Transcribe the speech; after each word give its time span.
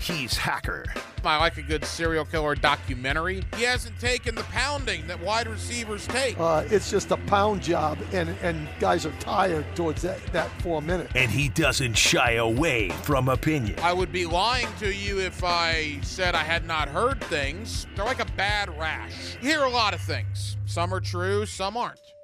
He's 0.00 0.34
Hacker. 0.34 0.86
I 1.22 1.38
like 1.38 1.58
a 1.58 1.62
good 1.62 1.84
serial 1.84 2.24
killer 2.24 2.54
documentary. 2.54 3.44
He 3.56 3.64
hasn't 3.64 4.00
taken 4.00 4.34
the 4.34 4.44
pounding 4.44 5.06
that 5.08 5.20
wide 5.20 5.46
receivers 5.46 6.06
take. 6.06 6.40
Uh, 6.40 6.64
it's 6.70 6.90
just 6.90 7.10
a 7.10 7.18
pound 7.18 7.62
job, 7.62 7.98
and, 8.12 8.30
and 8.42 8.66
guys 8.80 9.04
are 9.04 9.12
tired 9.20 9.66
towards 9.76 10.00
that, 10.00 10.24
that 10.32 10.50
four 10.62 10.80
minutes. 10.80 11.12
And 11.14 11.30
he 11.30 11.50
doesn't 11.50 11.94
shy 11.94 12.32
away 12.32 12.88
from 13.02 13.28
opinion. 13.28 13.78
I 13.80 13.92
would 13.92 14.10
be 14.10 14.24
lying 14.24 14.68
to 14.78 14.90
you 14.90 15.20
if 15.20 15.44
I 15.44 15.98
said 16.00 16.34
I 16.34 16.44
had 16.44 16.66
not 16.66 16.88
heard 16.88 17.22
things. 17.24 17.86
They're 17.94 18.06
like 18.06 18.20
a 18.20 18.32
bad 18.36 18.76
rash. 18.78 19.36
You 19.42 19.50
hear 19.50 19.64
a 19.64 19.70
lot 19.70 19.92
of 19.92 20.00
things. 20.00 20.56
Some 20.64 20.94
are 20.94 21.00
true, 21.00 21.44
some 21.44 21.76
aren't. 21.76 22.14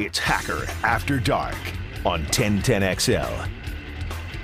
It's 0.00 0.18
Hacker 0.18 0.66
After 0.82 1.20
Dark 1.20 1.54
on 2.04 2.24
1010XL. 2.24 3.59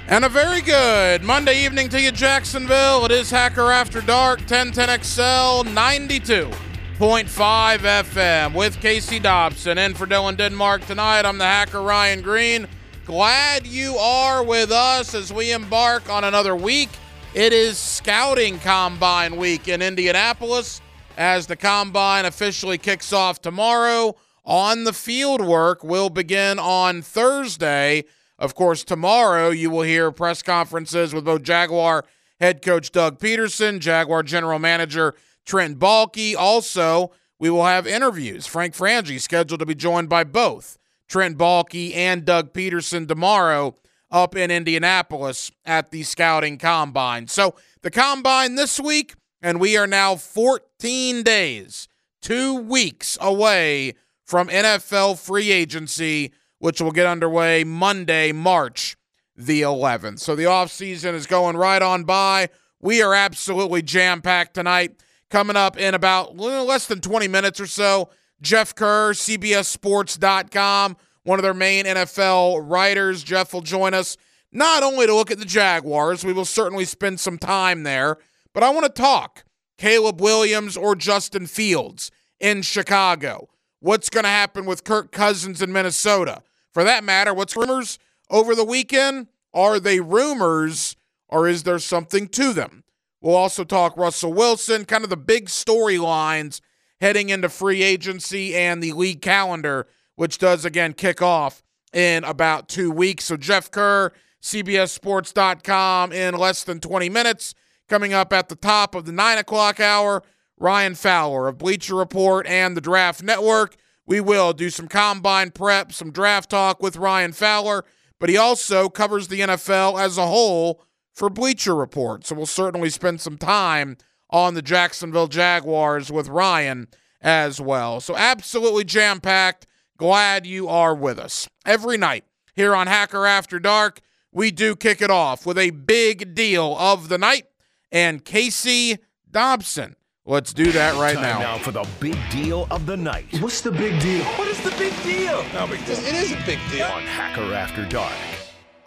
And 0.08 0.24
a 0.24 0.28
very 0.28 0.60
good 0.60 1.24
Monday 1.24 1.64
evening 1.64 1.88
to 1.88 2.00
you, 2.00 2.12
Jacksonville. 2.12 3.04
It 3.06 3.10
is 3.10 3.28
Hacker 3.28 3.72
After 3.72 4.00
Dark, 4.00 4.38
1010XL 4.42 5.64
92.5 5.64 7.78
FM 7.78 8.54
with 8.54 8.80
Casey 8.80 9.18
Dobson. 9.18 9.78
And 9.78 9.96
for 9.96 10.06
Dylan 10.06 10.36
Denmark 10.36 10.86
tonight, 10.86 11.26
I'm 11.26 11.38
the 11.38 11.44
hacker 11.44 11.82
Ryan 11.82 12.22
Green. 12.22 12.68
Glad 13.04 13.66
you 13.66 13.96
are 13.96 14.44
with 14.44 14.70
us 14.70 15.12
as 15.12 15.32
we 15.32 15.50
embark 15.50 16.08
on 16.08 16.22
another 16.22 16.54
week. 16.54 16.90
It 17.34 17.52
is 17.52 17.76
Scouting 17.76 18.60
Combine 18.60 19.36
Week 19.36 19.66
in 19.66 19.82
Indianapolis 19.82 20.80
as 21.16 21.48
the 21.48 21.56
Combine 21.56 22.26
officially 22.26 22.78
kicks 22.78 23.12
off 23.12 23.42
tomorrow. 23.42 24.14
On 24.44 24.84
the 24.84 24.92
field 24.92 25.40
work 25.40 25.82
will 25.82 26.10
begin 26.10 26.60
on 26.60 27.02
Thursday 27.02 28.04
of 28.38 28.54
course, 28.54 28.84
tomorrow 28.84 29.50
you 29.50 29.70
will 29.70 29.82
hear 29.82 30.10
press 30.10 30.42
conferences 30.42 31.14
with 31.14 31.24
both 31.24 31.42
Jaguar 31.42 32.04
head 32.40 32.62
coach 32.62 32.92
Doug 32.92 33.18
Pederson, 33.18 33.78
Jaguar 33.80 34.22
general 34.22 34.58
manager 34.58 35.14
Trent 35.44 35.78
Baalke. 35.78 36.34
Also, 36.36 37.12
we 37.38 37.50
will 37.50 37.64
have 37.64 37.86
interviews. 37.86 38.46
Frank 38.46 38.74
Frangie 38.74 39.20
scheduled 39.20 39.60
to 39.60 39.66
be 39.66 39.74
joined 39.74 40.08
by 40.08 40.24
both 40.24 40.76
Trent 41.08 41.38
Baalke 41.38 41.94
and 41.94 42.24
Doug 42.24 42.52
Pederson 42.52 43.06
tomorrow 43.06 43.76
up 44.10 44.36
in 44.36 44.50
Indianapolis 44.50 45.50
at 45.64 45.90
the 45.90 46.02
scouting 46.02 46.58
combine. 46.58 47.26
So 47.28 47.54
the 47.82 47.90
combine 47.90 48.54
this 48.54 48.78
week, 48.78 49.14
and 49.42 49.60
we 49.60 49.76
are 49.76 49.86
now 49.86 50.16
14 50.16 51.22
days, 51.22 51.88
two 52.20 52.54
weeks 52.54 53.18
away 53.20 53.94
from 54.24 54.48
NFL 54.48 55.18
free 55.18 55.50
agency 55.52 56.32
which 56.58 56.80
will 56.80 56.92
get 56.92 57.06
underway 57.06 57.64
Monday, 57.64 58.32
March 58.32 58.96
the 59.36 59.62
11th. 59.62 60.20
So 60.20 60.34
the 60.34 60.44
offseason 60.44 61.14
is 61.14 61.26
going 61.26 61.56
right 61.56 61.82
on 61.82 62.04
by. 62.04 62.48
We 62.80 63.02
are 63.02 63.14
absolutely 63.14 63.82
jam 63.82 64.22
packed 64.22 64.54
tonight. 64.54 65.02
Coming 65.28 65.56
up 65.56 65.76
in 65.76 65.94
about 65.94 66.36
less 66.36 66.86
than 66.86 67.00
20 67.00 67.26
minutes 67.26 67.60
or 67.60 67.66
so, 67.66 68.10
Jeff 68.40 68.74
Kerr, 68.74 69.12
CBSSports.com, 69.12 70.96
one 71.24 71.38
of 71.38 71.42
their 71.42 71.52
main 71.52 71.84
NFL 71.84 72.62
writers. 72.62 73.24
Jeff 73.24 73.52
will 73.52 73.60
join 73.60 73.92
us 73.92 74.16
not 74.52 74.82
only 74.82 75.06
to 75.06 75.14
look 75.14 75.32
at 75.32 75.38
the 75.38 75.44
Jaguars, 75.44 76.24
we 76.24 76.32
will 76.32 76.44
certainly 76.44 76.84
spend 76.84 77.18
some 77.18 77.38
time 77.38 77.82
there, 77.82 78.18
but 78.52 78.62
I 78.62 78.70
want 78.70 78.86
to 78.86 78.92
talk 78.92 79.44
Caleb 79.78 80.20
Williams 80.20 80.76
or 80.76 80.94
Justin 80.94 81.46
Fields 81.46 82.10
in 82.38 82.62
Chicago. 82.62 83.48
What's 83.80 84.08
going 84.10 84.24
to 84.24 84.30
happen 84.30 84.64
with 84.64 84.84
Kirk 84.84 85.12
Cousins 85.12 85.60
in 85.60 85.72
Minnesota? 85.72 86.42
For 86.72 86.84
that 86.84 87.04
matter, 87.04 87.34
what's 87.34 87.56
rumors 87.56 87.98
over 88.30 88.54
the 88.54 88.64
weekend? 88.64 89.28
Are 89.52 89.78
they 89.78 90.00
rumors 90.00 90.96
or 91.28 91.48
is 91.48 91.62
there 91.64 91.78
something 91.78 92.28
to 92.28 92.52
them? 92.52 92.84
We'll 93.20 93.34
also 93.34 93.64
talk 93.64 93.96
Russell 93.96 94.32
Wilson, 94.32 94.84
kind 94.84 95.04
of 95.04 95.10
the 95.10 95.16
big 95.16 95.46
storylines 95.46 96.60
heading 97.00 97.28
into 97.28 97.48
free 97.48 97.82
agency 97.82 98.54
and 98.54 98.82
the 98.82 98.92
league 98.92 99.20
calendar, 99.20 99.86
which 100.14 100.38
does 100.38 100.64
again 100.64 100.92
kick 100.92 101.20
off 101.20 101.62
in 101.92 102.24
about 102.24 102.68
two 102.68 102.90
weeks. 102.90 103.24
So, 103.24 103.36
Jeff 103.36 103.70
Kerr, 103.70 104.12
CBSSports.com 104.42 106.12
in 106.12 106.34
less 106.34 106.64
than 106.64 106.80
20 106.80 107.08
minutes. 107.08 107.54
Coming 107.88 108.12
up 108.12 108.32
at 108.32 108.48
the 108.48 108.56
top 108.56 108.94
of 108.94 109.04
the 109.06 109.12
nine 109.12 109.38
o'clock 109.38 109.78
hour, 109.80 110.22
Ryan 110.58 110.94
Fowler 110.94 111.48
of 111.48 111.58
Bleacher 111.58 111.94
Report 111.94 112.46
and 112.46 112.76
the 112.76 112.80
Draft 112.80 113.22
Network 113.22 113.76
we 114.06 114.20
will 114.20 114.52
do 114.52 114.70
some 114.70 114.86
combine 114.86 115.50
prep, 115.50 115.92
some 115.92 116.12
draft 116.12 116.50
talk 116.50 116.80
with 116.80 116.96
Ryan 116.96 117.32
Fowler, 117.32 117.84
but 118.20 118.28
he 118.28 118.36
also 118.36 118.88
covers 118.88 119.28
the 119.28 119.40
NFL 119.40 120.00
as 120.00 120.16
a 120.16 120.28
whole 120.28 120.82
for 121.12 121.28
Bleacher 121.28 121.74
Report. 121.74 122.24
So 122.24 122.36
we'll 122.36 122.46
certainly 122.46 122.88
spend 122.88 123.20
some 123.20 123.36
time 123.36 123.96
on 124.30 124.54
the 124.54 124.62
Jacksonville 124.62 125.26
Jaguars 125.26 126.10
with 126.10 126.28
Ryan 126.28 126.86
as 127.20 127.60
well. 127.60 128.00
So 128.00 128.16
absolutely 128.16 128.84
jam 128.84 129.20
packed. 129.20 129.66
Glad 129.96 130.46
you 130.46 130.68
are 130.68 130.94
with 130.94 131.18
us. 131.18 131.48
Every 131.64 131.98
night 131.98 132.24
here 132.54 132.76
on 132.76 132.86
Hacker 132.86 133.26
After 133.26 133.58
Dark, 133.58 134.00
we 134.30 134.50
do 134.50 134.76
kick 134.76 135.02
it 135.02 135.10
off 135.10 135.46
with 135.46 135.58
a 135.58 135.70
big 135.70 136.34
deal 136.34 136.76
of 136.78 137.08
the 137.08 137.18
night 137.18 137.46
and 137.90 138.24
Casey 138.24 138.98
Dobson 139.28 139.96
Let's 140.28 140.52
do 140.52 140.72
that 140.72 140.96
right 140.96 141.14
Time 141.14 141.22
now. 141.22 141.38
Now 141.38 141.58
for 141.58 141.70
the 141.70 141.86
big 142.00 142.16
deal 142.32 142.66
of 142.72 142.84
the 142.84 142.96
night. 142.96 143.26
What's 143.40 143.60
the 143.60 143.70
big 143.70 144.00
deal? 144.00 144.24
What 144.24 144.48
is 144.48 144.60
the 144.60 144.72
big 144.72 144.92
deal? 145.04 145.44
No 145.54 145.68
big 145.68 145.86
deal. 145.86 145.96
It 145.98 146.14
is 146.16 146.32
a 146.32 146.42
big 146.44 146.58
deal. 146.72 146.86
On 146.86 147.02
Hacker 147.02 147.54
After 147.54 147.88
Dark. 147.88 148.12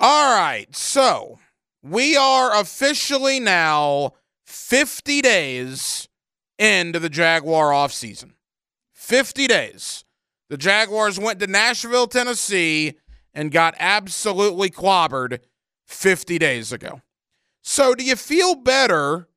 All 0.01 0.35
right, 0.35 0.67
so 0.75 1.39
we 1.81 2.17
are 2.17 2.59
officially 2.59 3.39
now 3.39 4.15
50 4.47 5.21
days 5.21 6.09
into 6.57 6.99
the 6.99 7.09
Jaguar 7.09 7.71
offseason. 7.71 8.33
50 8.91 9.47
days. 9.47 10.03
The 10.49 10.57
Jaguars 10.57 11.17
went 11.17 11.39
to 11.39 11.47
Nashville, 11.47 12.07
Tennessee, 12.07 12.95
and 13.33 13.49
got 13.49 13.75
absolutely 13.79 14.69
clobbered 14.69 15.39
50 15.85 16.37
days 16.37 16.73
ago. 16.73 17.01
So, 17.61 17.95
do 17.95 18.03
you 18.03 18.17
feel 18.17 18.55
better 18.55 19.29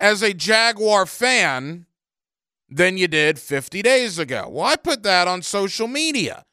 as 0.00 0.22
a 0.22 0.34
Jaguar 0.34 1.06
fan 1.06 1.86
than 2.68 2.96
you 2.96 3.08
did 3.08 3.38
50 3.38 3.82
days 3.82 4.18
ago. 4.18 4.48
Well, 4.50 4.66
I 4.66 4.76
put 4.76 5.02
that 5.02 5.26
on 5.26 5.42
social 5.42 5.88
media 5.88 6.44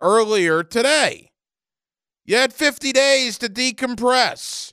earlier 0.00 0.62
today. 0.62 1.30
You 2.24 2.36
had 2.36 2.52
50 2.52 2.92
days 2.92 3.38
to 3.38 3.48
decompress, 3.48 4.72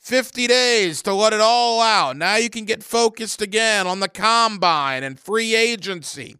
50 0.00 0.46
days 0.46 1.02
to 1.02 1.12
let 1.12 1.32
it 1.32 1.40
all 1.40 1.80
out. 1.80 2.16
Now 2.16 2.36
you 2.36 2.50
can 2.50 2.64
get 2.64 2.82
focused 2.82 3.42
again 3.42 3.86
on 3.86 4.00
the 4.00 4.08
combine 4.08 5.02
and 5.02 5.18
free 5.18 5.54
agency. 5.54 6.36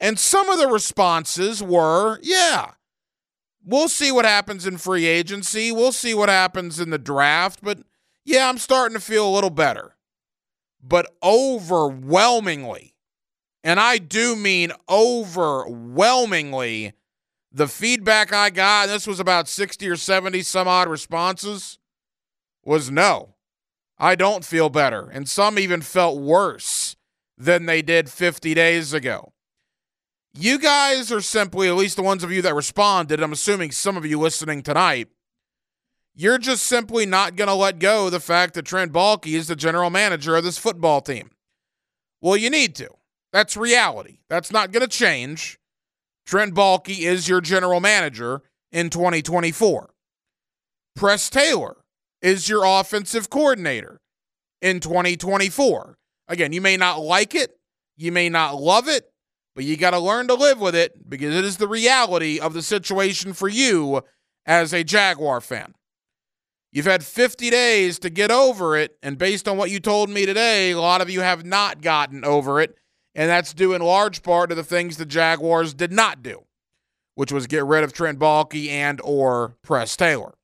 And 0.00 0.18
some 0.18 0.48
of 0.48 0.58
the 0.58 0.68
responses 0.68 1.62
were, 1.62 2.20
yeah, 2.22 2.72
we'll 3.64 3.88
see 3.88 4.12
what 4.12 4.24
happens 4.24 4.66
in 4.66 4.78
free 4.78 5.06
agency. 5.06 5.72
We'll 5.72 5.92
see 5.92 6.14
what 6.14 6.28
happens 6.28 6.78
in 6.78 6.90
the 6.90 6.98
draft. 6.98 7.60
But 7.62 7.80
yeah, 8.24 8.48
I'm 8.48 8.58
starting 8.58 8.96
to 8.96 9.02
feel 9.02 9.28
a 9.28 9.34
little 9.34 9.50
better 9.50 9.96
but 10.82 11.12
overwhelmingly, 11.22 12.94
and 13.64 13.80
I 13.80 13.98
do 13.98 14.36
mean 14.36 14.72
overwhelmingly, 14.88 16.92
the 17.50 17.68
feedback 17.68 18.32
I 18.32 18.50
got, 18.50 18.86
this 18.86 19.06
was 19.06 19.20
about 19.20 19.48
60 19.48 19.88
or 19.88 19.96
70 19.96 20.42
some 20.42 20.68
odd 20.68 20.88
responses, 20.88 21.78
was 22.64 22.90
no. 22.90 23.34
I 23.98 24.14
don't 24.14 24.44
feel 24.44 24.68
better. 24.68 25.08
And 25.10 25.28
some 25.28 25.58
even 25.58 25.82
felt 25.82 26.20
worse 26.20 26.96
than 27.36 27.66
they 27.66 27.82
did 27.82 28.10
50 28.10 28.54
days 28.54 28.92
ago. 28.92 29.32
You 30.34 30.58
guys 30.58 31.10
are 31.10 31.20
simply, 31.20 31.68
at 31.68 31.74
least 31.74 31.96
the 31.96 32.02
ones 32.02 32.22
of 32.22 32.30
you 32.30 32.42
that 32.42 32.54
responded, 32.54 33.20
I'm 33.20 33.32
assuming 33.32 33.72
some 33.72 33.96
of 33.96 34.06
you 34.06 34.20
listening 34.20 34.62
tonight, 34.62 35.08
you're 36.18 36.38
just 36.38 36.64
simply 36.64 37.06
not 37.06 37.36
going 37.36 37.46
to 37.46 37.54
let 37.54 37.78
go 37.78 38.10
the 38.10 38.18
fact 38.18 38.54
that 38.54 38.64
Trent 38.64 38.92
Baalke 38.92 39.34
is 39.34 39.46
the 39.46 39.54
general 39.54 39.88
manager 39.88 40.34
of 40.34 40.42
this 40.42 40.58
football 40.58 41.00
team. 41.00 41.30
Well, 42.20 42.36
you 42.36 42.50
need 42.50 42.74
to. 42.74 42.90
That's 43.32 43.56
reality. 43.56 44.18
That's 44.28 44.50
not 44.50 44.72
going 44.72 44.80
to 44.80 44.88
change. 44.88 45.60
Trent 46.26 46.56
Baalke 46.56 46.98
is 46.98 47.28
your 47.28 47.40
general 47.40 47.78
manager 47.78 48.42
in 48.72 48.90
2024. 48.90 49.90
Press 50.96 51.30
Taylor 51.30 51.76
is 52.20 52.48
your 52.48 52.64
offensive 52.64 53.30
coordinator 53.30 54.00
in 54.60 54.80
2024. 54.80 55.98
Again, 56.26 56.52
you 56.52 56.60
may 56.60 56.76
not 56.76 57.00
like 57.00 57.36
it, 57.36 57.60
you 57.96 58.10
may 58.10 58.28
not 58.28 58.60
love 58.60 58.88
it, 58.88 59.04
but 59.54 59.64
you 59.64 59.76
got 59.76 59.92
to 59.92 60.00
learn 60.00 60.26
to 60.26 60.34
live 60.34 60.60
with 60.60 60.74
it 60.74 61.08
because 61.08 61.32
it 61.32 61.44
is 61.44 61.58
the 61.58 61.68
reality 61.68 62.40
of 62.40 62.54
the 62.54 62.62
situation 62.62 63.34
for 63.34 63.48
you 63.48 64.02
as 64.44 64.72
a 64.72 64.82
Jaguar 64.82 65.40
fan. 65.40 65.74
You've 66.78 66.86
had 66.86 67.04
50 67.04 67.50
days 67.50 67.98
to 67.98 68.08
get 68.08 68.30
over 68.30 68.76
it. 68.76 68.96
And 69.02 69.18
based 69.18 69.48
on 69.48 69.56
what 69.56 69.68
you 69.68 69.80
told 69.80 70.10
me 70.10 70.24
today, 70.24 70.70
a 70.70 70.80
lot 70.80 71.00
of 71.00 71.10
you 71.10 71.22
have 71.22 71.44
not 71.44 71.82
gotten 71.82 72.24
over 72.24 72.60
it. 72.60 72.78
And 73.16 73.28
that's 73.28 73.52
due 73.52 73.74
in 73.74 73.82
large 73.82 74.22
part 74.22 74.50
to 74.50 74.54
the 74.54 74.62
things 74.62 74.96
the 74.96 75.04
Jaguars 75.04 75.74
did 75.74 75.90
not 75.90 76.22
do, 76.22 76.44
which 77.16 77.32
was 77.32 77.48
get 77.48 77.64
rid 77.64 77.82
of 77.82 77.92
Trent 77.92 78.20
Baalke 78.20 78.68
and 78.68 79.00
or 79.02 79.56
Press 79.60 79.96
Taylor. 79.96 80.34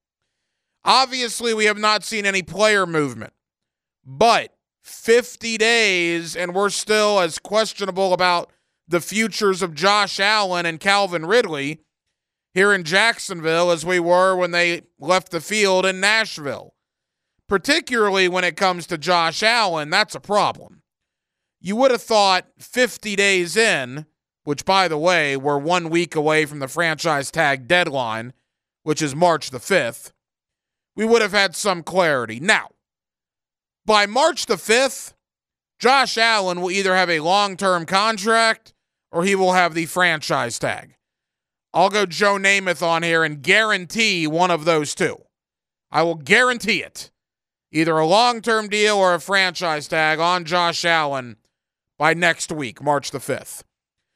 Obviously, 0.84 1.54
we 1.54 1.66
have 1.66 1.78
not 1.78 2.02
seen 2.02 2.26
any 2.26 2.42
player 2.42 2.84
movement, 2.84 3.32
but 4.04 4.56
50 4.82 5.56
days 5.56 6.34
and 6.34 6.52
we're 6.52 6.68
still 6.68 7.20
as 7.20 7.38
questionable 7.38 8.12
about 8.12 8.50
the 8.88 9.00
futures 9.00 9.62
of 9.62 9.72
Josh 9.72 10.18
Allen 10.18 10.66
and 10.66 10.80
Calvin 10.80 11.26
Ridley 11.26 11.78
here 12.54 12.72
in 12.72 12.84
Jacksonville 12.84 13.70
as 13.70 13.84
we 13.84 13.98
were 13.98 14.36
when 14.36 14.52
they 14.52 14.82
left 14.98 15.30
the 15.30 15.40
field 15.40 15.84
in 15.84 16.00
Nashville. 16.00 16.74
Particularly 17.48 18.28
when 18.28 18.44
it 18.44 18.56
comes 18.56 18.86
to 18.86 18.96
Josh 18.96 19.42
Allen, 19.42 19.90
that's 19.90 20.14
a 20.14 20.20
problem. 20.20 20.82
You 21.60 21.76
would 21.76 21.90
have 21.90 22.02
thought 22.02 22.46
50 22.58 23.16
days 23.16 23.56
in, 23.56 24.06
which 24.44 24.64
by 24.64 24.88
the 24.88 24.96
way, 24.96 25.36
we're 25.36 25.58
one 25.58 25.90
week 25.90 26.14
away 26.14 26.46
from 26.46 26.60
the 26.60 26.68
franchise 26.68 27.30
tag 27.30 27.66
deadline, 27.68 28.32
which 28.82 29.02
is 29.02 29.14
March 29.14 29.50
the 29.50 29.58
5th, 29.58 30.12
we 30.96 31.04
would 31.04 31.22
have 31.22 31.32
had 31.32 31.56
some 31.56 31.82
clarity. 31.82 32.38
Now, 32.40 32.68
by 33.84 34.06
March 34.06 34.46
the 34.46 34.54
5th, 34.54 35.14
Josh 35.78 36.16
Allen 36.16 36.60
will 36.60 36.70
either 36.70 36.94
have 36.94 37.10
a 37.10 37.20
long 37.20 37.56
term 37.56 37.84
contract 37.84 38.72
or 39.10 39.24
he 39.24 39.34
will 39.34 39.52
have 39.52 39.74
the 39.74 39.86
franchise 39.86 40.58
tag. 40.58 40.94
I'll 41.74 41.90
go 41.90 42.06
Joe 42.06 42.36
Namath 42.36 42.86
on 42.86 43.02
here 43.02 43.24
and 43.24 43.42
guarantee 43.42 44.28
one 44.28 44.52
of 44.52 44.64
those 44.64 44.94
two. 44.94 45.20
I 45.90 46.02
will 46.02 46.14
guarantee 46.14 46.82
it. 46.82 47.10
Either 47.72 47.98
a 47.98 48.06
long 48.06 48.40
term 48.40 48.68
deal 48.68 48.96
or 48.96 49.14
a 49.14 49.20
franchise 49.20 49.88
tag 49.88 50.20
on 50.20 50.44
Josh 50.44 50.84
Allen 50.84 51.36
by 51.98 52.14
next 52.14 52.52
week, 52.52 52.80
March 52.80 53.10
the 53.10 53.18
5th. 53.18 53.64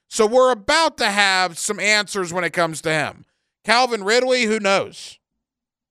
So 0.09 0.25
we're 0.25 0.53
about 0.53 0.97
to 0.99 1.11
have 1.11 1.59
some 1.59 1.81
answers 1.81 2.33
when 2.33 2.45
it 2.45 2.53
comes 2.53 2.81
to 2.83 2.91
him. 2.91 3.25
Calvin 3.65 4.05
Ridley, 4.05 4.45
who 4.45 4.61
knows? 4.61 5.19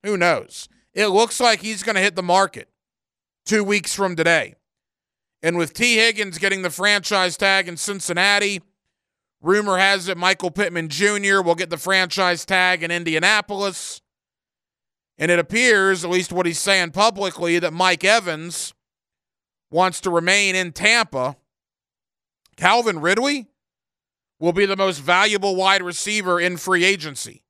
Who 0.04 0.16
knows? 0.16 0.70
It 0.94 1.08
looks 1.08 1.42
like 1.42 1.62
he's 1.62 1.84
going 1.84 1.96
to 1.96 2.02
hit 2.02 2.16
the 2.16 2.24
market 2.24 2.70
two 3.46 3.63
weeks 3.63 3.94
from 3.94 4.16
today. 4.16 4.56
And 5.44 5.58
with 5.58 5.74
Tee 5.74 5.98
Higgins 5.98 6.38
getting 6.38 6.62
the 6.62 6.70
franchise 6.70 7.36
tag 7.38 7.68
in 7.68 7.78
Cincinnati, 7.78 8.62
Rumor 9.42 9.78
has 9.78 10.07
it 10.07 10.18
Michael 10.18 10.51
Pittman 10.51 10.89
Jr. 10.89 11.42
will 11.42 11.56
get 11.56 11.69
the 11.69 11.78
franchise 11.78 12.45
tag 12.45 12.84
in 12.84 12.92
Indianapolis. 12.92 14.01
And 15.18 15.31
it 15.31 15.39
appears, 15.39 16.04
at 16.04 16.10
least 16.10 16.31
what 16.31 16.45
he's 16.45 16.60
saying 16.60 16.92
publicly, 16.92 17.60
that 17.60 17.74
Mike 17.74 18.04
Evans 18.04 18.74
wants 19.72 20.01
to 20.01 20.10
remain 20.10 20.56
in 20.56 20.72
Tampa. 20.72 21.36
Calvin 22.56 23.00
Ridley 23.00 23.48
will 24.39 24.54
be 24.54 24.66
the 24.66 24.75
most 24.75 25.00
valuable 25.00 25.56
wide 25.56 25.81
receiver 25.81 26.39
in 26.39 26.57
free 26.57 26.84
agency. 26.84 27.44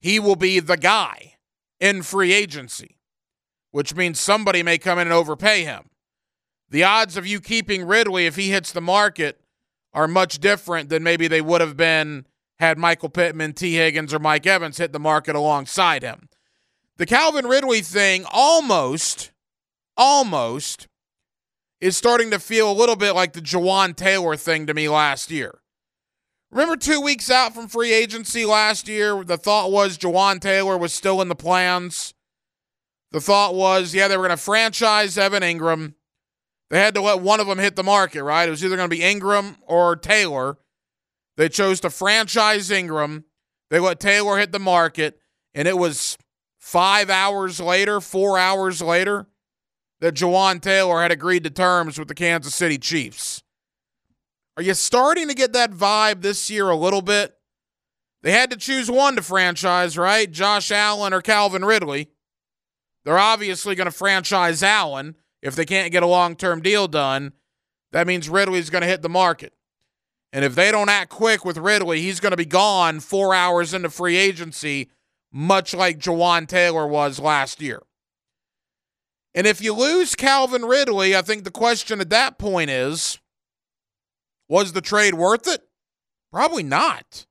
He 0.00 0.18
will 0.18 0.36
be 0.36 0.60
the 0.60 0.76
guy 0.76 1.34
in 1.80 2.02
free 2.02 2.32
agency, 2.32 2.96
which 3.70 3.94
means 3.94 4.18
somebody 4.18 4.62
may 4.62 4.78
come 4.78 4.98
in 4.98 5.08
and 5.08 5.12
overpay 5.12 5.64
him. 5.64 5.90
The 6.70 6.84
odds 6.84 7.16
of 7.16 7.26
you 7.26 7.40
keeping 7.40 7.86
Ridley 7.86 8.26
if 8.26 8.36
he 8.36 8.50
hits 8.50 8.72
the 8.72 8.80
market 8.80 9.40
are 9.98 10.06
much 10.06 10.38
different 10.38 10.90
than 10.90 11.02
maybe 11.02 11.26
they 11.26 11.40
would 11.40 11.60
have 11.60 11.76
been 11.76 12.24
had 12.60 12.78
Michael 12.78 13.08
Pittman, 13.08 13.52
Tee 13.52 13.74
Higgins, 13.74 14.14
or 14.14 14.20
Mike 14.20 14.46
Evans 14.46 14.78
hit 14.78 14.92
the 14.92 15.00
market 15.00 15.34
alongside 15.34 16.04
him. 16.04 16.28
The 16.98 17.06
Calvin 17.06 17.46
Ridley 17.46 17.80
thing 17.80 18.24
almost, 18.30 19.32
almost 19.96 20.86
is 21.80 21.96
starting 21.96 22.30
to 22.30 22.38
feel 22.38 22.70
a 22.70 22.72
little 22.72 22.94
bit 22.94 23.16
like 23.16 23.32
the 23.32 23.40
Jawaan 23.40 23.96
Taylor 23.96 24.36
thing 24.36 24.68
to 24.68 24.74
me 24.74 24.88
last 24.88 25.32
year. 25.32 25.58
Remember 26.52 26.76
two 26.76 27.00
weeks 27.00 27.28
out 27.28 27.52
from 27.52 27.66
free 27.66 27.92
agency 27.92 28.44
last 28.44 28.86
year, 28.86 29.24
the 29.24 29.36
thought 29.36 29.72
was 29.72 29.98
Jawaan 29.98 30.40
Taylor 30.40 30.78
was 30.78 30.92
still 30.92 31.20
in 31.20 31.28
the 31.28 31.34
plans. 31.34 32.14
The 33.10 33.20
thought 33.20 33.56
was, 33.56 33.96
yeah, 33.96 34.06
they 34.06 34.16
were 34.16 34.28
going 34.28 34.36
to 34.36 34.42
franchise 34.42 35.18
Evan 35.18 35.42
Engram. 35.42 35.94
They 36.70 36.78
had 36.78 36.94
to 36.94 37.00
let 37.00 37.20
one 37.20 37.40
of 37.40 37.46
them 37.46 37.58
hit 37.58 37.76
the 37.76 37.82
market, 37.82 38.22
right? 38.22 38.46
It 38.46 38.50
was 38.50 38.64
either 38.64 38.76
going 38.76 38.90
to 38.90 38.96
be 38.96 39.02
Engram 39.02 39.56
or 39.66 39.96
Taylor. 39.96 40.58
They 41.36 41.48
chose 41.48 41.80
to 41.80 41.90
franchise 41.90 42.68
Engram. 42.70 43.24
They 43.70 43.78
let 43.78 44.00
Taylor 44.00 44.38
hit 44.38 44.52
the 44.52 44.58
market, 44.58 45.18
and 45.54 45.66
it 45.68 45.78
was 45.78 46.18
five 46.58 47.10
hours 47.10 47.60
later, 47.60 48.00
four 48.00 48.38
hours 48.38 48.82
later, 48.82 49.28
that 50.00 50.14
Jawaan 50.14 50.60
Taylor 50.60 51.02
had 51.02 51.10
agreed 51.10 51.44
to 51.44 51.50
terms 51.50 51.98
with 51.98 52.08
the 52.08 52.14
Kansas 52.14 52.54
City 52.54 52.78
Chiefs. 52.78 53.42
Are 54.56 54.62
you 54.62 54.74
starting 54.74 55.28
to 55.28 55.34
get 55.34 55.52
that 55.52 55.70
vibe 55.70 56.22
this 56.22 56.50
year 56.50 56.68
a 56.68 56.76
little 56.76 57.02
bit? 57.02 57.34
They 58.22 58.32
had 58.32 58.50
to 58.50 58.56
choose 58.56 58.90
one 58.90 59.16
to 59.16 59.22
franchise, 59.22 59.96
right? 59.96 60.30
Josh 60.30 60.72
Allen 60.72 61.14
or 61.14 61.22
Calvin 61.22 61.64
Ridley. 61.64 62.08
They're 63.04 63.18
obviously 63.18 63.74
going 63.74 63.86
to 63.86 63.92
franchise 63.92 64.62
Allen 64.62 65.14
if 65.42 65.54
they 65.54 65.64
can't 65.64 65.92
get 65.92 66.02
a 66.02 66.06
long 66.06 66.36
term 66.36 66.60
deal 66.60 66.88
done, 66.88 67.32
that 67.92 68.06
means 68.06 68.28
Ridley's 68.28 68.70
going 68.70 68.82
to 68.82 68.88
hit 68.88 69.02
the 69.02 69.08
market. 69.08 69.54
And 70.32 70.44
if 70.44 70.54
they 70.54 70.70
don't 70.70 70.90
act 70.90 71.10
quick 71.10 71.44
with 71.44 71.56
Ridley, 71.56 72.02
he's 72.02 72.20
going 72.20 72.32
to 72.32 72.36
be 72.36 72.44
gone 72.44 73.00
four 73.00 73.34
hours 73.34 73.72
into 73.72 73.88
free 73.88 74.16
agency, 74.16 74.90
much 75.32 75.74
like 75.74 75.98
Jawaan 75.98 76.46
Taylor 76.46 76.86
was 76.86 77.18
last 77.18 77.62
year. 77.62 77.82
And 79.34 79.46
if 79.46 79.62
you 79.62 79.72
lose 79.72 80.14
Calvin 80.14 80.64
Ridley, 80.64 81.16
I 81.16 81.22
think 81.22 81.44
the 81.44 81.50
question 81.50 82.00
at 82.00 82.10
that 82.10 82.38
point 82.38 82.70
is 82.70 83.18
was 84.48 84.72
the 84.72 84.80
trade 84.80 85.14
worth 85.14 85.46
it? 85.46 85.62
Probably 86.32 86.62
not. 86.62 87.26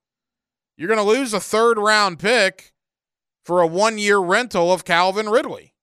You're 0.78 0.88
going 0.88 1.00
to 1.00 1.04
lose 1.04 1.34
a 1.34 1.40
third 1.40 1.78
round 1.78 2.20
pick 2.20 2.74
for 3.44 3.62
a 3.62 3.68
one 3.68 3.98
year 3.98 4.20
rental 4.20 4.72
of 4.72 4.86
Calvin 4.86 5.30
Ridley. 5.30 5.74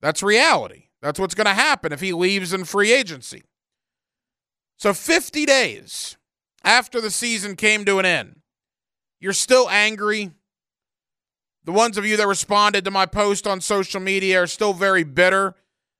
That's 0.00 0.22
reality. 0.22 0.83
That's 1.04 1.20
what's 1.20 1.34
going 1.34 1.44
to 1.44 1.52
happen 1.52 1.92
if 1.92 2.00
he 2.00 2.14
leaves 2.14 2.54
in 2.54 2.64
free 2.64 2.90
agency. 2.90 3.42
So 4.78 4.94
50 4.94 5.44
days 5.44 6.16
after 6.64 6.98
the 6.98 7.10
season 7.10 7.56
came 7.56 7.84
to 7.84 7.98
an 7.98 8.06
end, 8.06 8.40
you're 9.20 9.34
still 9.34 9.68
angry. 9.68 10.30
The 11.64 11.72
ones 11.72 11.98
of 11.98 12.06
you 12.06 12.16
that 12.16 12.26
responded 12.26 12.86
to 12.86 12.90
my 12.90 13.04
post 13.04 13.46
on 13.46 13.60
social 13.60 14.00
media 14.00 14.44
are 14.44 14.46
still 14.46 14.72
very 14.72 15.04
bitter 15.04 15.54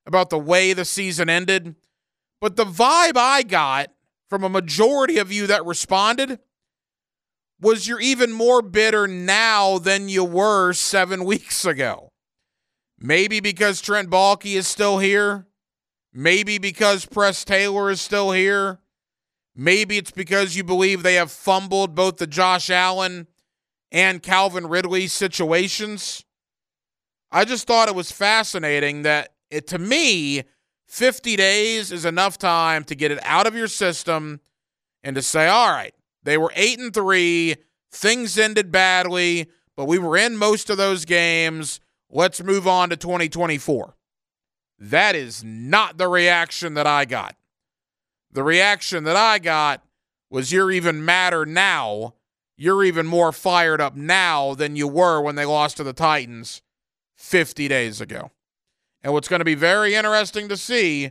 about 0.06 0.31
the 0.31 0.39
way 0.39 0.73
the 0.73 0.87
season 0.87 1.29
ended. 1.29 1.75
But 2.41 2.56
the 2.56 2.65
vibe 2.65 3.19
I 3.19 3.43
got 3.43 3.91
from 4.31 4.43
a 4.43 4.49
majority 4.49 5.19
of 5.19 5.31
you 5.31 5.47
that 5.49 5.67
responded 5.67 6.39
was 7.61 7.87
you're 7.87 8.01
even 8.01 8.33
more 8.33 8.62
bitter 8.62 9.06
now 9.06 9.77
than 9.77 10.09
you 10.09 10.25
were 10.25 10.73
seven 10.73 11.25
weeks 11.27 11.67
ago. 11.67 12.09
Maybe 12.99 13.41
because 13.41 13.81
Trent 13.81 14.10
Baalke 14.10 14.56
is 14.56 14.67
still 14.67 14.98
here. 14.98 15.46
Maybe 16.13 16.58
because 16.58 17.06
Press 17.06 17.44
Taylor 17.44 17.91
is 17.91 18.01
still 18.01 18.31
here. 18.31 18.79
Maybe 19.56 19.98
it's 19.98 20.10
because 20.10 20.56
you 20.56 20.65
believe 20.65 21.03
they 21.03 21.15
have 21.15 21.31
fumbled 21.31 21.94
both 21.94 22.17
the 22.17 22.27
Josh 22.27 22.70
Allen 22.70 23.27
and 23.93 24.22
Calvin 24.22 24.67
Ridley 24.67 25.06
situations. 25.06 26.24
I 27.31 27.44
just 27.44 27.67
thought 27.67 27.89
it 27.89 27.94
was 27.94 28.13
fascinating 28.13 29.03
that 29.03 29.34
it, 29.51 29.67
to 29.69 29.79
me, 29.79 30.43
50 30.86 31.36
days 31.36 31.91
is 31.91 32.05
enough 32.05 32.39
time 32.39 32.84
to 32.84 32.94
get 32.94 33.10
it 33.10 33.19
out 33.22 33.46
of 33.46 33.55
your 33.55 33.69
system 33.69 34.41
and 35.03 35.17
to 35.17 35.22
say, 35.22 35.46
all 35.46 35.70
right, 35.70 35.94
they 36.22 36.39
were 36.39 36.53
8 36.55 36.79
and 36.79 36.94
3, 36.94 37.56
things 37.91 38.39
ended 38.39 38.72
badly, 38.72 39.48
but 39.77 39.86
we 39.86 39.98
were 39.98 40.17
in 40.17 40.36
most 40.36 40.70
of 40.70 40.77
those 40.77 41.05
games. 41.05 41.81
Let's 42.17 42.41
move 42.41 42.69
on 42.69 42.91
to 42.91 42.97
2024. 42.97 43.97
That 44.79 45.17
is 45.17 45.43
not 45.43 45.99
the 45.99 46.06
reaction 46.06 46.75
that 46.75 46.87
I 46.87 47.05
got. 47.05 47.35
The 48.31 48.44
reaction 48.44 49.03
that 49.05 49.17
I 49.17 49.41
got 49.41 49.83
was 50.31 50.53
you're 50.53 50.71
even 50.71 51.05
madder 51.05 51.44
now. 51.44 52.15
You're 52.56 52.85
even 52.85 53.05
more 53.05 53.33
fired 53.33 53.81
up 53.81 53.97
now 53.97 54.55
than 54.55 54.77
you 54.77 54.87
were 54.87 55.21
when 55.21 55.35
they 55.35 55.44
lost 55.44 55.77
to 55.79 55.83
the 55.83 55.93
Titans 55.93 56.63
50 57.17 57.67
days 57.67 58.01
ago. 58.01 58.31
And 59.03 59.13
what's 59.13 59.29
going 59.29 59.41
to 59.41 59.44
be 59.44 59.56
very 59.56 59.97
interesting 59.97 60.49
to 60.51 60.56
see 60.56 61.11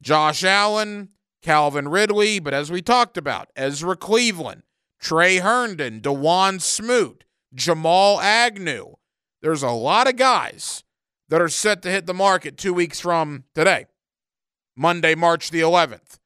Josh 0.00 0.42
Allen, 0.42 1.10
Calvin 1.42 1.88
Ridley, 1.88 2.38
but 2.38 2.54
as 2.54 2.72
we 2.72 2.80
talked 2.80 3.18
about, 3.18 3.50
Ezra 3.56 3.94
Cleveland, 3.94 4.62
Tre 4.98 5.36
Herndon, 5.36 6.00
Dawuane 6.00 6.62
Smoot, 6.62 7.24
Jamal 7.54 8.18
Agnew, 8.22 8.94
there's 9.42 9.62
a 9.62 9.70
lot 9.70 10.08
of 10.08 10.16
guys 10.16 10.84
that 11.28 11.40
are 11.40 11.48
set 11.48 11.82
to 11.82 11.90
hit 11.90 12.06
the 12.06 12.14
market 12.14 12.56
two 12.56 12.74
weeks 12.74 13.00
from 13.00 13.44
today, 13.54 13.86
Monday, 14.76 15.14
March 15.14 15.50
the 15.50 15.60
11th. 15.60 16.18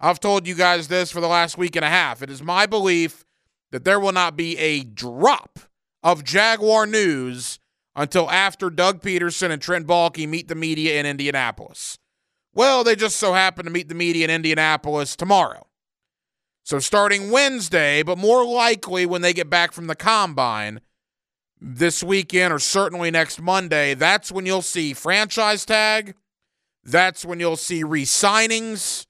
I've 0.00 0.20
told 0.20 0.46
you 0.46 0.54
guys 0.54 0.88
this 0.88 1.10
for 1.10 1.20
the 1.20 1.28
last 1.28 1.56
week 1.56 1.76
and 1.76 1.84
a 1.84 1.88
half. 1.88 2.22
It 2.22 2.30
is 2.30 2.42
my 2.42 2.66
belief 2.66 3.24
that 3.70 3.84
there 3.84 4.00
will 4.00 4.12
not 4.12 4.36
be 4.36 4.58
a 4.58 4.82
drop 4.82 5.60
of 6.02 6.24
Jaguar 6.24 6.86
news 6.86 7.58
until 7.94 8.30
after 8.30 8.70
Doug 8.70 9.00
Pederson 9.00 9.50
and 9.50 9.62
Trent 9.62 9.86
Baalke 9.86 10.28
meet 10.28 10.48
the 10.48 10.54
media 10.54 10.98
in 10.98 11.06
Indianapolis. 11.06 11.98
Well, 12.54 12.84
they 12.84 12.96
just 12.96 13.16
so 13.16 13.32
happen 13.32 13.64
to 13.64 13.70
meet 13.70 13.88
the 13.88 13.94
media 13.94 14.24
in 14.24 14.30
Indianapolis 14.30 15.16
tomorrow. 15.16 15.66
So 16.64 16.78
starting 16.78 17.30
Wednesday, 17.30 18.02
but 18.02 18.18
more 18.18 18.44
likely 18.44 19.06
when 19.06 19.22
they 19.22 19.32
get 19.32 19.50
back 19.50 19.72
from 19.72 19.86
the 19.86 19.96
combine, 19.96 20.80
this 21.64 22.02
weekend 22.02 22.52
or 22.52 22.58
certainly 22.58 23.10
next 23.10 23.40
Monday, 23.40 23.94
that's 23.94 24.32
when 24.32 24.46
you'll 24.46 24.62
see 24.62 24.92
franchise 24.92 25.64
tag. 25.64 26.14
That's 26.82 27.24
when 27.24 27.38
you'll 27.38 27.56
see 27.56 27.84
re 27.84 28.04
signings. 28.04 29.06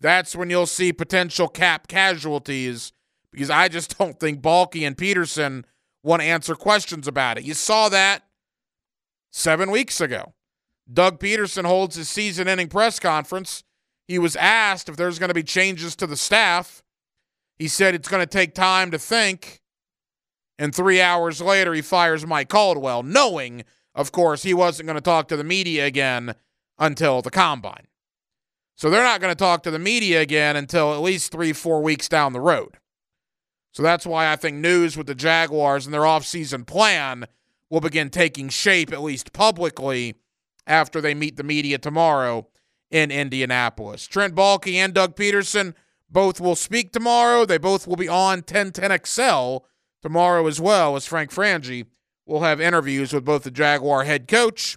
That's 0.00 0.34
when 0.34 0.50
you'll 0.50 0.66
see 0.66 0.92
potential 0.92 1.46
cap 1.48 1.86
casualties 1.86 2.92
because 3.30 3.48
I 3.48 3.68
just 3.68 3.96
don't 3.98 4.18
think 4.18 4.42
Baalke 4.42 4.86
and 4.86 4.96
Pederson 4.96 5.64
want 6.02 6.20
to 6.20 6.26
answer 6.26 6.56
questions 6.56 7.06
about 7.06 7.38
it. 7.38 7.44
You 7.44 7.54
saw 7.54 7.88
that 7.88 8.24
seven 9.30 9.70
weeks 9.70 10.00
ago. 10.00 10.34
Doug 10.92 11.18
Pederson 11.18 11.64
holds 11.64 11.96
his 11.96 12.08
season 12.08 12.48
ending 12.48 12.68
press 12.68 12.98
conference. 12.98 13.62
He 14.06 14.18
was 14.18 14.36
asked 14.36 14.88
if 14.88 14.96
there's 14.96 15.18
going 15.18 15.28
to 15.28 15.34
be 15.34 15.42
changes 15.42 15.96
to 15.96 16.06
the 16.06 16.16
staff. 16.16 16.82
He 17.58 17.68
said 17.68 17.94
it's 17.94 18.08
going 18.08 18.20
to 18.22 18.26
take 18.26 18.54
time 18.54 18.90
to 18.90 18.98
think. 18.98 19.62
And 20.58 20.74
three 20.74 21.00
hours 21.00 21.40
later, 21.40 21.74
he 21.74 21.82
fires 21.82 22.26
Mike 22.26 22.48
Caldwell, 22.48 23.02
knowing, 23.02 23.64
of 23.94 24.12
course, 24.12 24.42
he 24.42 24.54
wasn't 24.54 24.86
going 24.86 24.96
to 24.96 25.02
talk 25.02 25.28
to 25.28 25.36
the 25.36 25.44
media 25.44 25.86
again 25.86 26.34
until 26.78 27.22
the 27.22 27.30
combine. 27.30 27.86
So 28.76 28.90
they're 28.90 29.02
not 29.02 29.20
going 29.20 29.30
to 29.30 29.36
talk 29.36 29.62
to 29.64 29.70
the 29.70 29.78
media 29.78 30.20
again 30.20 30.56
until 30.56 30.92
at 30.94 31.00
least 31.00 31.30
three, 31.30 31.52
four 31.52 31.80
weeks 31.82 32.08
down 32.08 32.32
the 32.32 32.40
road. 32.40 32.78
So 33.72 33.82
that's 33.82 34.06
why 34.06 34.30
I 34.30 34.36
think 34.36 34.56
news 34.56 34.96
with 34.96 35.06
the 35.06 35.14
Jaguars 35.14 35.84
and 35.86 35.94
their 35.94 36.02
offseason 36.02 36.66
plan 36.66 37.26
will 37.70 37.80
begin 37.80 38.10
taking 38.10 38.48
shape, 38.48 38.92
at 38.92 39.02
least 39.02 39.32
publicly, 39.32 40.14
after 40.66 41.00
they 41.00 41.14
meet 41.14 41.36
the 41.36 41.42
media 41.42 41.78
tomorrow 41.78 42.46
in 42.90 43.10
Indianapolis. 43.10 44.06
Trent 44.06 44.34
Baalke 44.34 44.74
and 44.74 44.94
Doug 44.94 45.16
Pederson 45.16 45.74
both 46.08 46.40
will 46.40 46.54
speak 46.54 46.92
tomorrow. 46.92 47.44
They 47.44 47.58
both 47.58 47.86
will 47.86 47.96
be 47.96 48.08
on 48.08 48.42
1010XL 48.42 49.62
tomorrow 50.04 50.46
as 50.46 50.60
well 50.60 50.94
as 50.96 51.06
Frank 51.06 51.30
Frangie 51.30 51.86
will 52.26 52.42
have 52.42 52.60
interviews 52.60 53.14
with 53.14 53.24
both 53.24 53.42
the 53.42 53.50
Jaguar 53.50 54.04
head 54.04 54.28
coach 54.28 54.76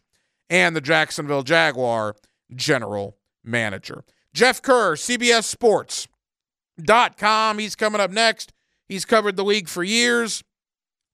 and 0.49 0.73
the 0.73 0.79
Jacksonville 0.79 1.43
Jaguar 1.43 2.15
general 2.55 3.17
manager. 3.43 4.05
Jeff 4.33 4.61
Kerr, 4.61 4.95
CBS 4.95 5.43
Sports.com. 5.43 7.59
He's 7.59 7.75
coming 7.75 7.99
up 7.99 8.09
next. 8.09 8.53
He's 8.87 9.03
covered 9.03 9.35
the 9.35 9.43
league 9.43 9.67
for 9.67 9.83
years. 9.83 10.45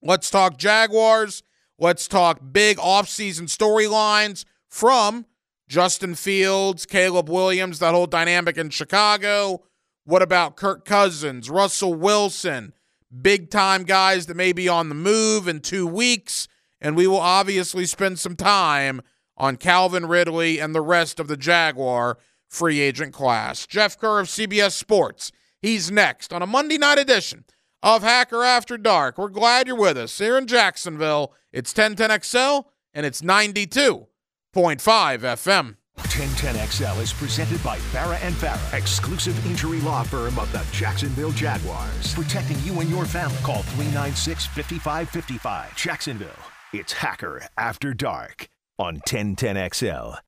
Let's 0.03 0.29
talk 0.29 0.57
Jaguars. 0.57 1.41
Let's 1.79 2.07
talk 2.07 2.39
big 2.51 2.77
offseason 2.77 3.47
storylines 3.47 4.45
from 4.69 5.25
Justin 5.67 6.13
Fields, 6.13 6.85
Caleb 6.85 7.31
Williams, 7.31 7.79
that 7.79 7.95
whole 7.95 8.05
dynamic 8.05 8.59
in 8.59 8.69
Chicago. 8.69 9.63
What 10.05 10.21
about 10.21 10.55
Kirk 10.55 10.85
Cousins, 10.85 11.49
Russell 11.49 11.95
Wilson, 11.95 12.73
big 13.21 13.49
time 13.49 13.83
guys 13.83 14.25
that 14.25 14.37
may 14.37 14.53
be 14.53 14.67
on 14.67 14.89
the 14.89 14.95
move 14.95 15.47
in 15.47 15.59
two 15.59 15.85
weeks? 15.87 16.47
And 16.81 16.95
we 16.95 17.07
will 17.07 17.19
obviously 17.19 17.85
spend 17.85 18.19
some 18.19 18.35
time 18.35 19.01
on 19.37 19.55
Calvin 19.57 20.05
Ridley 20.05 20.59
and 20.59 20.75
the 20.75 20.81
rest 20.81 21.19
of 21.19 21.27
the 21.27 21.37
Jaguar 21.37 22.17
free 22.49 22.79
agent 22.79 23.13
class. 23.13 23.65
Jeff 23.65 23.97
Kerr 23.97 24.19
of 24.19 24.27
CBS 24.27 24.73
Sports. 24.73 25.31
He's 25.61 25.89
next 25.89 26.33
on 26.33 26.41
a 26.41 26.47
Monday 26.47 26.77
night 26.77 26.99
edition 26.99 27.45
of 27.81 28.03
Hacker 28.03 28.43
After 28.43 28.77
Dark. 28.77 29.17
We're 29.17 29.29
glad 29.29 29.67
you're 29.67 29.75
with 29.75 29.97
us 29.97 30.17
here 30.17 30.37
in 30.37 30.45
Jacksonville. 30.45 31.33
It's 31.51 31.73
1010XL 31.73 32.65
and 32.93 33.05
it's 33.05 33.21
92.5 33.21 34.07
FM. 34.53 35.75
1010XL 36.13 37.01
is 37.01 37.11
presented 37.11 37.63
by 37.63 37.77
Farah 37.77 38.23
and 38.23 38.35
Farah, 38.35 38.77
exclusive 38.77 39.45
injury 39.47 39.79
law 39.81 40.03
firm 40.03 40.37
of 40.37 40.51
the 40.51 40.63
Jacksonville 40.71 41.31
Jaguars. 41.31 42.13
Protecting 42.13 42.59
you 42.59 42.79
and 42.81 42.89
your 42.89 43.05
family. 43.05 43.37
Call 43.41 43.63
396 43.63 44.45
5555. 44.45 45.75
Jacksonville. 45.75 46.29
It's 46.71 46.93
Hacker 46.93 47.47
After 47.57 47.93
Dark 47.95 48.47
on 48.77 48.97
1010XL. 48.99 50.19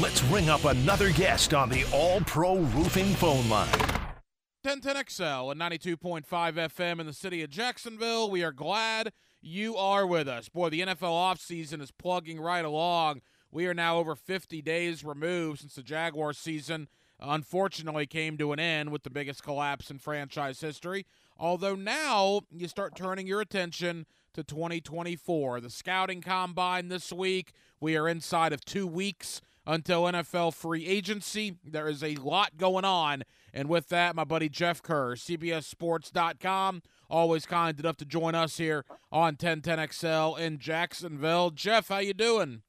Let's 0.00 0.22
ring 0.24 0.48
up 0.48 0.64
another 0.64 1.12
guest 1.12 1.52
on 1.52 1.68
the 1.68 1.84
All 1.92 2.20
Pro 2.20 2.56
Roofing 2.56 3.14
phone 3.14 3.48
line. 3.48 3.99
1010XL 4.62 5.52
and 5.52 5.60
92.5 5.60 6.26
FM 6.26 7.00
in 7.00 7.06
the 7.06 7.14
city 7.14 7.42
of 7.42 7.48
Jacksonville. 7.48 8.30
We 8.30 8.44
are 8.44 8.52
glad 8.52 9.10
you 9.40 9.74
are 9.76 10.06
with 10.06 10.28
us. 10.28 10.50
Boy, 10.50 10.68
the 10.68 10.80
NFL 10.80 11.00
offseason 11.00 11.80
is 11.80 11.90
plugging 11.90 12.38
right 12.38 12.64
along. 12.64 13.22
We 13.50 13.66
are 13.66 13.72
now 13.72 13.96
over 13.96 14.14
50 14.14 14.60
days 14.60 15.02
removed 15.02 15.60
since 15.60 15.76
the 15.76 15.82
Jaguar 15.82 16.34
season 16.34 16.88
unfortunately 17.18 18.06
came 18.06 18.36
to 18.36 18.52
an 18.52 18.60
end 18.60 18.90
with 18.90 19.02
the 19.02 19.10
biggest 19.10 19.42
collapse 19.42 19.90
in 19.90 19.98
franchise 19.98 20.60
history. 20.60 21.06
Although 21.38 21.74
now 21.74 22.42
you 22.50 22.68
start 22.68 22.94
turning 22.94 23.26
your 23.26 23.40
attention 23.40 24.04
to 24.34 24.44
2024. 24.44 25.60
The 25.60 25.70
scouting 25.70 26.20
combine 26.20 26.88
this 26.88 27.10
week. 27.12 27.52
We 27.80 27.96
are 27.96 28.08
inside 28.08 28.52
of 28.52 28.64
two 28.64 28.86
weeks 28.86 29.40
until 29.66 30.04
NFL 30.04 30.52
free 30.54 30.86
agency. 30.86 31.56
There 31.64 31.88
is 31.88 32.04
a 32.04 32.16
lot 32.16 32.58
going 32.58 32.84
on. 32.84 33.24
And 33.52 33.68
with 33.68 33.88
that, 33.88 34.14
my 34.14 34.24
buddy 34.24 34.48
Jeff 34.48 34.82
Kerr, 34.82 35.14
CBSSports.com, 35.14 36.82
always 37.08 37.46
kind 37.46 37.78
enough 37.78 37.96
to 37.98 38.04
join 38.04 38.34
us 38.34 38.58
here 38.58 38.84
on 39.10 39.36
1010XL 39.36 40.38
in 40.38 40.58
Jacksonville. 40.58 41.50
Jeff, 41.50 41.88
how 41.88 41.98
you 41.98 42.14
doing? 42.14 42.62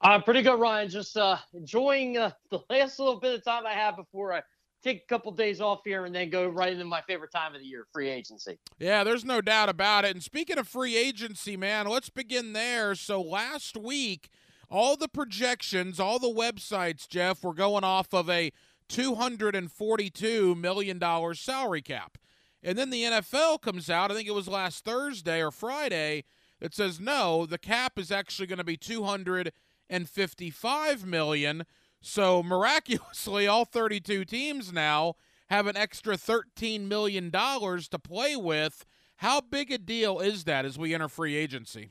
I'm 0.00 0.22
pretty 0.22 0.42
good, 0.42 0.60
Ryan. 0.60 0.88
Just 0.88 1.16
uh, 1.16 1.38
enjoying 1.54 2.18
uh, 2.18 2.30
the 2.50 2.60
last 2.68 2.98
little 2.98 3.20
bit 3.20 3.34
of 3.34 3.44
time 3.44 3.66
I 3.66 3.72
have 3.72 3.96
before 3.96 4.32
I 4.32 4.42
take 4.82 5.02
a 5.02 5.06
couple 5.06 5.32
days 5.32 5.62
off 5.62 5.80
here 5.84 6.04
and 6.04 6.14
then 6.14 6.28
go 6.28 6.46
right 6.46 6.72
into 6.72 6.84
my 6.84 7.00
favorite 7.02 7.32
time 7.32 7.54
of 7.54 7.60
the 7.62 7.66
year, 7.66 7.86
free 7.90 8.10
agency. 8.10 8.58
Yeah, 8.78 9.02
there's 9.02 9.24
no 9.24 9.40
doubt 9.40 9.70
about 9.70 10.04
it. 10.04 10.10
And 10.10 10.22
speaking 10.22 10.58
of 10.58 10.68
free 10.68 10.96
agency, 10.96 11.56
man, 11.56 11.86
let's 11.86 12.10
begin 12.10 12.52
there. 12.52 12.94
So 12.94 13.22
last 13.22 13.78
week, 13.78 14.28
all 14.68 14.96
the 14.96 15.08
projections, 15.08 15.98
all 15.98 16.18
the 16.18 16.28
websites, 16.28 17.08
Jeff, 17.08 17.42
were 17.42 17.54
going 17.54 17.84
off 17.84 18.12
of 18.12 18.28
a 18.28 18.52
$242 18.88 20.56
million 20.56 21.34
salary 21.34 21.82
cap. 21.82 22.16
And 22.62 22.78
then 22.78 22.90
the 22.90 23.02
NFL 23.02 23.60
comes 23.60 23.90
out, 23.90 24.10
I 24.10 24.14
think 24.14 24.28
it 24.28 24.34
was 24.34 24.48
last 24.48 24.84
Thursday 24.84 25.42
or 25.42 25.50
Friday, 25.50 26.24
that 26.60 26.74
says 26.74 26.98
no, 26.98 27.44
the 27.44 27.58
cap 27.58 27.98
is 27.98 28.10
actually 28.10 28.46
going 28.46 28.56
to 28.58 28.64
be 28.64 28.78
255 28.78 31.06
million. 31.06 31.66
So 32.00 32.42
miraculously, 32.42 33.46
all 33.46 33.66
32 33.66 34.24
teams 34.24 34.72
now 34.72 35.16
have 35.48 35.66
an 35.66 35.76
extra 35.76 36.16
13 36.16 36.88
million 36.88 37.30
dollars 37.30 37.88
to 37.88 37.98
play 37.98 38.36
with. 38.36 38.86
How 39.16 39.40
big 39.40 39.70
a 39.70 39.78
deal 39.78 40.20
is 40.20 40.44
that 40.44 40.64
as 40.64 40.78
we 40.78 40.94
enter 40.94 41.08
free 41.08 41.36
agency? 41.36 41.90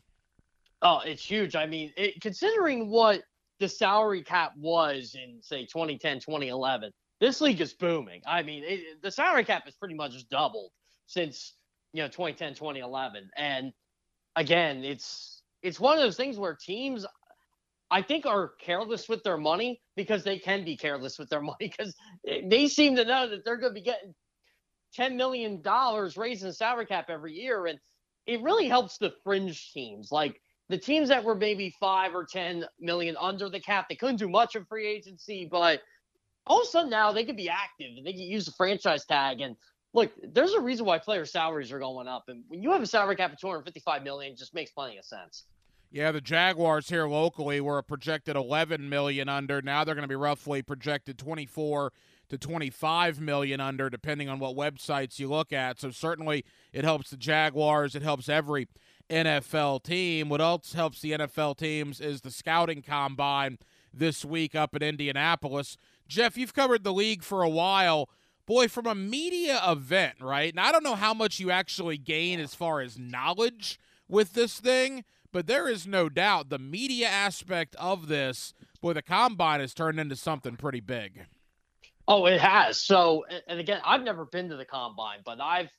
Oh, 0.82 1.02
it's 1.06 1.24
huge. 1.24 1.56
I 1.56 1.66
mean, 1.66 1.94
it, 1.96 2.20
considering 2.20 2.90
what 2.90 3.24
the 3.64 3.70
salary 3.70 4.22
cap 4.22 4.52
was 4.58 5.16
in, 5.16 5.42
say, 5.42 5.62
2010, 5.62 6.20
2011, 6.20 6.92
this 7.22 7.40
league 7.40 7.62
is 7.62 7.74
booming. 7.74 8.22
I 8.28 8.44
mean, 8.44 8.62
it, 8.66 9.02
the 9.02 9.10
salary 9.10 9.46
cap 9.46 9.64
has 9.64 9.74
pretty 9.76 9.96
much 9.96 10.28
doubled 10.28 10.72
since, 11.08 11.54
you 11.94 12.04
know, 12.04 12.10
2010, 12.10 12.56
2011. 12.56 13.30
And 13.38 13.72
again, 14.36 14.84
it's 14.84 15.44
it's 15.62 15.80
one 15.80 15.98
of 15.98 16.04
those 16.04 16.18
things 16.18 16.38
where 16.38 16.58
teams 16.60 17.06
I 17.90 18.02
think 18.02 18.26
are 18.26 18.52
careless 18.60 19.08
with 19.08 19.24
their 19.24 19.38
money 19.38 19.80
because 19.96 20.26
they 20.26 20.40
can 20.40 20.66
be 20.66 20.76
careless 20.76 21.18
with 21.18 21.30
their 21.30 21.42
money 21.52 21.56
because 21.72 21.96
they 22.26 22.68
seem 22.68 22.98
to 22.98 23.06
know 23.06 23.30
that 23.30 23.46
they're 23.46 23.56
going 23.56 23.74
to 23.74 23.80
be 23.80 23.86
getting 23.86 24.14
$10 25.00 25.16
million 25.16 25.62
raising 26.18 26.50
the 26.50 26.54
salary 26.54 26.86
cap 26.86 27.06
every 27.08 27.32
year. 27.32 27.68
And 27.68 27.80
it 28.26 28.42
really 28.42 28.68
helps 28.68 28.98
the 28.98 29.14
fringe 29.24 29.72
teams. 29.72 30.12
Like 30.12 30.42
the 30.74 30.80
teams 30.80 31.08
that 31.10 31.24
were 31.24 31.36
maybe 31.36 31.70
five 31.80 32.16
or 32.16 32.26
10 32.26 32.66
million 32.80 33.16
under 33.22 33.48
the 33.48 33.60
cap, 33.60 33.88
they 33.88 33.96
couldn't 33.96 34.16
do 34.16 34.28
much 34.28 34.56
in 34.56 34.66
free 34.66 34.88
agency, 34.88 35.48
but 35.50 35.82
all 36.48 36.62
of 36.62 36.64
a 36.64 36.68
sudden 36.68 36.90
now 36.90 37.12
they 37.12 37.24
could 37.24 37.38
be 37.38 37.48
active 37.48 37.92
and 37.96 38.04
they 38.04 38.12
can 38.12 38.22
use 38.22 38.48
the 38.48 38.52
franchise 38.54 39.06
tag. 39.06 39.40
And 39.42 39.56
look, 39.94 40.12
there's 40.24 40.54
a 40.54 40.60
reason 40.60 40.88
why 40.88 40.98
player 40.98 41.26
salaries 41.26 41.72
are 41.72 41.78
going 41.78 42.08
up. 42.08 42.24
And 42.28 42.44
when 42.48 42.64
you 42.64 42.72
have 42.72 42.82
a 42.82 42.88
salary 42.88 43.16
cap 43.16 43.32
of 43.32 43.40
255 43.40 44.02
million, 44.02 44.34
it 44.34 44.40
just 44.40 44.56
makes 44.56 44.72
plenty 44.72 44.98
of 44.98 45.06
sense. 45.06 45.44
Yeah, 45.92 46.12
the 46.12 46.22
Jaguars 46.22 46.90
here 46.90 47.06
locally 47.06 47.62
were 47.62 47.78
a 47.78 47.84
projected 47.84 48.36
11 48.36 48.90
million 48.90 49.30
under. 49.30 49.62
Now 49.62 49.84
they're 49.84 49.94
going 49.94 50.02
to 50.02 50.08
be 50.08 50.16
roughly 50.16 50.64
projected 50.64 51.20
24 51.20 51.94
to 52.30 52.38
25 52.40 53.22
million 53.22 53.60
under, 53.60 53.92
depending 53.92 54.28
on 54.28 54.40
what 54.40 54.56
websites 54.56 55.20
you 55.20 55.30
look 55.30 55.54
at. 55.54 55.80
So 55.80 55.92
certainly 55.92 56.46
it 56.72 56.84
helps 56.84 57.12
the 57.12 57.18
Jaguars. 57.18 57.94
It 57.94 58.02
helps 58.02 58.28
every 58.28 58.68
NFL 59.10 59.84
team. 59.84 60.30
What 60.30 60.42
else 60.42 60.74
helps 60.74 61.02
the 61.02 61.12
NFL 61.12 61.58
teams 61.58 62.00
is 62.00 62.22
the 62.22 62.32
scouting 62.32 62.82
combine 62.82 63.58
this 63.94 64.26
week 64.26 64.56
up 64.56 64.76
in 64.76 64.82
Indianapolis. 64.82 65.78
Jeff, 66.08 66.38
you've 66.38 66.54
covered 66.54 66.84
the 66.84 66.94
league 66.94 67.24
for 67.24 67.44
a 67.44 67.50
while. 67.50 68.10
Boy, 68.46 68.68
from 68.68 68.88
a 68.88 68.96
media 68.96 69.62
event, 69.66 70.16
right? 70.20 70.52
And 70.52 70.60
I 70.60 70.72
don't 70.72 70.84
know 70.84 70.96
how 70.96 71.14
much 71.14 71.40
you 71.40 71.50
actually 71.50 71.98
gain 71.98 72.40
as 72.40 72.54
far 72.54 72.82
as 72.82 73.00
knowledge 73.00 73.80
with 74.10 74.34
this 74.34 74.60
thing, 74.60 75.06
but 75.32 75.48
there 75.48 75.68
is 75.68 75.88
no 75.88 76.10
doubt 76.10 76.50
the 76.50 76.60
media 76.60 77.08
aspect 77.08 77.76
of 77.78 78.08
this, 78.08 78.54
boy, 78.82 78.94
the 78.94 79.02
combine 79.02 79.62
has 79.62 79.74
turned 79.74 80.00
into 80.00 80.16
something 80.16 80.58
pretty 80.58 80.82
big. 80.82 81.26
Oh, 82.08 82.26
it 82.26 82.42
has. 82.42 82.80
So, 82.80 83.26
and 83.48 83.60
again, 83.60 83.80
I've 83.86 84.04
never 84.04 84.26
been 84.26 84.50
to 84.50 84.58
the 84.58 84.66
combine, 84.66 85.20
but 85.24 85.40
I've 85.40 85.70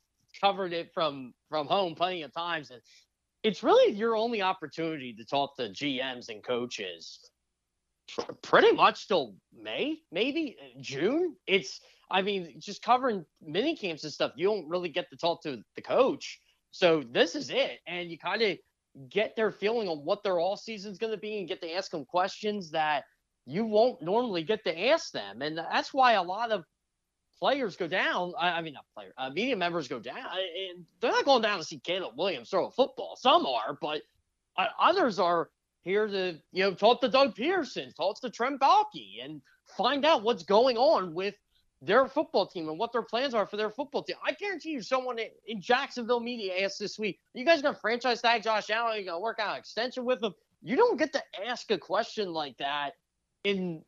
covered 0.41 0.73
it 0.73 0.91
from 0.93 1.33
from 1.49 1.67
home 1.67 1.95
plenty 1.95 2.23
of 2.23 2.33
times, 2.33 2.71
and 2.71 2.81
it's 3.45 3.61
really 3.61 3.93
your 3.93 4.15
only 4.15 4.41
opportunity 4.41 5.13
to 5.13 5.23
talk 5.23 5.55
to 5.57 5.69
GMs 5.69 6.29
and 6.29 6.43
coaches. 6.43 7.19
Pretty 8.41 8.71
much 8.71 9.07
till 9.07 9.35
May, 9.55 9.99
maybe 10.11 10.57
uh, 10.59 10.81
June. 10.81 11.35
It's, 11.45 11.79
I 12.09 12.23
mean, 12.23 12.55
just 12.59 12.81
covering 12.81 13.23
mini 13.41 13.75
camps 13.75 14.03
and 14.03 14.11
stuff. 14.11 14.31
You 14.35 14.47
don't 14.47 14.67
really 14.67 14.89
get 14.89 15.11
to 15.11 15.17
talk 15.17 15.43
to 15.43 15.61
the 15.75 15.81
coach, 15.81 16.39
so 16.71 17.03
this 17.11 17.35
is 17.35 17.51
it, 17.51 17.79
and 17.87 18.09
you 18.09 18.17
kind 18.17 18.41
of 18.41 18.57
get 19.09 19.35
their 19.35 19.51
feeling 19.51 19.87
on 19.89 19.99
what 19.99 20.23
their 20.23 20.39
all 20.39 20.57
season's 20.57 20.97
going 20.97 21.13
to 21.13 21.17
be, 21.17 21.37
and 21.37 21.47
get 21.47 21.61
to 21.61 21.71
ask 21.71 21.91
them 21.91 22.05
questions 22.05 22.71
that 22.71 23.03
you 23.45 23.63
won't 23.63 24.01
normally 24.01 24.43
get 24.43 24.63
to 24.63 24.87
ask 24.87 25.11
them. 25.11 25.43
And 25.43 25.57
that's 25.57 25.93
why 25.93 26.13
a 26.13 26.23
lot 26.23 26.51
of 26.51 26.63
players 27.37 27.75
go 27.75 27.87
down. 27.87 28.33
I, 28.39 28.61
mean, 28.61 28.73
not 28.73 28.85
player, 28.93 29.13
uh, 29.17 29.29
media 29.29 29.55
members 29.55 29.87
go 29.87 29.99
down. 29.99 30.17
And 30.17 30.85
they're 30.99 31.11
not 31.11 31.25
going 31.25 31.41
down 31.41 31.59
to 31.59 31.63
see 31.63 31.79
Caleb 31.79 32.13
Williams 32.17 32.49
throw 32.49 32.67
a 32.67 32.71
football. 32.71 33.15
Some 33.15 33.45
are, 33.45 33.77
but 33.81 34.01
uh, 34.57 34.67
others 34.79 35.19
are 35.19 35.49
here 35.81 36.07
to, 36.07 36.39
you 36.51 36.63
know, 36.63 36.73
talk 36.73 37.01
to 37.01 37.09
Doug 37.09 37.35
Pederson, 37.35 37.95
talk 37.95 38.19
to 38.21 38.29
Trent 38.29 38.59
Baalke, 38.59 39.23
and 39.23 39.41
find 39.77 40.05
out 40.05 40.23
what's 40.23 40.43
going 40.43 40.77
on 40.77 41.13
with 41.13 41.35
their 41.81 42.07
football 42.07 42.47
team 42.47 42.69
and 42.69 42.79
what 42.79 42.91
their 42.91 43.03
plans 43.03 43.33
are 43.33 43.45
for 43.45 43.57
their 43.57 43.69
football 43.69 44.01
team. 44.03 44.15
I 44.25 44.31
guarantee 44.31 44.71
you, 44.71 44.81
someone 44.81 45.17
in 45.45 45.61
Jacksonville 45.61 46.19
media 46.19 46.63
asked 46.63 46.79
this 46.79 46.97
week, 46.97 47.19
"Are 47.35 47.39
you 47.39 47.45
guys 47.45 47.61
to 47.61 47.73
franchise 47.75 48.21
tag 48.21 48.43
Josh 48.43 48.69
Allen? 48.69 48.95
Are 48.95 48.99
you 48.99 49.05
to 49.05 49.19
work 49.19 49.39
out 49.39 49.53
an 49.53 49.59
extension 49.59 50.05
with 50.05 50.23
him?" 50.23 50.33
You 50.63 50.75
don't 50.75 50.97
get 50.97 51.13
to 51.13 51.21
ask 51.45 51.69
a 51.69 51.77
question 51.77 52.33
like 52.33 52.57
that 52.57 52.93
in 53.43 53.83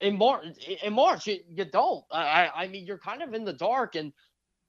in 0.00 0.16
March. 0.16 0.44
In 0.82 0.92
March, 0.92 1.26
you, 1.26 1.40
you 1.48 1.64
don't. 1.64 2.04
I, 2.10 2.50
I 2.54 2.68
mean, 2.68 2.86
you're 2.86 2.98
kind 2.98 3.22
of 3.22 3.34
in 3.34 3.44
the 3.44 3.52
dark, 3.52 3.94
and 3.94 4.12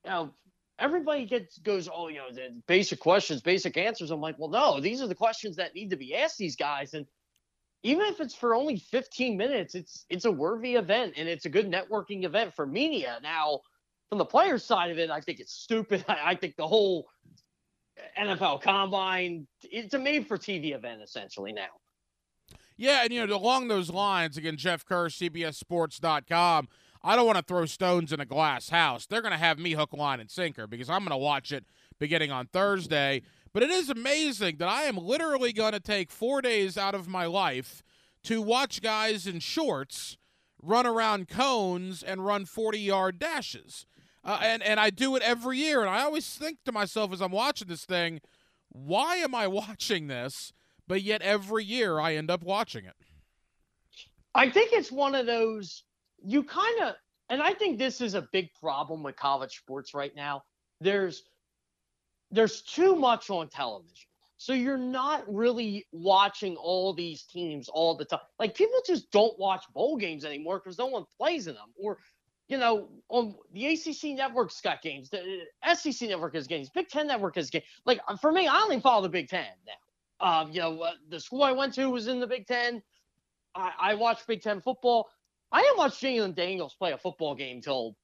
you 0.06 0.12
know, 0.12 0.34
everybody 0.80 1.26
gets 1.26 1.58
goes, 1.60 1.90
oh, 1.94 2.08
you 2.08 2.18
know, 2.18 2.32
the 2.34 2.62
basic 2.68 3.00
questions, 3.00 3.42
basic 3.42 3.78
answers. 3.78 4.12
I'm 4.12 4.22
like, 4.22 4.38
well, 4.38 4.50
no, 4.50 4.80
these 4.80 5.02
are 5.02 5.08
the 5.08 5.16
questions 5.16 5.56
that 5.58 5.76
need 5.76 5.90
to 5.92 5.98
be 5.98 6.16
asked 6.16 6.38
these 6.38 6.56
guys, 6.56 6.94
and 6.94 7.06
even 7.84 8.06
if 8.08 8.20
it's 8.20 8.36
for 8.36 8.54
only 8.54 8.78
15 8.78 9.38
minutes, 9.38 9.76
it's 9.76 10.06
it's 10.10 10.26
a 10.26 10.32
worthy 10.32 10.76
event 10.76 11.14
and 11.18 11.28
it's 11.28 11.46
a 11.46 11.50
good 11.50 11.70
networking 11.70 12.26
event 12.26 12.54
for 12.54 12.66
media. 12.66 13.20
Now, 13.24 13.62
from 14.10 14.18
the 14.18 14.26
players' 14.26 14.64
side 14.64 14.92
of 14.92 15.00
it, 15.00 15.10
I 15.10 15.22
think 15.22 15.40
it's 15.40 15.54
stupid. 15.54 16.06
I, 16.10 16.18
I 16.32 16.36
think 16.36 16.56
the 16.58 16.68
whole 16.68 17.08
NFL 18.18 18.62
Combine, 18.62 19.48
it's 19.64 19.94
a 19.94 20.00
made 20.00 20.28
for 20.28 20.38
TV 20.38 20.76
event 20.76 21.02
essentially 21.02 21.54
now. 21.54 21.70
Yeah, 22.82 23.04
and 23.04 23.14
you 23.14 23.28
know, 23.28 23.36
along 23.36 23.68
those 23.68 23.92
lines, 23.92 24.38
again, 24.38 24.58
Jeff 24.58 24.84
Kerr, 24.84 25.06
CBSSports.com. 25.06 26.68
I 27.04 27.16
don't 27.16 27.28
want 27.28 27.38
to 27.38 27.44
throw 27.44 27.68
stones 27.68 28.12
in 28.12 28.20
a 28.20 28.26
glass 28.26 28.70
house. 28.70 29.06
They're 29.06 29.22
going 29.22 29.34
to 29.34 29.38
have 29.38 29.60
me 29.60 29.74
hook, 29.74 29.94
line, 29.94 30.20
and 30.20 30.32
sinker 30.32 30.66
because 30.66 30.90
I'm 30.90 31.02
going 31.02 31.12
to 31.12 31.18
watch 31.18 31.52
it 31.52 31.64
beginning 32.00 32.32
on 32.32 32.48
Thursday. 32.48 33.22
But 33.54 33.62
it 33.62 33.70
is 33.70 33.92
amazing 33.92 34.58
that 34.58 34.68
I 34.68 34.86
am 34.86 34.98
literally 34.98 35.54
going 35.54 35.74
to 35.74 35.80
take 35.80 36.10
four 36.10 36.42
days 36.42 36.76
out 36.76 36.96
of 36.96 37.08
my 37.08 37.28
life 37.28 37.84
to 38.24 38.42
watch 38.42 38.82
guys 38.82 39.28
in 39.28 39.42
shorts 39.42 40.18
run 40.60 40.88
around 40.88 41.28
cones 41.28 42.02
and 42.02 42.26
run 42.26 42.46
40 42.46 42.80
yard 42.80 43.20
dashes. 43.20 43.86
Uh, 44.26 44.40
and, 44.42 44.64
and 44.64 44.80
I 44.80 44.90
do 44.90 45.16
it 45.16 45.22
every 45.22 45.60
year. 45.60 45.82
And 45.82 45.90
I 45.92 46.02
always 46.02 46.28
think 46.34 46.58
to 46.66 46.72
myself 46.72 47.14
as 47.14 47.22
I'm 47.22 47.32
watching 47.32 47.68
this 47.68 47.86
thing, 47.86 48.22
why 48.70 49.18
am 49.18 49.36
I 49.36 49.46
watching 49.62 50.08
this? 50.08 50.52
But 50.92 51.04
yet 51.04 51.22
every 51.22 51.64
year 51.64 52.02
I 52.02 52.16
end 52.16 52.30
up 52.30 52.44
watching 52.44 52.84
it. 52.84 52.96
I 54.36 54.50
think 54.50 54.74
it's 54.74 54.92
one 54.92 55.16
of 55.16 55.26
those 55.26 55.86
you 56.22 56.44
kind 56.44 56.82
of, 56.82 56.96
and 57.30 57.42
I 57.42 57.54
think 57.54 57.80
this 57.80 58.02
is 58.02 58.14
a 58.14 58.28
big 58.34 58.50
problem 58.60 59.02
with 59.02 59.16
college 59.16 59.56
sports 59.56 59.94
right 59.94 60.14
now. 60.18 60.44
There's 60.82 61.24
there's 62.30 62.62
too 62.64 62.98
much 62.98 63.30
on 63.30 63.48
television. 63.48 64.06
So 64.36 64.52
you're 64.52 64.78
not 64.78 65.24
really 65.34 65.88
watching 65.94 66.58
all 66.58 66.94
these 66.94 67.24
teams 67.24 67.70
all 67.70 67.96
the 67.96 68.04
time. 68.04 68.20
Like 68.38 68.54
people 68.54 68.82
just 68.86 69.10
don't 69.12 69.40
watch 69.40 69.64
bowl 69.74 69.96
games 69.96 70.26
anymore 70.26 70.60
because 70.62 70.78
no 70.78 70.88
one 70.88 71.06
plays 71.18 71.48
in 71.48 71.54
them. 71.54 71.70
Or, 71.82 72.00
you 72.50 72.58
know, 72.58 72.90
on 73.08 73.36
the 73.54 73.68
ACC 73.68 74.18
network's 74.18 74.60
got 74.60 74.82
games, 74.82 75.10
the 75.10 75.46
uh, 75.64 75.74
SEC 75.74 76.10
network 76.10 76.36
has 76.36 76.48
games, 76.48 76.70
Big 76.70 76.90
Ten 76.90 77.08
network 77.08 77.36
has 77.36 77.50
games. 77.50 77.64
Like 77.86 78.02
for 78.20 78.34
me, 78.34 78.46
I 78.46 78.60
only 78.60 78.82
follow 78.82 79.04
the 79.04 79.10
Big 79.10 79.30
Ten 79.30 79.46
now. 79.66 79.74
Um, 80.22 80.52
you 80.52 80.62
know, 80.62 80.86
the 81.10 81.20
school 81.20 81.44
I 81.44 81.52
went 81.52 81.74
to 81.76 81.90
was 81.90 82.08
in 82.08 82.20
the 82.20 82.28
Big 82.28 82.46
Ten. 82.46 82.82
I, 83.56 83.72
I 83.80 83.96
watched 83.96 84.28
Big 84.28 84.42
Ten 84.42 84.62
football. 84.62 85.10
I 85.52 85.62
didn't 85.62 85.78
watch 85.78 86.00
Jalon 86.00 86.36
Daniels 86.36 86.76
play 86.76 86.92
a 86.92 86.98
football 86.98 87.36
game 87.36 87.62
till 87.62 87.96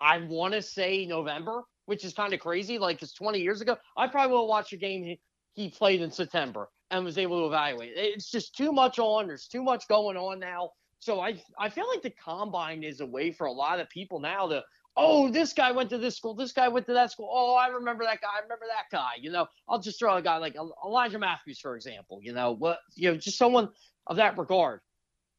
I 0.00 0.18
want 0.18 0.54
to 0.54 0.62
say 0.62 1.06
November, 1.06 1.62
which 1.86 2.04
is 2.04 2.14
kind 2.14 2.32
of 2.32 2.40
crazy. 2.40 2.78
Like 2.78 3.02
it's 3.02 3.12
20 3.12 3.38
years 3.40 3.60
ago. 3.60 3.76
I 3.96 4.08
probably 4.08 4.36
will 4.36 4.48
watch 4.48 4.72
a 4.72 4.76
game 4.76 5.04
he, 5.04 5.20
he 5.52 5.68
played 5.68 6.00
in 6.00 6.10
September 6.10 6.68
and 6.90 7.04
was 7.04 7.18
able 7.18 7.40
to 7.40 7.46
evaluate. 7.46 7.92
It's 7.94 8.30
just 8.30 8.56
too 8.56 8.72
much 8.72 8.98
on. 8.98 9.28
There's 9.28 9.46
too 9.46 9.62
much 9.62 9.86
going 9.86 10.16
on 10.16 10.40
now. 10.40 10.70
So 10.98 11.20
I 11.20 11.42
I 11.58 11.68
feel 11.68 11.88
like 11.88 12.02
the 12.02 12.10
combine 12.10 12.82
is 12.82 13.00
a 13.00 13.06
way 13.06 13.32
for 13.32 13.46
a 13.46 13.52
lot 13.52 13.80
of 13.80 13.88
people 13.88 14.20
now 14.20 14.48
to 14.48 14.62
oh, 15.00 15.30
this 15.30 15.52
guy 15.52 15.72
went 15.72 15.90
to 15.90 15.98
this 15.98 16.16
school, 16.16 16.34
this 16.34 16.52
guy 16.52 16.68
went 16.68 16.86
to 16.86 16.92
that 16.92 17.10
school. 17.10 17.28
Oh, 17.32 17.54
I 17.54 17.68
remember 17.68 18.04
that 18.04 18.20
guy. 18.20 18.28
I 18.36 18.42
remember 18.42 18.66
that 18.68 18.94
guy. 18.94 19.12
You 19.20 19.30
know, 19.30 19.46
I'll 19.68 19.80
just 19.80 19.98
throw 19.98 20.16
a 20.16 20.22
guy 20.22 20.36
like 20.36 20.56
Elijah 20.84 21.18
Matthews, 21.18 21.58
for 21.58 21.74
example. 21.74 22.20
You 22.22 22.34
know, 22.34 22.52
what 22.52 22.78
you 22.94 23.10
know, 23.10 23.16
just 23.16 23.38
someone 23.38 23.70
of 24.06 24.16
that 24.16 24.36
regard. 24.38 24.80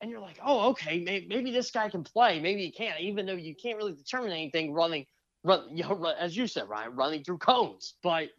And 0.01 0.09
you're 0.09 0.19
like, 0.19 0.39
oh, 0.43 0.69
okay, 0.69 0.99
maybe, 0.99 1.27
maybe 1.27 1.51
this 1.51 1.69
guy 1.69 1.87
can 1.87 2.03
play, 2.03 2.39
maybe 2.39 2.63
he 2.63 2.71
can't, 2.71 2.99
even 2.99 3.27
though 3.27 3.33
you 3.33 3.55
can't 3.55 3.77
really 3.77 3.93
determine 3.93 4.31
anything 4.31 4.73
running, 4.73 5.05
run, 5.43 5.65
you 5.77 5.83
know, 5.83 6.05
as 6.19 6.35
you 6.35 6.47
said, 6.47 6.67
Ryan, 6.67 6.95
running 6.95 7.23
through 7.23 7.37
cones. 7.37 7.93
But 8.01 8.29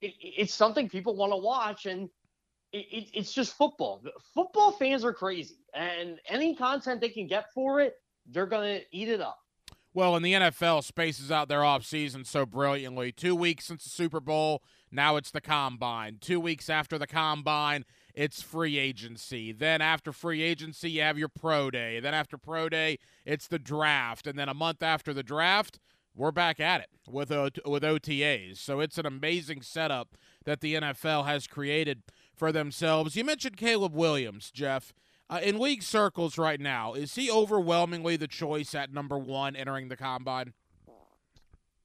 it, 0.00 0.14
it's 0.20 0.54
something 0.54 0.88
people 0.88 1.16
want 1.16 1.32
to 1.32 1.38
watch, 1.38 1.86
and 1.86 2.08
it, 2.72 2.86
it, 2.92 3.08
it's 3.14 3.32
just 3.32 3.56
football. 3.56 4.00
Football 4.32 4.72
fans 4.72 5.04
are 5.04 5.12
crazy, 5.12 5.58
and 5.74 6.20
any 6.28 6.54
content 6.54 7.00
they 7.00 7.08
can 7.08 7.26
get 7.26 7.46
for 7.52 7.80
it, 7.80 7.94
they're 8.30 8.46
gonna 8.46 8.78
eat 8.92 9.08
it 9.08 9.20
up. 9.20 9.38
Well, 9.96 10.14
and 10.14 10.22
the 10.22 10.34
NFL 10.34 10.84
spaces 10.84 11.32
out 11.32 11.48
their 11.48 11.62
offseason 11.62 12.26
so 12.26 12.44
brilliantly. 12.44 13.12
Two 13.12 13.34
weeks 13.34 13.64
since 13.64 13.82
the 13.82 13.88
Super 13.88 14.20
Bowl, 14.20 14.62
now 14.92 15.16
it's 15.16 15.30
the 15.30 15.40
combine. 15.40 16.18
Two 16.20 16.38
weeks 16.38 16.68
after 16.68 16.98
the 16.98 17.06
combine, 17.06 17.86
it's 18.12 18.42
free 18.42 18.76
agency. 18.76 19.52
Then 19.52 19.80
after 19.80 20.12
free 20.12 20.42
agency, 20.42 20.90
you 20.90 21.00
have 21.00 21.16
your 21.16 21.30
pro 21.30 21.70
day. 21.70 21.98
Then 21.98 22.12
after 22.12 22.36
pro 22.36 22.68
day, 22.68 22.98
it's 23.24 23.48
the 23.48 23.58
draft. 23.58 24.26
And 24.26 24.38
then 24.38 24.50
a 24.50 24.54
month 24.54 24.82
after 24.82 25.14
the 25.14 25.22
draft, 25.22 25.78
we're 26.14 26.30
back 26.30 26.60
at 26.60 26.82
it 26.82 26.90
with 27.08 27.30
with 27.64 27.82
OTAs. 27.82 28.58
So 28.58 28.80
it's 28.80 28.98
an 28.98 29.06
amazing 29.06 29.62
setup 29.62 30.18
that 30.44 30.60
the 30.60 30.74
NFL 30.74 31.24
has 31.24 31.46
created 31.46 32.02
for 32.34 32.52
themselves. 32.52 33.16
You 33.16 33.24
mentioned 33.24 33.56
Caleb 33.56 33.94
Williams, 33.94 34.50
Jeff. 34.50 34.92
Uh, 35.28 35.40
in 35.42 35.58
league 35.58 35.82
circles 35.82 36.38
right 36.38 36.60
now, 36.60 36.94
is 36.94 37.14
he 37.16 37.30
overwhelmingly 37.30 38.16
the 38.16 38.28
choice 38.28 38.74
at 38.74 38.92
number 38.92 39.18
one 39.18 39.56
entering 39.56 39.88
the 39.88 39.96
combine? 39.96 40.52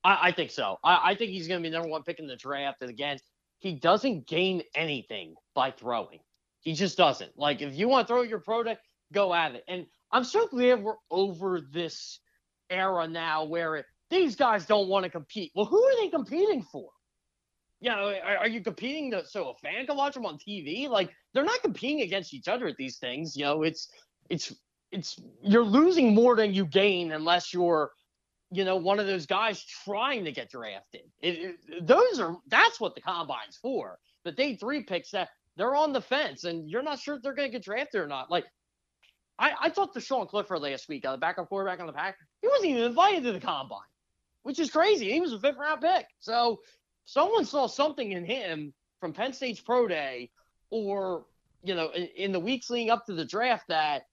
I, 0.03 0.27
I 0.27 0.31
think 0.31 0.51
so. 0.51 0.77
I, 0.83 1.11
I 1.11 1.15
think 1.15 1.31
he's 1.31 1.47
going 1.47 1.61
to 1.61 1.67
be 1.67 1.73
number 1.73 1.89
one 1.89 2.03
pick 2.03 2.19
in 2.19 2.27
the 2.27 2.35
draft. 2.35 2.81
And 2.81 2.89
again, 2.89 3.17
he 3.57 3.73
doesn't 3.73 4.27
gain 4.27 4.61
anything 4.75 5.35
by 5.55 5.71
throwing. 5.71 6.19
He 6.59 6.73
just 6.73 6.97
doesn't. 6.97 7.37
Like, 7.37 7.61
if 7.61 7.75
you 7.75 7.87
want 7.87 8.07
to 8.07 8.13
throw 8.13 8.21
your 8.21 8.39
product, 8.39 8.81
go 9.11 9.33
at 9.33 9.55
it. 9.55 9.63
And 9.67 9.87
I'm 10.11 10.23
so 10.23 10.47
glad 10.47 10.83
we're 10.83 10.93
over 11.09 11.61
this 11.61 12.19
era 12.69 13.07
now 13.07 13.45
where 13.45 13.85
these 14.11 14.35
guys 14.35 14.65
don't 14.65 14.87
want 14.87 15.03
to 15.05 15.09
compete. 15.09 15.51
Well, 15.55 15.65
who 15.65 15.83
are 15.83 15.95
they 16.01 16.09
competing 16.09 16.61
for? 16.61 16.89
You 17.81 17.89
know, 17.89 18.13
are, 18.23 18.37
are, 18.37 18.47
you 18.47 18.61
competing 18.61 19.11
to, 19.11 19.25
so 19.25 19.49
a 19.49 19.55
fan 19.55 19.87
can 19.87 19.97
watch 19.97 20.13
them 20.13 20.25
on 20.25 20.37
TV? 20.37 20.87
Like 20.87 21.09
they're 21.33 21.43
not 21.43 21.61
competing 21.61 22.01
against 22.01 22.33
each 22.33 22.47
other 22.47 22.67
at 22.67 22.77
these 22.77 22.97
things. 22.97 23.35
You 23.35 23.43
know, 23.43 23.63
it's 23.63 23.89
it's 24.29 24.53
it's 24.91 25.19
you're 25.41 25.63
losing 25.63 26.13
more 26.13 26.35
than 26.35 26.53
you 26.53 26.65
gain 26.65 27.11
unless 27.11 27.53
you're, 27.53 27.91
you 28.51 28.63
know, 28.65 28.75
one 28.75 28.99
of 28.99 29.07
those 29.07 29.25
guys 29.25 29.63
trying 29.63 30.23
to 30.25 30.31
get 30.31 30.51
drafted. 30.51 31.01
It, 31.21 31.55
it, 31.67 31.87
those 31.87 32.19
are 32.19 32.37
that's 32.47 32.79
what 32.79 32.93
the 32.93 33.01
combine's 33.01 33.57
for. 33.59 33.97
The 34.25 34.31
day 34.31 34.55
three 34.55 34.83
picks 34.83 35.09
that 35.11 35.29
they're 35.57 35.75
on 35.75 35.91
the 35.91 36.01
fence 36.01 36.43
and 36.43 36.69
you're 36.69 36.83
not 36.83 36.99
sure 36.99 37.15
if 37.15 37.23
they're 37.23 37.33
going 37.33 37.49
to 37.49 37.51
get 37.51 37.63
drafted 37.63 38.01
or 38.01 38.07
not. 38.07 38.29
Like 38.29 38.45
I, 39.39 39.53
I 39.59 39.69
talked 39.69 39.95
to 39.95 40.01
Sean 40.01 40.27
Clifford 40.27 40.61
last 40.61 40.87
week, 40.87 41.03
uh, 41.03 41.13
the 41.13 41.17
backup 41.17 41.49
quarterback 41.49 41.79
on 41.79 41.87
the 41.87 41.93
pack. 41.93 42.15
He 42.43 42.47
wasn't 42.47 42.69
even 42.69 42.83
invited 42.83 43.23
to 43.23 43.31
the 43.31 43.39
combine, 43.39 43.79
which 44.43 44.59
is 44.59 44.69
crazy. 44.69 45.11
He 45.11 45.19
was 45.19 45.33
a 45.33 45.39
fifth 45.39 45.57
round 45.57 45.81
pick. 45.81 46.05
So 46.19 46.59
someone 47.05 47.45
saw 47.45 47.67
something 47.67 48.11
in 48.11 48.25
him 48.25 48.73
from 48.99 49.13
Penn 49.13 49.33
State's 49.33 49.59
pro 49.59 49.87
day 49.87 50.31
or, 50.69 51.25
you 51.63 51.75
know, 51.75 51.89
in, 51.89 52.07
in 52.15 52.31
the 52.31 52.39
weeks 52.39 52.69
leading 52.69 52.89
up 52.89 53.05
to 53.05 53.13
the 53.13 53.25
draft 53.25 53.65
that, 53.67 54.03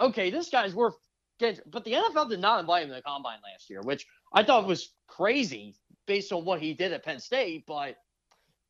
okay, 0.00 0.30
this 0.30 0.48
guy's 0.48 0.74
worth 0.74 0.94
getting. 1.38 1.60
But 1.66 1.84
the 1.84 1.92
NFL 1.92 2.30
did 2.30 2.40
not 2.40 2.60
invite 2.60 2.84
him 2.84 2.88
to 2.88 2.94
the 2.96 3.02
combine 3.02 3.38
last 3.42 3.70
year, 3.70 3.80
which 3.82 4.06
I 4.32 4.42
thought 4.42 4.66
was 4.66 4.92
crazy 5.06 5.76
based 6.06 6.32
on 6.32 6.44
what 6.44 6.60
he 6.60 6.74
did 6.74 6.92
at 6.92 7.04
Penn 7.04 7.20
State. 7.20 7.64
But, 7.66 7.96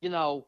you 0.01 0.09
know, 0.09 0.47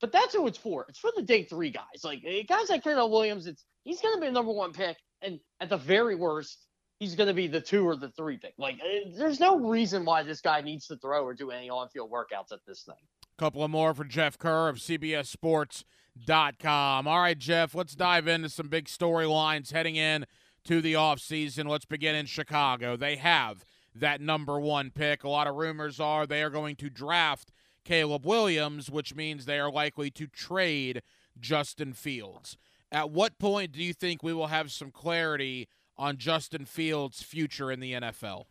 but 0.00 0.12
that's 0.12 0.34
who 0.34 0.46
it's 0.46 0.58
for. 0.58 0.86
It's 0.88 0.98
for 0.98 1.12
the 1.16 1.22
day 1.22 1.44
three 1.44 1.70
guys. 1.70 2.04
Like 2.04 2.22
guys 2.48 2.68
like 2.68 2.84
Caleb 2.84 3.10
Williams, 3.10 3.46
it's 3.46 3.64
he's 3.84 4.00
going 4.00 4.14
to 4.14 4.20
be 4.20 4.26
a 4.26 4.32
number 4.32 4.52
one 4.52 4.72
pick. 4.72 4.96
And 5.22 5.40
at 5.60 5.70
the 5.70 5.78
very 5.78 6.14
worst, 6.14 6.65
he's 6.98 7.14
going 7.14 7.28
to 7.28 7.34
be 7.34 7.46
the 7.46 7.60
two 7.60 7.86
or 7.86 7.96
the 7.96 8.08
three 8.10 8.36
pick. 8.36 8.54
Like, 8.58 8.78
eh, 8.80 9.10
there's 9.16 9.40
no 9.40 9.58
reason 9.58 10.04
why 10.04 10.22
this 10.22 10.40
guy 10.40 10.60
needs 10.60 10.86
to 10.88 10.96
throw 10.96 11.24
or 11.24 11.34
do 11.34 11.50
any 11.50 11.68
on 11.70 11.88
field 11.88 12.10
workouts 12.10 12.52
at 12.52 12.60
this 12.66 12.82
thing. 12.82 12.94
Couple 13.38 13.62
of 13.62 13.70
more 13.70 13.92
for 13.92 14.04
Jeff 14.04 14.38
Kerr 14.38 14.68
of 14.68 14.76
CBS 14.76 15.26
Sports.com. 15.26 17.06
All 17.06 17.20
right, 17.20 17.38
Jeff, 17.38 17.74
let's 17.74 17.94
dive 17.94 18.26
into 18.26 18.48
some 18.48 18.68
big 18.68 18.86
storylines 18.86 19.72
heading 19.72 19.96
in 19.96 20.26
to 20.64 20.80
the 20.80 20.94
offseason. 20.94 21.68
Let's 21.68 21.84
begin 21.84 22.14
in 22.14 22.26
Chicago. 22.26 22.96
They 22.96 23.16
have 23.16 23.64
that 23.94 24.20
number 24.20 24.58
one 24.58 24.90
pick. 24.90 25.22
A 25.22 25.28
lot 25.28 25.46
of 25.46 25.54
rumors 25.54 26.00
are 26.00 26.26
they 26.26 26.42
are 26.42 26.50
going 26.50 26.76
to 26.76 26.88
draft 26.88 27.52
Caleb 27.84 28.26
Williams, 28.26 28.90
which 28.90 29.14
means 29.14 29.44
they 29.44 29.58
are 29.58 29.70
likely 29.70 30.10
to 30.12 30.26
trade 30.26 31.02
Justin 31.38 31.92
Fields. 31.92 32.56
At 32.90 33.10
what 33.10 33.38
point 33.38 33.72
do 33.72 33.82
you 33.82 33.92
think 33.92 34.22
we 34.22 34.32
will 34.32 34.46
have 34.46 34.72
some 34.72 34.90
clarity 34.90 35.68
on 35.98 36.18
Justin 36.18 36.64
Fields' 36.64 37.22
future 37.22 37.70
in 37.70 37.80
the 37.80 37.94
NFL? 37.94 38.44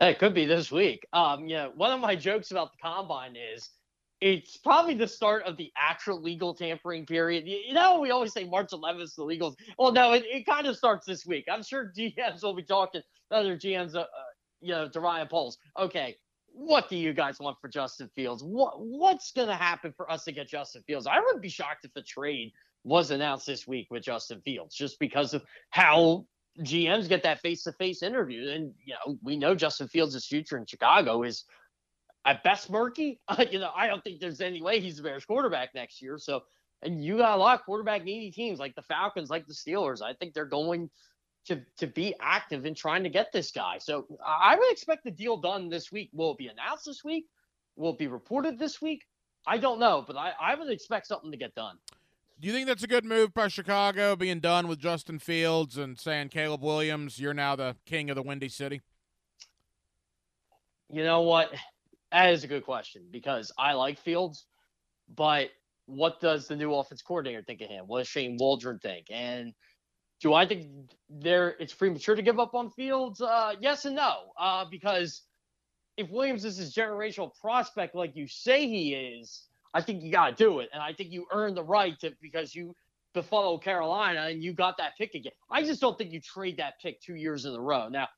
It 0.00 0.18
could 0.18 0.34
be 0.34 0.44
this 0.44 0.70
week. 0.70 1.06
Um, 1.12 1.48
yeah, 1.48 1.68
one 1.74 1.90
of 1.90 2.00
my 2.00 2.14
jokes 2.14 2.50
about 2.50 2.72
the 2.72 2.78
combine 2.80 3.34
is 3.36 3.70
it's 4.20 4.56
probably 4.56 4.94
the 4.94 5.06
start 5.06 5.44
of 5.44 5.56
the 5.56 5.72
actual 5.76 6.20
legal 6.20 6.54
tampering 6.54 7.06
period. 7.06 7.46
You, 7.46 7.72
know, 7.72 8.00
we 8.00 8.10
always 8.10 8.32
say 8.32 8.44
March 8.44 8.70
11th 8.70 9.02
is 9.02 9.14
the 9.14 9.24
legal. 9.24 9.56
Well, 9.78 9.92
no, 9.92 10.12
it, 10.12 10.24
it 10.26 10.46
kind 10.46 10.66
of 10.66 10.76
starts 10.76 11.06
this 11.06 11.26
week. 11.26 11.46
I'm 11.50 11.62
sure 11.62 11.92
GMs 11.98 12.42
will 12.42 12.54
be 12.54 12.62
talking 12.62 13.02
other 13.30 13.56
GMs, 13.56 13.94
uh, 13.94 14.00
uh, 14.00 14.06
you 14.60 14.72
know, 14.72 14.88
to 14.88 15.00
Ryan 15.00 15.28
Poles. 15.28 15.58
Okay, 15.78 16.16
what 16.52 16.88
do 16.88 16.96
you 16.96 17.12
guys 17.12 17.38
want 17.38 17.58
for 17.60 17.68
Justin 17.68 18.10
Fields? 18.14 18.42
What 18.42 18.80
what's 18.80 19.32
going 19.32 19.48
to 19.48 19.54
happen 19.54 19.92
for 19.96 20.10
us 20.10 20.24
to 20.24 20.32
get 20.32 20.48
Justin 20.48 20.82
Fields? 20.86 21.06
I 21.06 21.20
wouldn't 21.20 21.42
be 21.42 21.48
shocked 21.48 21.84
if 21.84 21.92
a 21.96 22.02
trade 22.02 22.52
was 22.84 23.10
announced 23.10 23.46
this 23.46 23.66
week 23.66 23.88
with 23.90 24.02
Justin 24.02 24.40
Fields, 24.44 24.74
just 24.74 24.98
because 24.98 25.34
of 25.34 25.44
how 25.70 26.24
GMs 26.60 27.08
get 27.08 27.22
that 27.22 27.40
face-to-face 27.40 28.02
interview. 28.02 28.50
And 28.50 28.74
you 28.84 28.94
know, 28.94 29.18
we 29.22 29.36
know 29.36 29.54
Justin 29.54 29.88
Fields' 29.88 30.26
future 30.26 30.56
in 30.56 30.66
Chicago 30.66 31.22
is 31.22 31.44
at 32.24 32.42
best 32.42 32.70
murky. 32.70 33.20
You 33.50 33.58
know, 33.58 33.70
I 33.74 33.86
don't 33.86 34.02
think 34.02 34.20
there's 34.20 34.40
any 34.40 34.62
way 34.62 34.80
he's 34.80 34.96
the 34.96 35.02
Bears 35.02 35.24
quarterback 35.24 35.74
next 35.74 36.02
year. 36.02 36.18
So, 36.18 36.42
and 36.82 37.04
you 37.04 37.18
got 37.18 37.36
a 37.36 37.40
lot 37.40 37.58
of 37.58 37.64
quarterback 37.64 38.04
needy 38.04 38.30
teams 38.30 38.58
like 38.58 38.74
the 38.74 38.82
Falcons, 38.82 39.30
like 39.30 39.46
the 39.46 39.54
Steelers. 39.54 40.02
I 40.02 40.12
think 40.14 40.34
they're 40.34 40.44
going 40.44 40.90
to 41.46 41.62
to 41.78 41.86
be 41.86 42.14
active 42.20 42.66
in 42.66 42.74
trying 42.74 43.02
to 43.04 43.08
get 43.08 43.32
this 43.32 43.50
guy. 43.50 43.78
So 43.78 44.06
I 44.24 44.56
would 44.56 44.70
expect 44.70 45.04
the 45.04 45.10
deal 45.10 45.36
done 45.36 45.68
this 45.68 45.90
week. 45.90 46.10
Will 46.12 46.32
it 46.32 46.38
be 46.38 46.48
announced 46.48 46.84
this 46.86 47.02
week? 47.02 47.26
Will 47.76 47.90
it 47.90 47.98
be 47.98 48.06
reported 48.06 48.58
this 48.58 48.82
week? 48.82 49.04
I 49.46 49.56
don't 49.56 49.78
know, 49.78 50.04
but 50.06 50.16
I, 50.16 50.32
I 50.40 50.54
would 50.54 50.70
expect 50.70 51.06
something 51.06 51.30
to 51.30 51.36
get 51.36 51.54
done. 51.54 51.78
Do 52.40 52.46
you 52.46 52.52
think 52.52 52.68
that's 52.68 52.84
a 52.84 52.88
good 52.88 53.04
move 53.04 53.34
by 53.34 53.48
Chicago, 53.48 54.14
being 54.14 54.38
done 54.38 54.68
with 54.68 54.78
Justin 54.78 55.18
Fields 55.18 55.76
and 55.76 55.98
saying 55.98 56.28
Caleb 56.28 56.62
Williams, 56.62 57.18
you're 57.18 57.34
now 57.34 57.56
the 57.56 57.74
king 57.84 58.10
of 58.10 58.16
the 58.16 58.22
Windy 58.22 58.48
City? 58.48 58.80
You 60.88 61.02
know 61.02 61.22
what? 61.22 61.52
That 62.12 62.32
is 62.32 62.44
a 62.44 62.46
good 62.46 62.64
question 62.64 63.02
because 63.10 63.50
I 63.58 63.72
like 63.72 63.98
Fields, 63.98 64.46
but 65.16 65.50
what 65.86 66.20
does 66.20 66.46
the 66.46 66.54
new 66.54 66.72
offense 66.74 67.02
coordinator 67.02 67.42
think 67.42 67.60
of 67.60 67.68
him? 67.68 67.86
What 67.88 67.98
does 67.98 68.08
Shane 68.08 68.36
Waldron 68.38 68.78
think? 68.78 69.06
And 69.10 69.52
do 70.20 70.32
I 70.32 70.46
think 70.46 70.68
there 71.10 71.56
it's 71.58 71.74
premature 71.74 72.14
to 72.14 72.22
give 72.22 72.38
up 72.38 72.54
on 72.54 72.70
Fields? 72.70 73.20
Uh, 73.20 73.54
yes 73.60 73.84
and 73.84 73.96
no, 73.96 74.14
uh, 74.38 74.64
because 74.70 75.22
if 75.96 76.08
Williams 76.08 76.44
is 76.44 76.56
his 76.56 76.72
generational 76.72 77.32
prospect 77.40 77.96
like 77.96 78.14
you 78.14 78.28
say 78.28 78.68
he 78.68 78.94
is, 78.94 79.48
I 79.74 79.82
think 79.82 80.02
you 80.02 80.10
got 80.10 80.36
to 80.36 80.44
do 80.44 80.60
it, 80.60 80.70
and 80.72 80.82
I 80.82 80.92
think 80.92 81.12
you 81.12 81.26
earn 81.32 81.54
the 81.54 81.62
right 81.62 81.98
to 82.00 82.12
because 82.20 82.54
you 82.54 82.74
befuddled 83.14 83.62
Carolina 83.62 84.26
and 84.28 84.42
you 84.42 84.52
got 84.52 84.76
that 84.78 84.96
pick 84.96 85.14
again. 85.14 85.32
I 85.50 85.62
just 85.62 85.80
don't 85.80 85.96
think 85.96 86.12
you 86.12 86.20
trade 86.20 86.56
that 86.58 86.74
pick 86.80 87.00
two 87.00 87.14
years 87.14 87.44
in 87.44 87.54
a 87.54 87.60
row. 87.60 87.88
Now, 87.88 88.08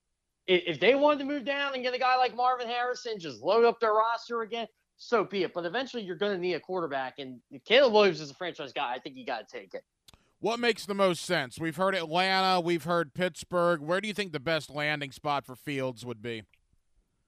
if 0.46 0.80
they 0.80 0.94
wanted 0.94 1.20
to 1.20 1.24
move 1.24 1.44
down 1.44 1.74
and 1.74 1.82
get 1.82 1.94
a 1.94 1.98
guy 1.98 2.16
like 2.16 2.34
Marvin 2.34 2.66
Harrison, 2.66 3.18
just 3.18 3.40
load 3.40 3.64
up 3.64 3.78
their 3.80 3.92
roster 3.92 4.42
again, 4.42 4.66
so 4.96 5.24
be 5.24 5.44
it. 5.44 5.54
But 5.54 5.64
eventually, 5.64 6.02
you're 6.02 6.16
going 6.16 6.32
to 6.32 6.38
need 6.38 6.54
a 6.54 6.60
quarterback, 6.60 7.14
and 7.18 7.40
Caleb 7.64 7.92
Williams 7.92 8.20
is 8.20 8.30
a 8.30 8.34
franchise 8.34 8.72
guy. 8.72 8.92
I 8.92 8.98
think 8.98 9.16
you 9.16 9.24
got 9.24 9.48
to 9.48 9.58
take 9.58 9.74
it. 9.74 9.84
What 10.40 10.58
makes 10.58 10.86
the 10.86 10.94
most 10.94 11.24
sense? 11.24 11.60
We've 11.60 11.76
heard 11.76 11.94
Atlanta, 11.94 12.60
we've 12.60 12.84
heard 12.84 13.12
Pittsburgh. 13.12 13.80
Where 13.80 14.00
do 14.00 14.08
you 14.08 14.14
think 14.14 14.32
the 14.32 14.40
best 14.40 14.70
landing 14.70 15.12
spot 15.12 15.44
for 15.44 15.54
Fields 15.54 16.04
would 16.04 16.22
be? 16.22 16.44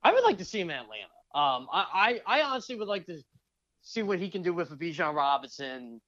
I 0.03 0.13
would 0.13 0.25
like 0.25 0.39
to 0.39 0.45
see 0.45 0.61
him 0.61 0.71
in 0.71 0.77
Atlanta. 0.77 1.05
Um, 1.35 1.69
I, 1.73 2.21
I, 2.27 2.39
I 2.39 2.43
honestly 2.43 2.75
would 2.75 2.89
like 2.89 3.07
to 3.07 3.23
see 3.83 4.03
what 4.03 4.19
he 4.19 4.31
can 4.31 4.43
do 4.43 4.55
with 4.55 4.71
a 4.71 4.77
Bijan 4.77 5.15
Robinson, 5.15 6.01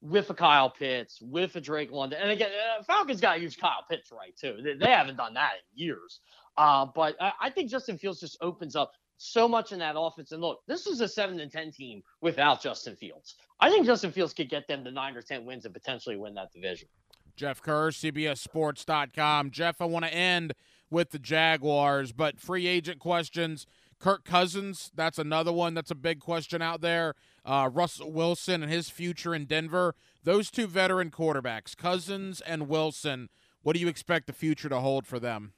with 0.00 0.30
a 0.30 0.34
Kyle 0.34 0.70
Pitts, 0.70 1.20
with 1.20 1.54
a 1.56 1.60
Drake 1.60 1.90
London. 1.92 2.20
And 2.22 2.30
again, 2.30 2.50
uh, 2.50 2.82
Falcons 2.82 3.20
got 3.20 3.34
to 3.34 3.40
use 3.40 3.56
Kyle 3.56 3.84
Pitts 3.88 4.10
right 4.10 4.34
too. 4.36 4.58
They, 4.62 4.74
they 4.74 4.90
haven't 4.90 5.16
done 5.16 5.34
that 5.34 5.52
in 5.54 5.78
years. 5.78 6.20
Uh, 6.56 6.86
but 6.94 7.16
I, 7.20 7.32
I, 7.42 7.50
think 7.50 7.70
Justin 7.70 7.98
Fields 7.98 8.20
just 8.20 8.38
opens 8.40 8.76
up 8.76 8.92
so 9.18 9.46
much 9.46 9.72
in 9.72 9.78
that 9.80 9.94
offense. 9.98 10.32
And 10.32 10.40
look, 10.40 10.60
this 10.66 10.86
was 10.86 11.00
a 11.00 11.08
seven 11.08 11.40
and 11.40 11.50
ten 11.50 11.70
team 11.70 12.02
without 12.22 12.62
Justin 12.62 12.96
Fields. 12.96 13.36
I 13.60 13.70
think 13.70 13.86
Justin 13.86 14.12
Fields 14.12 14.32
could 14.32 14.48
get 14.48 14.66
them 14.66 14.84
to 14.84 14.90
nine 14.90 15.16
or 15.16 15.22
ten 15.22 15.44
wins 15.44 15.64
and 15.64 15.74
potentially 15.74 16.16
win 16.16 16.34
that 16.34 16.52
division. 16.52 16.88
Jeff 17.36 17.62
Kerr, 17.62 17.90
CBSSports.com. 17.90 19.50
Jeff, 19.50 19.80
I 19.80 19.84
want 19.84 20.04
to 20.04 20.12
end 20.12 20.54
with 20.90 21.10
the 21.10 21.18
Jaguars, 21.18 22.12
but 22.12 22.40
free 22.40 22.66
agent 22.66 22.98
questions. 22.98 23.66
Kirk 24.00 24.24
Cousins, 24.24 24.90
that's 24.94 25.18
another 25.18 25.52
one 25.52 25.74
that's 25.74 25.90
a 25.90 25.94
big 25.94 26.20
question 26.20 26.62
out 26.62 26.80
there. 26.80 27.14
Uh, 27.44 27.68
Russell 27.72 28.10
Wilson 28.10 28.62
and 28.62 28.72
his 28.72 28.88
future 28.88 29.34
in 29.34 29.44
Denver. 29.44 29.94
Those 30.24 30.50
two 30.50 30.66
veteran 30.66 31.10
quarterbacks, 31.10 31.76
Cousins 31.76 32.40
and 32.40 32.68
Wilson, 32.68 33.28
what 33.62 33.74
do 33.74 33.80
you 33.80 33.88
expect 33.88 34.26
the 34.26 34.32
future 34.32 34.68
to 34.70 34.80
hold 34.80 35.06
for 35.06 35.18
them? 35.18 35.52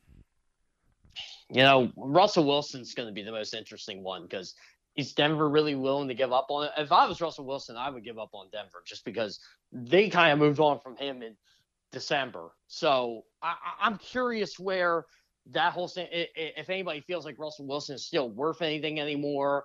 You 1.48 1.62
know, 1.62 1.92
Russell 1.96 2.44
Wilson's 2.44 2.94
going 2.94 3.08
to 3.08 3.12
be 3.12 3.22
the 3.22 3.32
most 3.32 3.54
interesting 3.54 4.02
one 4.02 4.22
because 4.22 4.54
is 4.96 5.12
Denver 5.12 5.48
really 5.48 5.74
willing 5.74 6.08
to 6.08 6.14
give 6.14 6.32
up 6.32 6.46
on 6.50 6.66
it? 6.66 6.72
If 6.76 6.92
I 6.92 7.06
was 7.06 7.20
Russell 7.20 7.46
Wilson, 7.46 7.76
I 7.76 7.90
would 7.90 8.04
give 8.04 8.18
up 8.18 8.30
on 8.32 8.48
Denver 8.50 8.82
just 8.84 9.04
because 9.04 9.40
they 9.70 10.08
kind 10.08 10.32
of 10.32 10.38
moved 10.38 10.60
on 10.60 10.80
from 10.80 10.96
him 10.96 11.22
in 11.22 11.36
December. 11.92 12.50
So 12.66 13.24
I, 13.42 13.54
am 13.82 13.98
curious 13.98 14.58
where 14.58 15.04
that 15.50 15.72
whole 15.72 15.88
thing, 15.88 16.06
if 16.10 16.70
anybody 16.70 17.00
feels 17.00 17.24
like 17.24 17.38
Russell 17.38 17.66
Wilson 17.66 17.96
is 17.96 18.06
still 18.06 18.30
worth 18.30 18.62
anything 18.62 19.00
anymore, 19.00 19.64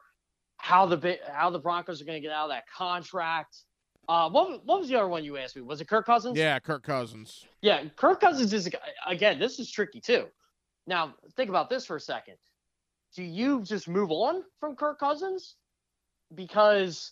how 0.58 0.86
the 0.86 1.20
how 1.32 1.50
the 1.50 1.60
Broncos 1.60 2.02
are 2.02 2.06
going 2.06 2.22
to 2.22 2.28
get 2.28 2.34
out 2.34 2.46
of 2.46 2.50
that 2.50 2.64
contract. 2.76 3.64
Uh, 4.10 4.30
what, 4.30 4.66
what 4.66 4.80
was 4.80 4.88
the 4.88 4.96
other 4.96 5.08
one 5.08 5.24
you 5.24 5.38
asked 5.38 5.56
me? 5.56 5.62
Was 5.62 5.82
it 5.82 5.88
Kirk 5.88 6.06
Cousins? 6.06 6.38
Yeah, 6.38 6.58
Kirk 6.60 6.82
Cousins. 6.84 7.46
Yeah, 7.62 7.84
Kirk 7.96 8.22
Cousins 8.22 8.54
is 8.54 8.70
again. 9.06 9.38
This 9.38 9.60
is 9.60 9.70
tricky 9.70 10.00
too. 10.00 10.28
Now 10.88 11.14
think 11.36 11.50
about 11.50 11.70
this 11.70 11.86
for 11.86 11.98
a 11.98 12.02
second. 12.02 12.36
Do 13.16 13.24
you 13.24 13.62
just 13.62 13.88
move 13.88 14.12
on 14.12 14.44
from 14.60 14.76
Kirk 14.76 15.00
Cousins 15.00 15.56
because 16.34 17.12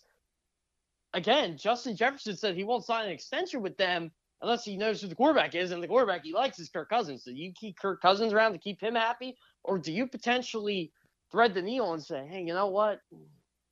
again, 1.12 1.56
Justin 1.56 1.96
Jefferson 1.96 2.36
said 2.36 2.54
he 2.54 2.64
won't 2.64 2.84
sign 2.84 3.06
an 3.06 3.12
extension 3.12 3.62
with 3.62 3.76
them 3.76 4.10
unless 4.42 4.64
he 4.64 4.76
knows 4.76 5.00
who 5.00 5.08
the 5.08 5.14
quarterback 5.14 5.54
is, 5.54 5.70
and 5.70 5.82
the 5.82 5.88
quarterback 5.88 6.22
he 6.24 6.32
likes 6.32 6.58
is 6.58 6.68
Kirk 6.68 6.88
Cousins. 6.88 7.24
So 7.24 7.30
you 7.30 7.52
keep 7.52 7.78
Kirk 7.78 8.00
Cousins 8.00 8.32
around 8.32 8.52
to 8.52 8.58
keep 8.58 8.80
him 8.80 8.94
happy, 8.94 9.36
or 9.64 9.78
do 9.78 9.92
you 9.92 10.06
potentially 10.06 10.92
thread 11.30 11.54
the 11.54 11.62
needle 11.62 11.92
and 11.92 12.02
say, 12.02 12.26
hey, 12.28 12.42
you 12.42 12.54
know 12.54 12.68
what? 12.68 13.00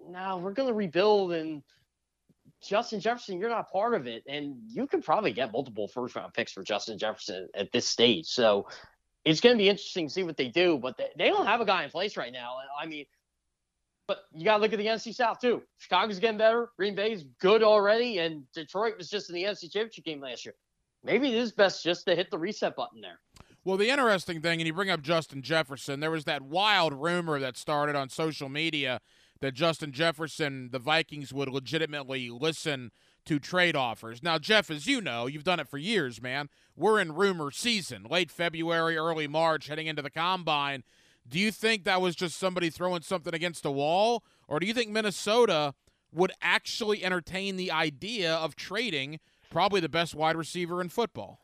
Now 0.09 0.39
we're 0.39 0.53
going 0.53 0.69
to 0.69 0.75
rebuild, 0.75 1.33
and 1.33 1.63
Justin 2.63 3.01
Jefferson, 3.01 3.39
you're 3.39 3.51
not 3.51 3.71
part 3.71 3.95
of 3.95 4.07
it, 4.07 4.23
and 4.27 4.57
you 4.67 4.87
can 4.87 5.03
probably 5.03 5.33
get 5.33 5.53
multiple 5.53 5.87
first 5.87 6.17
round 6.17 6.33
picks 6.33 6.53
for 6.53 6.63
Justin 6.63 6.99
Jefferson 6.99 7.49
at 7.55 7.73
this 7.73 7.87
stage. 7.87 8.27
So 8.27 8.67
it's 9.25 9.41
going 9.41 9.57
to 9.57 9.63
be 9.63 9.69
interesting 9.69 10.09
to 10.09 10.13
see 10.13 10.23
what 10.23 10.37
they 10.37 10.49
do, 10.49 10.79
but 10.79 10.97
they, 10.97 11.09
they 11.17 11.29
don't 11.29 11.47
have 11.47 11.61
a 11.61 11.65
guy 11.65 11.85
in 11.85 11.91
place 11.91 12.17
right 12.17 12.33
now. 12.33 12.57
I 12.81 12.87
mean, 12.87 13.05
but 14.07 14.21
you 14.33 14.45
got 14.45 14.57
to 14.57 14.63
look 14.63 14.73
at 14.73 14.79
the 14.79 14.87
NFC 14.87 15.15
South 15.15 15.41
too. 15.41 15.63
Chicago's 15.79 16.19
getting 16.19 16.39
better. 16.39 16.71
Green 16.77 16.95
Bay's 16.95 17.25
good 17.41 17.63
already, 17.63 18.19
and 18.19 18.45
Detroit 18.53 18.95
was 18.99 19.09
just 19.09 19.31
in 19.31 19.35
the 19.35 19.45
NFC 19.45 19.71
Championship 19.71 20.05
game 20.05 20.21
last 20.21 20.45
year. 20.45 20.55
Maybe 21.03 21.29
it 21.29 21.35
is 21.35 21.53
best 21.53 21.83
just 21.83 22.07
to 22.07 22.15
hit 22.15 22.31
the 22.31 22.39
reset 22.39 22.77
button 22.77 23.01
there. 23.01 23.21
Well, 23.65 23.77
the 23.77 23.89
interesting 23.89 24.41
thing, 24.43 24.61
and 24.61 24.67
you 24.67 24.75
bring 24.75 24.91
up 24.91 25.03
Justin 25.03 25.41
Jefferson, 25.41 26.01
there 26.01 26.11
was 26.11 26.25
that 26.25 26.43
wild 26.43 26.93
rumor 26.93 27.39
that 27.39 27.57
started 27.57 27.97
on 27.97 28.11
social 28.11 28.49
media 28.49 29.01
that 29.41 29.55
Justin 29.55 29.93
Jefferson, 29.93 30.69
the 30.71 30.79
Vikings 30.79 31.33
would 31.33 31.49
legitimately 31.49 32.31
listen 32.31 32.91
to 33.25 33.39
trade 33.39 33.75
offers. 33.75 34.23
Now, 34.23 34.39
Jeff, 34.39 34.71
as 34.71 34.87
you 34.87 35.01
know, 35.01 35.27
you've 35.27 35.45
done 35.45 35.61
it 35.61 35.69
for 35.69 35.79
years, 35.79 36.21
man. 36.21 36.49
We're 36.77 37.01
in 37.01 37.15
rumor 37.15 37.51
season, 37.51 38.05
late 38.09 38.31
February, 38.31 38.97
early 38.97 39.27
March, 39.27 39.69
heading 39.69 39.87
into 39.87 40.03
the 40.03 40.11
combine. 40.11 40.83
Do 41.29 41.39
you 41.39 41.51
think 41.51 41.85
that 41.85 42.01
was 42.01 42.15
just 42.15 42.39
somebody 42.39 42.71
throwing 42.71 43.03
something 43.03 43.35
against 43.35 43.65
a 43.65 43.71
wall? 43.71 44.25
Or 44.47 44.61
do 44.61 44.67
you 44.67 44.75
think 44.75 44.91
Minnesota 44.91 45.75
would 46.13 46.33
actually 46.43 47.05
entertain 47.05 47.57
the 47.57 47.73
idea 47.73 48.35
of 48.35 48.57
trading 48.57 49.21
probably 49.51 49.81
the 49.81 49.89
best 49.89 50.15
wide 50.15 50.37
receiver 50.37 50.81
in 50.81 50.89
football? 50.89 51.44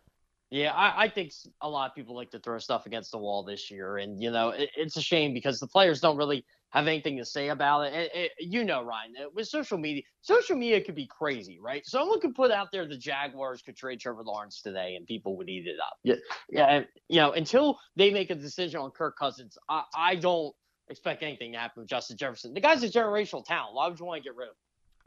Yeah, 0.50 0.72
I, 0.72 1.04
I, 1.04 1.08
think 1.08 1.32
a 1.60 1.68
lot 1.68 1.88
of 1.88 1.94
people 1.94 2.16
like 2.16 2.32
to 2.32 2.40
throw 2.40 2.58
stuff 2.58 2.84
against 2.84 3.12
the 3.12 3.18
wall 3.18 3.44
this 3.44 3.70
year. 3.70 3.98
And, 3.98 4.20
you 4.20 4.32
know, 4.32 4.48
it, 4.48 4.70
it's 4.76 4.96
a 4.96 5.02
shame 5.02 5.32
because 5.32 5.60
the 5.60 5.68
players 5.68 6.00
don't 6.00 6.16
really 6.16 6.44
have 6.70 6.88
anything 6.88 7.16
to 7.18 7.24
say 7.24 7.48
about 7.48 7.82
it. 7.82 7.92
And, 7.92 8.10
and 8.14 8.30
you 8.40 8.64
know, 8.64 8.82
Ryan, 8.82 9.12
uh, 9.20 9.28
with 9.34 9.46
social 9.46 9.78
media, 9.78 10.02
social 10.22 10.56
media 10.56 10.80
could 10.80 10.96
be 10.96 11.06
crazy, 11.06 11.58
right? 11.60 11.86
Someone 11.86 12.20
could 12.20 12.34
put 12.34 12.50
out 12.50 12.68
there 12.72 12.86
the 12.86 12.96
Jaguars 12.96 13.62
could 13.62 13.76
trade 13.76 14.00
Trevor 14.00 14.22
Lawrence 14.24 14.60
today, 14.62 14.96
and 14.96 15.06
people 15.06 15.36
would 15.36 15.48
eat 15.48 15.66
it 15.66 15.76
up. 15.80 15.98
Yeah, 16.02 16.14
yeah. 16.48 16.82
You 17.08 17.20
know, 17.20 17.32
until 17.32 17.78
they 17.94 18.10
make 18.10 18.30
a 18.30 18.34
decision 18.34 18.80
on 18.80 18.90
Kirk 18.90 19.16
Cousins, 19.16 19.56
I, 19.68 19.84
I 19.96 20.14
don't 20.16 20.54
expect 20.88 21.22
anything 21.22 21.52
to 21.52 21.58
happen 21.58 21.82
with 21.82 21.88
Justin 21.88 22.16
Jefferson. 22.16 22.54
The 22.54 22.60
guy's 22.60 22.82
a 22.82 22.88
generational 22.88 23.44
talent. 23.44 23.74
Why 23.74 23.86
would 23.88 23.98
you 23.98 24.06
want 24.06 24.22
to 24.22 24.28
get 24.28 24.36
rid 24.36 24.46
of 24.46 24.52
him? 24.52 24.56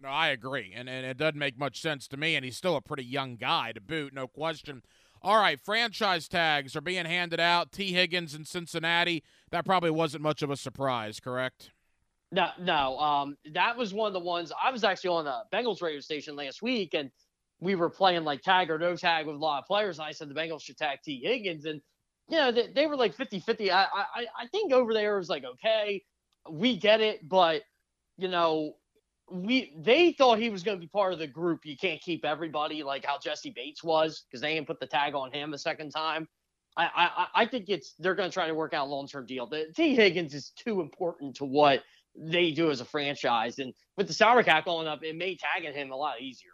No, 0.03 0.10
I 0.10 0.29
agree, 0.29 0.73
and 0.75 0.89
and 0.89 1.06
it 1.06 1.17
doesn't 1.17 1.39
make 1.39 1.58
much 1.58 1.82
sense 1.82 2.10
to 2.10 2.17
me. 2.17 2.36
And 2.36 2.43
he's 2.43 2.58
still 2.58 2.75
a 2.75 2.82
pretty 2.82 3.06
young 3.06 3.38
guy 3.38 3.71
to 3.71 3.79
boot, 3.79 4.13
no 4.13 4.27
question. 4.27 4.82
All 5.23 5.38
right, 5.38 5.59
franchise 5.59 6.27
tags 6.27 6.75
are 6.75 6.81
being 6.81 7.05
handed 7.05 7.39
out. 7.39 7.71
Tee 7.71 7.93
Higgins 7.93 8.36
in 8.36 8.43
Cincinnati. 8.43 9.23
That 9.51 9.63
probably 9.63 9.91
wasn't 9.91 10.21
much 10.21 10.41
of 10.41 10.49
a 10.49 10.57
surprise, 10.57 11.21
correct? 11.21 11.71
No, 12.33 12.49
no. 12.59 12.99
Um, 12.99 13.38
that 13.53 13.77
was 13.77 13.93
one 13.93 14.07
of 14.07 14.13
the 14.13 14.19
ones 14.19 14.51
I 14.62 14.71
was 14.71 14.83
actually 14.83 15.12
on 15.12 15.25
the 15.25 15.43
Bengals 15.53 15.81
radio 15.81 16.01
station 16.01 16.36
last 16.36 16.62
week, 16.62 16.93
and 16.93 17.09
we 17.62 17.75
were 17.75 17.89
playing 17.89 18.25
like 18.25 18.41
tag 18.41 18.69
or 18.69 18.77
no 18.77 18.97
tag 18.97 19.25
with 19.25 19.36
a 19.36 19.39
lot 19.39 19.59
of 19.59 19.65
players. 19.65 19.97
And 19.97 20.07
I 20.07 20.12
said 20.12 20.29
the 20.29 20.33
Bengals 20.33 20.63
should 20.63 20.77
tag 20.77 20.99
Tee 21.05 21.21
Higgins, 21.23 21.65
and 21.65 21.79
you 22.27 22.38
know 22.38 22.51
they, 22.51 22.67
they 22.73 22.88
were 22.88 22.97
like 22.97 23.15
50-50. 23.15 23.71
I, 23.71 23.83
I 23.93 24.25
I 24.38 24.47
think 24.47 24.73
over 24.73 24.93
there 24.93 25.17
was 25.17 25.29
like 25.29 25.45
okay, 25.45 26.03
we 26.49 26.75
get 26.75 26.99
it, 26.99 27.29
but 27.29 27.62
you 28.17 28.27
know 28.27 28.73
we 29.31 29.73
they 29.77 30.12
thought 30.13 30.39
he 30.39 30.49
was 30.49 30.63
going 30.63 30.77
to 30.77 30.81
be 30.81 30.88
part 30.88 31.13
of 31.13 31.19
the 31.19 31.27
group. 31.27 31.65
You 31.65 31.77
can't 31.77 32.01
keep 32.01 32.25
everybody 32.25 32.83
like 32.83 33.05
how 33.05 33.17
Jessie 33.17 33.53
Bates 33.55 33.83
was 33.83 34.23
because 34.27 34.41
they 34.41 34.53
didn't 34.53 34.67
put 34.67 34.79
the 34.79 34.88
tag 34.88 35.15
on 35.15 35.31
him 35.31 35.53
a 35.53 35.57
second 35.57 35.91
time. 35.91 36.27
I 36.77 36.89
I, 36.95 37.27
I 37.43 37.45
think 37.45 37.69
it's 37.69 37.93
they're 37.99 38.15
going 38.15 38.29
to 38.29 38.33
try 38.33 38.47
to 38.47 38.55
work 38.55 38.73
out 38.73 38.88
a 38.88 38.89
long 38.89 39.07
term 39.07 39.25
deal. 39.25 39.47
The 39.47 39.67
Tee 39.75 39.95
Higgins 39.95 40.33
is 40.33 40.51
too 40.51 40.81
important 40.81 41.36
to 41.38 41.45
what 41.45 41.83
they 42.15 42.51
do 42.51 42.69
as 42.69 42.81
a 42.81 42.86
franchise, 42.86 43.59
and 43.59 43.73
with 43.97 44.07
the 44.07 44.13
salary 44.13 44.43
cap 44.43 44.65
going 44.65 44.88
up, 44.88 45.03
it 45.03 45.15
made 45.15 45.39
tagging 45.39 45.73
him 45.73 45.91
a 45.91 45.95
lot 45.95 46.21
easier. 46.21 46.51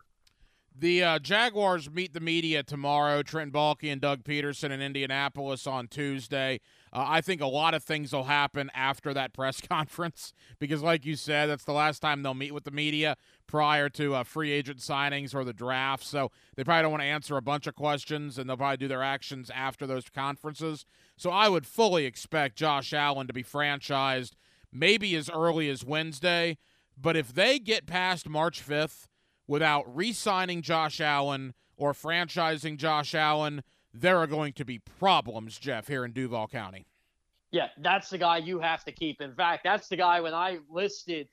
The 0.77 1.03
uh, 1.03 1.19
Jaguars 1.19 1.89
meet 1.91 2.13
the 2.13 2.21
media 2.21 2.63
tomorrow. 2.63 3.21
Trent 3.21 3.51
Baalke 3.51 3.91
and 3.91 3.99
Doug 3.99 4.23
Pederson 4.23 4.71
in 4.71 4.81
Indianapolis 4.81 5.67
on 5.67 5.87
Tuesday. 5.87 6.61
Uh, 6.91 7.05
I 7.07 7.21
think 7.21 7.41
a 7.41 7.47
lot 7.47 7.73
of 7.73 7.83
things 7.83 8.13
will 8.13 8.25
happen 8.25 8.71
after 8.73 9.13
that 9.13 9.33
press 9.33 9.61
conference 9.69 10.33
because, 10.59 10.81
like 10.81 11.05
you 11.05 11.15
said, 11.15 11.47
that's 11.47 11.63
the 11.63 11.73
last 11.73 11.99
time 11.99 12.23
they'll 12.23 12.33
meet 12.33 12.53
with 12.53 12.63
the 12.63 12.71
media 12.71 13.15
prior 13.47 13.89
to 13.89 14.15
uh, 14.15 14.23
free 14.23 14.51
agent 14.51 14.79
signings 14.79 15.33
or 15.35 15.43
the 15.43 15.53
draft. 15.53 16.03
So 16.03 16.31
they 16.55 16.63
probably 16.63 16.83
don't 16.83 16.91
want 16.91 17.03
to 17.03 17.07
answer 17.07 17.37
a 17.37 17.41
bunch 17.41 17.67
of 17.67 17.75
questions, 17.75 18.37
and 18.37 18.49
they'll 18.49 18.57
probably 18.57 18.77
do 18.77 18.87
their 18.87 19.03
actions 19.03 19.51
after 19.53 19.85
those 19.85 20.09
conferences. 20.09 20.85
So 21.17 21.29
I 21.29 21.49
would 21.49 21.65
fully 21.65 22.05
expect 22.05 22.55
Josh 22.55 22.93
Allen 22.93 23.27
to 23.27 23.33
be 23.33 23.43
franchised 23.43 24.31
maybe 24.71 25.15
as 25.15 25.29
early 25.29 25.69
as 25.69 25.83
Wednesday. 25.83 26.57
But 26.97 27.15
if 27.15 27.33
they 27.33 27.59
get 27.59 27.85
past 27.85 28.27
March 28.27 28.65
5th 28.65 29.07
without 29.47 29.83
re 29.93 30.11
signing 30.13 30.61
Josh 30.61 30.99
Allen 31.01 31.53
or 31.77 31.93
franchising 31.93 32.77
Josh 32.77 33.15
Allen, 33.15 33.63
there 33.93 34.17
are 34.17 34.27
going 34.27 34.53
to 34.53 34.65
be 34.65 34.79
problems, 34.99 35.57
Jeff, 35.57 35.87
here 35.87 36.05
in 36.05 36.11
Duval 36.11 36.47
County. 36.47 36.85
Yeah, 37.51 37.69
that's 37.79 38.09
the 38.09 38.17
guy 38.17 38.37
you 38.37 38.59
have 38.59 38.83
to 38.85 38.91
keep. 38.91 39.21
In 39.21 39.33
fact, 39.33 39.63
that's 39.63 39.87
the 39.87 39.95
guy 39.95 40.21
when 40.21 40.33
I 40.33 40.59
listed 40.69 41.27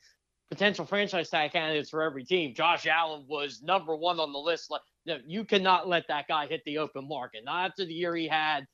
potential 0.49 0.87
franchise 0.87 1.29
tag 1.29 1.53
candidates 1.53 1.91
for 1.91 2.03
every 2.03 2.25
team, 2.25 2.55
Josh 2.55 2.87
Allen 2.87 3.25
was 3.29 3.63
number 3.63 3.97
one 3.97 4.21
on 4.21 4.33
the 4.33 4.39
list. 4.39 4.73
You, 5.05 5.17
you 5.27 5.45
cannot 5.45 5.89
let 5.89 6.07
that 6.09 6.29
guy 6.29 6.47
hit 6.47 6.63
the 6.65 6.79
open 6.79 7.07
market. 7.09 7.45
Not 7.45 7.71
after 7.71 7.85
the 7.85 7.93
year 7.93 8.15
he 8.15 8.29
had. 8.29 8.67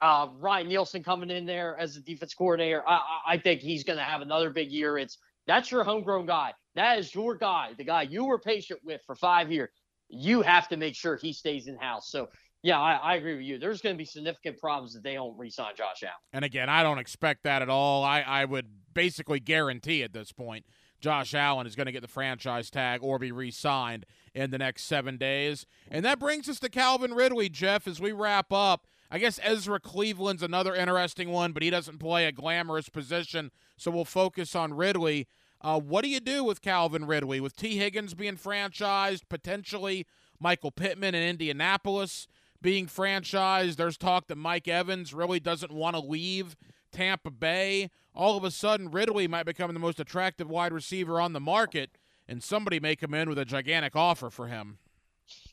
Uh, 0.00 0.28
Ryan 0.38 0.68
Nielsen 0.68 1.02
coming 1.02 1.30
in 1.30 1.44
there 1.44 1.76
as 1.78 1.94
the 1.94 2.00
defense 2.00 2.32
coordinator. 2.32 2.82
I, 2.88 3.00
I 3.26 3.38
think 3.38 3.60
he's 3.60 3.84
going 3.84 3.98
to 3.98 4.04
have 4.04 4.22
another 4.22 4.48
big 4.48 4.70
year. 4.70 4.96
It's 4.96 5.18
that's 5.46 5.70
your 5.70 5.84
homegrown 5.84 6.26
guy. 6.26 6.54
That 6.74 6.98
is 6.98 7.14
your 7.14 7.34
guy, 7.34 7.72
the 7.76 7.84
guy 7.84 8.02
you 8.02 8.24
were 8.24 8.38
patient 8.38 8.80
with 8.82 9.02
for 9.06 9.14
five 9.14 9.52
years. 9.52 9.68
You 10.08 10.40
have 10.40 10.68
to 10.68 10.76
make 10.76 10.94
sure 10.94 11.16
he 11.16 11.32
stays 11.32 11.66
in 11.66 11.76
house. 11.76 12.10
So 12.10 12.28
yeah, 12.62 12.78
I, 12.78 12.94
I, 12.94 13.14
agree 13.16 13.36
with 13.36 13.44
you. 13.44 13.58
There's 13.58 13.80
going 13.80 13.94
to 13.94 13.98
be 13.98 14.04
significant 14.04 14.58
problems 14.58 14.94
if 14.94 15.02
they 15.02 15.14
don't 15.14 15.38
re-sign 15.38 15.74
Josh 15.76 16.02
Allen. 16.02 16.14
And 16.32 16.44
again, 16.44 16.68
I 16.68 16.82
don't 16.82 16.98
expect 16.98 17.44
that 17.44 17.62
at 17.62 17.70
all. 17.70 18.04
I, 18.04 18.20
I 18.20 18.44
would 18.44 18.66
basically 18.92 19.40
guarantee 19.40 20.02
at 20.02 20.12
this 20.12 20.32
point 20.32 20.66
Josh 21.00 21.34
Allen 21.34 21.66
is 21.66 21.74
going 21.74 21.86
to 21.86 21.92
get 21.92 22.02
the 22.02 22.08
franchise 22.08 22.70
tag 22.70 23.00
or 23.02 23.18
be 23.18 23.32
re-signed 23.32 24.04
in 24.34 24.50
the 24.50 24.58
next 24.58 24.84
seven 24.84 25.16
days. 25.16 25.64
And 25.90 26.04
that 26.04 26.18
brings 26.18 26.48
us 26.48 26.60
to 26.60 26.68
Calvin 26.68 27.14
Ridley, 27.14 27.48
Jeff, 27.48 27.88
as 27.88 28.00
we 28.00 28.12
wrap 28.12 28.52
up. 28.52 28.86
I 29.10 29.18
guess 29.18 29.40
Ezra 29.42 29.80
Cleveland's 29.80 30.42
another 30.42 30.74
interesting 30.74 31.30
one, 31.30 31.52
but 31.52 31.62
he 31.62 31.70
doesn't 31.70 31.98
play 31.98 32.26
a 32.26 32.32
glamorous 32.32 32.88
position, 32.88 33.50
so 33.76 33.90
we'll 33.90 34.04
focus 34.04 34.54
on 34.54 34.74
Ridley. 34.74 35.26
Uh, 35.60 35.80
what 35.80 36.04
do 36.04 36.10
you 36.10 36.20
do 36.20 36.44
with 36.44 36.62
Calvin 36.62 37.06
Ridley? 37.06 37.40
With 37.40 37.56
Tee 37.56 37.76
Higgins 37.76 38.14
being 38.14 38.36
franchised, 38.36 39.22
potentially 39.28 40.06
Michael 40.38 40.70
Pittman 40.70 41.14
in 41.14 41.22
Indianapolis 41.22 42.28
being 42.62 42.86
franchised. 42.86 43.76
There's 43.76 43.96
talk 43.96 44.28
that 44.28 44.36
Mike 44.36 44.68
Evans 44.68 45.14
really 45.14 45.40
doesn't 45.40 45.72
want 45.72 45.96
to 45.96 46.00
leave 46.00 46.56
Tampa 46.92 47.30
Bay. 47.30 47.90
All 48.14 48.36
of 48.36 48.44
a 48.44 48.50
sudden, 48.50 48.90
Ridley 48.90 49.28
might 49.28 49.46
become 49.46 49.72
the 49.72 49.80
most 49.80 50.00
attractive 50.00 50.48
wide 50.48 50.72
receiver 50.72 51.20
on 51.20 51.32
the 51.32 51.40
market, 51.40 51.90
and 52.28 52.42
somebody 52.42 52.80
may 52.80 52.96
come 52.96 53.14
in 53.14 53.28
with 53.28 53.38
a 53.38 53.44
gigantic 53.44 53.94
offer 53.94 54.30
for 54.30 54.48
him. 54.48 54.78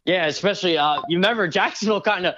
Yeah, 0.05 0.25
especially 0.25 0.77
uh, 0.77 1.01
you 1.07 1.17
remember 1.17 1.47
Jacksonville 1.47 2.01
kind 2.01 2.25
of 2.25 2.35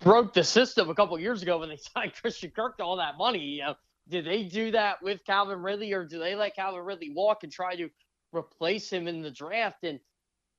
broke 0.00 0.32
the 0.32 0.44
system 0.44 0.88
a 0.88 0.94
couple 0.94 1.18
years 1.18 1.42
ago 1.42 1.58
when 1.58 1.68
they 1.68 1.76
signed 1.94 2.12
Christian 2.20 2.50
Kirk 2.50 2.78
to 2.78 2.84
all 2.84 2.96
that 2.96 3.18
money. 3.18 3.40
You 3.40 3.62
know, 3.62 3.74
did 4.08 4.24
they 4.24 4.44
do 4.44 4.70
that 4.72 5.02
with 5.02 5.24
Calvin 5.24 5.62
Ridley, 5.62 5.92
or 5.92 6.04
do 6.04 6.18
they 6.18 6.34
let 6.34 6.56
Calvin 6.56 6.82
Ridley 6.82 7.10
walk 7.10 7.42
and 7.42 7.52
try 7.52 7.76
to 7.76 7.88
replace 8.32 8.90
him 8.90 9.08
in 9.08 9.22
the 9.22 9.30
draft? 9.30 9.84
And 9.84 10.00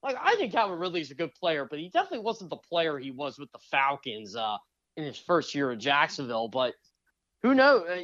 like 0.04 0.18
I 0.22 0.36
think 0.36 0.52
Calvin 0.52 0.80
Ridley's 0.80 1.12
a 1.12 1.16
good 1.16 1.34
player, 1.36 1.66
but 1.70 1.80
he 1.80 1.90
definitely 1.90 2.20
wasn't 2.20 2.50
the 2.50 2.58
player 2.58 2.98
he 2.98 3.12
was 3.12 3.38
with 3.38 3.52
the 3.52 3.60
Falcons 3.60 4.36
uh, 4.36 4.58
in 4.98 5.04
his 5.04 5.18
first 5.18 5.54
year 5.54 5.72
in 5.72 5.80
Jacksonville. 5.80 6.48
But 6.48 6.74
who 7.44 7.54
knows? 7.54 7.84
Uh, 7.90 8.02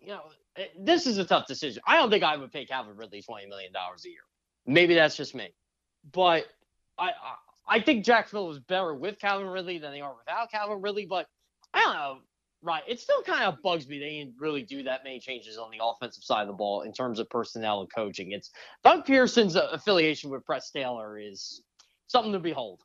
you 0.00 0.08
know, 0.08 0.22
eh, 0.56 0.66
this 0.78 1.06
is 1.06 1.18
a 1.18 1.24
tough 1.24 1.46
decision. 1.46 1.82
I 1.86 1.96
don't 1.96 2.10
think 2.10 2.24
I 2.24 2.36
would 2.36 2.52
pay 2.52 2.66
Calvin 2.66 2.96
Ridley 2.96 3.22
twenty 3.22 3.46
million 3.46 3.72
dollars 3.72 4.04
a 4.04 4.10
year. 4.10 4.22
Maybe 4.66 4.94
that's 4.94 5.16
just 5.16 5.34
me, 5.34 5.54
but 6.12 6.46
I, 6.98 7.08
I 7.08 7.34
I 7.66 7.80
think 7.80 8.04
Jacksonville 8.04 8.48
was 8.48 8.58
better 8.58 8.94
with 8.94 9.18
Calvin 9.18 9.48
Ridley 9.48 9.78
than 9.78 9.92
they 9.92 10.00
are 10.00 10.14
without 10.16 10.50
Calvin 10.50 10.82
Ridley. 10.82 11.06
But 11.06 11.26
I 11.72 11.80
don't 11.80 11.94
know. 11.94 12.18
Right. 12.64 12.82
It 12.88 12.98
still 12.98 13.20
kind 13.22 13.44
of 13.44 13.60
bugs 13.62 13.86
me. 13.86 13.98
They 13.98 14.20
didn't 14.20 14.36
really 14.38 14.62
do 14.62 14.82
that 14.84 15.04
many 15.04 15.20
changes 15.20 15.58
on 15.58 15.70
the 15.70 15.84
offensive 15.84 16.24
side 16.24 16.40
of 16.40 16.46
the 16.46 16.54
ball 16.54 16.80
in 16.80 16.94
terms 16.94 17.18
of 17.18 17.28
personnel 17.28 17.80
and 17.82 17.94
coaching. 17.94 18.32
It's 18.32 18.52
Doug 18.82 19.04
Pederson's 19.04 19.54
affiliation 19.54 20.30
with 20.30 20.46
Press 20.46 20.70
Taylor 20.70 21.18
is 21.18 21.60
something 22.06 22.32
to 22.32 22.38
behold. 22.38 22.80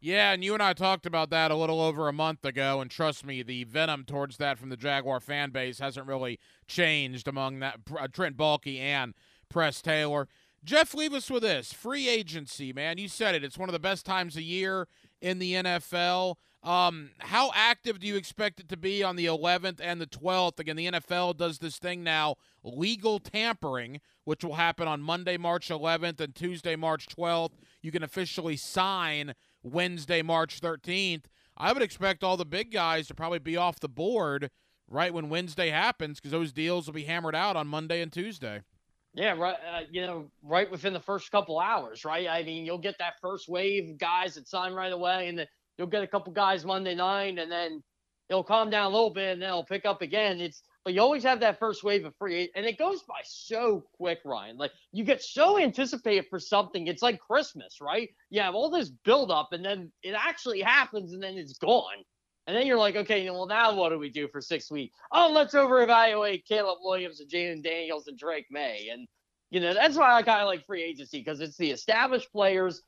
Yeah, 0.00 0.30
and 0.30 0.44
you 0.44 0.54
and 0.54 0.62
I 0.62 0.72
talked 0.72 1.04
about 1.04 1.30
that 1.30 1.50
a 1.50 1.56
little 1.56 1.80
over 1.80 2.06
a 2.06 2.12
month 2.12 2.44
ago, 2.44 2.80
and 2.80 2.88
trust 2.88 3.26
me, 3.26 3.42
the 3.42 3.64
venom 3.64 4.04
towards 4.04 4.36
that 4.36 4.56
from 4.56 4.68
the 4.68 4.76
Jaguar 4.76 5.18
fan 5.18 5.50
base 5.50 5.80
hasn't 5.80 6.06
really 6.06 6.38
changed 6.68 7.26
among 7.26 7.58
that 7.58 7.80
uh, 7.98 8.06
Trent 8.06 8.36
Baalke 8.36 8.78
and 8.78 9.14
Press 9.48 9.82
Taylor. 9.82 10.28
Jeff, 10.62 10.94
leave 10.94 11.12
us 11.12 11.28
with 11.28 11.42
this 11.42 11.72
free 11.72 12.08
agency, 12.08 12.72
man. 12.72 12.98
You 12.98 13.08
said 13.08 13.34
it; 13.34 13.42
it's 13.42 13.58
one 13.58 13.68
of 13.68 13.72
the 13.72 13.80
best 13.80 14.06
times 14.06 14.36
of 14.36 14.42
year 14.42 14.86
in 15.20 15.38
the 15.38 15.54
NFL. 15.54 16.36
Um, 16.62 17.10
how 17.18 17.50
active 17.54 18.00
do 18.00 18.06
you 18.06 18.16
expect 18.16 18.60
it 18.60 18.68
to 18.68 18.76
be 18.76 19.02
on 19.02 19.16
the 19.16 19.26
11th 19.26 19.80
and 19.80 20.00
the 20.00 20.06
12th? 20.06 20.58
Again, 20.58 20.76
the 20.76 20.90
NFL 20.90 21.36
does 21.36 21.58
this 21.58 21.78
thing 21.78 22.02
now, 22.02 22.34
legal 22.64 23.20
tampering, 23.20 24.00
which 24.24 24.42
will 24.42 24.56
happen 24.56 24.88
on 24.88 25.00
Monday, 25.00 25.36
March 25.36 25.68
11th 25.68 26.20
and 26.20 26.34
Tuesday, 26.34 26.74
March 26.74 27.06
12th. 27.06 27.52
You 27.80 27.92
can 27.92 28.02
officially 28.02 28.56
sign 28.56 29.34
Wednesday, 29.62 30.20
March 30.20 30.60
13th. 30.60 31.24
I 31.56 31.72
would 31.72 31.82
expect 31.82 32.24
all 32.24 32.36
the 32.36 32.44
big 32.44 32.72
guys 32.72 33.06
to 33.08 33.14
probably 33.14 33.38
be 33.38 33.56
off 33.56 33.80
the 33.80 33.88
board 33.88 34.50
right 34.88 35.12
when 35.14 35.28
Wednesday 35.28 35.70
happens 35.70 36.18
because 36.18 36.32
those 36.32 36.52
deals 36.52 36.86
will 36.86 36.94
be 36.94 37.04
hammered 37.04 37.34
out 37.34 37.56
on 37.56 37.66
Monday 37.66 38.00
and 38.00 38.12
Tuesday. 38.12 38.62
Yeah, 39.18 39.32
right. 39.32 39.56
Uh, 39.56 39.80
you 39.90 40.02
know, 40.06 40.30
right 40.44 40.70
within 40.70 40.92
the 40.92 41.00
first 41.00 41.32
couple 41.32 41.58
hours, 41.58 42.04
right? 42.04 42.28
I 42.28 42.44
mean, 42.44 42.64
you'll 42.64 42.78
get 42.78 42.98
that 43.00 43.14
first 43.20 43.48
wave 43.48 43.90
of 43.90 43.98
guys 43.98 44.36
that 44.36 44.46
sign 44.46 44.74
right 44.74 44.92
away, 44.92 45.26
and 45.26 45.36
then 45.36 45.48
you'll 45.76 45.88
get 45.88 46.04
a 46.04 46.06
couple 46.06 46.32
guys 46.32 46.64
Monday 46.64 46.94
night, 46.94 47.36
and 47.36 47.50
then 47.50 47.82
it'll 48.30 48.44
calm 48.44 48.70
down 48.70 48.86
a 48.86 48.94
little 48.94 49.10
bit, 49.10 49.32
and 49.32 49.42
then 49.42 49.48
it'll 49.48 49.64
pick 49.64 49.84
up 49.84 50.02
again. 50.02 50.40
It's 50.40 50.62
but 50.84 50.94
you 50.94 51.00
always 51.00 51.24
have 51.24 51.40
that 51.40 51.58
first 51.58 51.82
wave 51.82 52.04
of 52.04 52.14
free, 52.14 52.48
and 52.54 52.64
it 52.64 52.78
goes 52.78 53.02
by 53.08 53.20
so 53.24 53.84
quick, 53.94 54.20
Ryan. 54.24 54.56
Like 54.56 54.70
you 54.92 55.02
get 55.02 55.20
so 55.20 55.58
anticipated 55.58 56.26
for 56.30 56.38
something, 56.38 56.86
it's 56.86 57.02
like 57.02 57.18
Christmas, 57.18 57.78
right? 57.80 58.10
You 58.30 58.42
have 58.42 58.54
all 58.54 58.70
this 58.70 58.88
build 59.04 59.32
up, 59.32 59.48
and 59.50 59.64
then 59.64 59.90
it 60.04 60.14
actually 60.16 60.60
happens, 60.60 61.12
and 61.12 61.20
then 61.20 61.36
it's 61.36 61.58
gone. 61.58 62.04
And 62.48 62.56
then 62.56 62.66
you're 62.66 62.78
like, 62.78 62.96
okay, 62.96 63.28
well, 63.28 63.46
now 63.46 63.74
what 63.74 63.90
do 63.90 63.98
we 63.98 64.08
do 64.08 64.26
for 64.26 64.40
six 64.40 64.70
weeks? 64.70 64.96
Oh, 65.12 65.30
let's 65.30 65.54
over 65.54 65.82
evaluate 65.82 66.46
Caleb 66.46 66.78
Williams 66.82 67.20
and 67.20 67.28
Jayden 67.30 67.62
Daniels 67.62 68.08
and 68.08 68.18
Drake 68.18 68.46
Maye. 68.50 68.88
And, 68.90 69.06
you 69.50 69.60
know, 69.60 69.74
that's 69.74 69.98
why 69.98 70.14
I 70.14 70.22
kind 70.22 70.40
of 70.40 70.46
like 70.46 70.64
free 70.64 70.82
agency 70.82 71.18
because 71.18 71.40
it's 71.40 71.58
the 71.58 71.70
established 71.70 72.32
players 72.32 72.82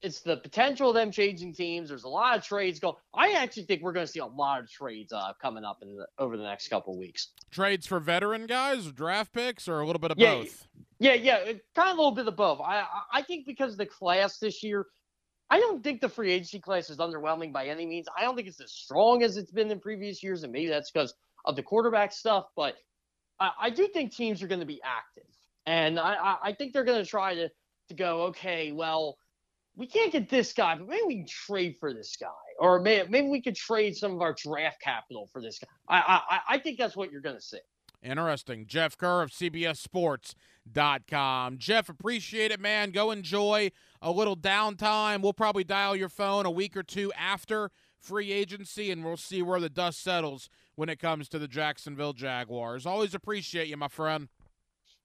it's 0.00 0.20
the 0.20 0.36
potential 0.36 0.90
of 0.90 0.94
them 0.94 1.10
changing 1.10 1.52
teams. 1.52 1.88
There's 1.88 2.04
a 2.04 2.08
lot 2.08 2.38
of 2.38 2.44
trades 2.44 2.78
going. 2.78 2.94
I 3.12 3.32
actually 3.32 3.64
think 3.64 3.82
we're 3.82 3.92
going 3.92 4.06
to 4.06 4.12
see 4.12 4.20
a 4.20 4.26
lot 4.26 4.60
of 4.60 4.70
trades 4.70 5.12
uh, 5.12 5.32
coming 5.42 5.64
up 5.64 5.78
in 5.82 5.96
the, 5.96 6.06
over 6.18 6.36
the 6.36 6.44
next 6.44 6.68
couple 6.68 6.92
of 6.92 7.00
weeks. 7.00 7.32
Trades 7.50 7.84
for 7.84 7.98
veteran 7.98 8.46
guys, 8.46 8.92
draft 8.92 9.32
picks, 9.32 9.66
or 9.66 9.80
a 9.80 9.86
little 9.86 9.98
bit 9.98 10.12
of 10.12 10.18
Yeah, 10.18 10.36
both. 10.36 10.68
Yeah, 11.00 11.14
yeah, 11.14 11.44
kind 11.74 11.90
of 11.90 11.94
a 11.94 12.00
little 12.00 12.12
bit 12.12 12.28
of 12.28 12.36
both. 12.36 12.60
I 12.60 12.80
I- 12.82 12.86
I 13.14 13.22
think 13.22 13.44
because 13.44 13.76
the 13.76 13.86
class 13.86 14.38
this 14.38 14.62
year, 14.62 14.86
I 15.50 15.60
don't 15.60 15.82
think 15.82 16.00
the 16.00 16.08
free 16.08 16.32
agency 16.32 16.60
class 16.60 16.90
is 16.90 16.98
underwhelming 16.98 17.52
by 17.52 17.66
any 17.68 17.86
means. 17.86 18.06
I 18.16 18.22
don't 18.22 18.36
think 18.36 18.48
it's 18.48 18.60
as 18.60 18.72
strong 18.72 19.22
as 19.22 19.36
it's 19.36 19.50
been 19.50 19.70
in 19.70 19.80
previous 19.80 20.22
years, 20.22 20.42
and 20.42 20.52
maybe 20.52 20.68
that's 20.68 20.90
because 20.90 21.14
of 21.44 21.56
the 21.56 21.62
quarterback 21.62 22.12
stuff. 22.12 22.46
But 22.54 22.76
I, 23.40 23.50
I 23.62 23.70
do 23.70 23.88
think 23.88 24.14
teams 24.14 24.42
are 24.42 24.46
going 24.48 24.60
to 24.60 24.66
be 24.66 24.80
active, 24.84 25.30
and 25.66 25.98
I, 25.98 26.36
I, 26.42 26.52
think 26.52 26.72
they're 26.72 26.84
going 26.84 27.02
to 27.02 27.08
try 27.08 27.34
to 27.34 27.48
to 27.88 27.94
go, 27.94 28.24
okay, 28.24 28.72
well, 28.72 29.16
we 29.74 29.86
can't 29.86 30.12
get 30.12 30.28
this 30.28 30.52
guy, 30.52 30.76
but 30.76 30.86
maybe 30.86 31.02
we 31.06 31.16
can 31.16 31.26
trade 31.26 31.76
for 31.80 31.94
this 31.94 32.16
guy, 32.20 32.26
or 32.58 32.80
maybe, 32.80 33.08
maybe 33.08 33.28
we 33.28 33.40
could 33.40 33.56
trade 33.56 33.96
some 33.96 34.12
of 34.12 34.20
our 34.20 34.34
draft 34.34 34.82
capital 34.82 35.30
for 35.32 35.40
this 35.40 35.58
guy. 35.58 35.68
I 35.88 36.20
I, 36.28 36.40
I 36.56 36.58
think 36.58 36.78
that's 36.78 36.96
what 36.96 37.10
you're 37.10 37.22
going 37.22 37.36
to 37.36 37.42
see. 37.42 37.58
Interesting. 38.02 38.66
Jeff 38.66 38.96
Kerr 38.96 39.22
of 39.22 39.30
CBSSports.com. 39.30 41.58
Jeff, 41.58 41.88
appreciate 41.88 42.52
it, 42.52 42.60
man. 42.60 42.90
Go 42.90 43.10
enjoy 43.10 43.70
a 44.00 44.12
little 44.12 44.36
downtime. 44.36 45.20
We'll 45.20 45.32
probably 45.32 45.64
dial 45.64 45.96
your 45.96 46.08
phone 46.08 46.46
a 46.46 46.50
week 46.50 46.76
or 46.76 46.84
two 46.84 47.12
after 47.14 47.72
free 47.98 48.30
agency, 48.30 48.92
and 48.92 49.04
we'll 49.04 49.16
see 49.16 49.42
where 49.42 49.58
the 49.60 49.68
dust 49.68 50.00
settles 50.02 50.48
when 50.76 50.88
it 50.88 51.00
comes 51.00 51.28
to 51.30 51.40
the 51.40 51.48
Jacksonville 51.48 52.12
Jaguars. 52.12 52.86
Always 52.86 53.14
appreciate 53.14 53.66
you, 53.66 53.76
my 53.76 53.88
friend. 53.88 54.28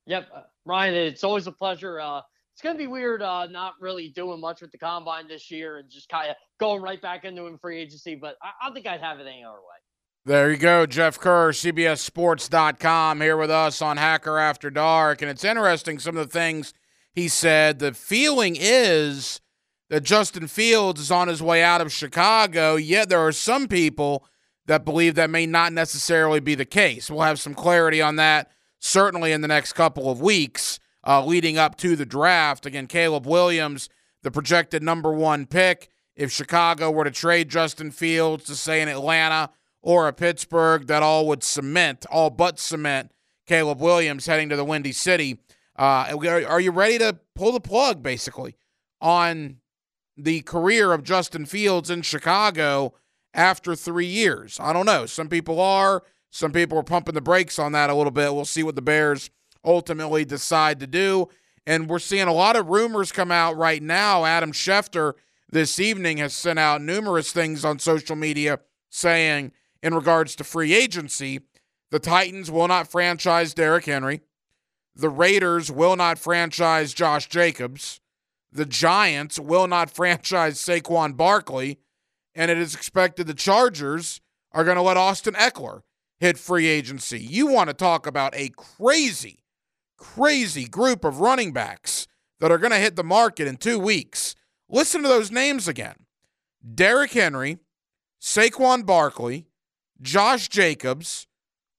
Yep, 0.06 0.30
uh, 0.36 0.42
Ryan, 0.66 0.94
it's 0.94 1.24
always 1.24 1.48
a 1.48 1.52
pleasure. 1.52 2.00
Uh, 2.00 2.22
it's 2.54 2.62
gonna 2.62 2.78
be 2.78 2.88
weird 2.88 3.24
uh, 3.24 3.48
not 3.48 3.74
really 3.80 4.10
doing 4.10 4.40
much 4.40 4.62
with 4.62 4.72
the 4.72 4.78
combine 4.78 5.28
this 5.28 5.50
year 5.50 5.78
and 5.78 5.90
just 5.90 6.08
kind 6.10 6.30
of 6.30 6.36
going 6.60 6.84
right 6.84 7.02
back 7.02 7.26
into 7.26 7.48
in 7.48 7.58
free 7.58 7.82
agency, 7.82 8.14
but 8.14 8.36
I, 8.44 8.68
I 8.68 8.72
think 8.72 8.86
I'd 8.86 9.02
have 9.02 9.20
it 9.20 9.26
any 9.26 9.44
other 9.44 9.58
way. 9.58 9.83
There 10.26 10.50
you 10.52 10.56
go, 10.56 10.86
Jeff 10.86 11.20
Kerr, 11.20 11.52
CBSSports.com, 11.52 13.20
here 13.20 13.36
with 13.36 13.52
us 13.52 13.82
on 13.82 13.98
Hacker 13.98 14.38
After 14.40 14.70
Dark. 14.70 15.22
And 15.22 15.30
it's 15.30 15.44
interesting 15.44 16.00
some 16.00 16.16
of 16.16 16.26
the 16.26 16.32
things 16.32 16.74
he 17.12 17.28
said. 17.28 17.80
The 17.80 17.94
feeling 17.94 18.56
is 18.58 19.42
that 19.90 20.04
Justin 20.04 20.48
Fields 20.48 21.02
is 21.02 21.12
on 21.12 21.28
his 21.28 21.44
way 21.44 21.62
out 21.62 21.82
of 21.82 21.92
Chicago, 21.92 22.78
yet 22.78 23.10
there 23.10 23.20
are 23.20 23.34
some 23.34 23.68
people 23.68 24.26
that 24.66 24.86
believe 24.86 25.16
that 25.16 25.30
may 25.30 25.46
not 25.46 25.74
necessarily 25.74 26.40
be 26.40 26.56
the 26.56 26.64
case. 26.64 27.12
We'll 27.12 27.24
have 27.24 27.42
some 27.42 27.54
clarity 27.54 28.02
on 28.02 28.16
that 28.16 28.50
certainly 28.80 29.34
in 29.34 29.42
the 29.42 29.50
next 29.50 29.74
couple 29.74 30.10
of 30.10 30.22
weeks 30.22 30.80
uh, 31.06 31.26
leading 31.26 31.58
up 31.58 31.76
to 31.80 31.98
the 31.98 32.06
draft. 32.06 32.66
Again, 32.66 32.88
Caleb 32.88 33.28
Williams, 33.28 33.90
the 34.22 34.32
projected 34.32 34.84
number 34.84 35.12
one 35.12 35.48
pick. 35.48 35.90
If 36.16 36.32
Chicago 36.32 36.92
were 36.92 37.04
to 37.04 37.12
trade 37.12 37.50
Justin 37.50 37.92
Fields 37.92 38.46
to, 38.46 38.56
say, 38.56 38.82
in 38.82 38.88
Atlanta 38.88 39.50
or 39.84 40.08
a 40.08 40.14
Pittsburgh, 40.14 40.88
that 40.88 41.04
all 41.04 41.28
would 41.28 41.44
cement, 41.44 42.06
all 42.10 42.30
but 42.32 42.58
cement, 42.58 43.12
Caleb 43.46 43.80
Williams 43.80 44.26
heading 44.26 44.50
to 44.50 44.56
the 44.56 44.66
Windy 44.66 44.94
City. 44.94 45.38
Uh, 45.78 46.16
are 46.26 46.46
are 46.46 46.62
you 46.62 46.72
ready 46.72 46.98
to 46.98 47.20
pull 47.36 47.52
the 47.52 47.60
plug, 47.60 48.02
basically, 48.02 48.56
on 49.02 49.58
the 50.16 50.42
career 50.42 50.94
of 50.94 51.04
Justin 51.04 51.46
Fields 51.46 51.90
in 51.90 52.02
Chicago 52.02 52.94
after 53.34 53.76
three 53.76 54.06
years? 54.08 54.58
I 54.60 54.74
don't 54.74 54.86
know. 54.86 55.06
Some 55.06 55.28
people 55.28 55.60
are. 55.60 56.04
Some 56.32 56.52
people 56.52 56.80
are 56.80 56.84
pumping 56.84 57.14
the 57.14 57.22
brakes 57.22 57.60
on 57.60 57.74
that 57.74 57.92
a 57.92 57.94
little 57.94 58.12
bit. 58.12 58.34
We'll 58.34 58.46
see 58.46 58.64
what 58.64 58.76
the 58.76 58.82
Bears 58.82 59.30
ultimately 59.64 60.26
decide 60.26 60.80
to 60.80 60.88
do. 60.88 61.28
And 61.68 61.88
we're 61.88 62.00
seeing 62.00 62.28
a 62.28 62.34
lot 62.34 62.56
of 62.56 62.70
rumors 62.70 63.12
come 63.12 63.32
out 63.32 63.56
right 63.56 63.84
now. 63.84 64.26
Adam 64.26 64.52
Schefter 64.52 65.14
this 65.52 65.80
evening 65.80 66.18
has 66.18 66.34
sent 66.34 66.58
out 66.58 66.82
numerous 66.82 67.32
things 67.32 67.64
on 67.64 67.78
social 67.78 68.16
media 68.16 68.60
saying, 68.90 69.52
in 69.84 69.94
regards 69.94 70.36
to 70.38 70.44
free 70.44 70.74
agency, 70.74 71.42
the 71.92 72.00
Titans 72.00 72.50
will 72.50 72.68
not 72.68 72.90
franchise 72.90 73.54
Derrick 73.54 73.86
Henry. 73.86 74.22
The 74.96 75.10
Raiders 75.10 75.72
will 75.72 75.96
not 75.96 76.18
franchise 76.18 76.94
Josh 76.94 77.28
Jacobs. 77.28 78.00
The 78.52 78.66
Giants 78.66 79.40
will 79.40 79.68
not 79.68 79.92
franchise 79.96 80.58
Saquon 80.60 81.16
Barkley. 81.18 81.80
And 82.34 82.50
it 82.50 82.58
is 82.58 82.74
expected 82.74 83.28
the 83.28 83.34
Chargers 83.34 84.22
are 84.54 84.64
going 84.64 84.78
to 84.78 84.82
let 84.82 84.98
Austin 84.98 85.34
Ekeler 85.34 85.82
hit 86.20 86.38
free 86.38 86.68
agency. 86.68 87.20
You 87.20 87.48
want 87.48 87.70
to 87.70 87.74
talk 87.74 88.08
about 88.08 88.34
a 88.36 88.50
crazy, 88.56 89.44
crazy 89.98 90.66
group 90.66 91.04
of 91.04 91.20
running 91.20 91.52
backs 91.52 92.08
that 92.40 92.52
are 92.52 92.58
going 92.58 92.72
to 92.72 92.78
hit 92.78 92.96
the 92.96 93.04
market 93.04 93.48
in 93.48 93.58
two 93.58 93.78
weeks. 93.78 94.34
Listen 94.70 95.04
to 95.04 95.10
those 95.10 95.32
names 95.32 95.68
again 95.68 95.96
Derrick 96.74 97.12
Henry, 97.12 97.58
Saquon 98.22 98.86
Barkley, 98.86 99.48
Josh 100.04 100.50
Jacobs, 100.50 101.28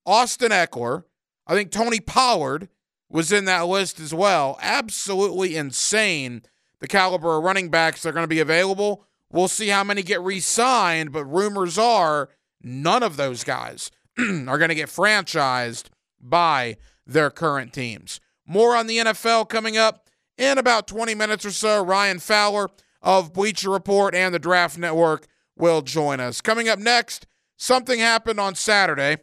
Austin 0.04 0.50
Ekeler. 0.50 1.04
I 1.46 1.54
think 1.54 1.70
Tony 1.70 2.00
Pollard 2.00 2.68
was 3.08 3.30
in 3.30 3.44
that 3.44 3.66
list 3.66 4.00
as 4.00 4.12
well. 4.12 4.58
Absolutely 4.60 5.56
insane 5.56 6.42
the 6.80 6.88
caliber 6.88 7.36
of 7.36 7.44
running 7.44 7.68
backs 7.68 8.02
that 8.02 8.08
are 8.08 8.12
going 8.12 8.24
to 8.24 8.28
be 8.28 8.40
available. 8.40 9.04
We'll 9.30 9.48
see 9.48 9.68
how 9.68 9.84
many 9.84 10.02
get 10.02 10.20
re 10.22 10.40
signed, 10.40 11.12
but 11.12 11.24
rumors 11.24 11.78
are 11.78 12.30
none 12.62 13.02
of 13.02 13.16
those 13.16 13.44
guys 13.44 13.90
are 14.18 14.58
going 14.58 14.68
to 14.70 14.74
get 14.74 14.88
franchised 14.88 15.84
by 16.20 16.76
their 17.06 17.30
current 17.30 17.72
teams. 17.72 18.20
More 18.46 18.74
on 18.74 18.86
the 18.86 18.98
NFL 18.98 19.48
coming 19.48 19.76
up 19.76 20.08
in 20.38 20.58
about 20.58 20.86
20 20.86 21.14
minutes 21.14 21.44
or 21.44 21.50
so. 21.50 21.84
Ryan 21.84 22.18
Fowler 22.18 22.68
of 23.02 23.32
Bleacher 23.32 23.70
Report 23.70 24.14
and 24.14 24.34
the 24.34 24.38
Draft 24.38 24.78
Network 24.78 25.26
will 25.56 25.82
join 25.82 26.20
us. 26.20 26.40
Coming 26.40 26.68
up 26.68 26.78
next, 26.78 27.26
something 27.56 27.98
happened 27.98 28.40
on 28.40 28.54
Saturday 28.54 29.18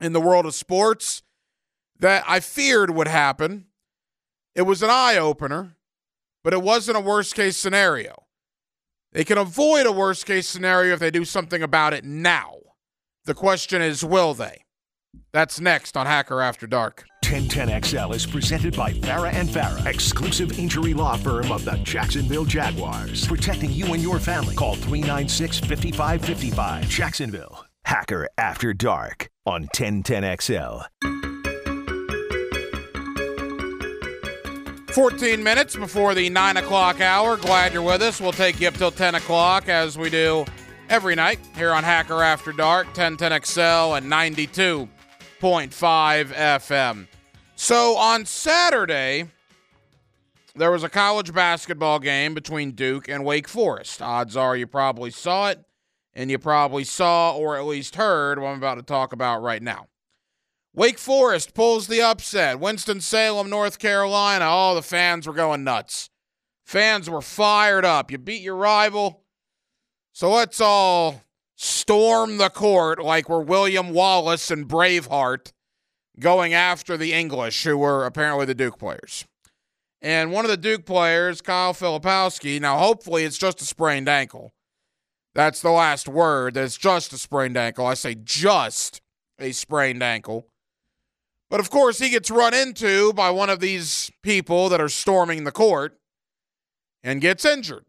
in 0.00 0.12
the 0.12 0.20
world 0.20 0.46
of 0.46 0.54
sports 0.54 1.22
that 1.98 2.24
I 2.26 2.40
feared 2.40 2.90
would 2.90 3.08
happen. 3.08 3.66
It 4.54 4.62
was 4.62 4.82
an 4.82 4.90
eye 4.90 5.16
opener, 5.16 5.76
but 6.44 6.52
it 6.52 6.62
wasn't 6.62 6.96
a 6.96 7.00
worst 7.00 7.34
case 7.34 7.56
scenario. 7.56 8.24
They 9.12 9.24
can 9.24 9.38
avoid 9.38 9.86
a 9.86 9.92
worst 9.92 10.26
case 10.26 10.48
scenario 10.48 10.92
if 10.92 11.00
they 11.00 11.10
do 11.10 11.24
something 11.24 11.62
about 11.62 11.94
it 11.94 12.04
now. 12.04 12.54
The 13.24 13.34
question 13.34 13.82
is, 13.82 14.04
will 14.04 14.34
they? 14.34 14.64
That's 15.32 15.60
next 15.60 15.96
on 15.96 16.06
Hacker 16.06 16.40
After 16.40 16.66
Dark. 16.66 17.04
1010XL 17.28 18.14
is 18.14 18.24
presented 18.24 18.74
by 18.74 18.90
Farah 18.90 19.30
and 19.34 19.50
Farah, 19.50 19.84
exclusive 19.84 20.58
injury 20.58 20.94
law 20.94 21.14
firm 21.14 21.52
of 21.52 21.62
the 21.62 21.76
Jacksonville 21.82 22.46
Jaguars. 22.46 23.26
Protecting 23.26 23.70
you 23.70 23.92
and 23.92 24.02
your 24.02 24.18
family. 24.18 24.54
Call 24.54 24.76
396 24.76 25.58
5555. 25.60 26.88
Jacksonville. 26.88 27.66
Hacker 27.84 28.30
After 28.38 28.72
Dark 28.72 29.28
on 29.44 29.66
1010XL. 29.66 30.86
14 34.94 35.42
minutes 35.42 35.76
before 35.76 36.14
the 36.14 36.30
9 36.30 36.56
o'clock 36.56 37.02
hour. 37.02 37.36
Glad 37.36 37.74
you're 37.74 37.82
with 37.82 38.00
us. 38.00 38.22
We'll 38.22 38.32
take 38.32 38.58
you 38.58 38.68
up 38.68 38.74
till 38.74 38.90
10 38.90 39.16
o'clock 39.16 39.68
as 39.68 39.98
we 39.98 40.08
do 40.08 40.46
every 40.88 41.14
night 41.14 41.40
here 41.56 41.74
on 41.74 41.84
Hacker 41.84 42.22
After 42.22 42.52
Dark, 42.52 42.86
1010XL 42.94 43.98
and 43.98 44.10
92.5 44.10 44.88
FM. 46.32 47.06
So 47.60 47.96
on 47.96 48.24
Saturday, 48.24 49.24
there 50.54 50.70
was 50.70 50.84
a 50.84 50.88
college 50.88 51.34
basketball 51.34 51.98
game 51.98 52.32
between 52.32 52.70
Duke 52.70 53.08
and 53.08 53.24
Wake 53.24 53.48
Forest. 53.48 54.00
Odds 54.00 54.36
are 54.36 54.56
you 54.56 54.68
probably 54.68 55.10
saw 55.10 55.48
it, 55.48 55.64
and 56.14 56.30
you 56.30 56.38
probably 56.38 56.84
saw 56.84 57.36
or 57.36 57.56
at 57.56 57.66
least 57.66 57.96
heard 57.96 58.38
what 58.38 58.50
I'm 58.50 58.58
about 58.58 58.76
to 58.76 58.82
talk 58.82 59.12
about 59.12 59.42
right 59.42 59.60
now. 59.60 59.88
Wake 60.72 61.00
Forest 61.00 61.52
pulls 61.52 61.88
the 61.88 62.00
upset. 62.00 62.60
Winston-Salem, 62.60 63.50
North 63.50 63.80
Carolina. 63.80 64.44
All 64.44 64.76
the 64.76 64.80
fans 64.80 65.26
were 65.26 65.32
going 65.32 65.64
nuts. 65.64 66.10
Fans 66.64 67.10
were 67.10 67.20
fired 67.20 67.84
up. 67.84 68.12
You 68.12 68.18
beat 68.18 68.40
your 68.40 68.54
rival. 68.54 69.24
So 70.12 70.30
let's 70.30 70.60
all 70.60 71.22
storm 71.56 72.38
the 72.38 72.50
court 72.50 73.02
like 73.02 73.28
we're 73.28 73.42
William 73.42 73.92
Wallace 73.92 74.52
and 74.52 74.68
Braveheart 74.68 75.52
going 76.18 76.54
after 76.54 76.96
the 76.96 77.12
English, 77.12 77.64
who 77.64 77.76
were 77.78 78.04
apparently 78.04 78.46
the 78.46 78.54
Duke 78.54 78.78
players. 78.78 79.26
And 80.00 80.32
one 80.32 80.44
of 80.44 80.50
the 80.50 80.56
Duke 80.56 80.84
players, 80.84 81.40
Kyle 81.40 81.74
Filipowski, 81.74 82.60
now 82.60 82.78
hopefully 82.78 83.24
it's 83.24 83.38
just 83.38 83.60
a 83.60 83.64
sprained 83.64 84.08
ankle. 84.08 84.52
That's 85.34 85.60
the 85.60 85.70
last 85.70 86.08
word. 86.08 86.54
That 86.54 86.64
it's 86.64 86.76
just 86.76 87.12
a 87.12 87.18
sprained 87.18 87.56
ankle. 87.56 87.86
I 87.86 87.94
say 87.94 88.14
just 88.14 89.00
a 89.38 89.52
sprained 89.52 90.02
ankle. 90.02 90.46
But 91.50 91.60
of 91.60 91.70
course, 91.70 91.98
he 91.98 92.10
gets 92.10 92.30
run 92.30 92.54
into 92.54 93.12
by 93.12 93.30
one 93.30 93.50
of 93.50 93.60
these 93.60 94.10
people 94.22 94.68
that 94.68 94.80
are 94.80 94.88
storming 94.88 95.44
the 95.44 95.52
court 95.52 95.98
and 97.02 97.20
gets 97.20 97.44
injured. 97.44 97.84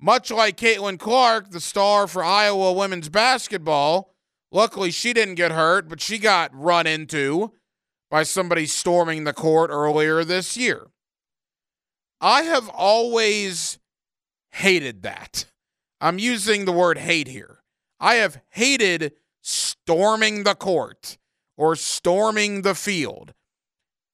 Much 0.00 0.30
like 0.30 0.56
Caitlin 0.56 0.98
Clark, 0.98 1.50
the 1.50 1.60
star 1.60 2.06
for 2.06 2.22
Iowa 2.22 2.72
women's 2.72 3.08
basketball, 3.08 4.14
luckily 4.56 4.90
she 4.90 5.12
didn't 5.12 5.34
get 5.34 5.52
hurt, 5.52 5.86
but 5.86 6.00
she 6.00 6.18
got 6.18 6.50
run 6.52 6.86
into 6.86 7.52
by 8.10 8.22
somebody 8.22 8.64
storming 8.64 9.24
the 9.24 9.34
court 9.34 9.70
earlier 9.70 10.24
this 10.24 10.56
year. 10.56 10.86
I 12.20 12.42
have 12.42 12.68
always 12.70 13.78
hated 14.52 15.02
that. 15.02 15.44
I'm 16.00 16.18
using 16.18 16.64
the 16.64 16.72
word 16.72 16.96
hate 16.96 17.28
here. 17.28 17.58
I 18.00 18.14
have 18.16 18.40
hated 18.50 19.12
storming 19.42 20.44
the 20.44 20.54
court 20.54 21.18
or 21.58 21.76
storming 21.76 22.62
the 22.62 22.74
field. 22.74 23.34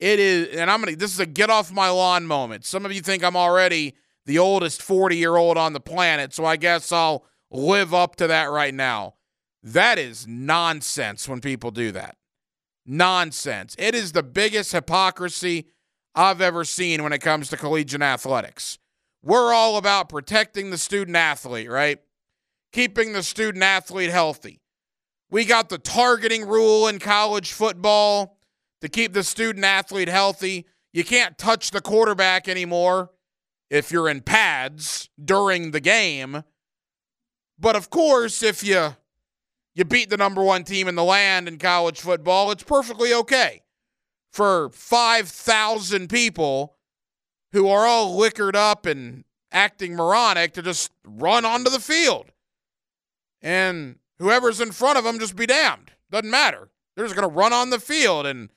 It 0.00 0.18
is, 0.18 0.56
and 0.56 0.68
I'm 0.68 0.80
gonna. 0.80 0.96
This 0.96 1.12
is 1.12 1.20
a 1.20 1.26
get 1.26 1.50
off 1.50 1.72
my 1.72 1.88
lawn 1.88 2.26
moment. 2.26 2.64
Some 2.64 2.84
of 2.84 2.92
you 2.92 3.00
think 3.00 3.22
I'm 3.22 3.36
already 3.36 3.94
the 4.26 4.38
oldest 4.38 4.82
40 4.82 5.16
year 5.16 5.36
old 5.36 5.56
on 5.56 5.72
the 5.72 5.80
planet, 5.80 6.34
so 6.34 6.44
I 6.44 6.56
guess 6.56 6.90
I'll 6.90 7.24
live 7.52 7.94
up 7.94 8.16
to 8.16 8.26
that 8.26 8.50
right 8.50 8.74
now. 8.74 9.14
That 9.62 9.98
is 9.98 10.26
nonsense 10.26 11.28
when 11.28 11.40
people 11.40 11.70
do 11.70 11.92
that. 11.92 12.16
Nonsense. 12.84 13.76
It 13.78 13.94
is 13.94 14.12
the 14.12 14.22
biggest 14.22 14.72
hypocrisy 14.72 15.68
I've 16.14 16.40
ever 16.40 16.64
seen 16.64 17.02
when 17.02 17.12
it 17.12 17.20
comes 17.20 17.48
to 17.50 17.56
collegiate 17.56 18.02
athletics. 18.02 18.78
We're 19.22 19.52
all 19.52 19.76
about 19.76 20.08
protecting 20.08 20.70
the 20.70 20.78
student 20.78 21.16
athlete, 21.16 21.70
right? 21.70 21.98
Keeping 22.72 23.12
the 23.12 23.22
student 23.22 23.62
athlete 23.62 24.10
healthy. 24.10 24.60
We 25.30 25.44
got 25.44 25.68
the 25.68 25.78
targeting 25.78 26.46
rule 26.46 26.88
in 26.88 26.98
college 26.98 27.52
football 27.52 28.36
to 28.80 28.88
keep 28.88 29.12
the 29.12 29.22
student 29.22 29.64
athlete 29.64 30.08
healthy. 30.08 30.66
You 30.92 31.04
can't 31.04 31.38
touch 31.38 31.70
the 31.70 31.80
quarterback 31.80 32.48
anymore 32.48 33.10
if 33.70 33.92
you're 33.92 34.08
in 34.08 34.20
pads 34.20 35.08
during 35.24 35.70
the 35.70 35.80
game. 35.80 36.42
But 37.58 37.76
of 37.76 37.90
course, 37.90 38.42
if 38.42 38.64
you 38.64 38.96
you 39.74 39.84
beat 39.84 40.10
the 40.10 40.16
number 40.16 40.42
1 40.42 40.64
team 40.64 40.88
in 40.88 40.94
the 40.94 41.04
land 41.04 41.48
in 41.48 41.58
college 41.58 42.00
football, 42.00 42.50
it's 42.50 42.62
perfectly 42.62 43.12
okay 43.14 43.62
for 44.30 44.70
5,000 44.70 46.08
people 46.08 46.76
who 47.52 47.68
are 47.68 47.86
all 47.86 48.16
liquored 48.16 48.56
up 48.56 48.86
and 48.86 49.24
acting 49.52 49.94
moronic 49.94 50.54
to 50.54 50.62
just 50.62 50.90
run 51.04 51.44
onto 51.44 51.70
the 51.70 51.80
field. 51.80 52.32
And 53.42 53.96
whoever's 54.18 54.60
in 54.60 54.72
front 54.72 54.98
of 54.98 55.04
them 55.04 55.18
just 55.18 55.36
be 55.36 55.46
damned. 55.46 55.92
Doesn't 56.10 56.30
matter. 56.30 56.70
They're 56.94 57.04
just 57.04 57.16
going 57.16 57.28
to 57.28 57.34
run 57.34 57.52
on 57.52 57.70
the 57.70 57.80
field 57.80 58.26
and 58.26 58.50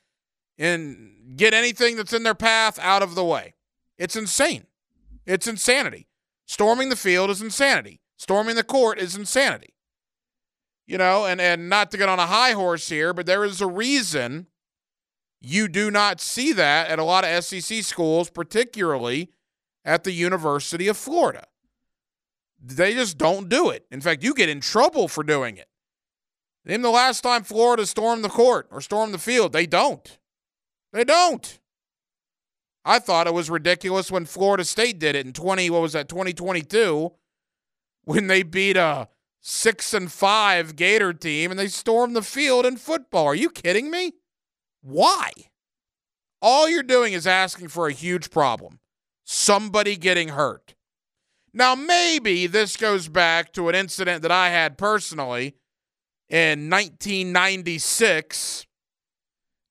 and 0.58 1.36
get 1.36 1.54
anything 1.54 1.98
that's 1.98 2.14
in 2.14 2.24
their 2.24 2.36
path 2.36 2.80
out 2.80 3.04
of 3.04 3.16
the 3.16 3.26
way. 3.26 3.56
It's 3.98 4.16
insane. 4.16 4.68
It's 5.26 5.48
insanity. 5.48 6.08
Storming 6.46 6.88
the 6.88 6.96
field 6.96 7.30
is 7.30 7.42
insanity. 7.42 8.00
Storming 8.16 8.56
the 8.56 8.64
court 8.64 8.98
is 9.00 9.18
insanity. 9.18 9.75
You 10.88 10.98
know, 10.98 11.26
and 11.26 11.42
and 11.42 11.68
not 11.68 11.92
to 11.92 11.98
get 11.98 12.10
on 12.10 12.20
a 12.20 12.28
high 12.28 12.52
horse 12.52 12.90
here, 12.90 13.14
but 13.14 13.26
there 13.26 13.44
is 13.44 13.60
a 13.60 13.68
reason 13.68 14.48
you 15.42 15.68
do 15.68 15.92
not 15.92 16.22
see 16.22 16.54
that 16.54 16.90
at 16.90 17.00
a 17.00 17.04
lot 17.04 17.26
of 17.26 17.44
SEC 17.44 17.84
schools, 17.84 18.30
particularly 18.30 19.32
at 19.84 20.04
the 20.04 20.12
University 20.12 20.88
of 20.88 20.98
Florida. 20.98 21.46
They 22.62 22.94
just 22.94 23.18
don't 23.18 23.50
do 23.50 23.70
it. 23.70 23.86
In 23.92 24.02
fact, 24.02 24.24
you 24.24 24.34
get 24.34 24.50
in 24.50 24.60
trouble 24.60 25.08
for 25.08 25.24
doing 25.24 25.58
it. 25.58 25.68
Name 26.66 26.82
the 26.82 26.90
last 26.90 27.22
time 27.22 27.44
Florida 27.44 27.86
stormed 27.86 28.24
the 28.24 28.30
court 28.30 28.68
or 28.72 28.82
stormed 28.82 29.14
the 29.14 29.20
field. 29.20 29.54
They 29.54 29.68
don't. 29.68 30.18
They 30.92 31.04
don't. 31.04 31.60
I 32.84 33.00
thought 33.00 33.28
it 33.28 33.34
was 33.34 33.50
ridiculous 33.50 34.12
when 34.12 34.26
Florida 34.26 34.64
State 34.64 35.00
did 35.00 35.16
it 35.16 35.26
in 35.26 35.34
20, 35.34 35.70
what 35.70 35.82
was 35.82 35.94
that, 35.94 36.10
2022, 36.10 37.12
when 38.04 38.28
they 38.28 38.44
beat 38.44 38.78
a 38.78 39.10
six 39.48 39.94
and 39.94 40.12
five 40.12 40.76
Gator 40.76 41.14
team 41.14 41.52
and 41.52 41.60
they 41.60 41.68
storm 41.68 42.14
the 42.14 42.24
field 42.24 42.66
in 42.66 42.78
football. 42.78 43.28
Are 43.28 43.36
you 43.36 43.52
kidding 43.52 43.92
me? 43.92 44.14
Why? 44.82 45.32
All 46.42 46.68
you're 46.68 46.82
doing 46.82 47.14
is 47.14 47.28
asking 47.28 47.68
for 47.68 47.88
a 47.88 47.94
huge 47.94 48.32
problem 48.32 48.80
somebody 49.24 49.98
getting 49.98 50.30
hurt. 50.30 50.74
Now, 51.54 51.74
maybe 51.76 52.48
this 52.48 52.76
goes 52.76 53.08
back 53.08 53.54
to 53.54 53.70
an 53.70 53.76
incident 53.76 54.24
that 54.24 54.32
I 54.32 54.50
had 54.50 54.78
personally 54.78 55.56
in 56.30 56.70
1996. 56.70 58.66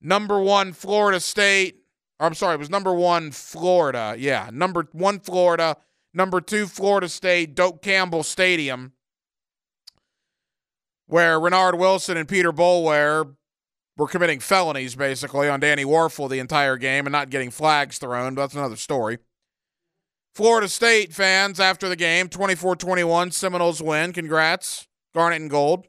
Number 0.01 0.39
one, 0.39 0.73
Florida 0.73 1.19
State. 1.19 1.77
I'm 2.19 2.33
sorry, 2.33 2.55
it 2.55 2.59
was 2.59 2.69
number 2.69 2.93
one, 2.93 3.31
Florida. 3.31 4.15
Yeah, 4.17 4.49
number 4.51 4.87
one, 4.93 5.19
Florida. 5.19 5.77
Number 6.13 6.41
two, 6.41 6.65
Florida 6.67 7.09
State, 7.09 7.55
Doak 7.55 7.81
Campbell 7.81 8.23
Stadium, 8.23 8.93
where 11.07 11.39
Reinard 11.39 11.77
Wilson 11.77 12.17
and 12.17 12.27
Peter 12.27 12.51
Boulware 12.51 13.35
were 13.97 14.07
committing 14.07 14.39
felonies 14.39 14.95
basically 14.95 15.47
on 15.47 15.59
Danny 15.59 15.85
Wuerffel 15.85 16.29
the 16.29 16.39
entire 16.39 16.77
game 16.77 17.05
and 17.05 17.11
not 17.11 17.29
getting 17.29 17.51
flags 17.51 17.97
thrown, 17.97 18.35
but 18.35 18.43
that's 18.43 18.55
another 18.55 18.75
story. 18.75 19.19
Florida 20.33 20.67
State 20.67 21.13
fans 21.13 21.59
after 21.59 21.87
the 21.87 21.95
game, 21.95 22.27
24 22.27 22.75
21, 22.75 23.31
Seminoles 23.31 23.81
win. 23.81 24.11
Congrats. 24.11 24.87
Garnet 25.13 25.39
and 25.39 25.49
gold. 25.49 25.87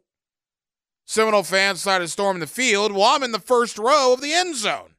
Seminole 1.04 1.42
fans 1.42 1.78
decided 1.78 2.04
to 2.04 2.08
storm 2.08 2.38
the 2.38 2.46
field. 2.46 2.92
Well, 2.92 3.04
I'm 3.04 3.24
in 3.24 3.32
the 3.32 3.40
first 3.40 3.76
row 3.76 4.12
of 4.12 4.20
the 4.20 4.32
end 4.32 4.54
zone. 4.54 4.94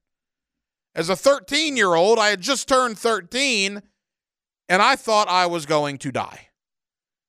As 0.93 1.09
a 1.09 1.15
13 1.15 1.77
year 1.77 1.93
old, 1.95 2.19
I 2.19 2.29
had 2.29 2.41
just 2.41 2.67
turned 2.67 2.97
13, 2.97 3.81
and 4.67 4.81
I 4.81 4.95
thought 4.97 5.29
I 5.29 5.45
was 5.45 5.65
going 5.65 5.97
to 5.99 6.11
die 6.11 6.47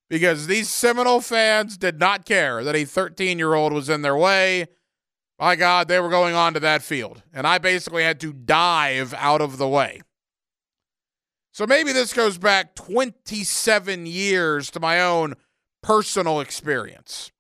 because 0.09 0.47
these 0.47 0.69
Seminole 0.69 1.21
fans 1.21 1.77
did 1.77 1.99
not 1.99 2.25
care 2.25 2.65
that 2.65 2.75
a 2.75 2.85
13 2.85 3.39
year 3.39 3.55
old 3.55 3.73
was 3.73 3.89
in 3.89 4.03
their 4.03 4.17
way. 4.17 4.67
My 5.39 5.55
God, 5.55 5.87
they 5.87 6.01
were 6.01 6.09
going 6.09 6.35
on 6.35 6.55
to 6.55 6.61
that 6.61 6.83
field, 6.83 7.23
and 7.33 7.47
I 7.47 7.59
basically 7.59 8.03
had 8.03 8.19
to 8.21 8.33
dive 8.33 9.15
out 9.15 9.41
of 9.41 9.57
the 9.57 9.69
way. 9.69 10.01
So 11.53 11.67
maybe 11.67 11.93
this 11.93 12.13
goes 12.13 12.39
back 12.39 12.75
27 12.75 14.07
years 14.07 14.71
to 14.73 14.81
my 14.81 15.01
own 15.01 15.35
personal 15.83 16.41
experience. 16.41 17.31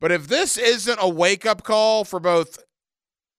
But 0.00 0.12
if 0.12 0.28
this 0.28 0.58
isn't 0.58 0.98
a 1.00 1.08
wake 1.08 1.46
up 1.46 1.62
call 1.62 2.04
for 2.04 2.20
both 2.20 2.58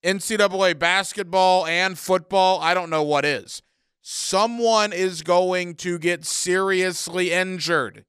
NCAA 0.03 0.77
basketball 0.77 1.65
and 1.65 1.97
football, 1.97 2.59
I 2.61 2.73
don't 2.73 2.89
know 2.89 3.03
what 3.03 3.25
is. 3.25 3.61
Someone 4.09 4.93
is 4.93 5.21
going 5.21 5.75
to 5.75 5.99
get 5.99 6.23
seriously 6.23 7.33
injured. 7.33 8.05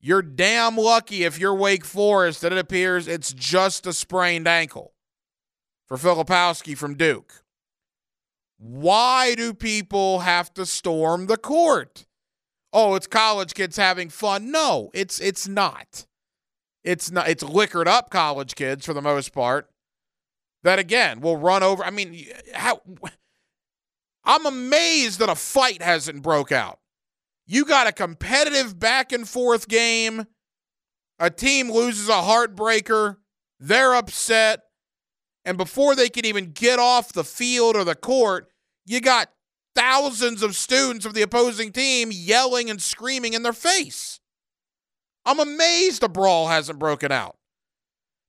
You're 0.00 0.22
damn 0.22 0.78
lucky 0.78 1.24
if 1.24 1.38
you're 1.38 1.54
Wake 1.54 1.84
Forest 1.84 2.40
that 2.40 2.52
it 2.52 2.56
appears 2.56 3.06
it's 3.06 3.34
just 3.34 3.86
a 3.86 3.92
sprained 3.92 4.48
ankle 4.48 4.94
for 5.84 5.98
Filipowski 5.98 6.74
from 6.78 6.94
Duke. 6.94 7.44
Why 8.56 9.34
do 9.34 9.52
people 9.52 10.20
have 10.20 10.54
to 10.54 10.64
storm 10.64 11.26
the 11.26 11.36
court? 11.36 12.06
Oh, 12.72 12.94
it's 12.94 13.06
college 13.06 13.52
kids 13.52 13.76
having 13.76 14.08
fun. 14.08 14.50
No, 14.50 14.90
it's 14.94 15.20
it's 15.20 15.46
not. 15.46 16.06
It's 16.84 17.10
not 17.10 17.28
it's 17.28 17.42
liquored 17.42 17.86
up 17.86 18.08
college 18.08 18.54
kids 18.54 18.86
for 18.86 18.94
the 18.94 19.02
most 19.02 19.34
part. 19.34 19.68
That 20.62 20.78
again 20.78 21.20
will 21.20 21.36
run 21.36 21.62
over. 21.62 21.84
I 21.84 21.90
mean, 21.90 22.24
how 22.54 22.80
I'm 24.24 24.46
amazed 24.46 25.18
that 25.20 25.28
a 25.28 25.34
fight 25.34 25.82
hasn't 25.82 26.22
broke 26.22 26.52
out. 26.52 26.78
You 27.46 27.64
got 27.64 27.86
a 27.86 27.92
competitive 27.92 28.78
back 28.78 29.12
and 29.12 29.28
forth 29.28 29.66
game. 29.68 30.26
A 31.18 31.30
team 31.30 31.70
loses 31.70 32.08
a 32.08 32.12
heartbreaker. 32.12 33.16
They're 33.58 33.94
upset. 33.94 34.62
And 35.44 35.56
before 35.56 35.94
they 35.94 36.08
can 36.08 36.26
even 36.26 36.52
get 36.52 36.78
off 36.78 37.12
the 37.12 37.24
field 37.24 37.76
or 37.76 37.84
the 37.84 37.94
court, 37.94 38.50
you 38.86 39.00
got 39.00 39.30
thousands 39.74 40.42
of 40.42 40.56
students 40.56 41.06
of 41.06 41.14
the 41.14 41.22
opposing 41.22 41.72
team 41.72 42.10
yelling 42.12 42.70
and 42.70 42.80
screaming 42.80 43.32
in 43.32 43.42
their 43.42 43.52
face. 43.52 44.20
I'm 45.24 45.40
amazed 45.40 46.02
a 46.02 46.08
brawl 46.08 46.48
hasn't 46.48 46.78
broken 46.78 47.12
out. 47.12 47.36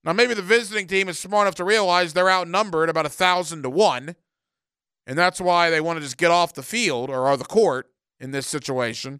Now, 0.03 0.13
maybe 0.13 0.33
the 0.33 0.41
visiting 0.41 0.87
team 0.87 1.09
is 1.09 1.19
smart 1.19 1.45
enough 1.45 1.55
to 1.55 1.63
realize 1.63 2.13
they're 2.13 2.29
outnumbered 2.29 2.89
about 2.89 3.05
a 3.05 3.09
thousand 3.09 3.63
to 3.63 3.69
one, 3.69 4.15
and 5.05 5.17
that's 5.17 5.41
why 5.41 5.69
they 5.69 5.81
want 5.81 5.97
to 5.97 6.03
just 6.03 6.17
get 6.17 6.31
off 6.31 6.53
the 6.53 6.63
field 6.63 7.09
or, 7.09 7.35
the 7.37 7.43
court 7.43 7.87
in 8.19 8.31
this 8.31 8.47
situation. 8.47 9.19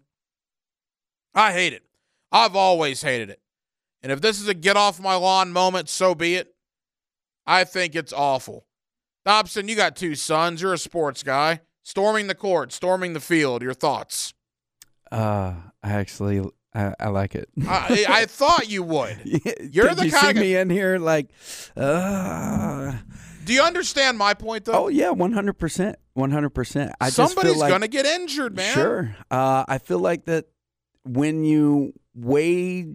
I 1.34 1.52
hate 1.52 1.72
it. 1.72 1.82
I've 2.30 2.56
always 2.56 3.02
hated 3.02 3.30
it. 3.30 3.40
And 4.02 4.10
if 4.10 4.20
this 4.20 4.40
is 4.40 4.48
a 4.48 4.54
get 4.54 4.76
off 4.76 5.00
my 5.00 5.14
lawn 5.14 5.52
moment, 5.52 5.88
so 5.88 6.14
be 6.14 6.34
it. 6.34 6.54
I 7.46 7.64
think 7.64 7.94
it's 7.94 8.12
awful. 8.12 8.66
Dobson, 9.24 9.68
you 9.68 9.76
got 9.76 9.96
two 9.96 10.14
sons. 10.14 10.62
You're 10.62 10.74
a 10.74 10.78
sports 10.78 11.22
guy. 11.22 11.60
Storming 11.82 12.26
the 12.26 12.34
court, 12.34 12.72
storming 12.72 13.12
the 13.12 13.20
field. 13.20 13.62
Your 13.62 13.74
thoughts? 13.74 14.34
Uh, 15.10 15.54
I 15.82 15.92
actually 15.92 16.42
I, 16.74 16.94
I 16.98 17.08
like 17.08 17.34
it. 17.34 17.48
I, 17.66 18.04
I 18.08 18.24
thought 18.26 18.70
you 18.70 18.82
would. 18.82 19.18
You're 19.24 19.88
Did 19.88 19.98
the 19.98 20.06
you 20.06 20.10
kind 20.12 20.24
see 20.24 20.30
of. 20.30 20.36
me 20.36 20.56
in 20.56 20.70
here 20.70 20.98
like, 20.98 21.28
uh, 21.76 22.92
Do 23.44 23.52
you 23.52 23.62
understand 23.62 24.16
my 24.18 24.34
point 24.34 24.64
though? 24.64 24.84
oh 24.84 24.88
yeah, 24.88 25.10
one 25.10 25.32
hundred 25.32 25.54
percent, 25.58 25.96
one 26.14 26.30
hundred 26.30 26.50
percent. 26.50 26.92
I 27.00 27.06
just 27.10 27.16
Somebody's 27.16 27.56
like, 27.58 27.70
gonna 27.70 27.88
get 27.88 28.06
injured, 28.06 28.56
man. 28.56 28.74
Sure. 28.74 29.16
Uh, 29.30 29.64
I 29.68 29.78
feel 29.78 29.98
like 29.98 30.24
that 30.26 30.46
when 31.04 31.44
you 31.44 31.92
weigh 32.14 32.86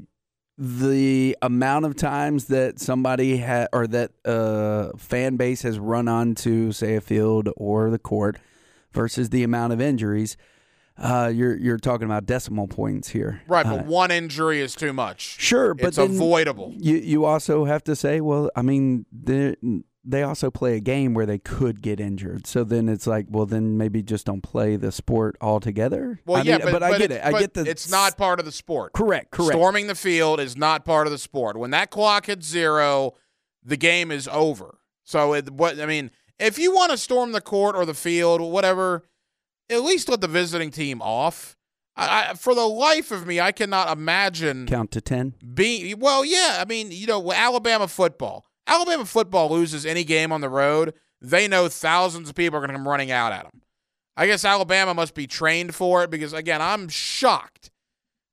the 0.58 1.38
amount 1.44 1.86
of 1.86 1.96
times 1.96 2.46
that 2.46 2.80
somebody 2.80 3.38
had 3.38 3.68
or 3.72 3.86
that 3.86 4.12
uh 4.26 4.90
fan 4.98 5.36
base 5.36 5.62
has 5.62 5.78
run 5.78 6.08
onto 6.08 6.72
say 6.72 6.96
a 6.96 7.02
field 7.02 7.48
or 7.58 7.92
the 7.92 8.00
court 8.00 8.38
versus 8.92 9.30
the 9.30 9.44
amount 9.44 9.72
of 9.72 9.80
injuries 9.80 10.36
uh, 10.98 11.32
you're 11.34 11.56
you're 11.58 11.78
talking 11.78 12.06
about 12.06 12.26
decimal 12.26 12.68
points 12.68 13.10
here, 13.10 13.42
Right, 13.48 13.66
Uh, 13.66 13.78
but 13.78 13.86
one 13.86 14.12
injury 14.12 14.62
is 14.62 14.76
too 14.76 14.94
much. 14.94 15.22
Sure, 15.40 15.74
but 15.74 15.88
it's 15.88 15.98
avoidable. 15.98 16.74
You 16.78 16.96
you 16.98 17.26
also 17.26 17.66
have 17.66 17.84
to 17.86 17.96
say, 17.96 18.22
well, 18.22 18.50
I 18.56 18.62
mean, 18.62 19.06
they 19.12 19.56
they 20.10 20.24
also 20.24 20.50
play 20.50 20.76
a 20.78 20.80
game 20.80 21.14
where 21.14 21.26
they 21.26 21.38
could 21.38 21.82
get 21.82 22.00
injured. 22.00 22.48
So 22.48 22.64
then 22.64 22.88
it's 22.88 23.06
like, 23.06 23.26
well, 23.30 23.46
then 23.46 23.78
maybe 23.78 24.02
just 24.02 24.26
don't 24.26 24.42
play 24.42 24.78
the 24.78 24.92
sport 24.92 25.36
altogether. 25.42 26.22
Well, 26.26 26.38
I 26.38 26.44
yeah, 26.44 26.58
mean, 26.60 26.72
but, 26.72 26.82
I 26.82 26.98
get 26.98 27.12
it. 27.12 27.22
I 27.24 27.38
get 27.38 27.54
the 27.54 27.70
It's 27.70 27.92
not 27.92 28.16
part 28.18 28.40
of 28.40 28.46
the 28.46 28.52
sport. 28.54 28.94
correct. 28.94 29.32
Correct. 29.32 29.52
Storming 29.52 29.88
the 29.88 29.96
field 29.96 30.40
is 30.40 30.56
not 30.56 30.86
part 30.86 31.08
of 31.08 31.12
the 31.12 31.18
sport. 31.18 31.58
When 31.58 31.72
that 31.72 31.90
clock 31.92 32.28
hits 32.28 32.48
zero, 32.48 33.16
the 33.64 33.76
game 33.76 34.10
is 34.10 34.30
over. 34.30 34.80
So 35.04 35.34
it, 35.34 35.52
what 35.52 35.78
I 35.80 35.86
mean, 35.86 36.10
if 36.40 36.58
you 36.58 36.74
want 36.74 36.92
to 36.92 36.98
storm 36.98 37.34
the 37.34 37.42
court 37.42 37.76
or 37.76 37.86
the 37.86 37.94
field, 37.94 38.40
whatever, 38.40 39.04
at 39.70 39.84
least 39.84 40.10
let 40.10 40.22
the 40.22 40.28
visiting 40.28 40.72
team 40.72 41.02
off. 41.02 41.56
I, 41.96 42.30
I, 42.30 42.34
for 42.36 42.54
the 42.54 42.68
life 42.68 43.12
of 43.12 43.26
me, 43.26 43.40
I 43.40 43.52
cannot 43.52 43.92
imagine 43.96 44.68
Count 44.68 44.92
to 44.92 45.02
ten. 45.02 45.34
being 45.54 46.00
well. 46.00 46.24
Yeah, 46.24 46.58
I 46.60 46.66
mean, 46.66 46.92
you 46.92 47.08
know, 47.08 47.32
Alabama 47.32 47.88
football. 47.88 48.46
Alabama 48.68 49.06
football 49.06 49.50
loses 49.50 49.86
any 49.86 50.04
game 50.04 50.32
on 50.32 50.42
the 50.42 50.50
road. 50.50 50.94
They 51.22 51.48
know 51.48 51.68
thousands 51.70 52.30
of 52.30 52.36
people 52.36 52.58
are 52.58 52.62
going 52.62 52.70
to 52.70 52.76
come 52.76 52.88
running 52.88 53.12
out 53.12 53.32
at 53.32 53.44
them. 53.44 53.62
I 54.16 54.28
guess 54.28 54.46
Alabama 54.46 54.94
must 54.94 55.14
be 55.16 55.26
trained 55.28 55.74
for 55.74 56.04
it 56.04 56.10
because, 56.10 56.34
again, 56.34 56.62
I'm 56.62 56.88
shocked 56.90 57.72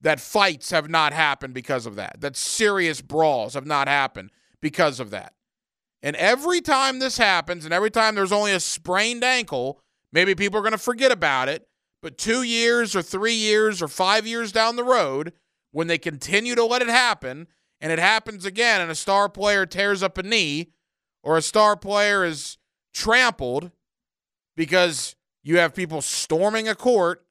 that 0.01 0.21
fights 0.21 0.71
have 0.71 0.91
not 0.91 1.13
happened 1.13 1.55
because 1.55 1.87
of 1.87 1.97
that, 1.97 2.21
that 2.21 2.37
serious 2.37 3.01
brawls 3.01 3.55
have 3.55 3.67
not 3.67 3.89
happened 3.89 4.31
because 4.61 5.01
of 5.01 5.11
that. 5.11 5.33
And 6.03 6.17
every 6.17 6.61
time 6.61 6.99
this 6.99 7.17
happens, 7.17 7.65
and 7.65 7.73
every 7.73 7.91
time 7.91 8.15
there's 8.15 8.33
only 8.33 8.53
a 8.53 8.61
sprained 8.61 9.25
ankle, 9.25 9.81
maybe 10.15 10.35
people 10.35 10.59
are 10.59 10.63
going 10.63 10.73
to 10.73 10.79
forget 10.79 11.13
about 11.13 11.51
it. 11.51 11.69
But 12.01 12.17
two 12.17 12.43
years 12.43 12.95
or 12.95 13.03
three 13.03 13.35
years 13.35 13.83
or 13.83 13.89
five 13.89 14.27
years 14.27 14.53
down 14.53 14.77
the 14.77 14.85
road, 14.85 15.33
when 15.73 15.89
they 15.89 15.99
continue 15.99 16.55
to 16.55 16.65
let 16.65 16.83
it 16.83 16.89
happen, 16.89 17.49
and 17.81 17.91
it 17.93 17.99
happens 17.99 18.45
again, 18.45 18.81
and 18.81 18.91
a 18.91 18.95
star 18.95 19.29
player 19.29 19.67
tears 19.67 20.03
up 20.03 20.17
a 20.17 20.23
knee, 20.23 20.71
or 21.23 21.37
a 21.37 21.43
star 21.43 21.77
player 21.77 22.25
is 22.25 22.59
trampled 22.93 23.73
because 24.57 25.17
you 25.43 25.59
have 25.59 25.75
people 25.75 26.01
storming 26.01 26.69
a 26.69 26.75
court, 26.75 27.27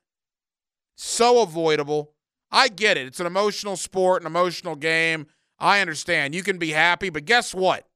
so 0.95 1.41
avoidable. 1.41 2.13
I 2.51 2.67
get 2.67 2.97
it. 2.97 3.07
It's 3.07 3.19
an 3.19 3.25
emotional 3.25 3.77
sport, 3.77 4.21
an 4.21 4.27
emotional 4.27 4.75
game. 4.75 5.27
I 5.57 5.79
understand. 5.79 6.35
You 6.35 6.43
can 6.43 6.57
be 6.57 6.71
happy, 6.71 7.09
but 7.09 7.25
guess 7.25 7.53
what? 7.53 7.87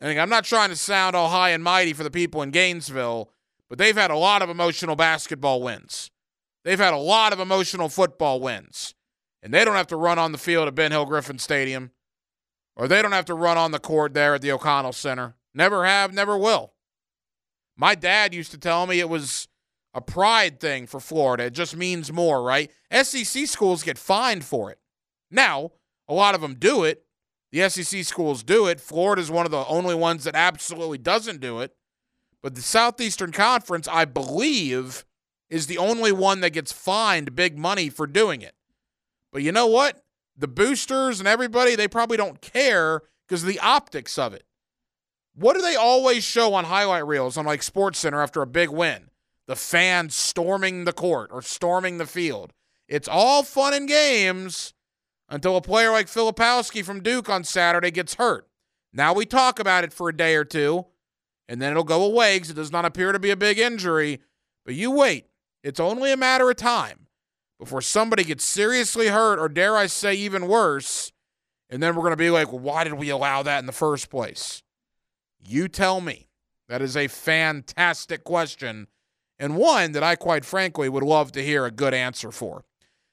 And 0.00 0.18
I'm 0.18 0.28
not 0.28 0.44
trying 0.44 0.70
to 0.70 0.76
sound 0.76 1.14
all 1.14 1.28
high 1.28 1.50
and 1.50 1.62
mighty 1.62 1.92
for 1.92 2.02
the 2.02 2.10
people 2.10 2.42
in 2.42 2.50
Gainesville, 2.50 3.30
but 3.68 3.78
they've 3.78 3.96
had 3.96 4.10
a 4.10 4.16
lot 4.16 4.42
of 4.42 4.50
emotional 4.50 4.96
basketball 4.96 5.62
wins. 5.62 6.10
They've 6.64 6.78
had 6.78 6.94
a 6.94 6.98
lot 6.98 7.32
of 7.32 7.40
emotional 7.40 7.88
football 7.88 8.40
wins. 8.40 8.94
And 9.42 9.54
they 9.54 9.64
don't 9.64 9.76
have 9.76 9.86
to 9.88 9.96
run 9.96 10.18
on 10.18 10.32
the 10.32 10.38
field 10.38 10.66
at 10.66 10.74
Ben 10.74 10.90
Hill 10.90 11.06
Griffin 11.06 11.38
Stadium, 11.38 11.92
or 12.74 12.88
they 12.88 13.00
don't 13.00 13.12
have 13.12 13.26
to 13.26 13.34
run 13.34 13.56
on 13.56 13.70
the 13.70 13.78
court 13.78 14.14
there 14.14 14.34
at 14.34 14.42
the 14.42 14.50
O'Connell 14.50 14.92
Center. 14.92 15.36
Never 15.54 15.84
have, 15.84 16.12
never 16.12 16.36
will. 16.36 16.72
My 17.76 17.94
dad 17.94 18.34
used 18.34 18.50
to 18.50 18.58
tell 18.58 18.86
me 18.86 18.98
it 18.98 19.08
was 19.08 19.46
a 19.94 20.00
pride 20.00 20.58
thing 20.58 20.86
for 20.86 20.98
Florida. 20.98 21.44
It 21.44 21.52
just 21.52 21.76
means 21.76 22.12
more, 22.12 22.42
right? 22.42 22.70
SEC 22.90 23.46
schools 23.46 23.84
get 23.84 23.98
fined 23.98 24.44
for 24.44 24.70
it. 24.70 24.78
Now, 25.30 25.72
a 26.08 26.14
lot 26.14 26.34
of 26.34 26.40
them 26.40 26.54
do 26.54 26.82
it. 26.82 27.04
The 27.52 27.68
SEC 27.68 28.04
schools 28.04 28.42
do 28.42 28.66
it. 28.66 28.80
Florida's 28.80 29.30
one 29.30 29.46
of 29.46 29.52
the 29.52 29.64
only 29.66 29.94
ones 29.94 30.24
that 30.24 30.34
absolutely 30.34 30.98
doesn't 30.98 31.40
do 31.40 31.60
it. 31.60 31.75
But 32.46 32.54
the 32.54 32.62
Southeastern 32.62 33.32
Conference, 33.32 33.88
I 33.88 34.04
believe, 34.04 35.04
is 35.50 35.66
the 35.66 35.78
only 35.78 36.12
one 36.12 36.42
that 36.42 36.50
gets 36.50 36.70
fined 36.70 37.34
big 37.34 37.58
money 37.58 37.88
for 37.88 38.06
doing 38.06 38.40
it. 38.40 38.54
But 39.32 39.42
you 39.42 39.50
know 39.50 39.66
what? 39.66 40.04
The 40.38 40.46
boosters 40.46 41.18
and 41.18 41.26
everybody, 41.26 41.74
they 41.74 41.88
probably 41.88 42.16
don't 42.16 42.40
care 42.40 43.02
because 43.26 43.42
of 43.42 43.48
the 43.48 43.58
optics 43.58 44.16
of 44.16 44.32
it. 44.32 44.44
What 45.34 45.54
do 45.54 45.60
they 45.60 45.74
always 45.74 46.22
show 46.22 46.54
on 46.54 46.66
highlight 46.66 47.04
reels 47.04 47.36
on 47.36 47.46
like 47.46 47.64
Sports 47.64 47.98
Center 47.98 48.22
after 48.22 48.42
a 48.42 48.46
big 48.46 48.68
win? 48.68 49.10
The 49.48 49.56
fans 49.56 50.14
storming 50.14 50.84
the 50.84 50.92
court 50.92 51.30
or 51.32 51.42
storming 51.42 51.98
the 51.98 52.06
field. 52.06 52.52
It's 52.86 53.08
all 53.08 53.42
fun 53.42 53.74
and 53.74 53.88
games 53.88 54.72
until 55.28 55.56
a 55.56 55.60
player 55.60 55.90
like 55.90 56.06
Filipowski 56.06 56.84
from 56.84 57.02
Duke 57.02 57.28
on 57.28 57.42
Saturday 57.42 57.90
gets 57.90 58.14
hurt. 58.14 58.46
Now 58.92 59.12
we 59.12 59.26
talk 59.26 59.58
about 59.58 59.82
it 59.82 59.92
for 59.92 60.08
a 60.08 60.16
day 60.16 60.36
or 60.36 60.44
two, 60.44 60.86
and 61.48 61.60
then 61.60 61.70
it'll 61.70 61.84
go 61.84 62.04
away 62.04 62.36
because 62.36 62.50
it 62.50 62.54
does 62.54 62.72
not 62.72 62.84
appear 62.84 63.12
to 63.12 63.18
be 63.18 63.30
a 63.30 63.36
big 63.36 63.58
injury. 63.58 64.20
But 64.64 64.74
you 64.74 64.90
wait. 64.90 65.26
It's 65.62 65.80
only 65.80 66.12
a 66.12 66.16
matter 66.16 66.48
of 66.50 66.56
time 66.56 67.06
before 67.58 67.80
somebody 67.80 68.24
gets 68.24 68.44
seriously 68.44 69.08
hurt, 69.08 69.38
or 69.38 69.48
dare 69.48 69.76
I 69.76 69.86
say, 69.86 70.14
even 70.14 70.46
worse. 70.46 71.12
And 71.70 71.82
then 71.82 71.94
we're 71.94 72.02
going 72.02 72.12
to 72.12 72.16
be 72.16 72.30
like, 72.30 72.52
well, 72.52 72.60
why 72.60 72.84
did 72.84 72.94
we 72.94 73.08
allow 73.08 73.42
that 73.42 73.60
in 73.60 73.66
the 73.66 73.72
first 73.72 74.10
place? 74.10 74.62
You 75.40 75.68
tell 75.68 76.00
me. 76.00 76.26
That 76.68 76.82
is 76.82 76.96
a 76.96 77.06
fantastic 77.06 78.24
question, 78.24 78.88
and 79.38 79.56
one 79.56 79.92
that 79.92 80.02
I 80.02 80.16
quite 80.16 80.44
frankly 80.44 80.88
would 80.88 81.04
love 81.04 81.30
to 81.32 81.44
hear 81.44 81.64
a 81.64 81.70
good 81.70 81.94
answer 81.94 82.32
for. 82.32 82.64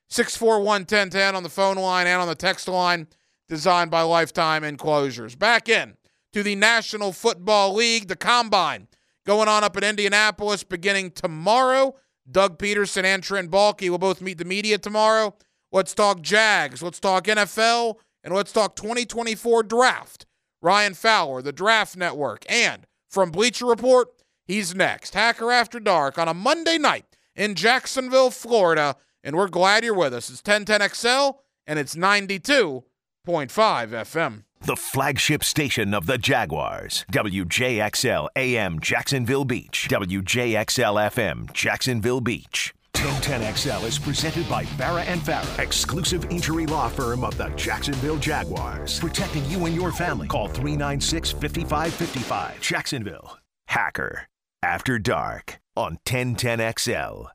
641 0.10 0.82
1010 0.82 1.36
on 1.36 1.44
the 1.44 1.50
phone 1.50 1.78
line 1.78 2.08
and 2.08 2.20
on 2.20 2.28
the 2.28 2.36
text 2.36 2.68
line, 2.68 3.08
designed 3.48 3.92
by 3.92 4.02
Lifetime 4.02 4.64
Enclosures. 4.64 5.36
Back 5.36 5.70
in 5.70 5.98
to 6.34 6.44
the 6.44 6.56
National 6.56 7.14
Football 7.14 7.74
League, 7.74 8.08
the 8.08 8.16
Combine, 8.16 8.88
going 9.26 9.48
on 9.48 9.64
up 9.64 9.78
in 9.78 9.84
Indianapolis 9.84 10.64
beginning 10.64 11.12
tomorrow. 11.12 11.96
Doug 12.30 12.58
Pederson 12.58 13.04
and 13.04 13.24
Trent 13.24 13.52
Baalke 13.52 13.90
will 13.90 13.98
both 13.98 14.22
meet 14.22 14.38
the 14.38 14.46
media 14.46 14.78
tomorrow. 14.78 15.36
Let's 15.72 15.94
talk 15.94 16.22
Jags, 16.22 16.82
let's 16.84 17.00
talk 17.00 17.26
NFL, 17.26 17.96
and 18.24 18.34
let's 18.34 18.52
talk 18.52 18.76
2024 18.76 19.64
draft. 19.64 20.26
Ryan 20.62 20.94
Fowler, 20.94 21.42
the 21.42 21.52
Draft 21.52 21.98
Network, 21.98 22.46
and 22.50 22.88
from 23.10 23.32
Bleacher 23.32 23.66
Report, 23.66 24.08
he's 24.46 24.74
next. 24.74 25.14
Hacker 25.14 25.52
After 25.52 25.80
Dark 25.80 26.18
on 26.18 26.28
a 26.28 26.34
Monday 26.34 26.78
night 26.78 27.06
in 27.36 27.56
Jacksonville, 27.56 28.32
Florida, 28.32 28.96
and 29.24 29.36
we're 29.36 29.50
glad 29.50 29.84
you're 29.84 29.94
with 29.94 30.14
us. 30.14 30.30
It's 30.30 30.42
1010XL 30.42 31.36
and 31.68 31.80
it's 31.80 31.96
92.5 31.96 32.84
FM. 33.26 34.44
The 34.66 34.78
flagship 34.78 35.43
station 35.43 35.93
of 35.93 36.05
the 36.05 36.18
Jaguars. 36.18 37.05
WJXL 37.11 38.30
AM 38.38 38.80
Jacksonville 38.80 39.43
Beach. 39.43 39.89
WJXL 39.91 41.11
FM 41.11 41.51
Jacksonville 41.51 42.22
Beach. 42.22 42.74
1010XL 42.93 43.84
is 43.86 43.99
presented 43.99 44.47
by 44.47 44.64
Farah 44.64 45.03
and 45.05 45.20
Farah, 45.20 45.59
exclusive 45.59 46.24
injury 46.30 46.66
law 46.66 46.88
firm 46.88 47.26
of 47.26 47.36
the 47.36 47.49
Jacksonville 47.57 48.16
Jaguars. 48.16 49.01
Protecting 49.01 49.45
you 49.49 49.66
and 49.66 49.76
your 49.76 49.91
family. 49.91 50.30
Call 50.30 50.47
396 50.47 51.32
5555. 51.34 52.61
Jacksonville. 52.61 53.38
Hacker. 53.68 54.30
After 54.61 54.97
Dark 54.97 55.59
on 55.76 55.97
1010XL. 56.05 57.28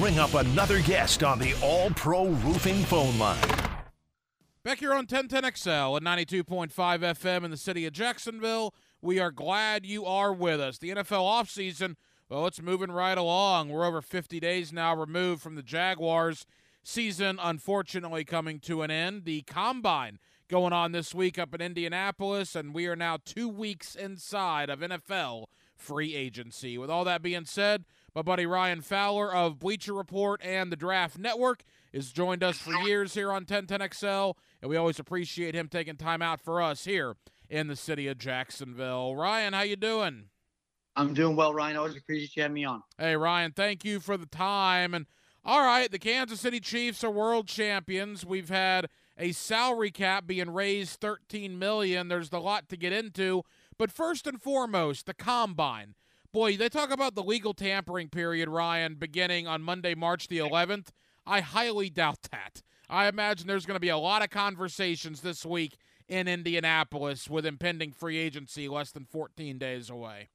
Ring 0.00 0.18
up 0.18 0.34
another 0.34 0.80
guest 0.80 1.22
on 1.22 1.38
the 1.38 1.54
All 1.62 1.90
Pro 1.90 2.26
Roofing 2.26 2.82
phone 2.84 3.18
line. 3.18 3.38
Back 4.62 4.78
here 4.78 4.94
on 4.94 5.06
1010XL 5.06 5.96
at 5.96 6.02
92.5 6.02 6.72
FM 6.72 7.44
in 7.44 7.50
the 7.50 7.56
city 7.56 7.84
of 7.86 7.92
Jacksonville. 7.92 8.74
We 9.02 9.20
are 9.20 9.30
glad 9.30 9.84
you 9.84 10.06
are 10.06 10.32
with 10.32 10.58
us. 10.58 10.78
The 10.78 10.90
NFL 10.90 11.22
offseason, 11.22 11.96
well, 12.30 12.46
it's 12.46 12.62
moving 12.62 12.90
right 12.90 13.18
along. 13.18 13.68
We're 13.68 13.84
over 13.84 14.00
50 14.00 14.40
days 14.40 14.72
now 14.72 14.96
removed 14.96 15.42
from 15.42 15.56
the 15.56 15.62
Jaguars 15.62 16.46
season, 16.82 17.38
unfortunately, 17.42 18.24
coming 18.24 18.58
to 18.60 18.80
an 18.80 18.90
end. 18.90 19.24
The 19.26 19.42
combine 19.42 20.18
going 20.48 20.72
on 20.72 20.92
this 20.92 21.14
week 21.14 21.38
up 21.38 21.54
in 21.54 21.60
Indianapolis, 21.60 22.54
and 22.54 22.72
we 22.72 22.86
are 22.86 22.96
now 22.96 23.18
two 23.22 23.48
weeks 23.48 23.94
inside 23.94 24.70
of 24.70 24.80
NFL 24.80 25.46
free 25.76 26.14
agency. 26.14 26.78
With 26.78 26.90
all 26.90 27.04
that 27.04 27.22
being 27.22 27.44
said, 27.44 27.84
my 28.14 28.22
buddy 28.22 28.46
Ryan 28.46 28.80
Fowler 28.80 29.34
of 29.34 29.58
Bleacher 29.58 29.92
Report 29.92 30.40
and 30.42 30.70
the 30.70 30.76
Draft 30.76 31.18
Network 31.18 31.64
has 31.92 32.12
joined 32.12 32.44
us 32.44 32.56
for 32.56 32.72
years 32.86 33.14
here 33.14 33.32
on 33.32 33.44
1010XL, 33.44 34.34
and 34.62 34.70
we 34.70 34.76
always 34.76 35.00
appreciate 35.00 35.54
him 35.54 35.68
taking 35.68 35.96
time 35.96 36.22
out 36.22 36.40
for 36.40 36.62
us 36.62 36.84
here 36.84 37.16
in 37.50 37.66
the 37.66 37.74
city 37.74 38.06
of 38.06 38.18
Jacksonville. 38.18 39.16
Ryan, 39.16 39.52
how 39.52 39.62
you 39.62 39.74
doing? 39.74 40.26
I'm 40.94 41.12
doing 41.12 41.34
well, 41.34 41.52
Ryan. 41.52 41.76
Always 41.76 41.96
appreciate 41.96 42.36
you 42.36 42.42
having 42.42 42.54
me 42.54 42.64
on. 42.64 42.84
Hey, 42.98 43.16
Ryan, 43.16 43.50
thank 43.50 43.84
you 43.84 43.98
for 43.98 44.16
the 44.16 44.26
time. 44.26 44.94
And 44.94 45.06
all 45.44 45.64
right, 45.64 45.90
the 45.90 45.98
Kansas 45.98 46.40
City 46.40 46.60
Chiefs 46.60 47.02
are 47.02 47.10
world 47.10 47.48
champions. 47.48 48.24
We've 48.24 48.48
had 48.48 48.88
a 49.18 49.32
salary 49.32 49.90
cap 49.90 50.26
being 50.26 50.50
raised 50.50 51.00
13 51.00 51.58
million. 51.58 52.06
There's 52.06 52.32
a 52.32 52.38
lot 52.38 52.68
to 52.68 52.76
get 52.76 52.92
into, 52.92 53.42
but 53.76 53.90
first 53.90 54.28
and 54.28 54.40
foremost, 54.40 55.06
the 55.06 55.14
combine. 55.14 55.96
Boy, 56.34 56.56
they 56.56 56.68
talk 56.68 56.90
about 56.90 57.14
the 57.14 57.22
legal 57.22 57.54
tampering 57.54 58.08
period, 58.08 58.48
Ryan, 58.48 58.96
beginning 58.96 59.46
on 59.46 59.62
Monday, 59.62 59.94
March 59.94 60.26
the 60.26 60.38
11th. 60.38 60.88
I 61.24 61.38
highly 61.38 61.88
doubt 61.88 62.22
that. 62.32 62.60
I 62.90 63.06
imagine 63.06 63.46
there's 63.46 63.66
going 63.66 63.76
to 63.76 63.80
be 63.80 63.88
a 63.88 63.96
lot 63.96 64.20
of 64.20 64.30
conversations 64.30 65.20
this 65.20 65.46
week 65.46 65.76
in 66.08 66.26
Indianapolis 66.26 67.30
with 67.30 67.46
impending 67.46 67.92
free 67.92 68.18
agency 68.18 68.68
less 68.68 68.90
than 68.90 69.04
14 69.04 69.58
days 69.58 69.88
away. 69.88 70.30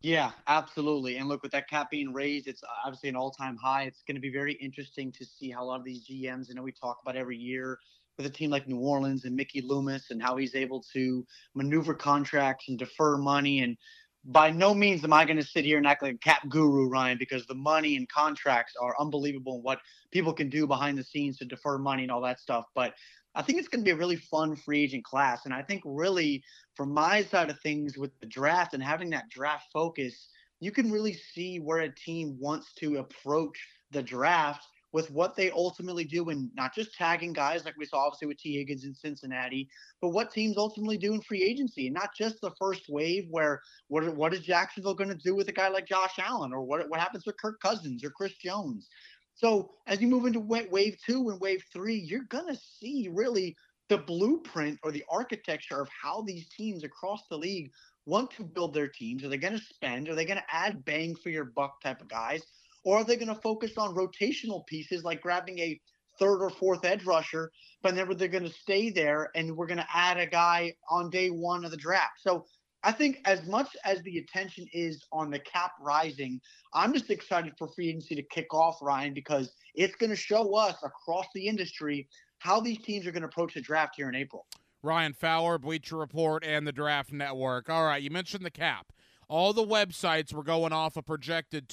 Yeah, 0.00 0.30
absolutely. 0.46 1.18
And 1.18 1.28
look, 1.28 1.42
with 1.42 1.52
that 1.52 1.68
cap 1.68 1.90
being 1.90 2.14
raised, 2.14 2.48
it's 2.48 2.62
obviously 2.86 3.10
an 3.10 3.16
all-time 3.16 3.58
high. 3.58 3.82
It's 3.82 4.02
going 4.08 4.16
to 4.16 4.20
be 4.20 4.32
very 4.32 4.54
interesting 4.54 5.12
to 5.12 5.26
see 5.26 5.50
how 5.50 5.62
a 5.62 5.66
lot 5.66 5.78
of 5.78 5.84
these 5.84 6.08
GMs, 6.08 6.46
I 6.50 6.54
know 6.54 6.62
we 6.62 6.72
talk 6.72 7.00
about 7.02 7.16
every 7.16 7.36
year 7.36 7.78
with 8.16 8.26
a 8.26 8.30
team 8.30 8.50
like 8.50 8.68
New 8.68 8.78
Orleans 8.78 9.24
and 9.24 9.36
Mickey 9.36 9.60
Loomis 9.60 10.10
and 10.10 10.22
how 10.22 10.36
he's 10.36 10.54
able 10.54 10.82
to 10.94 11.26
maneuver 11.54 11.94
contracts 11.94 12.68
and 12.68 12.78
defer 12.78 13.18
money. 13.18 13.60
And 13.60 13.76
by 14.24 14.50
no 14.50 14.72
means 14.74 15.04
am 15.04 15.12
I 15.12 15.24
going 15.24 15.36
to 15.36 15.44
sit 15.44 15.64
here 15.64 15.76
and 15.78 15.86
act 15.86 16.02
like 16.02 16.14
a 16.14 16.18
cap 16.18 16.48
guru, 16.48 16.88
Ryan, 16.88 17.18
because 17.18 17.46
the 17.46 17.54
money 17.54 17.96
and 17.96 18.08
contracts 18.08 18.74
are 18.80 18.94
unbelievable 18.98 19.56
and 19.56 19.64
what 19.64 19.80
people 20.10 20.32
can 20.32 20.48
do 20.48 20.66
behind 20.66 20.96
the 20.96 21.04
scenes 21.04 21.38
to 21.38 21.44
defer 21.44 21.78
money 21.78 22.02
and 22.02 22.10
all 22.10 22.22
that 22.22 22.40
stuff. 22.40 22.64
But 22.74 22.94
I 23.34 23.42
think 23.42 23.58
it's 23.58 23.68
going 23.68 23.82
to 23.82 23.84
be 23.84 23.90
a 23.90 23.96
really 23.96 24.16
fun 24.16 24.56
free 24.56 24.82
agent 24.82 25.04
class. 25.04 25.44
And 25.44 25.52
I 25.52 25.62
think 25.62 25.82
really 25.84 26.42
from 26.74 26.94
my 26.94 27.22
side 27.22 27.50
of 27.50 27.60
things 27.60 27.98
with 27.98 28.12
the 28.20 28.26
draft 28.26 28.74
and 28.74 28.82
having 28.82 29.10
that 29.10 29.28
draft 29.28 29.66
focus, 29.72 30.28
you 30.60 30.70
can 30.70 30.90
really 30.90 31.12
see 31.12 31.58
where 31.58 31.80
a 31.80 31.94
team 31.94 32.36
wants 32.40 32.72
to 32.74 32.96
approach 32.96 33.58
the 33.90 34.02
draft 34.02 34.64
with 34.94 35.10
what 35.10 35.34
they 35.34 35.50
ultimately 35.50 36.04
do 36.04 36.30
and 36.30 36.48
not 36.54 36.72
just 36.72 36.94
tagging 36.94 37.32
guys 37.32 37.64
like 37.64 37.74
we 37.76 37.84
saw 37.84 37.98
obviously 37.98 38.28
with 38.28 38.38
Tee 38.38 38.56
Higgins 38.56 38.84
in 38.84 38.94
Cincinnati, 38.94 39.68
but 40.00 40.10
what 40.10 40.30
teams 40.30 40.56
ultimately 40.56 40.96
do 40.96 41.14
in 41.14 41.20
free 41.20 41.42
agency 41.42 41.88
and 41.88 41.94
not 41.94 42.10
just 42.16 42.40
the 42.40 42.52
first 42.60 42.84
wave 42.88 43.26
where 43.28 43.60
what 43.88 44.14
what 44.14 44.32
is 44.32 44.42
Jacksonville 44.42 44.94
going 44.94 45.10
to 45.10 45.16
do 45.16 45.34
with 45.34 45.48
a 45.48 45.52
guy 45.52 45.68
like 45.68 45.88
Josh 45.88 46.20
Allen 46.20 46.52
or 46.52 46.62
what 46.62 46.88
what 46.88 47.00
happens 47.00 47.26
with 47.26 47.36
Kirk 47.42 47.60
Cousins 47.60 48.04
or 48.04 48.10
Chris 48.10 48.34
Jones. 48.34 48.88
So 49.34 49.72
as 49.88 50.00
you 50.00 50.06
move 50.06 50.26
into 50.26 50.38
wave 50.38 50.96
two 51.04 51.28
and 51.28 51.40
wave 51.40 51.64
three, 51.72 51.96
you're 51.96 52.28
going 52.28 52.54
to 52.54 52.60
see 52.78 53.10
really 53.12 53.56
the 53.88 53.98
blueprint 53.98 54.78
or 54.84 54.92
the 54.92 55.04
architecture 55.10 55.80
of 55.80 55.88
how 55.88 56.22
these 56.22 56.48
teams 56.56 56.84
across 56.84 57.22
the 57.28 57.36
league 57.36 57.72
want 58.06 58.30
to 58.30 58.44
build 58.44 58.72
their 58.72 58.86
teams. 58.88 59.24
Are 59.24 59.28
they 59.28 59.38
going 59.38 59.58
to 59.58 59.64
spend? 59.64 60.08
Are 60.08 60.14
they 60.14 60.24
going 60.24 60.38
to 60.38 60.54
add 60.54 60.84
bang 60.84 61.16
for 61.16 61.30
your 61.30 61.46
buck 61.46 61.80
type 61.82 62.00
of 62.00 62.06
guys? 62.08 62.44
Or 62.84 62.98
are 62.98 63.04
they 63.04 63.16
going 63.16 63.34
to 63.34 63.40
focus 63.40 63.72
on 63.76 63.94
rotational 63.94 64.66
pieces 64.66 65.04
like 65.04 65.22
grabbing 65.22 65.58
a 65.58 65.80
third 66.18 66.42
or 66.42 66.50
fourth 66.50 66.84
edge 66.84 67.04
rusher, 67.04 67.50
but 67.82 67.94
then 67.94 68.08
they're 68.16 68.28
going 68.28 68.44
to 68.44 68.52
stay 68.52 68.90
there 68.90 69.30
and 69.34 69.56
we're 69.56 69.66
going 69.66 69.78
to 69.78 69.86
add 69.92 70.18
a 70.18 70.26
guy 70.26 70.74
on 70.88 71.10
day 71.10 71.28
one 71.28 71.64
of 71.64 71.70
the 71.70 71.76
draft? 71.76 72.20
So 72.20 72.46
I 72.84 72.92
think 72.92 73.20
as 73.24 73.44
much 73.46 73.74
as 73.84 74.02
the 74.02 74.18
attention 74.18 74.66
is 74.72 75.02
on 75.10 75.30
the 75.30 75.38
cap 75.38 75.72
rising, 75.80 76.40
I'm 76.74 76.92
just 76.92 77.10
excited 77.10 77.54
for 77.58 77.68
free 77.68 77.88
agency 77.88 78.14
to 78.14 78.22
kick 78.22 78.52
off, 78.52 78.78
Ryan, 78.82 79.14
because 79.14 79.50
it's 79.74 79.96
going 79.96 80.10
to 80.10 80.16
show 80.16 80.54
us 80.54 80.76
across 80.84 81.26
the 81.34 81.46
industry 81.46 82.08
how 82.38 82.60
these 82.60 82.78
teams 82.78 83.06
are 83.06 83.12
going 83.12 83.22
to 83.22 83.28
approach 83.28 83.54
the 83.54 83.62
draft 83.62 83.94
here 83.96 84.08
in 84.10 84.14
April. 84.14 84.46
Ryan 84.82 85.14
Fowler, 85.14 85.56
Bleacher 85.56 85.96
Report, 85.96 86.44
and 86.44 86.66
the 86.66 86.72
Draft 86.72 87.10
Network. 87.10 87.70
All 87.70 87.86
right, 87.86 88.02
you 88.02 88.10
mentioned 88.10 88.44
the 88.44 88.50
cap. 88.50 88.92
All 89.28 89.54
the 89.54 89.66
websites 89.66 90.34
were 90.34 90.42
going 90.42 90.74
off 90.74 90.98
a 90.98 91.02
projected 91.02 91.70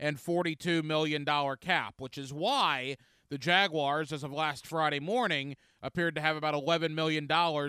$242 0.00 0.84
million 0.84 1.24
cap, 1.60 1.94
which 1.98 2.18
is 2.18 2.32
why 2.32 2.96
the 3.28 3.38
Jaguars, 3.38 4.12
as 4.12 4.22
of 4.22 4.32
last 4.32 4.66
Friday 4.66 5.00
morning, 5.00 5.56
appeared 5.82 6.14
to 6.14 6.20
have 6.20 6.36
about 6.36 6.54
$11 6.54 6.94
million 6.94 7.28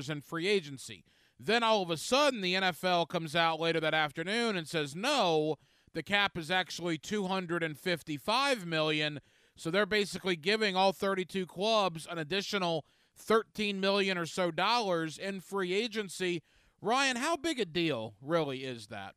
in 0.10 0.22
free 0.22 0.48
agency. 0.48 1.04
Then 1.40 1.64
all 1.64 1.82
of 1.82 1.90
a 1.90 1.98
sudden, 1.98 2.42
the 2.42 2.56
NFL 2.56 3.10
comes 3.10 3.36
out 3.36 3.60
later 3.60 3.80
that 3.80 3.94
afternoon 3.94 4.58
and 4.58 4.68
says, 4.68 4.96
no, 4.96 5.58
the 5.94 6.04
cap 6.04 6.38
is 6.38 6.52
actually 6.52 6.98
255 6.98 8.66
million. 8.66 9.20
So 9.56 9.72
they're 9.72 9.86
basically 9.86 10.36
giving 10.36 10.76
all 10.76 10.94
32 10.94 11.46
clubs 11.46 12.08
an 12.10 12.18
additional 12.18 12.86
13 13.16 13.80
million 13.80 14.18
or 14.18 14.26
so 14.26 14.52
dollars 14.52 15.18
in 15.18 15.40
free 15.40 15.74
agency. 15.74 16.44
Ryan, 16.82 17.18
how 17.18 17.36
big 17.36 17.60
a 17.60 17.66
deal 17.66 18.14
really 18.22 18.60
is 18.60 18.88
that? 18.88 19.16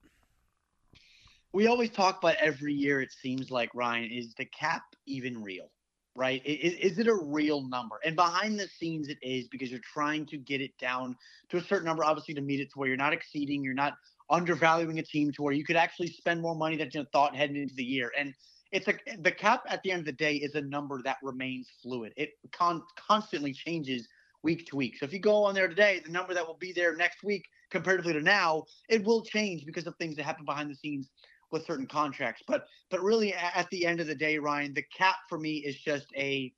We 1.53 1.67
always 1.67 1.91
talk 1.91 2.19
about 2.19 2.37
every 2.37 2.73
year, 2.73 3.01
it 3.01 3.13
seems 3.13 3.51
like, 3.51 3.71
Ryan, 3.75 4.11
is 4.11 4.35
the 4.35 4.45
cap 4.45 4.83
even 5.07 5.43
real? 5.43 5.71
right? 6.17 6.43
Is, 6.45 6.75
is, 6.75 6.99
it 6.99 7.07
a 7.07 7.15
real 7.15 7.63
number? 7.69 7.97
And 8.05 8.17
behind 8.17 8.59
the 8.59 8.69
scenes, 8.69 9.09
it 9.09 9.19
is 9.23 9.49
because 9.49 9.71
you're 9.71 9.81
trying 9.81 10.27
to 10.27 10.37
get 10.37 10.61
it 10.61 10.77
down 10.79 11.17
to 11.51 11.57
a 11.57 11.63
certain 11.63 11.87
number, 11.87 12.05
obviously, 12.05 12.35
to 12.35 12.41
meet 12.41 12.61
it 12.61 12.71
to 12.73 12.79
where 12.79 12.89
you're 12.89 12.97
not 12.97 13.13
exceeding, 13.13 13.63
you're 13.63 13.75
not 13.75 13.95
undervaluing 14.29 14.99
a 14.99 15.03
team 15.03 15.33
to 15.33 15.43
where 15.43 15.53
you 15.53 15.65
could 15.65 15.77
actually 15.77 16.09
spend 16.09 16.41
more 16.41 16.55
money 16.55 16.77
than 16.77 16.91
you 16.93 17.07
thought 17.13 17.35
heading 17.35 17.57
into 17.57 17.75
the 17.75 17.85
year. 17.85 18.11
And 18.19 18.35
it's 18.73 18.87
a 18.87 18.95
the 19.19 19.33
cap 19.33 19.63
at 19.69 19.83
the 19.83 19.91
end 19.91 20.01
of 20.01 20.07
the 20.07 20.13
day 20.13 20.37
is 20.37 20.55
a 20.55 20.61
number 20.61 21.01
that 21.03 21.17
remains 21.23 21.69
fluid. 21.83 22.13
It 22.17 22.31
con- 22.53 22.83
constantly 22.97 23.53
changes 23.53 24.07
week 24.43 24.67
to 24.69 24.77
week. 24.77 24.97
So 24.99 25.05
if 25.05 25.13
you 25.13 25.19
go 25.19 25.45
on 25.45 25.55
there 25.55 25.69
today, 25.69 26.01
the 26.05 26.13
number 26.13 26.35
that 26.35 26.47
will 26.47 26.57
be 26.59 26.73
there 26.73 26.97
next 26.97 27.23
week 27.23 27.45
comparatively 27.71 28.13
to 28.13 28.21
now, 28.21 28.65
it 28.89 29.05
will 29.05 29.23
change 29.23 29.67
because 29.67 29.87
of 29.87 29.97
things 29.97 30.17
that 30.17 30.25
happen 30.25 30.45
behind 30.45 30.71
the 30.71 30.75
scenes 30.75 31.11
with 31.51 31.67
certain 31.67 31.87
contracts. 31.87 32.43
But 32.47 32.67
but 32.91 33.03
really, 33.03 33.35
at 33.35 33.69
the 33.71 33.87
end 33.87 34.01
of 34.01 34.07
the 34.07 34.15
day, 34.15 34.39
Ryan, 34.39 34.75
the 34.75 34.85
cap 34.97 35.17
for 35.29 35.39
me 35.39 35.59
is 35.59 35.77
just 35.77 36.07
a 36.17 36.53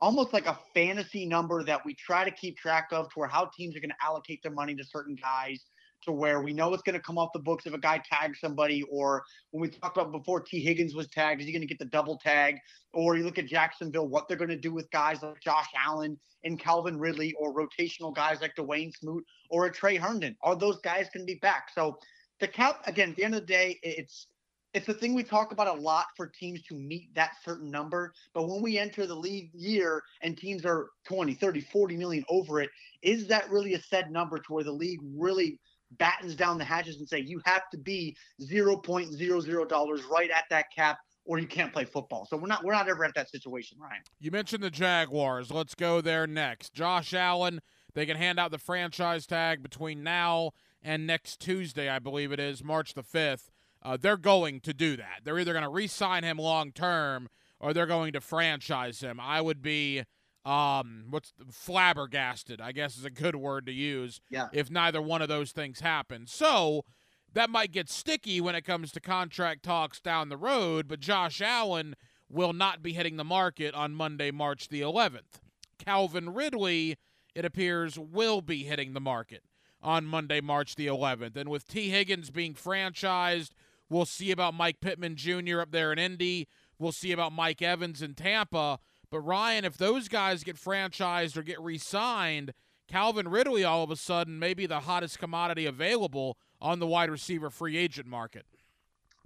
almost 0.00 0.32
like 0.32 0.46
a 0.46 0.58
fantasy 0.74 1.24
number 1.24 1.64
that 1.64 1.84
we 1.84 1.94
try 1.94 2.24
to 2.24 2.30
keep 2.30 2.56
track 2.58 2.88
of 2.92 3.08
to 3.10 3.18
where 3.18 3.28
how 3.28 3.50
teams 3.56 3.76
are 3.76 3.80
going 3.80 3.90
to 3.90 4.04
allocate 4.04 4.42
their 4.42 4.52
money 4.52 4.74
to 4.74 4.84
certain 4.84 5.16
guys 5.16 5.64
to 6.02 6.12
where 6.12 6.40
we 6.40 6.52
know 6.52 6.72
it's 6.72 6.82
going 6.82 6.94
to 6.94 7.00
come 7.00 7.18
off 7.18 7.32
the 7.32 7.38
books 7.38 7.66
if 7.66 7.74
a 7.74 7.78
guy 7.78 8.00
tags 8.10 8.38
somebody 8.40 8.82
or 8.90 9.24
when 9.50 9.62
we 9.62 9.68
talked 9.68 9.96
about 9.96 10.12
before 10.12 10.40
Tee 10.40 10.60
Higgins 10.60 10.94
was 10.94 11.08
tagged, 11.08 11.40
is 11.40 11.46
he 11.46 11.52
going 11.52 11.62
to 11.62 11.66
get 11.66 11.78
the 11.78 11.86
double 11.86 12.18
tag? 12.18 12.56
Or 12.92 13.16
you 13.16 13.24
look 13.24 13.38
at 13.38 13.46
Jacksonville, 13.46 14.06
what 14.06 14.28
they're 14.28 14.36
going 14.36 14.50
to 14.50 14.56
do 14.56 14.72
with 14.72 14.90
guys 14.90 15.22
like 15.22 15.40
Josh 15.40 15.68
Allen 15.74 16.18
and 16.44 16.60
Calvin 16.60 16.98
Ridley 16.98 17.34
or 17.38 17.54
rotational 17.54 18.14
guys 18.14 18.40
like 18.40 18.54
Dawuane 18.56 18.94
Smoot 18.94 19.24
or 19.50 19.66
a 19.66 19.72
Tre 19.72 19.96
Herndon. 19.96 20.36
Are 20.42 20.56
those 20.56 20.78
guys 20.80 21.08
going 21.12 21.26
to 21.26 21.32
be 21.32 21.38
back? 21.40 21.70
So 21.74 21.98
the 22.40 22.48
cap, 22.48 22.82
again, 22.86 23.10
at 23.10 23.16
the 23.16 23.24
end 23.24 23.34
of 23.34 23.40
the 23.40 23.46
day, 23.46 23.78
it's 23.82 24.28
it's 24.76 24.88
a 24.90 24.94
thing 24.94 25.14
we 25.14 25.22
talk 25.22 25.52
about 25.52 25.68
a 25.68 25.80
lot 25.80 26.08
for 26.18 26.26
teams 26.26 26.60
to 26.64 26.74
meet 26.74 27.08
that 27.14 27.30
certain 27.42 27.70
number. 27.70 28.12
But 28.34 28.46
when 28.46 28.60
we 28.60 28.76
enter 28.76 29.06
the 29.06 29.14
league 29.14 29.48
year 29.54 30.02
and 30.20 30.36
teams 30.36 30.66
are 30.66 30.90
20, 31.04 31.32
30, 31.32 31.62
40 31.62 31.96
million 31.96 32.24
over 32.28 32.60
it, 32.60 32.68
is 33.00 33.26
that 33.28 33.50
really 33.50 33.72
a 33.72 33.80
set 33.80 34.10
number 34.10 34.36
to 34.36 34.52
where 34.52 34.64
the 34.64 34.72
league 34.72 35.00
really 35.16 35.58
battens 35.92 36.34
down 36.34 36.58
the 36.58 36.64
hatches 36.64 36.98
and 36.98 37.08
say 37.08 37.20
you 37.20 37.40
have 37.46 37.62
to 37.70 37.78
be 37.78 38.14
$0.00 38.42 40.10
right 40.10 40.30
at 40.30 40.44
that 40.50 40.66
cap 40.74 40.98
or 41.24 41.38
you 41.38 41.46
can't 41.46 41.72
play 41.72 41.86
football. 41.86 42.26
So 42.28 42.36
we're 42.36 42.46
not 42.46 42.62
we're 42.62 42.74
not 42.74 42.86
ever 42.86 43.02
at 43.06 43.14
that 43.14 43.30
situation, 43.30 43.78
Ryan. 43.80 44.02
You 44.20 44.30
mentioned 44.30 44.62
the 44.62 44.70
Jaguars. 44.70 45.50
Let's 45.50 45.74
go 45.74 46.02
there 46.02 46.26
next. 46.26 46.74
Josh 46.74 47.14
Allen, 47.14 47.62
they 47.94 48.04
can 48.04 48.18
hand 48.18 48.38
out 48.38 48.50
the 48.50 48.58
franchise 48.58 49.26
tag 49.26 49.62
between 49.62 50.02
now 50.02 50.50
and 50.82 51.06
next 51.06 51.40
Tuesday, 51.40 51.88
I 51.88 51.98
believe 51.98 52.30
it 52.30 52.38
is, 52.38 52.62
March 52.62 52.92
the 52.92 53.02
5th 53.02 53.48
uh, 53.86 53.96
they're 53.96 54.16
going 54.16 54.58
to 54.60 54.74
do 54.74 54.96
that. 54.96 55.20
They're 55.22 55.38
either 55.38 55.52
going 55.52 55.62
to 55.62 55.70
re-sign 55.70 56.24
him 56.24 56.38
long 56.38 56.72
term 56.72 57.28
or 57.60 57.72
they're 57.72 57.86
going 57.86 58.12
to 58.14 58.20
franchise 58.20 59.00
him. 59.00 59.20
I 59.20 59.40
would 59.40 59.62
be 59.62 60.02
um 60.44 61.06
what's 61.10 61.32
flabbergasted, 61.50 62.60
I 62.60 62.72
guess 62.72 62.96
is 62.96 63.04
a 63.04 63.10
good 63.10 63.36
word 63.36 63.66
to 63.66 63.72
use 63.72 64.20
yeah. 64.30 64.48
if 64.52 64.70
neither 64.70 65.00
one 65.02 65.22
of 65.22 65.28
those 65.28 65.52
things 65.52 65.80
happen. 65.80 66.26
So 66.26 66.84
that 67.32 67.50
might 67.50 67.72
get 67.72 67.88
sticky 67.88 68.40
when 68.40 68.54
it 68.54 68.64
comes 68.64 68.92
to 68.92 69.00
contract 69.00 69.62
talks 69.62 70.00
down 70.00 70.28
the 70.28 70.36
road, 70.36 70.88
but 70.88 71.00
Josh 71.00 71.40
Allen 71.40 71.94
will 72.28 72.52
not 72.52 72.82
be 72.82 72.92
hitting 72.92 73.16
the 73.16 73.24
market 73.24 73.74
on 73.74 73.94
Monday, 73.94 74.30
March 74.30 74.68
the 74.68 74.80
11th. 74.80 75.40
Calvin 75.78 76.32
Ridley, 76.32 76.96
it 77.34 77.44
appears, 77.44 77.98
will 77.98 78.40
be 78.40 78.64
hitting 78.64 78.94
the 78.94 79.00
market 79.00 79.42
on 79.82 80.06
Monday, 80.06 80.40
March 80.40 80.74
the 80.74 80.86
11th. 80.86 81.36
And 81.36 81.48
with 81.48 81.68
Tee 81.68 81.90
Higgins 81.90 82.30
being 82.30 82.54
franchised, 82.54 83.50
we'll 83.88 84.06
see 84.06 84.30
about 84.30 84.54
Mike 84.54 84.80
Pittman 84.80 85.16
Jr. 85.16 85.60
up 85.60 85.70
there 85.70 85.92
in 85.92 85.98
Indy. 85.98 86.48
We'll 86.78 86.92
see 86.92 87.12
about 87.12 87.32
Mike 87.32 87.62
Evans 87.62 88.02
in 88.02 88.14
Tampa. 88.14 88.78
But 89.10 89.20
Ryan, 89.20 89.64
if 89.64 89.76
those 89.76 90.08
guys 90.08 90.44
get 90.44 90.56
franchised 90.56 91.36
or 91.36 91.42
get 91.42 91.60
re 91.60 91.78
signed, 91.78 92.52
Calvin 92.88 93.28
Ridley 93.28 93.64
all 93.64 93.82
of 93.82 93.90
a 93.90 93.96
sudden 93.96 94.38
may 94.38 94.54
be 94.54 94.66
the 94.66 94.80
hottest 94.80 95.18
commodity 95.18 95.66
available 95.66 96.36
on 96.60 96.78
the 96.78 96.86
wide 96.86 97.10
receiver 97.10 97.50
free 97.50 97.76
agent 97.76 98.06
market. 98.06 98.46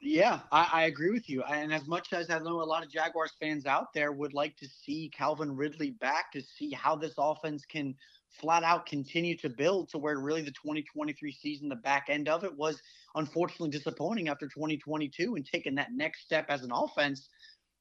Yeah, 0.02 0.40
I, 0.50 0.68
I, 0.72 0.82
agree 0.84 1.10
with 1.10 1.28
you. 1.28 1.42
And 1.42 1.74
as 1.74 1.86
much 1.86 2.14
as 2.14 2.30
I 2.30 2.38
know 2.38 2.62
a 2.62 2.64
lot 2.64 2.82
of 2.82 2.90
Jaguars 2.90 3.32
fans 3.38 3.66
out 3.66 3.92
there 3.92 4.12
would 4.12 4.32
like 4.32 4.56
to 4.56 4.66
see 4.66 5.10
Calvin 5.14 5.54
Ridley 5.54 5.90
back 5.90 6.32
to 6.32 6.40
see 6.40 6.70
how 6.70 6.96
this 6.96 7.12
offense 7.18 7.66
can 7.66 7.94
flat 8.30 8.62
out 8.62 8.86
continue 8.86 9.36
to 9.38 9.48
build 9.48 9.88
to 9.90 9.98
where 9.98 10.18
really 10.18 10.42
the 10.42 10.50
2023 10.52 11.32
season, 11.32 11.68
the 11.68 11.76
back 11.76 12.06
end 12.08 12.28
of 12.28 12.44
it 12.44 12.56
was 12.56 12.80
unfortunately 13.14 13.70
disappointing 13.70 14.28
after 14.28 14.46
2022 14.46 15.34
and 15.34 15.46
taking 15.46 15.74
that 15.74 15.92
next 15.92 16.22
step 16.22 16.46
as 16.48 16.62
an 16.62 16.70
offense. 16.72 17.28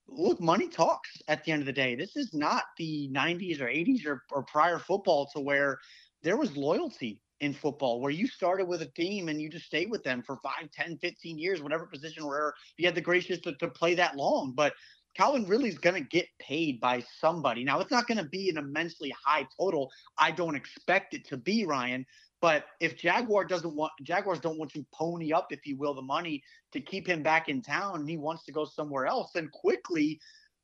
Look, 0.08 0.42
money 0.42 0.68
talks 0.68 1.10
at 1.28 1.44
the 1.44 1.52
end 1.52 1.62
of 1.62 1.68
the 1.68 1.74
day. 1.74 1.96
This 1.96 2.16
is 2.16 2.34
not 2.34 2.64
the 2.78 3.10
90s 3.14 3.62
or 3.62 3.66
80s 3.66 4.06
or, 4.08 4.24
or 4.32 4.44
prior 4.44 4.80
football 4.80 5.30
to 5.34 5.40
where 5.40 5.80
there 6.24 6.38
was 6.38 6.58
loyalty 6.58 7.22
in 7.40 7.54
football 7.54 8.02
where 8.02 8.12
you 8.12 8.28
started 8.28 8.68
with 8.68 8.82
a 8.82 8.86
team 8.86 9.30
and 9.30 9.42
you 9.42 9.50
just 9.50 9.66
stayed 9.66 9.90
with 9.90 10.04
them 10.04 10.22
for 10.22 10.38
5 10.44 10.70
10 10.72 10.98
15 10.98 11.38
years 11.38 11.62
whatever 11.62 11.86
position 11.86 12.26
where 12.26 12.54
you 12.78 12.86
had 12.86 12.96
the 12.96 13.02
gracious 13.02 13.40
to, 13.40 13.54
to 13.56 13.68
play 13.70 13.96
that 13.96 14.18
long 14.18 14.52
but 14.54 14.74
Calvin 15.20 15.46
Ridley's 15.46 15.78
going 15.78 16.02
to 16.02 16.10
get 16.10 16.28
paid 16.40 16.80
by 16.80 17.04
somebody. 17.20 17.66
Now, 17.66 17.82
it's 17.82 17.92
not 17.92 18.08
going 18.08 18.20
to 18.20 18.24
be 18.24 18.50
an 18.50 18.58
immensely 18.58 19.14
high 19.22 19.46
total. 19.60 19.92
I 20.18 20.32
don't 20.32 20.56
expect 20.56 21.14
it 21.14 21.28
to 21.28 21.36
be, 21.36 21.66
Ryan. 21.66 22.06
But 22.40 22.68
if 22.80 22.96
Jaguar 22.96 23.44
doesn't 23.44 23.76
want 23.76 23.92
Jaguars 24.02 24.40
don't 24.40 24.58
want 24.58 24.72
to 24.72 24.86
pony 24.94 25.34
up, 25.34 25.48
if 25.52 25.66
you 25.66 25.76
will, 25.76 25.94
the 25.94 26.02
money 26.02 26.42
to 26.72 26.80
keep 26.80 27.06
him 27.06 27.22
back 27.22 27.50
in 27.50 27.62
town, 27.62 28.00
and 28.00 28.10
he 28.10 28.16
wants 28.16 28.46
to 28.46 28.54
go 28.54 28.64
somewhere 28.64 29.08
else, 29.08 29.32
then 29.36 29.50
quickly 29.50 30.22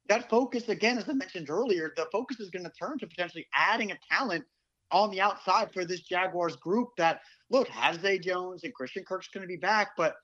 that 0.08 0.30
focus 0.30 0.70
again, 0.70 0.98
as 0.98 1.10
I 1.10 1.14
mentioned 1.14 1.50
earlier, 1.50 1.92
the 1.98 2.08
focus 2.10 2.40
is 2.40 2.50
going 2.50 2.64
to 2.64 2.72
turn 2.80 2.98
to 3.00 3.08
potentially 3.08 3.46
adding 3.54 3.92
a 3.92 3.98
talent 4.10 4.46
on 4.90 5.12
the 5.12 5.20
outside 5.20 5.74
for 5.74 5.84
this 5.84 6.00
Jaguars 6.00 6.56
group 6.56 6.92
that 6.98 7.20
look 7.50 7.68
has 7.68 8.00
Zay 8.00 8.20
Jones 8.20 8.64
and 8.64 8.74
Christian 8.74 9.04
Kirk's 9.04 9.28
going 9.28 9.42
to 9.42 9.50
be 9.50 9.58
back, 9.58 9.90
but 9.98 10.16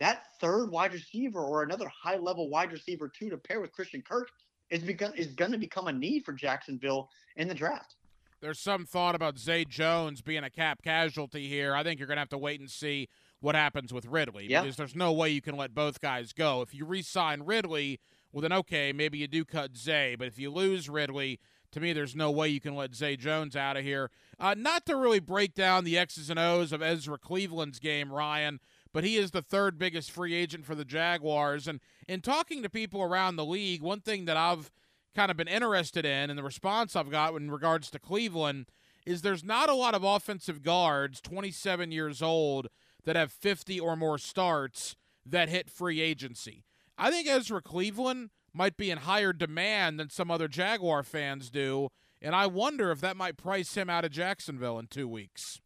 that 0.00 0.24
third 0.40 0.70
wide 0.70 0.92
receiver 0.92 1.40
or 1.40 1.62
another 1.62 1.86
high 1.88 2.16
level 2.16 2.48
wide 2.48 2.72
receiver 2.72 3.08
too 3.08 3.30
to 3.30 3.36
pair 3.36 3.60
with 3.60 3.72
Christian 3.72 4.02
Kirk 4.02 4.28
is 4.70 4.82
become 4.82 5.12
is 5.14 5.28
going 5.28 5.52
to 5.52 5.58
become 5.58 5.86
a 5.86 5.92
need 5.92 6.24
for 6.24 6.32
Jacksonville 6.32 7.08
in 7.36 7.46
the 7.46 7.54
draft. 7.54 7.96
There's 8.40 8.58
some 8.58 8.86
thought 8.86 9.14
about 9.14 9.38
Zay 9.38 9.66
Jones 9.66 10.22
being 10.22 10.44
a 10.44 10.50
cap 10.50 10.82
casualty 10.82 11.46
here. 11.46 11.74
I 11.74 11.82
think 11.82 12.00
you're 12.00 12.06
going 12.06 12.16
to 12.16 12.22
have 12.22 12.30
to 12.30 12.38
wait 12.38 12.58
and 12.58 12.70
see 12.70 13.08
what 13.40 13.54
happens 13.54 13.92
with 13.92 14.06
Ridley 14.06 14.46
yeah. 14.48 14.62
because 14.62 14.76
there's 14.76 14.96
no 14.96 15.12
way 15.12 15.28
you 15.28 15.42
can 15.42 15.56
let 15.56 15.74
both 15.74 16.00
guys 16.00 16.32
go. 16.32 16.62
If 16.62 16.74
you 16.74 16.86
re-sign 16.86 17.42
Ridley, 17.42 18.00
well 18.32 18.40
then 18.40 18.52
okay, 18.52 18.92
maybe 18.92 19.18
you 19.18 19.28
do 19.28 19.44
cut 19.44 19.76
Zay, 19.76 20.14
but 20.18 20.26
if 20.26 20.38
you 20.38 20.50
lose 20.50 20.88
Ridley, 20.88 21.38
to 21.72 21.80
me, 21.80 21.92
there's 21.92 22.16
no 22.16 22.30
way 22.30 22.48
you 22.48 22.60
can 22.60 22.74
let 22.74 22.94
Zay 22.94 23.16
Jones 23.16 23.54
out 23.54 23.76
of 23.76 23.84
here. 23.84 24.10
Uh, 24.38 24.54
not 24.56 24.86
to 24.86 24.96
really 24.96 25.20
break 25.20 25.54
down 25.54 25.84
the 25.84 25.96
X's 25.96 26.30
and 26.30 26.38
O's 26.38 26.72
of 26.72 26.82
Ezra 26.82 27.18
Cleveland's 27.18 27.78
game, 27.78 28.12
Ryan, 28.12 28.58
but 28.92 29.04
he 29.04 29.16
is 29.16 29.30
the 29.30 29.42
third 29.42 29.78
biggest 29.78 30.10
free 30.10 30.34
agent 30.34 30.64
for 30.64 30.74
the 30.74 30.84
Jaguars. 30.84 31.68
And 31.68 31.80
in 32.08 32.20
talking 32.20 32.62
to 32.62 32.70
people 32.70 33.02
around 33.02 33.36
the 33.36 33.44
league, 33.44 33.82
one 33.82 34.00
thing 34.00 34.24
that 34.24 34.36
I've 34.36 34.70
kind 35.14 35.30
of 35.30 35.36
been 35.36 35.48
interested 35.48 36.04
in 36.04 36.30
and 36.30 36.38
the 36.38 36.42
response 36.42 36.94
I've 36.94 37.10
got 37.10 37.34
in 37.34 37.50
regards 37.50 37.90
to 37.90 37.98
Cleveland 37.98 38.66
is 39.06 39.22
there's 39.22 39.44
not 39.44 39.68
a 39.68 39.74
lot 39.74 39.94
of 39.94 40.04
offensive 40.04 40.62
guards 40.62 41.20
27 41.20 41.90
years 41.90 42.20
old 42.22 42.68
that 43.04 43.16
have 43.16 43.32
50 43.32 43.80
or 43.80 43.96
more 43.96 44.18
starts 44.18 44.94
that 45.24 45.48
hit 45.48 45.70
free 45.70 46.00
agency. 46.00 46.64
I 46.98 47.10
think 47.10 47.26
Ezra 47.26 47.62
Cleveland 47.62 48.30
might 48.52 48.76
be 48.76 48.90
in 48.90 48.98
higher 48.98 49.32
demand 49.32 49.98
than 49.98 50.10
some 50.10 50.30
other 50.30 50.48
Jaguar 50.48 51.02
fans 51.02 51.50
do, 51.50 51.88
and 52.20 52.34
I 52.34 52.46
wonder 52.46 52.90
if 52.90 53.00
that 53.00 53.16
might 53.16 53.36
price 53.36 53.74
him 53.74 53.88
out 53.88 54.04
of 54.04 54.10
Jacksonville 54.10 54.78
in 54.78 54.86
2 54.86 55.08
weeks. 55.08 55.60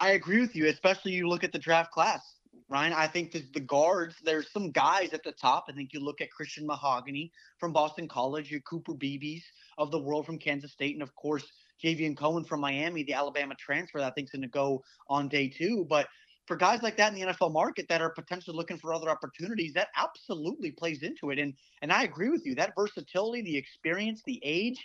I 0.00 0.10
agree 0.10 0.40
with 0.40 0.54
you, 0.54 0.66
especially 0.66 1.12
you 1.12 1.28
look 1.28 1.42
at 1.42 1.52
the 1.52 1.58
draft 1.58 1.90
class. 1.90 2.37
Ryan, 2.68 2.92
I 2.92 3.06
think 3.06 3.32
that 3.32 3.52
the 3.52 3.60
guards, 3.60 4.16
there's 4.22 4.50
some 4.52 4.70
guys 4.70 5.12
at 5.12 5.22
the 5.22 5.32
top. 5.32 5.66
I 5.68 5.72
think 5.72 5.92
you 5.92 6.00
look 6.00 6.20
at 6.20 6.30
Christian 6.30 6.66
Mahogany 6.66 7.32
from 7.58 7.72
Boston 7.72 8.08
College, 8.08 8.50
your 8.50 8.60
Cooper 8.60 8.94
Beebes 8.94 9.42
of 9.78 9.90
the 9.90 9.98
world 9.98 10.26
from 10.26 10.38
Kansas 10.38 10.72
State, 10.72 10.94
and 10.94 11.02
of 11.02 11.14
course, 11.14 11.44
Javion 11.82 12.16
Cohen 12.16 12.44
from 12.44 12.60
Miami, 12.60 13.04
the 13.04 13.14
Alabama 13.14 13.54
transfer 13.54 13.98
that 13.98 14.08
I 14.08 14.10
think's 14.10 14.32
going 14.32 14.42
to 14.42 14.48
go 14.48 14.82
on 15.08 15.28
day 15.28 15.48
two. 15.48 15.86
But 15.88 16.08
for 16.46 16.56
guys 16.56 16.82
like 16.82 16.96
that 16.96 17.12
in 17.12 17.20
the 17.20 17.26
NFL 17.26 17.52
market 17.52 17.86
that 17.88 18.00
are 18.00 18.10
potentially 18.10 18.56
looking 18.56 18.78
for 18.78 18.92
other 18.92 19.10
opportunities, 19.10 19.74
that 19.74 19.88
absolutely 19.96 20.72
plays 20.72 21.02
into 21.02 21.30
it. 21.30 21.38
And 21.38 21.54
and 21.82 21.92
I 21.92 22.04
agree 22.04 22.30
with 22.30 22.44
you. 22.44 22.54
That 22.54 22.72
versatility, 22.76 23.42
the 23.42 23.56
experience, 23.56 24.22
the 24.26 24.40
age, 24.42 24.84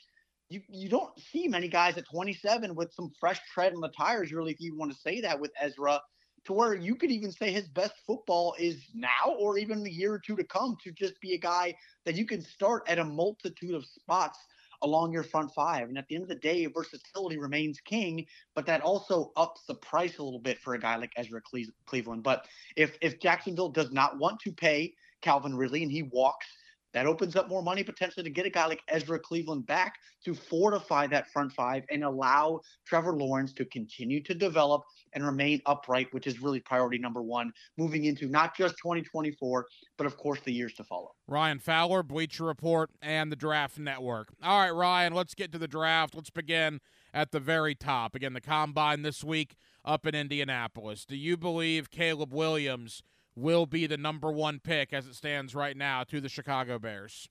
you 0.50 0.62
you 0.68 0.90
don't 0.90 1.18
see 1.20 1.48
many 1.48 1.68
guys 1.68 1.98
at 1.98 2.06
27 2.12 2.76
with 2.76 2.94
some 2.94 3.12
fresh 3.20 3.40
tread 3.54 3.74
on 3.74 3.82
the 3.82 3.90
tires, 3.90 4.32
really, 4.32 4.52
if 4.52 4.60
you 4.60 4.76
want 4.78 4.92
to 4.92 4.98
say 4.98 5.22
that 5.22 5.40
with 5.40 5.52
Ezra 5.60 6.00
to 6.46 6.54
where 6.54 6.76
you 6.76 6.96
could 6.96 7.12
even 7.12 7.32
say 7.32 7.52
his 7.52 7.68
best 7.68 7.94
football 8.06 8.56
is 8.60 8.84
now 8.94 9.36
or 9.38 9.58
even 9.58 9.84
the 9.84 9.92
year 9.92 10.14
or 10.14 10.20
two 10.20 10.36
to 10.36 10.44
come 10.44 10.78
to 10.84 10.92
just 10.92 11.20
be 11.22 11.34
a 11.34 11.38
guy 11.38 11.76
that 12.06 12.16
you 12.16 12.26
can 12.26 12.42
start 12.42 12.84
at 12.88 13.00
a 13.00 13.04
multitude 13.04 13.74
of 13.74 13.86
spots 13.86 14.40
along 14.82 15.14
your 15.14 15.24
front 15.24 15.52
five. 15.54 15.88
And 15.88 15.98
at 15.98 16.08
the 16.08 16.16
end 16.16 16.24
of 16.24 16.30
the 16.30 16.36
day, 16.36 16.66
versatility 16.66 17.38
remains 17.38 17.80
king, 17.80 18.26
but 18.54 18.66
that 18.66 18.82
also 18.82 19.32
ups 19.38 19.62
the 19.68 19.76
price 19.76 20.18
a 20.18 20.24
little 20.24 20.40
bit 20.40 20.60
for 20.60 20.74
a 20.76 20.80
guy 20.80 20.98
like 20.98 21.14
Ezra 21.18 21.42
Cleveland. 21.86 22.24
But 22.24 22.46
if 22.76 22.98
if 23.02 23.20
Jacksonville 23.20 23.70
does 23.70 23.92
not 23.92 24.20
want 24.20 24.40
to 24.42 24.52
pay 24.52 24.94
Calvin 25.22 25.56
Ridley 25.56 25.84
and 25.84 25.92
he 25.92 26.04
walks 26.04 26.48
that 26.94 27.06
opens 27.06 27.36
up 27.36 27.50
more 27.50 27.62
money 27.62 27.84
potentially 27.84 28.24
to 28.24 28.30
get 28.30 28.46
a 28.46 28.50
guy 28.50 28.66
like 28.66 28.82
Ezra 28.88 29.20
Cleveland 29.20 29.66
back 29.66 29.96
to 30.26 30.34
fortify 30.34 31.08
that 31.08 31.28
front 31.32 31.52
five 31.52 31.84
and 31.90 32.04
allow 32.04 32.62
Trevor 32.86 33.16
Lawrence 33.18 33.54
to 33.54 33.66
continue 33.66 34.22
to 34.24 34.34
develop 34.34 34.84
and 35.14 35.26
remain 35.26 35.62
upright, 35.66 36.08
which 36.12 36.28
is 36.28 36.42
really 36.42 36.60
priority 36.60 36.98
number 36.98 37.22
one 37.22 37.52
moving 37.78 38.06
into 38.06 38.28
not 38.28 38.56
just 38.56 38.76
2024, 38.82 39.66
but 39.98 40.08
of 40.08 40.18
course 40.18 40.40
the 40.42 40.54
years 40.54 40.74
to 40.74 40.84
follow. 40.84 41.12
Ryan 41.28 41.60
Fowler, 41.60 42.04
Bleacher 42.04 42.46
Report, 42.46 42.90
and 43.02 43.32
the 43.32 43.36
Draft 43.36 43.78
Network. 43.78 44.30
All 44.42 44.60
right, 44.60 44.72
Ryan, 44.72 45.14
let's 45.14 45.36
get 45.36 45.52
to 45.52 45.58
the 45.58 45.68
draft. 45.68 46.16
Let's 46.16 46.30
begin 46.30 46.80
at 47.14 47.32
the 47.32 47.40
very 47.40 47.76
top. 47.76 48.16
Again, 48.16 48.34
the 48.34 48.42
combine 48.42 49.04
this 49.04 49.24
week 49.24 49.56
up 49.86 50.06
in 50.06 50.16
Indianapolis. 50.16 51.06
Do 51.06 51.16
you 51.16 51.38
believe 51.38 51.92
Caleb 51.92 52.34
Williams? 52.34 53.04
Will 53.36 53.66
be 53.66 53.88
the 53.88 53.98
number 53.98 54.32
one 54.32 54.60
pick 54.60 54.94
as 54.94 55.08
it 55.08 55.16
stands 55.16 55.56
right 55.56 55.76
now 55.76 56.04
to 56.04 56.22
the 56.22 56.30
Chicago 56.30 56.80
Bears. 56.80 57.28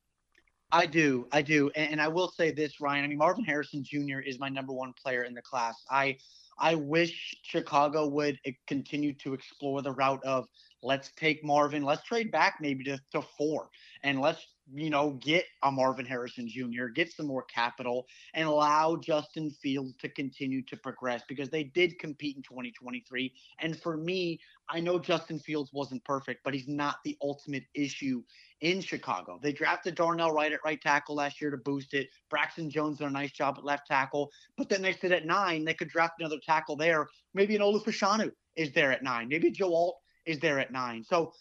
I 0.72 0.86
do, 0.86 1.28
I 1.32 1.42
do, 1.42 1.70
and, 1.76 1.92
and, 1.92 2.00
I 2.00 2.08
will 2.08 2.28
say 2.28 2.50
this, 2.50 2.80
Ryan. 2.80 3.04
I 3.04 3.08
mean, 3.08 3.18
Marvin 3.18 3.44
Harrison 3.44 3.84
Jr. 3.84 4.20
is 4.20 4.38
my 4.38 4.48
number 4.48 4.72
one 4.72 4.94
player 4.94 5.24
in 5.24 5.34
the 5.34 5.42
class. 5.42 5.74
I, 5.90 6.16
I 6.58 6.76
wish 6.76 7.36
Chicago 7.42 8.08
would 8.08 8.38
eh, 8.46 8.52
continue 8.66 9.12
to 9.14 9.34
explore 9.34 9.82
the 9.82 9.92
route 9.92 10.24
of 10.24 10.46
let's 10.82 11.12
take 11.16 11.44
Marvin, 11.44 11.82
let's 11.82 12.02
trade 12.04 12.30
back 12.32 12.56
maybe 12.60 12.84
to, 12.84 12.98
to 13.12 13.20
four, 13.36 13.68
and 14.02 14.18
let's 14.20 14.46
you 14.74 14.90
know, 14.90 15.10
get 15.20 15.44
a 15.62 15.70
Marvin 15.70 16.06
Harrison 16.06 16.48
Jr., 16.48 16.86
get 16.86 17.12
some 17.12 17.26
more 17.26 17.42
capital, 17.42 18.06
and 18.34 18.48
allow 18.48 18.96
Justin 18.96 19.50
Fields 19.50 19.94
to 20.00 20.08
continue 20.08 20.62
to 20.62 20.76
progress 20.76 21.22
because 21.28 21.50
they 21.50 21.64
did 21.64 21.98
compete 21.98 22.36
in 22.36 22.42
2023. 22.42 23.32
And 23.58 23.78
for 23.78 23.96
me, 23.96 24.40
I 24.68 24.80
know 24.80 24.98
Justin 24.98 25.38
Fields 25.38 25.70
wasn't 25.72 26.04
perfect, 26.04 26.42
but 26.44 26.54
he's 26.54 26.68
not 26.68 26.96
the 27.04 27.16
ultimate 27.22 27.64
issue 27.74 28.22
in 28.60 28.80
Chicago. 28.80 29.38
They 29.42 29.52
drafted 29.52 29.96
Darnell 29.96 30.32
Wright 30.32 30.52
at 30.52 30.64
right 30.64 30.80
tackle 30.80 31.16
last 31.16 31.40
year 31.40 31.50
to 31.50 31.56
boost 31.58 31.94
it. 31.94 32.08
Braxton 32.30 32.70
Jones 32.70 32.98
did 32.98 33.08
a 33.08 33.10
nice 33.10 33.32
job 33.32 33.56
at 33.58 33.64
left 33.64 33.86
tackle, 33.86 34.30
but 34.56 34.68
then 34.68 34.82
they 34.82 34.92
sit 34.92 35.12
at 35.12 35.26
nine. 35.26 35.64
They 35.64 35.74
could 35.74 35.88
draft 35.88 36.14
another 36.20 36.38
tackle 36.44 36.76
there. 36.76 37.08
Maybe 37.34 37.56
an 37.56 37.62
Olu 37.62 37.84
Fashanu 37.84 38.30
is 38.56 38.72
there 38.72 38.92
at 38.92 39.02
nine. 39.02 39.28
Maybe 39.28 39.50
Joe 39.50 39.74
Alt 39.74 39.96
is 40.24 40.38
there 40.38 40.58
at 40.60 40.72
nine. 40.72 41.04
So 41.04 41.32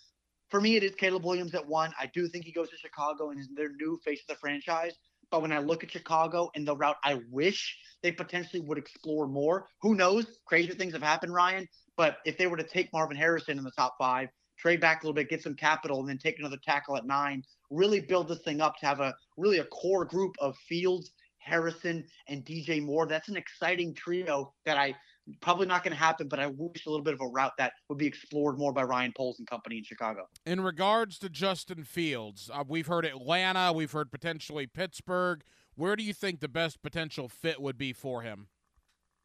for 0.51 0.61
me, 0.61 0.75
it 0.75 0.83
is 0.83 0.93
Caleb 0.95 1.25
Williams 1.25 1.55
at 1.55 1.65
one. 1.65 1.93
I 1.99 2.07
do 2.07 2.27
think 2.27 2.45
he 2.45 2.51
goes 2.51 2.69
to 2.69 2.77
Chicago 2.77 3.29
and 3.29 3.39
is 3.39 3.47
their 3.55 3.71
new 3.73 3.97
face 4.03 4.21
of 4.21 4.35
the 4.35 4.39
franchise. 4.39 4.93
But 5.31 5.41
when 5.41 5.53
I 5.53 5.59
look 5.59 5.83
at 5.83 5.91
Chicago 5.91 6.51
and 6.55 6.67
the 6.67 6.75
route 6.75 6.97
I 7.05 7.21
wish 7.31 7.77
they 8.03 8.11
potentially 8.11 8.61
would 8.61 8.77
explore 8.77 9.27
more, 9.27 9.67
who 9.81 9.95
knows? 9.95 10.25
Crazier 10.45 10.75
things 10.75 10.91
have 10.91 11.01
happened, 11.01 11.33
Ryan. 11.33 11.67
But 11.95 12.17
if 12.25 12.37
they 12.37 12.47
were 12.47 12.57
to 12.57 12.63
take 12.63 12.91
Marvin 12.91 13.15
Harrison 13.15 13.57
in 13.57 13.63
the 13.63 13.71
top 13.71 13.95
five, 13.97 14.27
trade 14.59 14.81
back 14.81 15.01
a 15.01 15.05
little 15.05 15.15
bit, 15.15 15.29
get 15.29 15.41
some 15.41 15.55
capital, 15.55 16.01
and 16.01 16.09
then 16.09 16.17
take 16.17 16.37
another 16.37 16.57
tackle 16.63 16.97
at 16.97 17.05
nine, 17.05 17.43
really 17.69 18.01
build 18.01 18.27
this 18.27 18.41
thing 18.41 18.59
up 18.59 18.77
to 18.77 18.85
have 18.85 18.99
a 18.99 19.15
really 19.37 19.59
a 19.59 19.65
core 19.65 20.03
group 20.03 20.35
of 20.39 20.57
Fields, 20.67 21.11
Harrison, 21.37 22.03
and 22.27 22.45
DJ 22.45 22.83
Moore. 22.83 23.07
That's 23.07 23.29
an 23.29 23.37
exciting 23.37 23.93
trio 23.93 24.53
that 24.65 24.77
I 24.77 24.95
Probably 25.39 25.67
not 25.67 25.83
going 25.83 25.93
to 25.93 25.99
happen, 25.99 26.27
but 26.27 26.39
I 26.39 26.47
wish 26.47 26.85
a 26.85 26.89
little 26.89 27.03
bit 27.03 27.13
of 27.13 27.21
a 27.21 27.27
route 27.27 27.53
that 27.57 27.73
would 27.89 27.97
be 27.97 28.07
explored 28.07 28.57
more 28.57 28.73
by 28.73 28.83
Ryan 28.83 29.13
Poles 29.15 29.39
and 29.39 29.47
company 29.47 29.77
in 29.77 29.83
Chicago. 29.83 30.27
In 30.45 30.61
regards 30.61 31.17
to 31.19 31.29
Justin 31.29 31.83
Fields, 31.83 32.49
uh, 32.53 32.63
we've 32.67 32.87
heard 32.87 33.05
Atlanta, 33.05 33.71
we've 33.73 33.91
heard 33.91 34.11
potentially 34.11 34.67
Pittsburgh. 34.67 35.43
Where 35.75 35.95
do 35.95 36.03
you 36.03 36.13
think 36.13 36.39
the 36.39 36.47
best 36.47 36.81
potential 36.81 37.29
fit 37.29 37.61
would 37.61 37.77
be 37.77 37.93
for 37.93 38.21
him? 38.21 38.47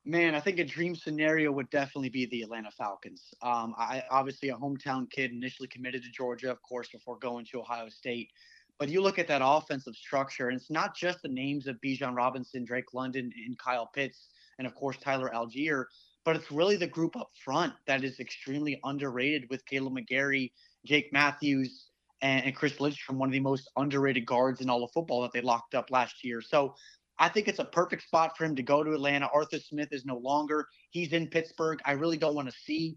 Man, 0.04 0.36
I 0.36 0.40
think 0.40 0.60
a 0.60 0.64
dream 0.64 0.94
scenario 0.94 1.50
would 1.50 1.68
definitely 1.70 2.10
be 2.10 2.26
the 2.26 2.42
Atlanta 2.42 2.70
Falcons. 2.70 3.34
Um, 3.42 3.74
I 3.76 4.04
obviously 4.08 4.50
a 4.50 4.54
hometown 4.54 5.10
kid, 5.10 5.32
initially 5.32 5.66
committed 5.66 6.04
to 6.04 6.10
Georgia, 6.10 6.48
of 6.48 6.62
course, 6.62 6.88
before 6.88 7.18
going 7.18 7.44
to 7.46 7.60
Ohio 7.60 7.88
State. 7.88 8.30
But 8.78 8.88
you 8.88 9.00
look 9.00 9.18
at 9.18 9.26
that 9.26 9.42
offensive 9.44 9.96
structure, 9.96 10.48
and 10.48 10.56
it's 10.56 10.70
not 10.70 10.94
just 10.94 11.22
the 11.22 11.28
names 11.28 11.66
of 11.66 11.80
Bijan 11.84 12.14
Robinson, 12.14 12.64
Drake 12.64 12.94
London, 12.94 13.32
and 13.46 13.58
Kyle 13.58 13.86
Pitts 13.92 14.28
and 14.58 14.66
of 14.66 14.74
course 14.74 14.96
Tyler 15.02 15.30
Allgeier. 15.34 15.84
But 16.24 16.36
it's 16.36 16.50
really 16.50 16.76
the 16.76 16.86
group 16.86 17.16
up 17.16 17.30
front 17.44 17.72
that 17.86 18.02
is 18.02 18.18
extremely 18.18 18.80
underrated 18.84 19.48
with 19.48 19.64
Kaleb 19.66 19.96
McGary, 19.96 20.50
Jake 20.84 21.12
Matthews, 21.12 21.86
and, 22.22 22.44
and 22.44 22.56
Chris 22.56 22.80
Lindstrom, 22.80 23.18
one 23.18 23.28
of 23.28 23.32
the 23.32 23.40
most 23.40 23.70
underrated 23.76 24.26
guards 24.26 24.60
in 24.60 24.68
all 24.68 24.82
of 24.82 24.90
football 24.92 25.22
that 25.22 25.32
they 25.32 25.40
locked 25.40 25.74
up 25.74 25.90
last 25.90 26.24
year. 26.24 26.40
So 26.40 26.74
I 27.18 27.28
think 27.28 27.48
it's 27.48 27.58
a 27.58 27.64
perfect 27.64 28.02
spot 28.02 28.36
for 28.36 28.44
him 28.44 28.56
to 28.56 28.62
go 28.62 28.82
to 28.82 28.92
Atlanta. 28.92 29.28
Arthur 29.32 29.58
Smith 29.58 29.88
is 29.92 30.04
no 30.04 30.18
longer. 30.18 30.66
He's 30.90 31.12
in 31.12 31.28
Pittsburgh. 31.28 31.80
I 31.84 31.92
really 31.92 32.16
don't 32.16 32.34
want 32.34 32.48
to 32.48 32.56
see 32.64 32.96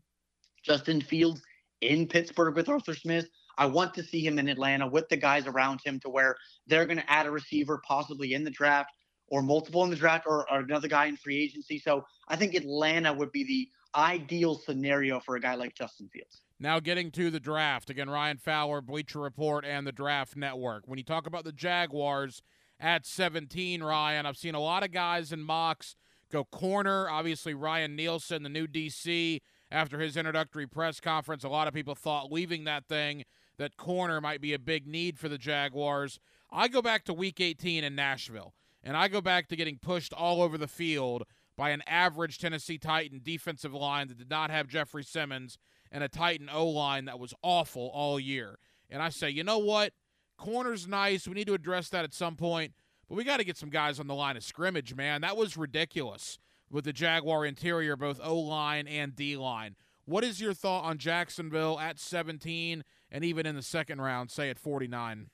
Justin 0.63 1.01
Fields 1.01 1.41
in 1.81 2.07
Pittsburgh 2.07 2.55
with 2.55 2.67
Arthur 2.67 2.95
Smith. 2.95 3.29
I 3.57 3.65
want 3.65 3.93
to 3.95 4.03
see 4.03 4.25
him 4.25 4.39
in 4.39 4.47
Atlanta 4.47 4.87
with 4.87 5.07
the 5.09 5.17
guys 5.17 5.47
around 5.47 5.81
him 5.83 5.99
to 6.01 6.09
where 6.09 6.35
they're 6.67 6.85
going 6.85 6.97
to 6.97 7.11
add 7.11 7.25
a 7.25 7.31
receiver 7.31 7.81
possibly 7.85 8.33
in 8.33 8.43
the 8.43 8.51
draft 8.51 8.91
or 9.29 9.41
multiple 9.41 9.83
in 9.83 9.89
the 9.89 9.95
draft 9.95 10.25
or, 10.27 10.49
or 10.51 10.59
another 10.59 10.87
guy 10.87 11.05
in 11.05 11.17
free 11.17 11.41
agency. 11.41 11.79
So 11.79 12.05
I 12.27 12.35
think 12.35 12.55
Atlanta 12.55 13.13
would 13.13 13.31
be 13.31 13.43
the 13.43 13.69
ideal 13.95 14.55
scenario 14.55 15.19
for 15.19 15.35
a 15.35 15.39
guy 15.39 15.55
like 15.55 15.75
Justin 15.75 16.09
Fields. 16.09 16.41
Now 16.59 16.79
getting 16.79 17.11
to 17.11 17.31
the 17.31 17.39
draft. 17.39 17.89
Again, 17.89 18.09
Ryan 18.09 18.37
Fowler, 18.37 18.81
Bleacher 18.81 19.19
Report, 19.19 19.65
and 19.65 19.87
the 19.87 19.91
Draft 19.91 20.35
Network. 20.35 20.83
When 20.87 20.97
you 20.97 21.05
talk 21.05 21.25
about 21.25 21.45
the 21.45 21.53
Jaguars 21.53 22.41
at 22.79 23.05
17, 23.05 23.81
Ryan, 23.81 24.25
I've 24.25 24.37
seen 24.37 24.55
a 24.55 24.59
lot 24.59 24.83
of 24.83 24.91
guys 24.91 25.31
in 25.31 25.41
mocks 25.41 25.95
go 26.31 26.43
corner. 26.43 27.09
Obviously, 27.09 27.53
Ryan 27.53 27.95
Nielsen, 27.95 28.43
the 28.43 28.49
new 28.49 28.67
DC, 28.67 29.39
after 29.71 29.99
his 29.99 30.17
introductory 30.17 30.67
press 30.67 30.99
conference, 30.99 31.43
a 31.43 31.49
lot 31.49 31.67
of 31.67 31.73
people 31.73 31.95
thought 31.95 32.31
leaving 32.31 32.65
that 32.65 32.85
thing 32.87 33.23
that 33.57 33.77
corner 33.77 34.19
might 34.19 34.41
be 34.41 34.53
a 34.53 34.59
big 34.59 34.87
need 34.87 35.19
for 35.19 35.29
the 35.29 35.37
Jaguars. 35.37 36.19
I 36.51 36.67
go 36.67 36.81
back 36.81 37.03
to 37.05 37.13
week 37.13 37.39
18 37.39 37.83
in 37.83 37.95
Nashville, 37.95 38.53
and 38.83 38.95
I 38.95 39.07
go 39.07 39.21
back 39.21 39.47
to 39.47 39.55
getting 39.55 39.77
pushed 39.77 40.13
all 40.13 40.41
over 40.41 40.57
the 40.57 40.67
field 40.67 41.23
by 41.57 41.71
an 41.71 41.83
average 41.85 42.37
Tennessee 42.37 42.77
Titan 42.77 43.19
defensive 43.23 43.73
line 43.73 44.07
that 44.07 44.17
did 44.17 44.29
not 44.29 44.49
have 44.49 44.67
Jeffrey 44.67 45.03
Simmons 45.03 45.57
and 45.91 46.03
a 46.03 46.07
Titan 46.07 46.49
O 46.51 46.67
line 46.67 47.05
that 47.05 47.19
was 47.19 47.33
awful 47.43 47.91
all 47.93 48.19
year. 48.19 48.59
And 48.89 49.01
I 49.01 49.09
say, 49.09 49.29
you 49.29 49.43
know 49.43 49.57
what? 49.57 49.93
Corner's 50.37 50.87
nice. 50.87 51.27
We 51.27 51.33
need 51.33 51.47
to 51.47 51.53
address 51.53 51.89
that 51.89 52.05
at 52.05 52.13
some 52.13 52.35
point, 52.35 52.73
but 53.07 53.15
we 53.15 53.23
got 53.23 53.37
to 53.37 53.43
get 53.43 53.57
some 53.57 53.69
guys 53.69 53.99
on 53.99 54.07
the 54.07 54.15
line 54.15 54.37
of 54.37 54.43
scrimmage, 54.43 54.95
man. 54.95 55.21
That 55.21 55.35
was 55.35 55.57
ridiculous 55.57 56.39
with 56.71 56.85
the 56.85 56.93
Jaguar 56.93 57.45
interior, 57.45 57.95
both 57.97 58.21
O 58.23 58.39
line 58.39 58.87
and 58.87 59.15
D 59.15 59.35
line. 59.35 59.75
What 60.05 60.23
is 60.23 60.39
your 60.41 60.53
thought 60.53 60.85
on 60.85 60.97
Jacksonville 60.97 61.79
at 61.79 61.99
17 61.99 62.83
and 63.11 63.25
even 63.25 63.45
in 63.45 63.55
the 63.55 63.61
second 63.61 64.01
round, 64.01 64.31
say 64.31 64.49
at 64.49 64.57
49? 64.57 65.29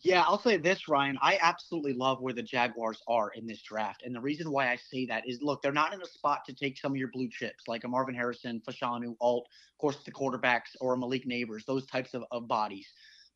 Yeah, 0.00 0.22
I'll 0.22 0.38
say 0.38 0.56
this, 0.56 0.86
Ryan. 0.86 1.18
I 1.20 1.38
absolutely 1.42 1.92
love 1.92 2.20
where 2.20 2.32
the 2.32 2.42
Jaguars 2.42 3.02
are 3.08 3.30
in 3.34 3.46
this 3.46 3.62
draft. 3.62 4.04
And 4.04 4.14
the 4.14 4.20
reason 4.20 4.52
why 4.52 4.70
I 4.70 4.76
say 4.76 5.06
that 5.06 5.28
is 5.28 5.42
look, 5.42 5.60
they're 5.60 5.72
not 5.72 5.92
in 5.92 6.00
a 6.00 6.06
spot 6.06 6.44
to 6.46 6.54
take 6.54 6.78
some 6.78 6.92
of 6.92 6.98
your 6.98 7.10
blue 7.12 7.28
chips 7.28 7.66
like 7.66 7.82
a 7.82 7.88
Marvin 7.88 8.14
Harrison, 8.14 8.62
Fashanu, 8.66 9.16
Alt, 9.20 9.48
of 9.72 9.78
course, 9.78 9.96
the 10.04 10.12
quarterbacks, 10.12 10.76
or 10.80 10.96
Malik 10.96 11.26
Nabers, 11.26 11.64
those 11.66 11.84
types 11.86 12.14
of, 12.14 12.22
of 12.30 12.46
bodies. 12.46 12.86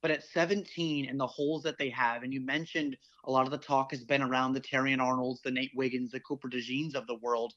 But 0.03 0.13
at 0.13 0.23
17 0.23 1.09
and 1.09 1.19
the 1.19 1.27
holes 1.27 1.65
that 1.65 1.79
they 1.79 1.91
have, 1.91 2.23
and 2.23 2.33
you 2.33 2.41
mentioned 2.41 2.97
a 3.25 3.31
lot 3.31 3.45
of 3.45 3.51
the 3.51 3.59
talk 3.59 3.91
has 3.91 4.05
been 4.05 4.23
around 4.23 4.53
the 4.53 4.61
Terrion 4.61 5.01
Arnolds, 5.01 5.41
the 5.43 5.51
Nate 5.51 5.73
Wiggins, 5.75 6.13
the 6.13 6.21
Cooper 6.21 6.49
DeJeans 6.49 6.95
of 6.95 7.07
the 7.09 7.19
world. 7.23 7.55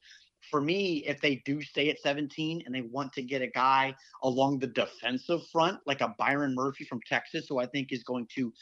For 0.51 0.61
me, 0.61 1.03
if 1.07 1.21
they 1.21 1.41
do 1.45 1.61
stay 1.61 1.89
at 1.89 1.99
17 1.99 2.63
and 2.65 2.73
they 2.73 2.81
want 2.81 3.13
to 3.13 3.23
get 3.23 3.41
a 3.41 3.47
guy 3.47 3.95
along 4.21 4.59
the 4.59 4.67
defensive 4.67 5.41
front, 5.51 5.79
like 5.87 6.01
a 6.01 6.13
Byron 6.19 6.53
Murphy 6.53 6.85
from 6.85 7.01
Texas, 7.07 7.47
who 7.49 7.57
I 7.59 7.65
think 7.65 7.91
is 7.91 8.03
going 8.03 8.27
to 8.35 8.53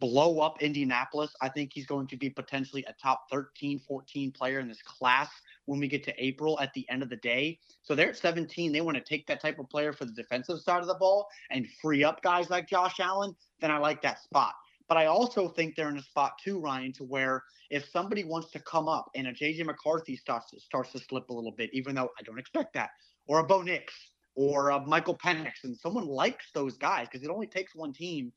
blow 0.00 0.40
up 0.40 0.62
Indianapolis. 0.62 1.30
I 1.40 1.48
think 1.48 1.72
he's 1.72 1.86
going 1.86 2.06
to 2.08 2.16
be 2.16 2.30
potentially 2.30 2.84
a 2.88 2.94
top 3.00 3.26
13, 3.30 3.78
14 3.86 4.32
player 4.32 4.58
in 4.58 4.68
this 4.68 4.82
class 4.82 5.28
when 5.66 5.78
we 5.78 5.88
get 5.88 6.02
to 6.04 6.14
April 6.24 6.58
at 6.60 6.72
the 6.74 6.88
end 6.90 7.02
of 7.02 7.10
the 7.10 7.16
day. 7.16 7.58
So 7.82 7.94
they're 7.94 8.08
at 8.08 8.16
17. 8.16 8.72
They 8.72 8.80
want 8.80 8.96
to 8.96 9.04
take 9.04 9.26
that 9.26 9.40
type 9.40 9.58
of 9.58 9.68
player 9.68 9.92
for 9.92 10.06
the 10.06 10.12
defensive 10.12 10.60
side 10.60 10.80
of 10.80 10.88
the 10.88 10.94
ball 10.94 11.28
and 11.50 11.66
free 11.80 12.02
up 12.02 12.22
guys 12.22 12.50
like 12.50 12.68
Josh 12.68 12.98
Allen. 12.98 13.36
Then 13.60 13.70
I 13.70 13.78
like 13.78 14.02
that 14.02 14.22
spot. 14.22 14.54
But 14.88 14.96
I 14.96 15.06
also 15.06 15.48
think 15.48 15.76
they're 15.76 15.88
in 15.88 15.98
a 15.98 16.02
spot 16.02 16.32
too, 16.42 16.58
Ryan, 16.58 16.92
to 16.94 17.04
where 17.04 17.44
if 17.70 17.88
somebody 17.88 18.24
wants 18.24 18.50
to 18.50 18.58
come 18.58 18.88
up 18.88 19.08
and 19.14 19.28
a 19.28 19.32
JJ 19.32 19.64
McCarthy 19.64 20.16
starts 20.16 20.50
to, 20.50 20.58
starts 20.58 20.90
to 20.92 20.98
slip 20.98 21.30
a 21.30 21.32
little 21.32 21.52
bit, 21.52 21.70
even 21.72 21.94
though 21.94 22.10
I 22.18 22.22
don't 22.24 22.40
expect 22.40 22.74
that, 22.74 22.90
or 23.28 23.38
a 23.38 23.44
Bo 23.44 23.62
Nix 23.62 23.94
or 24.34 24.70
a 24.70 24.80
Michael 24.80 25.16
Penix, 25.16 25.64
and 25.64 25.76
someone 25.76 26.06
likes 26.06 26.46
those 26.54 26.76
guys 26.76 27.06
because 27.10 27.24
it 27.24 27.30
only 27.30 27.46
takes 27.46 27.74
one 27.74 27.92
team 27.92 28.32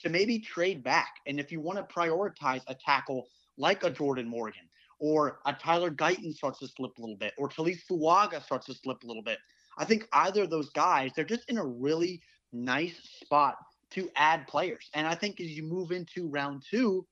to 0.00 0.08
maybe 0.08 0.38
trade 0.38 0.82
back. 0.82 1.16
And 1.26 1.40
if 1.40 1.50
you 1.52 1.60
want 1.60 1.78
to 1.78 1.94
prioritize 1.94 2.62
a 2.66 2.74
tackle 2.74 3.26
like 3.56 3.84
a 3.84 3.90
Jordan 3.90 4.28
Morgan 4.28 4.68
or 5.00 5.40
a 5.46 5.52
Tyler 5.52 5.90
Guyton 5.90 6.34
starts 6.34 6.60
to 6.60 6.68
slip 6.68 6.96
a 6.98 7.00
little 7.00 7.16
bit 7.16 7.32
or 7.38 7.48
Taliese 7.48 7.84
Fuaga 7.88 8.42
starts 8.42 8.66
to 8.66 8.74
slip 8.74 9.02
a 9.02 9.06
little 9.06 9.22
bit, 9.22 9.38
I 9.78 9.84
think 9.84 10.08
either 10.12 10.42
of 10.42 10.50
those 10.50 10.70
guys, 10.70 11.12
they're 11.14 11.24
just 11.24 11.48
in 11.48 11.58
a 11.58 11.64
really 11.64 12.20
nice 12.52 12.98
spot 13.22 13.56
to 13.90 14.10
add 14.16 14.46
players. 14.46 14.90
And 14.94 15.06
I 15.06 15.14
think 15.14 15.40
as 15.40 15.50
you 15.50 15.62
move 15.62 15.92
into 15.92 16.28
round 16.28 16.62
two 16.68 17.06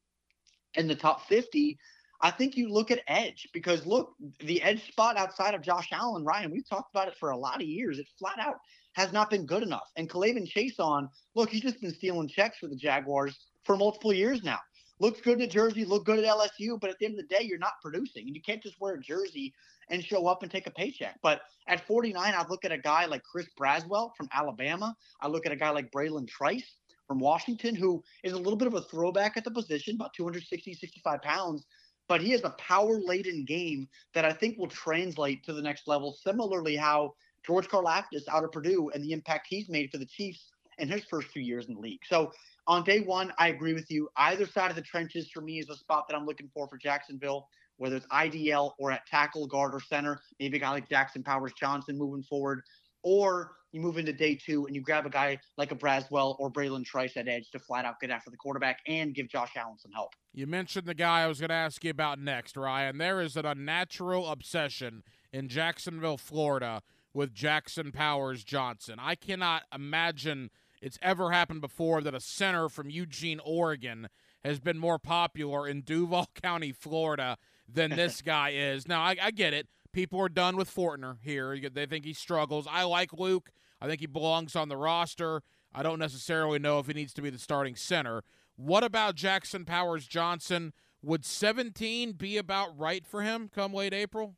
in 0.74 0.86
the 0.86 0.94
top 0.94 1.26
50, 1.28 1.78
I 2.20 2.30
think 2.30 2.56
you 2.56 2.68
look 2.68 2.90
at 2.90 3.00
edge 3.08 3.48
because 3.52 3.86
look, 3.86 4.14
the 4.40 4.62
edge 4.62 4.86
spot 4.88 5.16
outside 5.16 5.54
of 5.54 5.62
Josh 5.62 5.88
Allen, 5.92 6.24
Ryan, 6.24 6.50
we've 6.50 6.68
talked 6.68 6.94
about 6.94 7.08
it 7.08 7.16
for 7.18 7.30
a 7.30 7.36
lot 7.36 7.56
of 7.56 7.68
years. 7.68 7.98
It 7.98 8.06
flat 8.18 8.38
out 8.38 8.56
has 8.96 9.12
not 9.12 9.28
been 9.28 9.44
good 9.44 9.62
enough. 9.62 9.92
And 9.96 10.08
K'Lavon 10.08 10.50
Chaisson, 10.50 11.10
look, 11.34 11.50
he's 11.50 11.60
just 11.60 11.82
been 11.82 11.92
stealing 11.92 12.28
checks 12.28 12.56
for 12.58 12.66
the 12.66 12.74
Jaguars 12.74 13.36
for 13.62 13.76
multiple 13.76 14.12
years 14.12 14.42
now. 14.42 14.58
Looks 15.00 15.20
good 15.20 15.42
at 15.42 15.50
Jersey, 15.50 15.84
look 15.84 16.06
good 16.06 16.18
at 16.18 16.24
LSU, 16.24 16.80
but 16.80 16.88
at 16.88 16.98
the 16.98 17.04
end 17.04 17.18
of 17.18 17.28
the 17.28 17.34
day, 17.34 17.44
you're 17.44 17.58
not 17.58 17.74
producing. 17.82 18.26
And 18.26 18.34
you 18.34 18.40
can't 18.40 18.62
just 18.62 18.80
wear 18.80 18.94
a 18.94 19.00
jersey 19.00 19.52
and 19.90 20.02
show 20.02 20.26
up 20.26 20.42
and 20.42 20.50
take 20.50 20.66
a 20.66 20.70
paycheck. 20.70 21.18
But 21.22 21.42
at 21.68 21.86
49, 21.86 22.34
I 22.34 22.48
look 22.48 22.64
at 22.64 22.72
a 22.72 22.78
guy 22.78 23.04
like 23.04 23.22
Chris 23.22 23.46
Braswell 23.60 24.16
from 24.16 24.30
Alabama. 24.32 24.96
I 25.20 25.28
look 25.28 25.44
at 25.44 25.52
a 25.52 25.56
guy 25.56 25.68
like 25.68 25.92
Bralen 25.92 26.26
Trice 26.26 26.76
from 27.06 27.18
Washington, 27.18 27.74
who 27.74 28.02
is 28.24 28.32
a 28.32 28.38
little 28.38 28.56
bit 28.56 28.66
of 28.66 28.74
a 28.74 28.80
throwback 28.80 29.36
at 29.36 29.44
the 29.44 29.50
position, 29.50 29.96
about 29.96 30.14
260, 30.14 30.72
65 30.72 31.20
pounds 31.20 31.66
but 32.08 32.20
he 32.20 32.30
has 32.30 32.44
a 32.44 32.50
power 32.50 33.00
laden 33.00 33.44
game 33.44 33.88
that 34.14 34.24
I 34.24 34.32
think 34.32 34.58
will 34.58 34.68
translate 34.68 35.42
to 35.44 35.52
the 35.52 35.60
next 35.60 35.88
level. 35.88 36.12
Similarly, 36.12 36.76
how 36.76 37.14
George 37.46 37.68
Karlaftis 37.68 38.28
out 38.30 38.44
of 38.44 38.52
Purdue 38.52 38.90
and 38.94 39.02
the 39.04 39.12
impact 39.12 39.46
he's 39.48 39.68
made 39.68 39.90
for 39.90 39.98
the 39.98 40.06
Chiefs 40.06 40.52
in 40.78 40.88
his 40.88 41.04
first 41.04 41.28
few 41.28 41.42
years 41.42 41.66
in 41.66 41.74
the 41.74 41.80
league. 41.80 42.00
So 42.06 42.32
on 42.66 42.84
day 42.84 43.00
one, 43.00 43.32
I 43.38 43.48
agree 43.48 43.72
with 43.72 43.90
you. 43.90 44.08
Either 44.16 44.46
side 44.46 44.70
of 44.70 44.76
the 44.76 44.82
trenches 44.82 45.30
for 45.32 45.40
me 45.40 45.58
is 45.58 45.70
a 45.70 45.76
spot 45.76 46.06
that 46.08 46.16
I'm 46.16 46.26
looking 46.26 46.50
for 46.52 46.68
for 46.68 46.76
Jacksonville, 46.76 47.48
whether 47.76 47.96
it's 47.96 48.06
IDL 48.06 48.72
or 48.78 48.90
at 48.90 49.06
tackle, 49.06 49.46
guard, 49.46 49.74
or 49.74 49.80
center. 49.80 50.20
Maybe 50.40 50.56
a 50.56 50.60
guy 50.60 50.70
like 50.70 50.88
Jackson 50.88 51.22
Powers 51.22 51.52
Johnson 51.58 51.96
moving 51.96 52.22
forward. 52.24 52.62
Or 53.02 53.52
you 53.70 53.80
move 53.80 53.98
into 53.98 54.12
day 54.12 54.34
two 54.34 54.66
and 54.66 54.74
you 54.74 54.82
grab 54.82 55.06
a 55.06 55.10
guy 55.10 55.38
like 55.56 55.70
a 55.70 55.76
Braswell 55.76 56.34
or 56.40 56.50
Bralen 56.50 56.84
Trice 56.84 57.16
at 57.16 57.28
edge 57.28 57.50
to 57.52 57.58
flat 57.58 57.84
out 57.84 58.00
get 58.00 58.10
after 58.10 58.30
the 58.30 58.36
quarterback 58.36 58.80
and 58.88 59.14
give 59.14 59.28
Josh 59.28 59.52
Allen 59.56 59.78
some 59.78 59.92
help. 59.92 60.14
You 60.34 60.46
mentioned 60.46 60.86
the 60.86 60.94
guy 60.94 61.22
I 61.22 61.26
was 61.28 61.38
going 61.38 61.50
to 61.50 61.54
ask 61.54 61.84
you 61.84 61.90
about 61.90 62.18
next, 62.18 62.56
Ryan. 62.56 62.98
There 62.98 63.20
is 63.20 63.36
an 63.36 63.46
unnatural 63.46 64.28
obsession 64.28 65.04
in 65.32 65.48
Jacksonville, 65.48 66.16
Florida 66.16 66.82
with 67.16 67.32
Jackson 67.32 67.92
Powers 67.92 68.44
Johnson. 68.44 68.98
I 69.00 69.14
cannot 69.14 69.62
imagine 69.74 70.50
it's 70.82 70.98
ever 71.00 71.30
happened 71.30 71.62
before 71.62 72.02
that 72.02 72.14
a 72.14 72.20
center 72.20 72.68
from 72.68 72.90
Eugene, 72.90 73.40
Oregon 73.42 74.08
has 74.44 74.60
been 74.60 74.78
more 74.78 74.98
popular 74.98 75.66
in 75.66 75.80
Duval 75.80 76.28
County, 76.42 76.72
Florida 76.72 77.38
than 77.66 77.90
this 77.96 78.20
guy 78.20 78.50
is. 78.50 78.86
Now, 78.86 79.00
I, 79.00 79.16
I 79.20 79.30
get 79.30 79.54
it. 79.54 79.66
People 79.92 80.20
are 80.20 80.28
done 80.28 80.58
with 80.58 80.72
Fortner 80.72 81.16
here. 81.22 81.58
They 81.58 81.86
think 81.86 82.04
he 82.04 82.12
struggles. 82.12 82.68
I 82.70 82.84
like 82.84 83.14
Luke. 83.14 83.50
I 83.80 83.86
think 83.86 84.00
he 84.00 84.06
belongs 84.06 84.54
on 84.54 84.68
the 84.68 84.76
roster. 84.76 85.42
I 85.74 85.82
don't 85.82 85.98
necessarily 85.98 86.58
know 86.58 86.80
if 86.80 86.86
he 86.86 86.92
needs 86.92 87.14
to 87.14 87.22
be 87.22 87.30
the 87.30 87.38
starting 87.38 87.76
center. 87.76 88.24
What 88.56 88.84
about 88.84 89.14
Jackson 89.14 89.64
Powers 89.64 90.06
Johnson? 90.06 90.74
Would 91.02 91.24
17 91.24 92.12
be 92.12 92.36
about 92.36 92.78
right 92.78 93.06
for 93.06 93.22
him 93.22 93.48
come 93.52 93.72
late 93.72 93.94
April? 93.94 94.36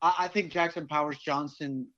I 0.00 0.28
think 0.28 0.52
Jackson 0.52 0.86
Powers 0.86 1.18
Johnson 1.18 1.88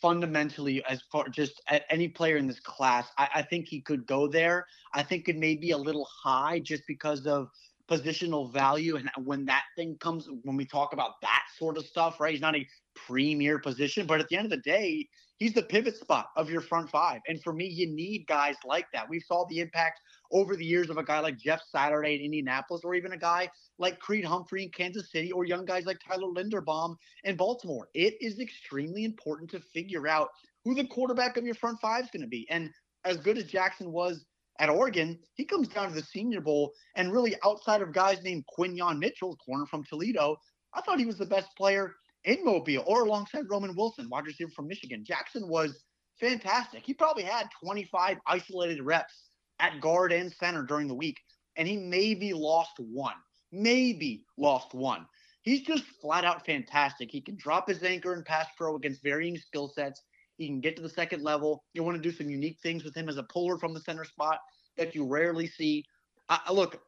fundamentally 0.00 0.84
as 0.84 1.02
far 1.10 1.28
just 1.28 1.60
any 1.90 2.08
player 2.08 2.36
in 2.36 2.46
this 2.46 2.60
class 2.60 3.08
I, 3.18 3.28
I, 3.36 3.42
think 3.42 3.66
he 3.66 3.80
could 3.80 4.06
go 4.06 4.28
there. 4.28 4.66
I 4.94 5.02
think 5.02 5.28
it 5.28 5.36
may 5.36 5.56
be 5.56 5.72
a 5.72 5.78
little 5.78 6.06
high 6.22 6.60
just 6.60 6.84
because 6.86 7.26
of 7.26 7.48
positional 7.88 8.52
value 8.52 8.96
and 8.96 9.10
when 9.24 9.44
that 9.46 9.64
thing 9.76 9.96
comes 9.98 10.28
when 10.44 10.56
we 10.56 10.64
talk 10.64 10.92
about 10.92 11.20
that 11.20 11.42
sort 11.58 11.76
of 11.76 11.84
stuff 11.84 12.20
right? 12.20 12.32
He's 12.32 12.40
not 12.40 12.56
a 12.56 12.66
premier 12.94 13.58
position 13.58 14.06
but 14.06 14.20
at 14.20 14.28
the 14.28 14.36
end 14.36 14.46
of 14.46 14.50
the 14.50 14.58
day 14.58 15.08
he's 15.38 15.52
the 15.52 15.62
pivot 15.62 15.96
spot 15.96 16.28
of 16.36 16.48
your 16.48 16.60
front 16.60 16.90
five. 16.90 17.20
And 17.26 17.42
for 17.42 17.52
me 17.52 17.66
you 17.66 17.92
need 17.92 18.26
guys 18.28 18.56
like 18.64 18.86
that. 18.92 19.08
We 19.08 19.20
saw 19.20 19.46
the 19.48 19.60
impact 19.60 20.00
over 20.32 20.56
the 20.56 20.64
years 20.64 20.90
of 20.90 20.98
a 20.98 21.04
guy 21.04 21.20
like 21.20 21.38
jeff 21.38 21.60
saturday 21.70 22.14
in 22.14 22.22
indianapolis 22.22 22.82
or 22.84 22.94
even 22.94 23.12
a 23.12 23.18
guy 23.18 23.48
like 23.78 23.98
creed 23.98 24.24
humphrey 24.24 24.64
in 24.64 24.70
kansas 24.70 25.10
city 25.10 25.30
or 25.32 25.44
young 25.44 25.64
guys 25.64 25.84
like 25.84 25.98
tyler 26.06 26.28
linderbaum 26.28 26.96
in 27.24 27.36
baltimore 27.36 27.88
it 27.94 28.14
is 28.20 28.40
extremely 28.40 29.04
important 29.04 29.50
to 29.50 29.60
figure 29.60 30.08
out 30.08 30.28
who 30.64 30.74
the 30.74 30.86
quarterback 30.86 31.36
of 31.36 31.44
your 31.44 31.54
front 31.54 31.78
five 31.80 32.04
is 32.04 32.10
going 32.10 32.22
to 32.22 32.28
be 32.28 32.46
and 32.50 32.70
as 33.04 33.16
good 33.18 33.38
as 33.38 33.44
jackson 33.44 33.92
was 33.92 34.24
at 34.58 34.68
Oregon, 34.68 35.18
he 35.34 35.44
comes 35.44 35.66
down 35.68 35.88
to 35.88 35.94
the 35.94 36.02
Senior 36.02 36.40
Bowl, 36.40 36.72
and 36.94 37.10
really 37.10 37.34
outside 37.44 37.80
of 37.80 37.92
guys 37.92 38.22
named 38.22 38.44
Quinyon 38.56 38.98
Mitchell, 38.98 39.36
corner 39.36 39.66
from 39.66 39.82
Toledo, 39.82 40.36
I 40.74 40.82
thought 40.82 40.98
he 40.98 41.06
was 41.06 41.18
the 41.18 41.26
best 41.26 41.48
player 41.56 41.94
in 42.24 42.44
Mobile 42.44 42.84
or 42.86 43.04
alongside 43.04 43.50
Roman 43.50 43.74
Wilson, 43.74 44.08
wide 44.08 44.26
receiver 44.26 44.50
from 44.54 44.68
Michigan. 44.68 45.04
Jackson 45.04 45.48
was 45.48 45.82
fantastic. 46.20 46.82
He 46.84 46.94
probably 46.94 47.24
had 47.24 47.48
25 47.62 48.18
isolated 48.26 48.82
reps 48.82 49.30
at 49.62 49.80
guard 49.80 50.12
and 50.12 50.30
center 50.30 50.62
during 50.62 50.88
the 50.88 50.94
week, 50.94 51.18
and 51.56 51.66
he 51.66 51.78
maybe 51.78 52.34
lost 52.34 52.72
one, 52.78 53.14
maybe 53.52 54.26
lost 54.36 54.74
one. 54.74 55.06
He's 55.42 55.62
just 55.62 55.84
flat 56.00 56.24
out 56.24 56.44
fantastic. 56.44 57.10
He 57.10 57.20
can 57.20 57.36
drop 57.36 57.68
his 57.68 57.82
anchor 57.82 58.12
and 58.12 58.24
pass 58.24 58.46
pro 58.56 58.76
against 58.76 59.02
varying 59.02 59.38
skill 59.38 59.68
sets. 59.74 60.02
He 60.36 60.46
can 60.46 60.60
get 60.60 60.76
to 60.76 60.82
the 60.82 60.88
second 60.88 61.22
level. 61.22 61.64
You 61.72 61.82
want 61.82 61.96
to 61.96 62.02
do 62.02 62.14
some 62.14 62.28
unique 62.28 62.58
things 62.62 62.84
with 62.84 62.96
him 62.96 63.08
as 63.08 63.16
a 63.16 63.22
puller 63.24 63.56
from 63.56 63.72
the 63.72 63.80
center 63.80 64.04
spot 64.04 64.38
that 64.76 64.94
you 64.94 65.06
rarely 65.06 65.46
see. 65.46 65.84
I, 66.28 66.52
look, 66.52 66.80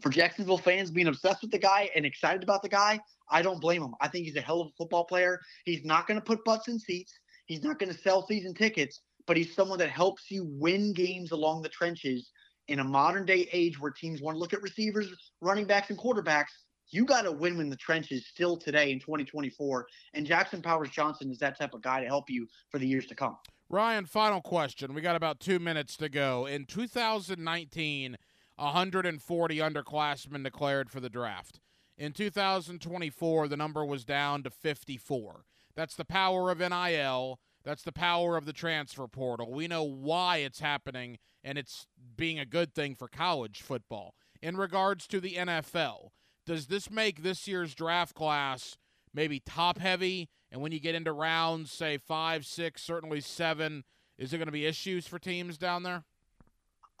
for 0.00 0.10
Jacksonville 0.10 0.58
fans 0.58 0.90
being 0.90 1.08
obsessed 1.08 1.42
with 1.42 1.50
the 1.50 1.58
guy 1.58 1.90
and 1.94 2.06
excited 2.06 2.42
about 2.42 2.62
the 2.62 2.68
guy, 2.68 3.00
I 3.30 3.42
don't 3.42 3.60
blame 3.60 3.82
him. 3.82 3.94
I 4.00 4.08
think 4.08 4.24
he's 4.24 4.36
a 4.36 4.40
hell 4.40 4.60
of 4.60 4.68
a 4.68 4.76
football 4.76 5.04
player. 5.04 5.40
He's 5.64 5.84
not 5.84 6.06
going 6.06 6.18
to 6.18 6.24
put 6.24 6.44
butts 6.44 6.68
in 6.68 6.78
seats. 6.78 7.12
He's 7.46 7.62
not 7.62 7.78
going 7.78 7.92
to 7.92 7.98
sell 7.98 8.26
season 8.26 8.54
tickets, 8.54 9.00
but 9.28 9.36
he's 9.36 9.54
someone 9.54 9.78
that 9.78 9.90
helps 9.90 10.30
you 10.30 10.48
win 10.58 10.92
games 10.92 11.30
along 11.30 11.62
the 11.62 11.68
trenches 11.68 12.32
in 12.66 12.80
a 12.80 12.84
modern 12.84 13.26
day 13.26 13.46
age 13.52 13.78
where 13.78 13.92
teams 13.92 14.20
want 14.22 14.34
to 14.34 14.38
look 14.38 14.54
at 14.54 14.62
receivers, 14.62 15.14
running 15.42 15.66
backs, 15.66 15.90
and 15.90 15.98
quarterbacks. 15.98 16.46
You 16.90 17.04
got 17.04 17.22
to 17.22 17.32
win 17.32 17.60
in 17.60 17.68
the 17.68 17.76
trenches 17.76 18.26
still 18.26 18.56
today 18.56 18.90
in 18.90 18.98
2024. 18.98 19.86
And 20.14 20.26
Jackson 20.26 20.62
Powers 20.62 20.88
Johnson 20.88 21.30
is 21.30 21.38
that 21.38 21.58
type 21.58 21.74
of 21.74 21.82
guy 21.82 22.00
to 22.00 22.06
help 22.06 22.30
you 22.30 22.48
for 22.70 22.78
the 22.78 22.86
years 22.86 23.04
to 23.06 23.14
come. 23.14 23.36
Ryan, 23.68 24.06
final 24.06 24.40
question. 24.40 24.94
We 24.94 25.02
got 25.02 25.14
about 25.14 25.40
two 25.40 25.58
minutes 25.58 25.98
to 25.98 26.08
go. 26.08 26.46
In 26.46 26.64
2019, 26.64 28.16
140 28.56 29.56
underclassmen 29.58 30.42
declared 30.42 30.90
for 30.90 31.00
the 31.00 31.10
draft. 31.10 31.60
In 31.98 32.12
2024, 32.12 33.48
the 33.48 33.56
number 33.58 33.84
was 33.84 34.06
down 34.06 34.42
to 34.44 34.50
54. 34.50 35.44
That's 35.76 35.96
the 35.96 36.06
power 36.06 36.50
of 36.50 36.60
NIL. 36.60 37.38
That's 37.68 37.82
the 37.82 37.92
power 37.92 38.38
of 38.38 38.46
the 38.46 38.54
transfer 38.54 39.06
portal. 39.06 39.52
We 39.52 39.68
know 39.68 39.82
why 39.82 40.38
it's 40.38 40.60
happening, 40.60 41.18
and 41.44 41.58
it's 41.58 41.86
being 42.16 42.38
a 42.38 42.46
good 42.46 42.74
thing 42.74 42.94
for 42.94 43.08
college 43.08 43.60
football. 43.60 44.14
In 44.40 44.56
regards 44.56 45.06
to 45.08 45.20
the 45.20 45.34
NFL, 45.34 46.12
does 46.46 46.68
this 46.68 46.90
make 46.90 47.22
this 47.22 47.46
year's 47.46 47.74
draft 47.74 48.14
class 48.14 48.78
maybe 49.12 49.38
top 49.38 49.76
heavy? 49.76 50.30
And 50.50 50.62
when 50.62 50.72
you 50.72 50.80
get 50.80 50.94
into 50.94 51.12
rounds, 51.12 51.70
say 51.70 51.98
five, 51.98 52.46
six, 52.46 52.82
certainly 52.82 53.20
seven, 53.20 53.84
is 54.16 54.30
there 54.30 54.38
going 54.38 54.46
to 54.46 54.52
be 54.52 54.64
issues 54.64 55.06
for 55.06 55.18
teams 55.18 55.58
down 55.58 55.82
there? 55.82 56.04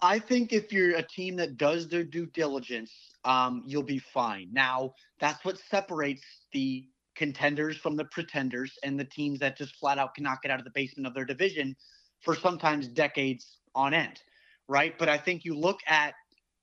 I 0.02 0.18
think 0.18 0.52
if 0.52 0.70
you're 0.70 0.96
a 0.96 1.02
team 1.02 1.36
that 1.36 1.56
does 1.56 1.88
their 1.88 2.04
due 2.04 2.26
diligence, 2.26 2.92
um, 3.24 3.62
you'll 3.66 3.82
be 3.84 4.00
fine. 4.00 4.50
Now, 4.52 4.92
that's 5.18 5.42
what 5.46 5.56
separates 5.70 6.26
the 6.52 6.86
contenders 7.18 7.76
from 7.76 7.96
the 7.96 8.04
pretenders 8.04 8.78
and 8.84 8.98
the 8.98 9.04
teams 9.04 9.40
that 9.40 9.58
just 9.58 9.76
flat 9.76 9.98
out 9.98 10.14
cannot 10.14 10.40
get 10.40 10.52
out 10.52 10.60
of 10.60 10.64
the 10.64 10.70
basement 10.70 11.06
of 11.06 11.12
their 11.12 11.24
division 11.24 11.76
for 12.20 12.34
sometimes 12.34 12.86
decades 12.86 13.58
on 13.74 13.92
end, 13.92 14.22
right? 14.68 14.96
But 14.98 15.08
I 15.08 15.18
think 15.18 15.44
you 15.44 15.54
look 15.54 15.80
at 15.88 16.14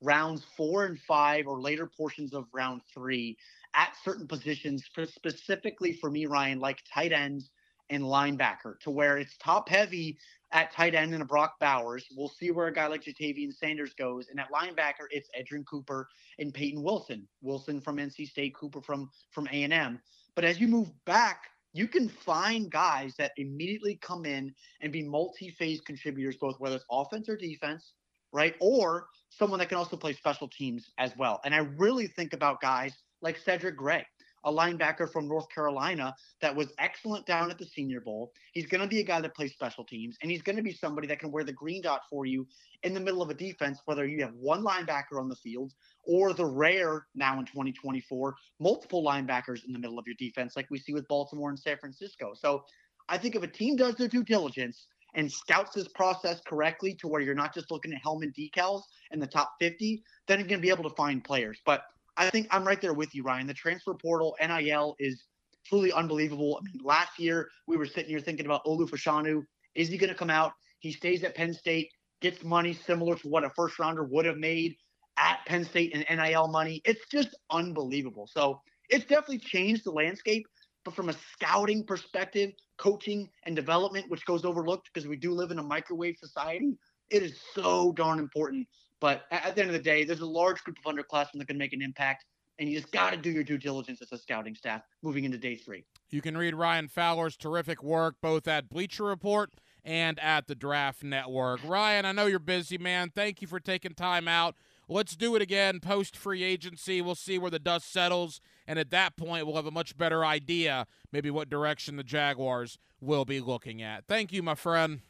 rounds 0.02 0.44
four 0.56 0.86
and 0.86 0.98
five 0.98 1.46
or 1.46 1.60
later 1.60 1.86
portions 1.86 2.32
of 2.32 2.46
round 2.52 2.80
three 2.92 3.36
at 3.74 3.92
certain 4.02 4.26
positions, 4.26 4.88
specifically 5.06 5.92
for 5.92 6.10
me, 6.10 6.24
Ryan, 6.24 6.58
like 6.58 6.78
tight 6.92 7.12
ends 7.12 7.50
and 7.90 8.02
linebacker, 8.02 8.80
to 8.80 8.90
where 8.90 9.18
it's 9.18 9.36
top 9.38 9.68
heavy 9.68 10.18
at 10.52 10.72
tight 10.72 10.94
end 10.94 11.14
in 11.14 11.20
a 11.20 11.24
Brock 11.24 11.54
Bowers. 11.60 12.06
We'll 12.16 12.28
see 12.28 12.50
where 12.50 12.68
a 12.68 12.72
guy 12.72 12.86
like 12.86 13.04
Ja'Tavion 13.04 13.52
Sanders 13.54 13.92
goes. 13.94 14.28
And 14.30 14.40
at 14.40 14.50
linebacker, 14.50 15.06
it's 15.10 15.28
Edgerrin 15.38 15.66
Cooper 15.66 16.08
and 16.38 16.52
Peyton 16.52 16.82
Wilson. 16.82 17.28
Wilson 17.42 17.80
from 17.80 17.98
NC 17.98 18.28
State, 18.28 18.54
Cooper 18.54 18.80
from 18.80 19.10
from 19.30 19.46
A&M. 19.48 20.00
But 20.36 20.44
as 20.44 20.60
you 20.60 20.68
move 20.68 20.92
back, 21.06 21.44
you 21.72 21.88
can 21.88 22.08
find 22.08 22.70
guys 22.70 23.14
that 23.18 23.32
immediately 23.36 23.98
come 24.00 24.24
in 24.24 24.54
and 24.80 24.92
be 24.92 25.02
multi-phase 25.02 25.80
contributors, 25.80 26.36
both 26.36 26.60
whether 26.60 26.76
it's 26.76 26.84
offense 26.90 27.28
or 27.28 27.36
defense, 27.36 27.92
right? 28.32 28.54
Or 28.60 29.08
someone 29.30 29.58
that 29.58 29.68
can 29.68 29.78
also 29.78 29.96
play 29.96 30.12
special 30.12 30.48
teams 30.48 30.90
as 30.98 31.12
well. 31.16 31.40
And 31.44 31.54
I 31.54 31.58
really 31.58 32.06
think 32.06 32.32
about 32.32 32.60
guys 32.60 32.92
like 33.20 33.38
Cedric 33.38 33.76
Gray, 33.76 34.06
a 34.46 34.52
linebacker 34.52 35.10
from 35.10 35.28
North 35.28 35.48
Carolina 35.50 36.14
that 36.40 36.54
was 36.54 36.72
excellent 36.78 37.26
down 37.26 37.50
at 37.50 37.58
the 37.58 37.66
Senior 37.66 38.00
Bowl. 38.00 38.32
He's 38.52 38.66
going 38.66 38.80
to 38.80 38.86
be 38.86 39.00
a 39.00 39.04
guy 39.04 39.20
that 39.20 39.34
plays 39.34 39.52
special 39.52 39.84
teams, 39.84 40.16
and 40.22 40.30
he's 40.30 40.40
going 40.40 40.56
to 40.56 40.62
be 40.62 40.72
somebody 40.72 41.08
that 41.08 41.18
can 41.18 41.32
wear 41.32 41.44
the 41.44 41.52
green 41.52 41.82
dot 41.82 42.02
for 42.08 42.24
you 42.24 42.46
in 42.84 42.94
the 42.94 43.00
middle 43.00 43.20
of 43.20 43.28
a 43.28 43.34
defense, 43.34 43.80
whether 43.84 44.06
you 44.06 44.22
have 44.22 44.32
one 44.34 44.62
linebacker 44.62 45.18
on 45.18 45.28
the 45.28 45.36
field 45.36 45.72
or 46.04 46.32
the 46.32 46.46
rare 46.46 47.06
now 47.14 47.38
in 47.40 47.44
2024 47.44 48.34
multiple 48.60 49.04
linebackers 49.04 49.64
in 49.66 49.72
the 49.72 49.78
middle 49.78 49.98
of 49.98 50.06
your 50.06 50.16
defense, 50.18 50.54
like 50.54 50.70
we 50.70 50.78
see 50.78 50.92
with 50.92 51.08
Baltimore 51.08 51.50
and 51.50 51.58
San 51.58 51.76
Francisco. 51.76 52.32
So 52.34 52.64
I 53.08 53.18
think 53.18 53.34
if 53.34 53.42
a 53.42 53.48
team 53.48 53.76
does 53.76 53.96
their 53.96 54.08
due 54.08 54.22
diligence 54.22 54.86
and 55.14 55.30
scouts 55.32 55.74
this 55.74 55.88
process 55.88 56.40
correctly 56.46 56.94
to 56.94 57.08
where 57.08 57.20
you're 57.20 57.34
not 57.34 57.54
just 57.54 57.70
looking 57.70 57.92
at 57.92 58.00
helmet 58.02 58.34
decals 58.34 58.82
in 59.10 59.18
the 59.18 59.26
top 59.26 59.54
50, 59.58 60.02
then 60.28 60.38
you're 60.38 60.48
going 60.48 60.60
to 60.60 60.62
be 60.62 60.70
able 60.70 60.88
to 60.88 60.94
find 60.94 61.24
players. 61.24 61.58
But 61.64 61.82
I 62.16 62.30
think 62.30 62.48
I'm 62.50 62.66
right 62.66 62.80
there 62.80 62.94
with 62.94 63.14
you, 63.14 63.22
Ryan. 63.22 63.46
The 63.46 63.54
transfer 63.54 63.94
portal, 63.94 64.36
NIL, 64.40 64.96
is 64.98 65.24
truly 65.66 65.92
unbelievable. 65.92 66.58
I 66.60 66.64
mean, 66.64 66.80
last 66.82 67.18
year 67.18 67.48
we 67.66 67.76
were 67.76 67.86
sitting 67.86 68.10
here 68.10 68.20
thinking 68.20 68.46
about 68.46 68.64
Olu 68.64 68.88
Fashanu. 68.88 69.42
Is 69.74 69.88
he 69.88 69.98
going 69.98 70.12
to 70.12 70.18
come 70.18 70.30
out? 70.30 70.52
He 70.78 70.92
stays 70.92 71.24
at 71.24 71.34
Penn 71.34 71.52
State, 71.52 71.90
gets 72.20 72.42
money 72.42 72.72
similar 72.72 73.16
to 73.16 73.28
what 73.28 73.44
a 73.44 73.50
first 73.50 73.78
rounder 73.78 74.04
would 74.04 74.24
have 74.24 74.38
made 74.38 74.76
at 75.18 75.40
Penn 75.46 75.64
State 75.64 75.94
and 75.94 76.04
NIL 76.18 76.48
money. 76.48 76.80
It's 76.84 77.06
just 77.10 77.34
unbelievable. 77.50 78.28
So 78.32 78.60
it's 78.88 79.04
definitely 79.04 79.38
changed 79.38 79.84
the 79.84 79.90
landscape. 79.90 80.46
But 80.84 80.94
from 80.94 81.08
a 81.08 81.14
scouting 81.32 81.84
perspective, 81.84 82.52
coaching 82.78 83.28
and 83.44 83.56
development, 83.56 84.08
which 84.08 84.24
goes 84.24 84.44
overlooked 84.44 84.88
because 84.92 85.08
we 85.08 85.16
do 85.16 85.32
live 85.32 85.50
in 85.50 85.58
a 85.58 85.62
microwave 85.62 86.16
society, 86.16 86.76
it 87.10 87.22
is 87.22 87.40
so 87.54 87.92
darn 87.92 88.18
important 88.20 88.68
but 89.00 89.24
at 89.30 89.54
the 89.54 89.60
end 89.60 89.70
of 89.70 89.74
the 89.74 89.82
day, 89.82 90.04
there's 90.04 90.20
a 90.20 90.26
large 90.26 90.62
group 90.62 90.78
of 90.84 90.94
underclassmen 90.94 91.38
that 91.38 91.48
can 91.48 91.58
make 91.58 91.72
an 91.72 91.82
impact, 91.82 92.24
and 92.58 92.68
you 92.68 92.78
just 92.78 92.92
got 92.92 93.10
to 93.10 93.16
do 93.16 93.30
your 93.30 93.44
due 93.44 93.58
diligence 93.58 94.00
as 94.02 94.12
a 94.12 94.18
scouting 94.18 94.54
staff 94.54 94.82
moving 95.02 95.24
into 95.24 95.38
day 95.38 95.56
three. 95.56 95.84
You 96.08 96.22
can 96.22 96.36
read 96.36 96.54
Ryan 96.54 96.88
Fowler's 96.88 97.36
terrific 97.36 97.82
work 97.82 98.16
both 98.20 98.46
at 98.48 98.68
Bleacher 98.68 99.04
Report 99.04 99.52
and 99.84 100.18
at 100.20 100.46
the 100.46 100.54
Draft 100.54 101.04
Network. 101.04 101.60
Ryan, 101.64 102.04
I 102.04 102.12
know 102.12 102.26
you're 102.26 102.38
busy, 102.38 102.78
man. 102.78 103.10
Thank 103.14 103.42
you 103.42 103.48
for 103.48 103.60
taking 103.60 103.94
time 103.94 104.26
out. 104.28 104.56
Let's 104.88 105.16
do 105.16 105.34
it 105.34 105.42
again 105.42 105.80
post 105.80 106.16
free 106.16 106.44
agency. 106.44 107.02
We'll 107.02 107.16
see 107.16 107.38
where 107.38 107.50
the 107.50 107.58
dust 107.58 107.92
settles. 107.92 108.40
And 108.66 108.78
at 108.78 108.90
that 108.90 109.16
point, 109.16 109.46
we'll 109.46 109.56
have 109.56 109.66
a 109.66 109.72
much 109.72 109.96
better 109.96 110.24
idea, 110.24 110.86
maybe 111.12 111.30
what 111.30 111.50
direction 111.50 111.96
the 111.96 112.04
Jaguars 112.04 112.78
will 113.00 113.24
be 113.24 113.40
looking 113.40 113.82
at. 113.82 114.06
Thank 114.06 114.32
you, 114.32 114.42
my 114.42 114.54
friend. 114.54 115.00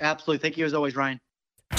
Absolutely. 0.00 0.42
Thank 0.42 0.56
you 0.56 0.64
as 0.64 0.74
always, 0.74 0.96
Ryan. 0.96 1.20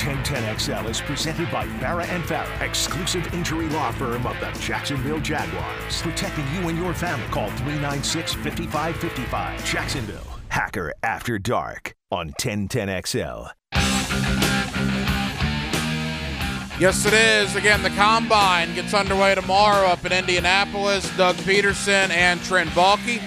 1010XL 0.06 0.88
is 0.88 1.02
presented 1.02 1.52
by 1.52 1.66
Farah 1.66 2.08
and 2.10 2.24
Farah, 2.24 2.62
exclusive 2.62 3.34
injury 3.34 3.68
law 3.70 3.92
firm 3.92 4.28
of 4.28 4.40
the 4.40 4.52
Jacksonville 4.60 5.20
Jaguars. 5.20 6.02
Protecting 6.04 6.46
you 6.54 6.70
and 6.70 6.78
your 6.78 6.94
family. 6.94 7.26
Call 7.30 7.50
396 7.50 8.34
5555. 8.36 9.66
Jacksonville. 9.66 10.40
Hacker 10.50 10.94
After 11.02 11.40
Dark 11.40 11.96
on 12.12 12.32
1010XL. 12.40 13.50
Yes, 16.78 17.06
it 17.06 17.14
is. 17.14 17.56
Again, 17.56 17.82
the 17.82 17.90
combine 17.92 18.76
gets 18.76 18.94
underway 18.94 19.34
tomorrow 19.34 19.88
up 19.88 20.06
in 20.06 20.12
Indianapolis. 20.12 21.10
Doug 21.18 21.36
Pederson 21.38 22.10
and 22.10 22.40
Trent 22.44 22.70
Baalke 22.72 23.22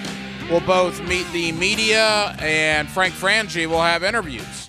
will 0.49 0.61
both 0.61 1.01
meet 1.09 1.29
the 1.33 1.51
media, 1.51 2.37
and 2.39 2.87
Frank 2.87 3.13
Frangie 3.13 3.67
will 3.67 3.81
have 3.81 4.03
interviews 4.03 4.68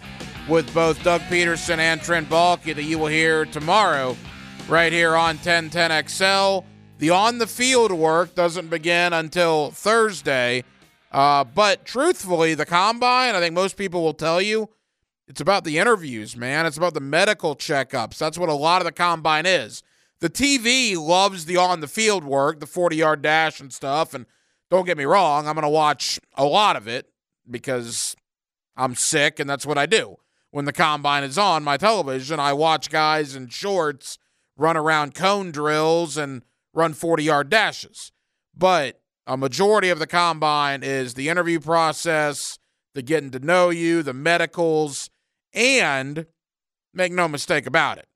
with 0.51 0.75
both 0.75 1.01
Doug 1.05 1.21
Pederson 1.23 1.79
and 1.79 2.03
Trent 2.03 2.29
Baalke 2.29 2.75
that 2.75 2.83
you 2.83 2.99
will 2.99 3.07
hear 3.07 3.45
tomorrow 3.45 4.17
right 4.69 4.93
here 4.93 5.15
on 5.15 5.39
1010XL. 5.39 6.65
The 6.99 7.11
on 7.11 7.39
the 7.39 7.47
field 7.47 7.93
work 7.93 8.35
doesn't 8.35 8.69
begin 8.69 9.13
until 9.13 9.71
Thursday. 9.71 10.65
Uh, 11.13 11.45
but 11.45 11.85
truthfully, 11.85 12.55
the 12.55 12.67
combine, 12.67 13.37
I 13.37 13.39
think 13.39 13.55
most 13.55 13.77
people 13.77 14.03
will 14.03 14.13
tell 14.13 14.43
you, 14.43 14.69
it's 15.29 15.41
about 15.41 15.63
the 15.63 15.79
interviews, 15.79 16.37
man. 16.37 16.67
It's 16.67 16.77
about 16.77 16.95
the 16.95 17.01
medical 17.01 17.55
checkups. 17.55 18.19
That's 18.19 18.37
what 18.37 18.49
a 18.49 18.55
lot 18.55 18.81
of 18.81 18.87
the 18.87 18.93
combine 18.93 19.47
is. 19.47 19.85
The 20.19 20.31
TV 20.31 20.97
loves 20.97 21.45
the 21.45 21.59
on 21.59 21.79
the 21.79 21.89
field 21.89 22.25
work, 22.25 22.59
the 22.59 22.67
40 22.67 22.97
yard 22.97 23.23
dash 23.23 23.61
and 23.61 23.73
stuff. 23.73 24.15
And 24.15 24.27
don't 24.69 24.85
get 24.85 24.99
me 24.99 25.05
wrong, 25.05 25.47
I'm 25.47 25.55
going 25.55 25.63
to 25.63 25.69
watch 25.69 26.19
a 26.35 26.45
lot 26.45 26.75
of 26.75 26.89
it 26.89 27.09
because 27.49 28.17
I'm 28.77 28.97
sick 28.97 29.39
and 29.39 29.49
that's 29.49 29.65
what 29.65 29.79
I 29.79 29.87
do 29.87 30.17
when 30.51 30.65
the 30.65 30.73
combine 30.73 31.25
is 31.25 31.39
on 31.39 31.65
my 31.65 31.77
television. 31.77 32.41
I 32.41 32.53
watch 32.53 32.91
guys 32.91 33.35
in 33.35 33.49
shorts 33.49 34.19
run 34.57 34.77
around 34.77 35.15
cone 35.15 35.51
drills 35.51 36.17
and 36.17 36.43
run 36.75 36.93
40 36.93 37.25
yard 37.25 37.51
dashes. 37.51 38.13
But 38.57 39.01
a 39.27 39.37
majority 39.37 39.91
of 39.91 39.99
the 39.99 40.07
combine 40.07 40.83
is 40.83 41.15
the 41.15 41.29
interview 41.29 41.61
process, 41.61 42.59
the 42.95 43.03
getting 43.03 43.31
to 43.31 43.39
know 43.39 43.71
you, 43.71 44.03
the 44.03 44.13
medicals, 44.13 45.11
and 45.53 46.27
make 46.93 47.13
no 47.13 47.29
mistake 47.29 47.67
about 47.67 47.99
it. 47.99 48.07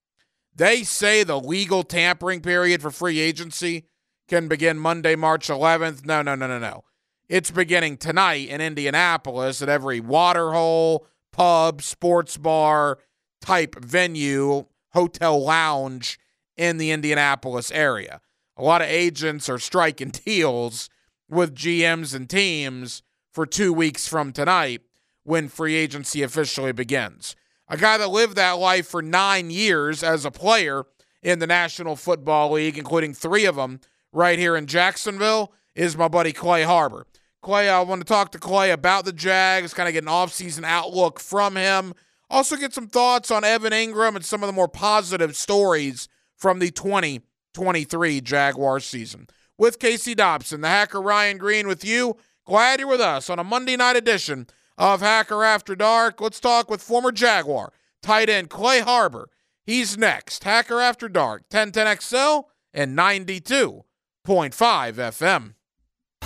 They 0.54 0.82
say 0.82 1.24
the 1.24 1.40
legal 1.40 1.82
tampering 1.82 2.40
period 2.40 2.82
for 2.82 2.90
free 2.90 3.18
agency 3.18 3.86
can 4.28 4.48
begin 4.48 4.78
Monday, 4.78 5.16
March 5.16 5.48
11th. 5.48 6.04
No, 6.04 6.22
no, 6.22 6.34
no, 6.34 6.46
no, 6.46 6.58
no. 6.58 6.84
It's 7.28 7.50
beginning 7.50 7.96
tonight 7.96 8.48
in 8.48 8.60
Indianapolis 8.60 9.62
at 9.62 9.68
every 9.68 10.00
water 10.00 10.52
hole, 10.52 11.06
pub, 11.34 11.82
sports 11.82 12.36
bar 12.36 12.98
type 13.40 13.74
venue, 13.80 14.66
hotel 14.92 15.42
lounge 15.42 16.18
in 16.56 16.78
the 16.78 16.92
Indianapolis 16.92 17.72
area. 17.72 18.20
A 18.56 18.62
lot 18.62 18.82
of 18.82 18.88
agents 18.88 19.48
are 19.48 19.58
striking 19.58 20.10
deals 20.24 20.88
with 21.28 21.56
GMs 21.56 22.14
and 22.14 22.30
teams 22.30 23.02
for 23.32 23.46
two 23.46 23.72
weeks 23.72 24.06
from 24.06 24.32
tonight 24.32 24.82
when 25.24 25.48
free 25.48 25.74
agency 25.74 26.22
officially 26.22 26.70
begins. 26.70 27.34
A 27.66 27.76
guy 27.76 27.98
that 27.98 28.10
lived 28.10 28.36
that 28.36 28.52
life 28.52 28.86
for 28.86 29.02
nine 29.02 29.50
years 29.50 30.04
as 30.04 30.24
a 30.24 30.30
player 30.30 30.84
in 31.20 31.40
the 31.40 31.46
National 31.46 31.96
Football 31.96 32.52
League, 32.52 32.78
including 32.78 33.12
three 33.12 33.44
of 33.44 33.56
them 33.56 33.80
right 34.12 34.38
here 34.38 34.54
in 34.54 34.66
Jacksonville, 34.66 35.52
is 35.74 35.96
my 35.96 36.06
buddy 36.06 36.32
Clay 36.32 36.62
Harbor. 36.62 37.06
Clay, 37.44 37.68
I 37.68 37.82
want 37.82 38.00
to 38.00 38.06
talk 38.06 38.32
to 38.32 38.38
Clay 38.38 38.70
about 38.70 39.04
the 39.04 39.12
Jags, 39.12 39.74
kind 39.74 39.86
of 39.86 39.92
get 39.92 40.02
an 40.02 40.08
offseason 40.08 40.64
outlook 40.64 41.20
from 41.20 41.56
him. 41.56 41.92
Also, 42.30 42.56
get 42.56 42.72
some 42.72 42.88
thoughts 42.88 43.30
on 43.30 43.44
Evan 43.44 43.74
Engram 43.74 44.16
and 44.16 44.24
some 44.24 44.42
of 44.42 44.46
the 44.46 44.52
more 44.54 44.66
positive 44.66 45.36
stories 45.36 46.08
from 46.34 46.58
the 46.58 46.70
2023 46.70 48.22
Jaguars 48.22 48.86
season. 48.86 49.26
With 49.58 49.78
Casey 49.78 50.14
Dobson, 50.14 50.62
the 50.62 50.68
hacker 50.68 51.02
Ryan 51.02 51.36
Green 51.36 51.68
with 51.68 51.84
you. 51.84 52.16
Glad 52.46 52.80
you're 52.80 52.88
with 52.88 53.02
us 53.02 53.28
on 53.28 53.38
a 53.38 53.44
Monday 53.44 53.76
night 53.76 53.96
edition 53.96 54.46
of 54.78 55.02
Hacker 55.02 55.44
After 55.44 55.76
Dark. 55.76 56.22
Let's 56.22 56.40
talk 56.40 56.70
with 56.70 56.80
former 56.80 57.12
Jaguar 57.12 57.74
tight 58.00 58.30
end 58.30 58.48
Clay 58.48 58.80
Harbor. 58.80 59.28
He's 59.66 59.98
next. 59.98 60.44
Hacker 60.44 60.80
After 60.80 61.10
Dark, 61.10 61.50
1010XL 61.50 62.44
and 62.72 62.96
92.5 62.96 63.84
FM. 64.26 65.54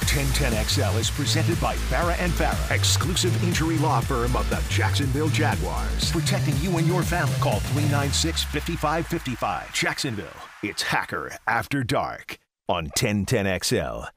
1010XL 0.09 0.99
is 0.99 1.11
presented 1.11 1.61
by 1.61 1.77
Farah 1.77 2.17
and 2.19 2.33
Farah, 2.33 2.75
exclusive 2.75 3.45
injury 3.45 3.77
law 3.77 4.01
firm 4.01 4.35
of 4.37 4.49
the 4.49 4.63
Jacksonville 4.71 5.29
Jaguars. 5.29 6.11
Protecting 6.11 6.57
you 6.63 6.79
and 6.79 6.87
your 6.87 7.03
family. 7.03 7.35
Call 7.41 7.61
396 7.61 8.45
5555. 8.45 9.75
Jacksonville, 9.75 10.27
it's 10.63 10.83
Hacker 10.83 11.37
After 11.47 11.85
Dark 11.85 12.39
on 12.71 12.89
1010XL. 12.89 14.09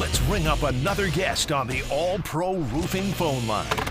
Let's 0.00 0.20
ring 0.22 0.46
up 0.46 0.62
another 0.62 1.10
guest 1.10 1.52
on 1.52 1.68
the 1.68 1.82
All 1.90 2.18
Pro 2.20 2.54
Roofing 2.54 3.12
phone 3.12 3.46
line. 3.46 3.89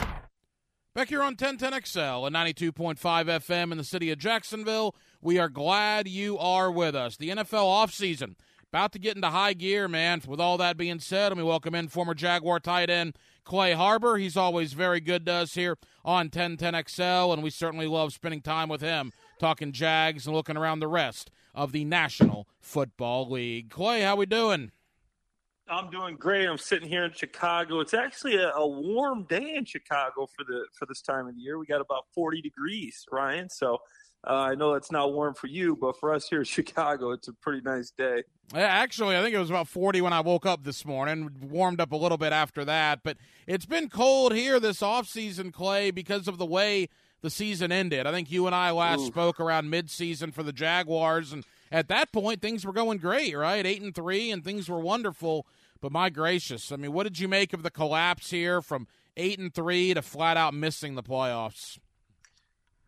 Back 0.95 1.09
here 1.09 1.21
on 1.21 1.35
1010XL 1.35 2.25
and 2.25 2.35
92.5 2.35 2.97
FM 2.97 3.71
in 3.71 3.77
the 3.77 3.83
city 3.83 4.09
of 4.09 4.17
Jacksonville, 4.17 4.95
we 5.21 5.37
are 5.37 5.47
glad 5.47 6.07
you 6.07 6.35
are 6.39 6.71
with 6.71 6.95
us. 6.95 7.15
The 7.15 7.29
NFL 7.29 7.45
offseason 7.45 8.33
about 8.73 8.91
to 8.93 8.99
get 8.99 9.15
into 9.15 9.29
high 9.29 9.53
gear, 9.53 9.87
man. 9.87 10.23
With 10.27 10.41
all 10.41 10.57
that 10.57 10.77
being 10.77 10.99
said, 10.99 11.29
let 11.29 11.37
me 11.37 11.43
welcome 11.43 11.75
in 11.75 11.89
former 11.89 12.15
Jaguar 12.15 12.59
tight 12.59 12.89
end 12.89 13.15
Clay 13.45 13.73
Harbor. 13.73 14.17
He's 14.17 14.35
always 14.35 14.73
very 14.73 14.99
good 14.99 15.27
to 15.27 15.33
us 15.33 15.53
here 15.53 15.77
on 16.03 16.29
1010XL, 16.29 17.33
and 17.33 17.43
we 17.43 17.51
certainly 17.51 17.85
love 17.85 18.11
spending 18.11 18.41
time 18.41 18.67
with 18.67 18.81
him, 18.81 19.11
talking 19.37 19.71
Jags 19.71 20.25
and 20.25 20.35
looking 20.35 20.57
around 20.57 20.79
the 20.79 20.87
rest 20.87 21.29
of 21.53 21.71
the 21.71 21.85
National 21.85 22.47
Football 22.59 23.29
League. 23.29 23.69
Clay, 23.69 24.01
how 24.01 24.15
we 24.15 24.25
doing? 24.25 24.71
I'm 25.69 25.89
doing 25.89 26.15
great. 26.15 26.47
I'm 26.47 26.57
sitting 26.57 26.87
here 26.87 27.05
in 27.05 27.13
Chicago. 27.13 27.79
It's 27.79 27.93
actually 27.93 28.37
a, 28.37 28.49
a, 28.51 28.67
warm 28.67 29.23
day 29.23 29.55
in 29.55 29.65
Chicago 29.65 30.27
for 30.35 30.43
the 30.43 30.65
for 30.73 30.85
this 30.85 31.01
time 31.01 31.27
of 31.27 31.35
the 31.35 31.41
year. 31.41 31.59
We 31.59 31.65
got 31.65 31.81
about 31.81 32.05
40 32.13 32.41
degrees, 32.41 33.05
Ryan. 33.11 33.49
So 33.49 33.79
uh, 34.27 34.33
I 34.33 34.55
know 34.55 34.73
it's 34.73 34.91
not 34.91 35.13
warm 35.13 35.35
for 35.35 35.47
you, 35.47 35.77
but 35.79 35.99
for 35.99 36.13
us 36.13 36.27
here 36.27 36.39
in 36.39 36.45
Chicago, 36.45 37.11
it's 37.11 37.27
a 37.27 37.33
pretty 37.33 37.61
nice 37.61 37.91
day. 37.91 38.23
Actually, 38.53 39.15
I 39.15 39.21
think 39.21 39.35
it 39.35 39.39
was 39.39 39.51
about 39.51 39.67
40 39.67 40.01
when 40.01 40.11
I 40.11 40.21
woke 40.21 40.45
up 40.45 40.63
this 40.63 40.85
morning. 40.85 41.29
Warmed 41.41 41.79
up 41.79 41.91
a 41.91 41.95
little 41.95 42.17
bit 42.17 42.33
after 42.33 42.65
that, 42.65 43.01
but 43.03 43.17
it's 43.45 43.67
been 43.67 43.89
cold 43.89 44.33
here 44.33 44.59
this 44.59 44.81
off 44.81 45.07
season, 45.07 45.51
Clay, 45.51 45.91
because 45.91 46.27
of 46.27 46.37
the 46.37 46.45
way 46.45 46.89
the 47.21 47.29
season 47.29 47.71
ended. 47.71 48.07
I 48.07 48.11
think 48.11 48.31
you 48.31 48.47
and 48.47 48.55
I 48.55 48.71
last 48.71 49.01
Ooh. 49.01 49.07
spoke 49.07 49.39
around 49.39 49.71
midseason 49.71 50.33
for 50.33 50.41
the 50.41 50.53
Jaguars, 50.53 51.31
and 51.31 51.45
at 51.71 51.89
that 51.89 52.11
point 52.11 52.41
things 52.41 52.65
were 52.65 52.73
going 52.73 52.97
great, 52.97 53.35
right? 53.37 53.65
Eight 53.65 53.81
and 53.81 53.93
three, 53.93 54.31
and 54.31 54.43
things 54.43 54.67
were 54.67 54.79
wonderful. 54.79 55.45
But 55.81 55.91
my 55.91 56.09
gracious, 56.09 56.71
I 56.71 56.75
mean, 56.75 56.91
what 56.91 57.03
did 57.03 57.19
you 57.19 57.27
make 57.27 57.53
of 57.53 57.63
the 57.63 57.71
collapse 57.71 58.31
here 58.31 58.61
from 58.61 58.87
eight 59.15 59.39
and 59.39 59.53
three 59.53 59.93
to 59.93 60.01
flat 60.01 60.37
out 60.37 60.53
missing 60.53 60.95
the 60.95 61.03
playoffs? 61.03 61.79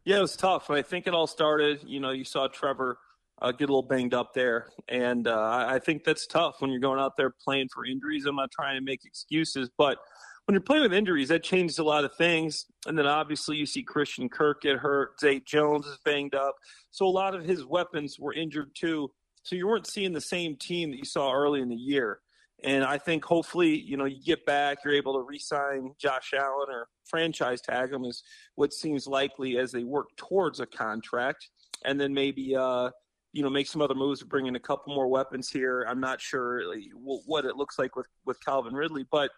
Yeah, 0.03 0.17
it 0.17 0.21
was 0.21 0.35
tough. 0.35 0.69
I 0.69 0.81
think 0.81 1.07
it 1.07 1.13
all 1.13 1.27
started. 1.27 1.81
You 1.85 1.99
know, 1.99 2.11
you 2.11 2.23
saw 2.23 2.47
Trevor 2.47 2.97
uh, 3.41 3.51
get 3.51 3.69
a 3.69 3.73
little 3.73 3.81
banged 3.81 4.13
up 4.13 4.33
there, 4.33 4.69
and 4.89 5.27
uh, 5.27 5.65
I 5.69 5.79
think 5.79 6.03
that's 6.03 6.27
tough 6.27 6.55
when 6.59 6.71
you're 6.71 6.79
going 6.79 6.99
out 6.99 7.17
there 7.17 7.29
playing 7.29 7.69
for 7.73 7.85
injuries. 7.85 8.25
I'm 8.25 8.35
not 8.35 8.51
trying 8.51 8.75
to 8.75 8.83
make 8.83 9.05
excuses, 9.05 9.69
but 9.77 9.99
when 10.45 10.53
you're 10.53 10.61
playing 10.61 10.83
with 10.83 10.93
injuries, 10.93 11.29
that 11.29 11.43
changes 11.43 11.77
a 11.77 11.83
lot 11.83 12.03
of 12.03 12.13
things. 12.15 12.65
And 12.87 12.97
then 12.97 13.05
obviously 13.05 13.57
you 13.57 13.65
see 13.65 13.83
Christian 13.83 14.27
Kirk 14.27 14.63
get 14.63 14.77
hurt, 14.77 15.19
Zay 15.19 15.39
Jones 15.39 15.85
is 15.85 15.97
banged 16.03 16.35
up, 16.35 16.55
so 16.89 17.05
a 17.05 17.07
lot 17.07 17.35
of 17.35 17.45
his 17.45 17.65
weapons 17.65 18.19
were 18.19 18.33
injured 18.33 18.71
too. 18.75 19.11
So 19.43 19.55
you 19.55 19.67
weren't 19.67 19.87
seeing 19.87 20.13
the 20.13 20.21
same 20.21 20.55
team 20.55 20.91
that 20.91 20.97
you 20.97 21.05
saw 21.05 21.31
early 21.31 21.61
in 21.61 21.69
the 21.69 21.75
year. 21.75 22.19
And 22.63 22.83
I 22.83 22.97
think 22.97 23.25
hopefully, 23.25 23.79
you 23.79 23.97
know, 23.97 24.05
you 24.05 24.23
get 24.23 24.45
back, 24.45 24.79
you're 24.85 24.93
able 24.93 25.13
to 25.13 25.21
re-sign 25.21 25.93
Josh 25.99 26.33
Allen 26.37 26.67
or 26.69 26.87
franchise 27.05 27.61
tag 27.61 27.91
him 27.91 28.05
is 28.05 28.23
what 28.55 28.71
seems 28.73 29.07
likely 29.07 29.57
as 29.57 29.71
they 29.71 29.83
work 29.83 30.07
towards 30.15 30.59
a 30.59 30.65
contract, 30.65 31.49
and 31.85 31.99
then 31.99 32.13
maybe 32.13 32.55
uh, 32.55 32.89
you 33.33 33.41
know 33.41 33.49
make 33.49 33.67
some 33.67 33.81
other 33.81 33.95
moves 33.95 34.19
to 34.19 34.25
bring 34.25 34.45
in 34.45 34.55
a 34.55 34.59
couple 34.59 34.93
more 34.93 35.07
weapons 35.07 35.49
here. 35.49 35.85
I'm 35.89 35.99
not 35.99 36.21
sure 36.21 36.61
what 37.25 37.45
it 37.45 37.55
looks 37.55 37.79
like 37.79 37.95
with 37.95 38.07
with 38.25 38.43
Calvin 38.45 38.73
Ridley, 38.73 39.05
but 39.11 39.31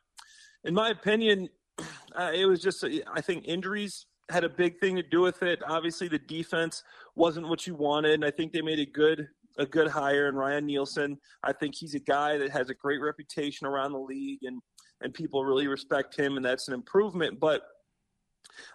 in 0.65 0.74
my 0.74 0.89
opinion, 0.89 1.49
uh, 2.15 2.32
it 2.34 2.45
was 2.45 2.61
just 2.61 2.84
I 3.13 3.21
think 3.21 3.45
injuries 3.47 4.05
had 4.30 4.43
a 4.43 4.49
big 4.49 4.80
thing 4.80 4.95
to 4.95 5.03
do 5.03 5.21
with 5.21 5.43
it. 5.43 5.59
Obviously, 5.67 6.07
the 6.07 6.19
defense 6.19 6.84
wasn't 7.15 7.47
what 7.47 7.67
you 7.67 7.76
wanted, 7.76 8.13
and 8.13 8.26
I 8.26 8.32
think 8.32 8.51
they 8.51 8.61
made 8.61 8.80
a 8.80 8.86
good 8.86 9.28
a 9.58 9.66
good 9.66 9.88
hire 9.88 10.28
in 10.28 10.36
Ryan 10.36 10.66
Nielsen. 10.66 11.18
I 11.43 11.54
think 11.54 11.76
he's 11.76 11.95
a 11.95 11.99
guy 11.99 12.38
that 12.38 12.51
has 12.51 12.70
a 12.70 12.74
great 12.74 13.01
reputation 13.01 13.68
around 13.68 13.91
the 13.91 13.99
league 13.99 14.39
and 14.43 14.62
and 15.01 15.14
people 15.14 15.43
really 15.43 15.68
respect 15.68 16.16
him 16.16 16.38
and 16.38 16.45
that's 16.45 16.68
an 16.68 16.74
improvement. 16.74 17.39
But 17.39 17.64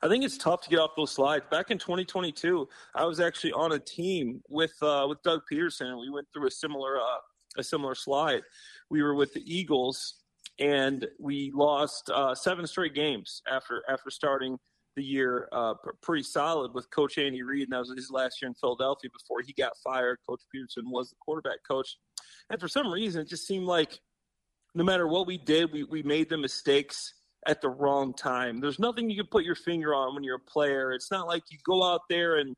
I 0.02 0.08
think 0.08 0.24
it's 0.24 0.38
tough 0.38 0.62
to 0.62 0.70
get 0.70 0.78
off 0.78 0.90
those 0.96 1.12
slides. 1.12 1.44
Back 1.50 1.70
in 1.70 1.78
2022, 1.78 2.68
I 2.94 3.04
was 3.04 3.20
actually 3.20 3.52
on 3.52 3.72
a 3.72 3.78
team 3.78 4.42
with 4.48 4.74
uh, 4.82 5.06
with 5.08 5.22
Doug 5.22 5.40
Pederson. 5.50 6.00
We 6.00 6.10
went 6.10 6.26
through 6.32 6.46
a 6.46 6.50
similar 6.50 6.98
uh, 6.98 7.18
a 7.56 7.62
similar 7.62 7.94
slide. 7.94 8.42
We 8.90 9.02
were 9.02 9.14
with 9.14 9.32
the 9.34 9.42
Eagles, 9.44 10.22
and 10.58 11.06
we 11.18 11.52
lost 11.54 12.10
uh, 12.10 12.34
seven 12.34 12.66
straight 12.66 12.94
games 12.94 13.42
after 13.50 13.82
after 13.88 14.10
starting 14.10 14.58
the 14.98 15.04
year 15.04 15.48
uh, 15.52 15.74
pretty 16.02 16.24
solid 16.24 16.74
with 16.74 16.90
Coach 16.90 17.18
Andy 17.18 17.42
Reid, 17.42 17.64
and 17.64 17.72
that 17.72 17.78
was 17.78 17.92
his 17.96 18.10
last 18.10 18.42
year 18.42 18.48
in 18.48 18.54
Philadelphia 18.54 19.08
before 19.16 19.40
he 19.46 19.52
got 19.52 19.72
fired. 19.82 20.18
Coach 20.28 20.42
Pederson 20.54 20.90
was 20.90 21.10
the 21.10 21.16
quarterback 21.20 21.58
coach, 21.66 21.96
and 22.50 22.60
for 22.60 22.68
some 22.68 22.88
reason, 22.88 23.22
it 23.22 23.28
just 23.28 23.46
seemed 23.46 23.66
like 23.66 24.00
no 24.74 24.82
matter 24.82 25.06
what 25.06 25.26
we 25.26 25.38
did, 25.38 25.72
we, 25.72 25.84
we 25.84 26.02
made 26.02 26.28
the 26.28 26.36
mistakes 26.36 27.14
at 27.46 27.60
the 27.60 27.68
wrong 27.68 28.12
time. 28.12 28.60
There's 28.60 28.80
nothing 28.80 29.08
you 29.08 29.16
can 29.16 29.30
put 29.30 29.44
your 29.44 29.54
finger 29.54 29.94
on 29.94 30.14
when 30.14 30.24
you're 30.24 30.36
a 30.36 30.50
player. 30.50 30.92
It's 30.92 31.10
not 31.10 31.28
like 31.28 31.44
you 31.50 31.58
go 31.64 31.82
out 31.84 32.02
there 32.10 32.38
and 32.38 32.54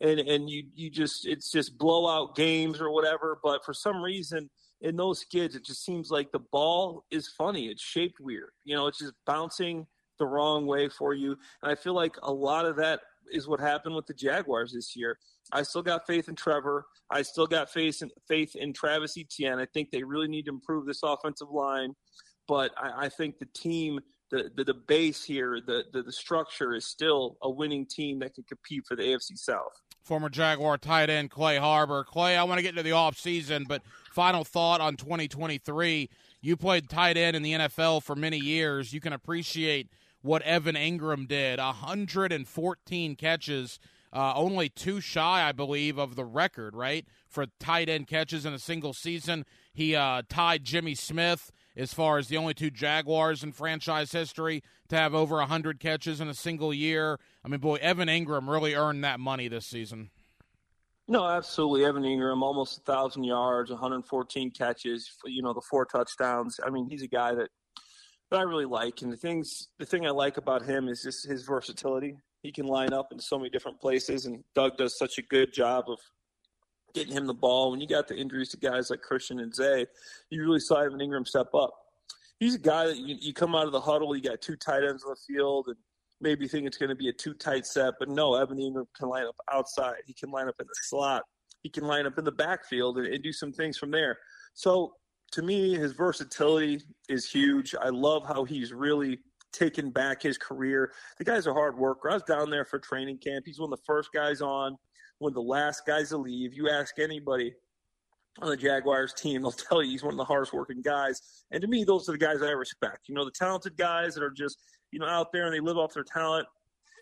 and 0.00 0.20
and 0.20 0.48
you 0.48 0.64
you 0.74 0.90
just 0.90 1.26
it's 1.26 1.50
just 1.50 1.78
blowout 1.78 2.36
games 2.36 2.80
or 2.80 2.90
whatever. 2.90 3.38
But 3.42 3.64
for 3.64 3.72
some 3.72 4.02
reason, 4.02 4.50
in 4.82 4.96
those 4.96 5.20
skids, 5.20 5.56
it 5.56 5.64
just 5.64 5.84
seems 5.84 6.10
like 6.10 6.30
the 6.32 6.44
ball 6.52 7.04
is 7.10 7.28
funny. 7.28 7.68
It's 7.68 7.82
shaped 7.82 8.20
weird. 8.20 8.50
You 8.64 8.76
know, 8.76 8.86
it's 8.86 8.98
just 8.98 9.14
bouncing 9.26 9.86
the 10.18 10.26
wrong 10.26 10.66
way 10.66 10.88
for 10.88 11.14
you. 11.14 11.36
And 11.62 11.72
I 11.72 11.74
feel 11.74 11.94
like 11.94 12.16
a 12.22 12.32
lot 12.32 12.66
of 12.66 12.76
that 12.76 13.00
is 13.30 13.48
what 13.48 13.60
happened 13.60 13.94
with 13.94 14.06
the 14.06 14.14
Jaguars 14.14 14.72
this 14.72 14.96
year. 14.96 15.18
I 15.52 15.62
still 15.62 15.82
got 15.82 16.06
faith 16.06 16.28
in 16.28 16.34
Trevor. 16.34 16.86
I 17.10 17.22
still 17.22 17.46
got 17.46 17.70
faith 17.70 18.02
in 18.02 18.10
faith 18.26 18.54
in 18.56 18.72
Travis 18.72 19.16
Etienne. 19.16 19.58
I 19.58 19.66
think 19.66 19.90
they 19.90 20.02
really 20.02 20.28
need 20.28 20.44
to 20.46 20.52
improve 20.52 20.86
this 20.86 21.02
offensive 21.02 21.50
line, 21.50 21.94
but 22.46 22.72
I, 22.76 23.06
I 23.06 23.08
think 23.08 23.38
the 23.38 23.48
team, 23.54 24.00
the, 24.30 24.50
the, 24.54 24.64
the 24.64 24.74
base 24.74 25.24
here, 25.24 25.60
the, 25.64 25.84
the 25.92 26.02
the 26.02 26.12
structure 26.12 26.74
is 26.74 26.84
still 26.86 27.36
a 27.42 27.50
winning 27.50 27.86
team 27.86 28.18
that 28.20 28.34
can 28.34 28.44
compete 28.44 28.84
for 28.86 28.96
the 28.96 29.02
AFC 29.02 29.38
South. 29.38 29.72
Former 30.04 30.28
Jaguar 30.28 30.78
tight 30.78 31.10
end 31.10 31.30
Clay 31.30 31.56
Harbor. 31.56 32.04
Clay, 32.04 32.36
I 32.36 32.44
want 32.44 32.58
to 32.58 32.62
get 32.62 32.70
into 32.70 32.82
the 32.82 32.92
off 32.92 33.18
season, 33.18 33.64
but 33.68 33.82
final 34.12 34.44
thought 34.44 34.80
on 34.80 34.96
2023. 34.96 36.10
You 36.40 36.56
played 36.56 36.88
tight 36.88 37.16
end 37.16 37.36
in 37.36 37.42
the 37.42 37.52
NFL 37.52 38.02
for 38.02 38.14
many 38.14 38.38
years. 38.38 38.92
You 38.92 39.00
can 39.00 39.12
appreciate 39.12 39.88
what 40.28 40.42
Evan 40.42 40.74
Engram 40.74 41.26
did 41.26 41.58
114 41.58 43.16
catches, 43.16 43.80
uh, 44.12 44.34
only 44.36 44.68
two 44.68 45.00
shy, 45.00 45.48
I 45.48 45.52
believe, 45.52 45.96
of 45.96 46.16
the 46.16 46.24
record, 46.24 46.76
right? 46.76 47.06
For 47.26 47.46
tight 47.58 47.88
end 47.88 48.08
catches 48.08 48.44
in 48.44 48.52
a 48.52 48.58
single 48.58 48.92
season. 48.92 49.46
He 49.72 49.96
uh, 49.96 50.22
tied 50.28 50.64
Jimmy 50.64 50.94
Smith 50.94 51.50
as 51.74 51.94
far 51.94 52.18
as 52.18 52.28
the 52.28 52.36
only 52.36 52.52
two 52.52 52.70
Jaguars 52.70 53.42
in 53.42 53.52
franchise 53.52 54.12
history 54.12 54.62
to 54.90 54.96
have 54.96 55.14
over 55.14 55.36
100 55.36 55.80
catches 55.80 56.20
in 56.20 56.28
a 56.28 56.34
single 56.34 56.74
year. 56.74 57.18
I 57.42 57.48
mean, 57.48 57.60
boy, 57.60 57.76
Evan 57.76 58.08
Engram 58.08 58.48
really 58.48 58.74
earned 58.74 59.02
that 59.04 59.20
money 59.20 59.48
this 59.48 59.64
season. 59.64 60.10
No, 61.10 61.26
absolutely. 61.26 61.86
Evan 61.86 62.02
Engram, 62.02 62.42
almost 62.42 62.78
a 62.78 62.80
thousand 62.82 63.24
yards, 63.24 63.70
114 63.70 64.50
catches. 64.50 65.10
You 65.24 65.40
know, 65.40 65.54
the 65.54 65.62
four 65.62 65.86
touchdowns. 65.86 66.60
I 66.62 66.68
mean, 66.68 66.86
he's 66.86 67.02
a 67.02 67.08
guy 67.08 67.34
that 67.34 67.48
that 68.30 68.40
I 68.40 68.42
really 68.42 68.64
like. 68.64 69.02
And 69.02 69.12
the 69.12 69.16
things, 69.16 69.68
the 69.78 69.86
thing 69.86 70.06
I 70.06 70.10
like 70.10 70.36
about 70.36 70.62
him 70.62 70.88
is 70.88 71.02
just 71.02 71.26
his 71.26 71.42
versatility. 71.44 72.16
He 72.42 72.52
can 72.52 72.66
line 72.66 72.92
up 72.92 73.12
in 73.12 73.18
so 73.18 73.38
many 73.38 73.50
different 73.50 73.80
places, 73.80 74.26
and 74.26 74.44
Doug 74.54 74.76
does 74.76 74.98
such 74.98 75.18
a 75.18 75.22
good 75.22 75.52
job 75.52 75.86
of 75.88 75.98
getting 76.94 77.12
him 77.12 77.26
the 77.26 77.34
ball. 77.34 77.70
When 77.70 77.80
you 77.80 77.86
got 77.86 78.06
the 78.08 78.16
injuries 78.16 78.50
to 78.50 78.56
guys 78.56 78.90
like 78.90 79.02
Christian 79.02 79.40
and 79.40 79.54
Zay, 79.54 79.86
you 80.30 80.42
really 80.42 80.60
saw 80.60 80.80
Evan 80.80 81.00
Engram 81.00 81.26
step 81.26 81.52
up. 81.54 81.74
He's 82.38 82.54
a 82.54 82.60
guy 82.60 82.86
that 82.86 82.98
you, 82.98 83.16
you 83.20 83.34
come 83.34 83.54
out 83.54 83.66
of 83.66 83.72
the 83.72 83.80
huddle, 83.80 84.14
you 84.14 84.22
got 84.22 84.40
two 84.40 84.56
tight 84.56 84.84
ends 84.84 85.02
on 85.02 85.10
the 85.10 85.34
field, 85.34 85.66
and 85.66 85.76
maybe 86.20 86.46
think 86.46 86.66
it's 86.66 86.76
going 86.76 86.88
to 86.88 86.94
be 86.94 87.08
a 87.08 87.12
too 87.12 87.34
tight 87.34 87.66
set, 87.66 87.94
but 87.98 88.08
no, 88.08 88.34
Evan 88.34 88.58
Engram 88.58 88.86
can 88.96 89.08
line 89.08 89.26
up 89.26 89.36
outside. 89.52 89.96
He 90.06 90.14
can 90.14 90.30
line 90.30 90.48
up 90.48 90.56
in 90.60 90.66
the 90.66 90.74
slot. 90.82 91.24
He 91.62 91.68
can 91.68 91.84
line 91.84 92.06
up 92.06 92.18
in 92.18 92.24
the 92.24 92.32
backfield 92.32 92.98
and, 92.98 93.06
and 93.06 93.22
do 93.22 93.32
some 93.32 93.52
things 93.52 93.76
from 93.76 93.90
there. 93.90 94.16
So 94.54 94.94
to 95.32 95.42
me, 95.42 95.74
his 95.74 95.92
versatility 95.92 96.80
is 97.08 97.30
huge. 97.30 97.74
I 97.80 97.88
love 97.88 98.26
how 98.26 98.44
he's 98.44 98.72
really 98.72 99.18
taken 99.52 99.90
back 99.90 100.22
his 100.22 100.38
career. 100.38 100.92
The 101.18 101.24
guy's 101.24 101.46
a 101.46 101.52
hard 101.52 101.76
worker. 101.76 102.10
I 102.10 102.14
was 102.14 102.22
down 102.22 102.50
there 102.50 102.64
for 102.64 102.78
training 102.78 103.18
camp. 103.18 103.44
He's 103.46 103.58
one 103.58 103.72
of 103.72 103.78
the 103.78 103.84
first 103.84 104.10
guys 104.12 104.40
on, 104.40 104.76
one 105.18 105.30
of 105.30 105.34
the 105.34 105.42
last 105.42 105.84
guys 105.86 106.10
to 106.10 106.16
leave. 106.16 106.54
You 106.54 106.68
ask 106.70 106.98
anybody 106.98 107.54
on 108.40 108.50
the 108.50 108.56
Jaguars 108.56 109.12
team, 109.14 109.42
they'll 109.42 109.50
tell 109.50 109.82
you 109.82 109.90
he's 109.90 110.02
one 110.02 110.14
of 110.14 110.18
the 110.18 110.24
hardest 110.24 110.52
working 110.52 110.80
guys. 110.80 111.20
And 111.50 111.60
to 111.60 111.66
me, 111.66 111.84
those 111.84 112.08
are 112.08 112.12
the 112.12 112.18
guys 112.18 112.42
I 112.42 112.50
respect. 112.50 113.08
You 113.08 113.14
know, 113.14 113.24
the 113.24 113.32
talented 113.32 113.76
guys 113.76 114.14
that 114.14 114.22
are 114.22 114.30
just, 114.30 114.58
you 114.92 114.98
know, 114.98 115.06
out 115.06 115.32
there 115.32 115.46
and 115.46 115.54
they 115.54 115.60
live 115.60 115.76
off 115.76 115.92
their 115.92 116.04
talent. 116.04 116.46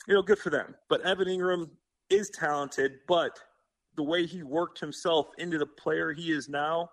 You 0.09 0.15
know, 0.15 0.23
good 0.23 0.39
for 0.39 0.51
them. 0.51 0.74
But 0.89 1.03
Evan 1.03 1.28
Engram 1.28 1.69
is 2.11 2.31
talented, 2.31 2.93
but 3.07 3.39
the 3.97 4.03
way 4.03 4.24
he 4.24 4.43
worked 4.43 4.78
himself 4.78 5.28
into 5.39 5.59
the 5.59 5.66
player 5.66 6.12
he 6.12 6.31
is 6.31 6.48
now 6.48 6.90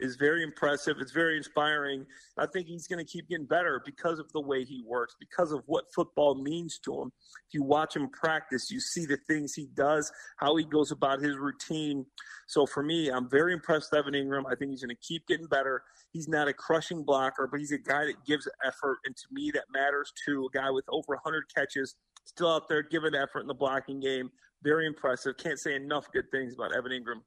is 0.00 0.16
very 0.16 0.42
impressive. 0.42 0.96
It's 1.00 1.12
very 1.12 1.36
inspiring. 1.36 2.06
I 2.38 2.46
think 2.46 2.66
he's 2.66 2.86
going 2.86 3.04
to 3.04 3.10
keep 3.10 3.28
getting 3.28 3.46
better 3.46 3.82
because 3.84 4.18
of 4.18 4.30
the 4.32 4.40
way 4.40 4.64
he 4.64 4.82
works, 4.86 5.14
because 5.18 5.52
of 5.52 5.62
what 5.66 5.92
football 5.94 6.34
means 6.34 6.78
to 6.80 7.02
him. 7.02 7.12
If 7.48 7.54
you 7.54 7.62
watch 7.62 7.96
him 7.96 8.08
practice, 8.10 8.70
you 8.70 8.80
see 8.80 9.06
the 9.06 9.18
things 9.28 9.54
he 9.54 9.68
does, 9.74 10.10
how 10.36 10.56
he 10.56 10.64
goes 10.64 10.90
about 10.90 11.20
his 11.20 11.36
routine. 11.36 12.06
So 12.46 12.66
for 12.66 12.82
me, 12.82 13.08
I'm 13.08 13.28
very 13.28 13.52
impressed 13.52 13.90
with 13.92 14.00
Evan 14.00 14.14
Engram. 14.14 14.44
I 14.50 14.54
think 14.54 14.70
he's 14.70 14.82
going 14.82 14.94
to 14.94 15.02
keep 15.06 15.26
getting 15.26 15.46
better. 15.46 15.82
He's 16.12 16.28
not 16.28 16.48
a 16.48 16.52
crushing 16.52 17.02
blocker, 17.02 17.48
but 17.50 17.60
he's 17.60 17.72
a 17.72 17.78
guy 17.78 18.04
that 18.04 18.24
gives 18.26 18.48
effort, 18.64 18.98
and 19.04 19.16
to 19.16 19.24
me, 19.32 19.50
that 19.52 19.64
matters 19.72 20.12
too. 20.24 20.48
A 20.52 20.56
guy 20.56 20.70
with 20.70 20.84
over 20.88 21.14
100 21.14 21.44
catches, 21.54 21.96
still 22.24 22.52
out 22.52 22.68
there 22.68 22.82
giving 22.82 23.14
effort 23.14 23.40
in 23.40 23.46
the 23.46 23.54
blocking 23.54 24.00
game. 24.00 24.30
Very 24.62 24.86
impressive. 24.86 25.36
Can't 25.36 25.58
say 25.58 25.74
enough 25.74 26.10
good 26.12 26.30
things 26.30 26.54
about 26.54 26.74
Evan 26.74 26.92
Engram. 26.92 27.20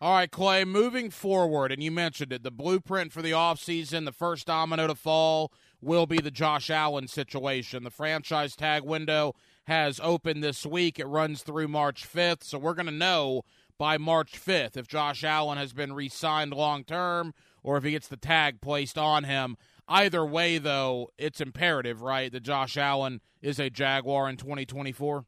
All 0.00 0.14
right, 0.14 0.30
Clay, 0.30 0.64
moving 0.64 1.10
forward, 1.10 1.72
and 1.72 1.82
you 1.82 1.90
mentioned 1.90 2.32
it, 2.32 2.44
the 2.44 2.52
blueprint 2.52 3.12
for 3.12 3.20
the 3.20 3.32
offseason, 3.32 4.04
the 4.04 4.12
first 4.12 4.46
domino 4.46 4.86
to 4.86 4.94
fall 4.94 5.52
will 5.80 6.06
be 6.06 6.18
the 6.18 6.30
Josh 6.30 6.70
Allen 6.70 7.08
situation. 7.08 7.82
The 7.82 7.90
franchise 7.90 8.54
tag 8.54 8.84
window 8.84 9.34
has 9.64 9.98
opened 10.00 10.44
this 10.44 10.64
week. 10.64 11.00
It 11.00 11.06
runs 11.06 11.42
through 11.42 11.66
March 11.66 12.08
5th, 12.08 12.44
so 12.44 12.58
we're 12.58 12.74
going 12.74 12.86
to 12.86 12.92
know 12.92 13.42
by 13.76 13.98
March 13.98 14.40
5th 14.40 14.76
if 14.76 14.86
Josh 14.86 15.24
Allen 15.24 15.58
has 15.58 15.72
been 15.72 15.92
re 15.92 16.08
signed 16.08 16.54
long 16.54 16.84
term 16.84 17.34
or 17.64 17.76
if 17.76 17.82
he 17.82 17.90
gets 17.90 18.06
the 18.06 18.16
tag 18.16 18.60
placed 18.60 18.98
on 18.98 19.24
him. 19.24 19.56
Either 19.88 20.24
way, 20.24 20.58
though, 20.58 21.10
it's 21.18 21.40
imperative, 21.40 22.02
right, 22.02 22.30
that 22.30 22.44
Josh 22.44 22.76
Allen 22.76 23.20
is 23.42 23.58
a 23.58 23.68
Jaguar 23.68 24.28
in 24.28 24.36
2024? 24.36 25.24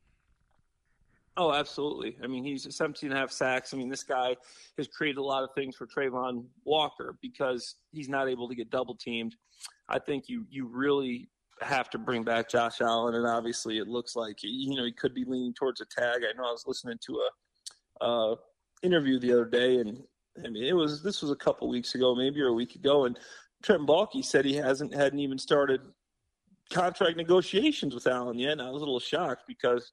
Oh, 1.37 1.53
absolutely. 1.53 2.17
I 2.23 2.27
mean, 2.27 2.45
he's 2.45 2.67
17 2.75 3.11
and 3.11 3.17
a 3.17 3.21
half 3.21 3.31
sacks. 3.31 3.73
I 3.73 3.77
mean, 3.77 3.89
this 3.89 4.03
guy 4.03 4.37
has 4.77 4.89
created 4.89 5.19
a 5.19 5.23
lot 5.23 5.45
of 5.45 5.51
things 5.55 5.77
for 5.77 5.87
Travon 5.87 6.45
Walker 6.65 7.17
because 7.23 7.77
he's 7.93 8.09
not 8.09 8.29
able 8.29 8.49
to 8.49 8.55
get 8.55 8.71
double 8.71 8.97
teamed. 8.97 9.37
I 9.89 9.99
think 9.99 10.29
you 10.29 10.45
you 10.51 10.67
really 10.67 11.29
have 11.63 11.91
to 11.91 11.99
bring 11.99 12.25
back 12.25 12.49
Josh 12.49 12.81
Allen, 12.81 13.15
and 13.15 13.27
obviously 13.27 13.79
it 13.79 13.89
looks 13.89 14.17
like 14.17 14.39
you 14.43 14.75
know 14.77 14.85
he 14.85 14.93
could 14.93 15.15
be 15.15 15.25
leaning 15.25 15.55
towards 15.55 15.81
a 15.81 15.87
tag. 15.87 16.23
I 16.23 16.37
know 16.37 16.49
I 16.49 16.53
was 16.53 16.65
listening 16.67 16.99
to 17.07 17.23
a 18.01 18.05
uh, 18.05 18.35
interview 18.83 19.19
the 19.19 19.33
other 19.33 19.45
day, 19.45 19.77
and 19.77 20.03
I 20.45 20.49
mean 20.49 20.65
it 20.65 20.75
was 20.75 21.03
this 21.03 21.23
was 21.23 21.31
a 21.31 21.37
couple 21.37 21.69
weeks 21.69 21.95
ago, 21.95 22.15
maybe 22.15 22.41
or 22.41 22.49
a 22.49 22.53
week 22.53 22.75
ago, 22.75 23.05
and 23.05 23.19
Trent 23.63 23.87
Baalke 23.87 24.25
said 24.25 24.45
he 24.45 24.55
hasn't 24.55 24.95
hadn't 24.95 25.21
even 25.21 25.39
started 25.39 25.81
contract 26.71 27.17
negotiations 27.17 27.95
with 27.95 28.07
Allen 28.07 28.39
yet. 28.39 28.53
And 28.53 28.63
I 28.63 28.71
was 28.71 28.83
a 28.83 28.85
little 28.85 29.01
shocked 29.01 29.43
because 29.47 29.93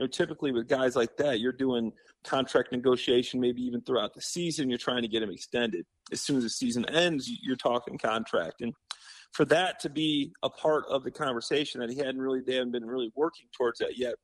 you 0.00 0.06
know, 0.06 0.08
typically 0.08 0.50
with 0.50 0.66
guys 0.66 0.96
like 0.96 1.14
that, 1.18 1.40
you're 1.40 1.52
doing 1.52 1.92
contract 2.24 2.72
negotiation, 2.72 3.38
maybe 3.38 3.60
even 3.60 3.82
throughout 3.82 4.14
the 4.14 4.22
season. 4.22 4.70
You're 4.70 4.78
trying 4.78 5.02
to 5.02 5.08
get 5.08 5.22
him 5.22 5.30
extended. 5.30 5.84
As 6.10 6.22
soon 6.22 6.38
as 6.38 6.44
the 6.44 6.48
season 6.48 6.88
ends, 6.88 7.30
you're 7.42 7.54
talking 7.54 7.98
contract. 7.98 8.62
And 8.62 8.72
for 9.32 9.44
that 9.46 9.78
to 9.80 9.90
be 9.90 10.32
a 10.42 10.48
part 10.48 10.84
of 10.88 11.04
the 11.04 11.10
conversation 11.10 11.82
that 11.82 11.90
he 11.90 11.98
hadn't 11.98 12.18
really, 12.22 12.40
they 12.40 12.54
hadn't 12.54 12.72
been 12.72 12.86
really 12.86 13.12
working 13.14 13.44
towards 13.54 13.78
that 13.80 13.98
yet 13.98 14.14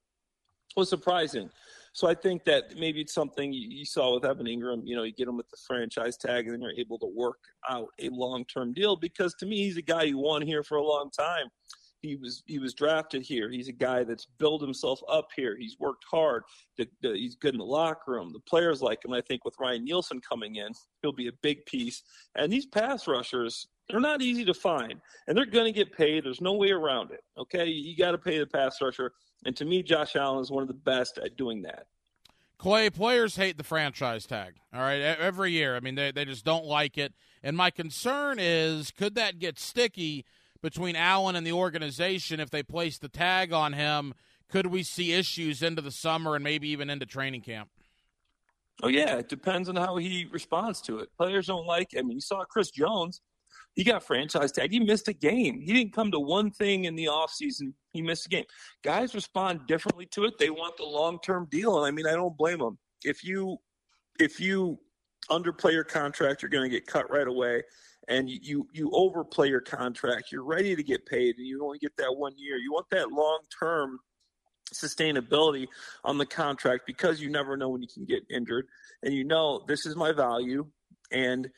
was 0.77 0.89
surprising. 0.89 1.51
So 1.93 2.09
I 2.09 2.15
think 2.15 2.44
that 2.44 2.78
maybe 2.78 3.03
it's 3.03 3.12
something 3.12 3.53
you 3.53 3.85
saw 3.85 4.15
with 4.15 4.24
Evan 4.24 4.47
Engram. 4.47 4.81
You 4.85 4.97
know, 4.97 5.03
you 5.03 5.12
get 5.12 5.28
him 5.28 5.36
with 5.36 5.51
the 5.51 5.59
franchise 5.66 6.16
tag, 6.16 6.47
and 6.47 6.55
then 6.55 6.62
you're 6.62 6.73
able 6.73 6.98
to 7.01 7.07
work 7.07 7.39
out 7.69 7.89
a 8.01 8.09
long-term 8.09 8.73
deal. 8.73 8.97
Because 8.97 9.35
to 9.40 9.47
me, 9.47 9.59
he's 9.59 9.77
a 9.77 9.82
guy 9.82 10.05
you 10.05 10.16
want 10.16 10.44
here 10.44 10.62
for 10.62 10.77
a 10.77 10.82
long 10.82 11.11
time 11.11 11.48
he 12.07 12.16
was 12.16 12.43
he 12.47 12.59
was 12.59 12.74
drafted 12.74 13.23
here. 13.23 13.51
He's 13.51 13.69
a 13.69 13.73
guy 13.73 14.05
that's 14.05 14.27
built 14.39 14.62
himself 14.62 15.01
up 15.09 15.28
here. 15.35 15.57
He's 15.57 15.78
worked 15.78 16.05
hard. 16.11 16.45
The, 16.77 16.89
the, 17.03 17.15
he's 17.15 17.35
good 17.35 17.55
in 17.55 17.59
the 17.59 17.65
locker 17.65 18.12
room. 18.12 18.33
The 18.33 18.41
players 18.41 18.83
like 18.83 19.05
him. 19.05 19.12
I 19.12 19.20
think 19.20 19.45
with 19.45 19.55
Ryan 19.59 19.85
Nielsen 19.85 20.20
coming 20.20 20.57
in, 20.57 20.73
he'll 21.03 21.12
be 21.12 21.28
a 21.28 21.33
big 21.43 21.66
piece. 21.66 22.03
And 22.35 22.53
these 22.53 22.66
pass 22.66 23.07
rushers, 23.07 23.66
they're 23.89 24.01
not 24.01 24.23
easy 24.23 24.45
to 24.45 24.55
find, 24.55 25.01
and 25.27 25.37
they're 25.37 25.47
going 25.47 25.66
to 25.66 25.73
get 25.73 25.97
paid. 25.97 26.24
There's 26.24 26.41
no 26.41 26.55
way 26.55 26.70
around 26.70 27.11
it. 27.11 27.23
Okay, 27.37 27.66
you 27.66 27.97
got 27.97 28.12
to 28.12 28.19
pay 28.19 28.39
the 28.39 28.47
pass 28.47 28.81
rusher. 28.81 29.12
And 29.45 29.57
to 29.57 29.65
me, 29.65 29.83
Josh 29.83 30.16
Allen 30.16 30.43
is 30.43 30.51
one 30.51 30.62
of 30.62 30.69
the 30.69 30.74
best 30.74 31.19
at 31.19 31.37
doing 31.37 31.62
that. 31.62 31.87
Clay, 32.59 32.89
players 32.89 33.37
hate 33.37 33.59
the 33.59 33.65
franchise 33.65 34.27
tag. 34.27 34.55
All 34.73 34.81
right, 34.81 35.01
every 35.01 35.53
year. 35.53 35.77
I 35.77 35.81
mean, 35.81 35.95
they 35.95 36.11
they 36.11 36.24
just 36.24 36.45
don't 36.45 36.65
like 36.65 36.97
it. 36.97 37.12
And 37.43 37.57
my 37.57 37.70
concern 37.70 38.39
is, 38.41 38.91
could 38.91 39.15
that 39.15 39.39
get 39.39 39.59
sticky? 39.59 40.24
Between 40.62 40.97
Allen 40.97 41.37
and 41.37 41.47
the 41.47 41.53
organization 41.53 42.41
if 42.41 42.51
they 42.51 42.62
place 42.62 42.99
the 42.99 43.09
tag 43.09 43.53
on 43.53 43.73
him? 43.73 44.15
Could 44.49 44.66
we 44.66 44.83
see 44.83 45.12
issues 45.12 45.62
into 45.62 45.83
the 45.83 45.91
summer 45.91 46.35
and 46.35 46.45
maybe 46.45 46.69
even 46.69 46.91
into 46.91 47.07
training 47.07 47.43
camp? 47.43 47.69
Oh 48.83 48.89
yeah, 48.89 49.16
it 49.16 49.28
depends 49.28 49.69
on 49.69 49.77
how 49.77 49.97
he 49.97 50.27
responds 50.31 50.81
to 50.83 50.99
it. 50.99 51.09
Players 51.16 51.47
don't 51.47 51.66
like. 51.66 51.91
I 51.97 52.03
mean, 52.03 52.12
you 52.12 52.20
saw 52.20 52.45
Chris 52.45 52.70
Jones. 52.70 53.23
He 53.74 53.85
got 53.85 54.03
franchise 54.03 54.53
tag. 54.53 54.70
He 54.70 54.81
missed 54.81 55.09
a 55.09 55.12
game. 55.12 55.61
He 55.61 55.73
didn't 55.73 55.93
come 55.93 56.11
to 56.11 56.20
one 56.20 56.51
thing 56.51 56.85
in 56.85 56.95
the 56.95 57.07
offseason. 57.07 57.73
He 57.93 58.03
missed 58.03 58.27
a 58.27 58.28
game. 58.28 58.45
Guys 58.83 59.15
respond 59.15 59.61
differently 59.66 60.07
to 60.12 60.24
it. 60.24 60.39
They 60.39 60.51
want 60.51 60.77
the 60.77 60.85
long 60.85 61.19
term 61.23 61.47
deal, 61.51 61.77
and 61.78 61.87
I 61.87 61.91
mean, 61.91 62.07
I 62.07 62.12
don't 62.12 62.37
blame 62.37 62.59
them. 62.59 62.78
If 63.03 63.24
you 63.24 63.59
if 64.19 64.41
you 64.41 64.78
underplay 65.31 65.73
your 65.73 65.85
contract, 65.85 66.43
you're 66.43 66.51
going 66.51 66.69
to 66.69 66.74
get 66.74 66.87
cut 66.87 67.11
right 67.11 67.27
away 67.27 67.62
and 68.09 68.28
you 68.28 68.69
you 68.73 68.91
overplay 68.93 69.49
your 69.49 69.61
contract. 69.61 70.31
You're 70.31 70.45
ready 70.45 70.77
to 70.77 70.83
get 70.83 71.07
paid, 71.07 71.37
and 71.37 71.47
you 71.47 71.65
only 71.65 71.78
get 71.78 71.97
that 71.97 72.16
one 72.16 72.33
year. 72.37 72.57
You 72.57 72.73
want 72.73 72.87
that 72.91 73.11
long 73.11 73.41
term 73.59 73.99
sustainability 74.74 75.66
on 76.05 76.19
the 76.19 76.27
contract 76.27 76.85
because 76.87 77.20
you 77.20 77.31
never 77.31 77.57
know 77.57 77.69
when 77.69 77.83
you 77.83 77.89
can 77.93 78.05
get 78.05 78.23
injured, 78.31 78.66
and 79.03 79.12
you 79.12 79.24
know 79.24 79.65
this 79.66 79.87
is 79.87 79.97
my 79.97 80.12
value, 80.12 80.66
and 81.11 81.51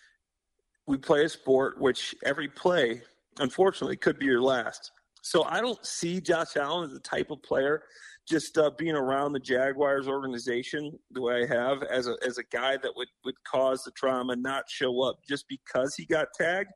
we 0.87 0.97
play 0.97 1.25
a 1.25 1.29
sport 1.29 1.79
which 1.81 2.15
every 2.25 2.49
play, 2.49 3.03
unfortunately, 3.39 3.97
could 3.97 4.19
be 4.19 4.27
your 4.27 4.41
last. 4.41 4.93
So 5.23 5.45
I 5.45 5.61
don't 5.61 5.85
see 5.85 6.21
Josh 6.21 6.57
Allen 6.57 6.87
as 6.87 6.93
the 6.95 7.01
type 7.01 7.31
of 7.31 7.43
player 7.43 7.83
just 8.29 8.59
uh, 8.59 8.71
being 8.77 8.95
around 8.95 9.33
the 9.33 9.41
Jaguars 9.41 10.09
organization 10.09 10.99
the 11.11 11.23
way 11.23 11.45
I 11.45 11.47
have 11.47 11.83
as 11.85 12.07
a 12.07 12.17
as 12.27 12.39
a 12.39 12.45
guy 12.45 12.77
that 12.77 12.93
would 12.97 13.09
would 13.25 13.35
cause 13.45 13.83
the 13.85 13.91
trauma 13.93 14.37
not 14.37 14.69
show 14.69 15.03
up 15.03 15.21
just 15.29 15.47
because 15.49 15.95
he 15.97 16.05
got 16.05 16.29
tagged. 16.35 16.71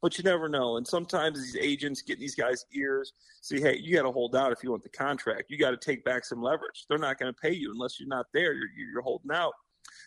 But 0.00 0.18
you 0.18 0.24
never 0.24 0.48
know. 0.48 0.76
And 0.76 0.86
sometimes 0.86 1.40
these 1.40 1.56
agents 1.56 2.02
get 2.02 2.18
these 2.18 2.34
guys' 2.34 2.64
ears, 2.74 3.12
say, 3.40 3.60
hey, 3.60 3.78
you 3.78 3.94
got 3.94 4.02
to 4.02 4.10
hold 4.10 4.36
out 4.36 4.52
if 4.52 4.62
you 4.62 4.70
want 4.70 4.82
the 4.82 4.88
contract. 4.88 5.44
You 5.48 5.58
got 5.58 5.70
to 5.70 5.76
take 5.76 6.04
back 6.04 6.24
some 6.24 6.42
leverage. 6.42 6.86
They're 6.88 6.98
not 6.98 7.18
going 7.18 7.32
to 7.32 7.40
pay 7.40 7.52
you 7.52 7.70
unless 7.72 7.98
you're 7.98 8.08
not 8.08 8.26
there. 8.34 8.52
You're, 8.52 8.68
you're 8.92 9.02
holding 9.02 9.30
out. 9.32 9.52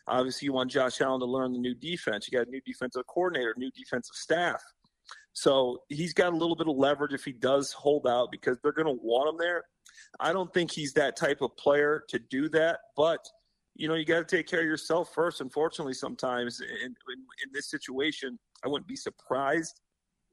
Obviously, 0.07 0.45
you 0.45 0.53
want 0.53 0.69
Josh 0.71 1.01
Allen 1.01 1.19
to 1.19 1.25
learn 1.25 1.53
the 1.53 1.59
new 1.59 1.73
defense. 1.73 2.27
You 2.29 2.37
got 2.37 2.47
a 2.47 2.51
new 2.51 2.61
defensive 2.65 3.07
coordinator, 3.07 3.53
new 3.57 3.71
defensive 3.71 4.15
staff. 4.15 4.61
So 5.33 5.79
he's 5.89 6.13
got 6.13 6.33
a 6.33 6.37
little 6.37 6.55
bit 6.55 6.67
of 6.67 6.77
leverage 6.77 7.13
if 7.13 7.25
he 7.25 7.33
does 7.33 7.73
hold 7.73 8.07
out 8.07 8.31
because 8.31 8.57
they're 8.61 8.71
going 8.71 8.87
to 8.87 9.01
want 9.01 9.29
him 9.29 9.37
there. 9.37 9.63
I 10.19 10.33
don't 10.33 10.53
think 10.53 10.71
he's 10.71 10.93
that 10.93 11.15
type 11.15 11.41
of 11.41 11.55
player 11.57 12.03
to 12.09 12.19
do 12.19 12.49
that, 12.49 12.79
but 12.95 13.25
you 13.75 13.87
know, 13.87 13.95
you 13.95 14.05
got 14.05 14.27
to 14.27 14.35
take 14.35 14.47
care 14.47 14.61
of 14.61 14.65
yourself 14.65 15.13
first. 15.13 15.41
Unfortunately, 15.41 15.93
sometimes 15.93 16.61
in, 16.61 16.67
in, 16.85 16.95
in 17.43 17.51
this 17.53 17.69
situation, 17.69 18.39
I 18.63 18.69
wouldn't 18.69 18.87
be 18.87 18.95
surprised 18.95 19.81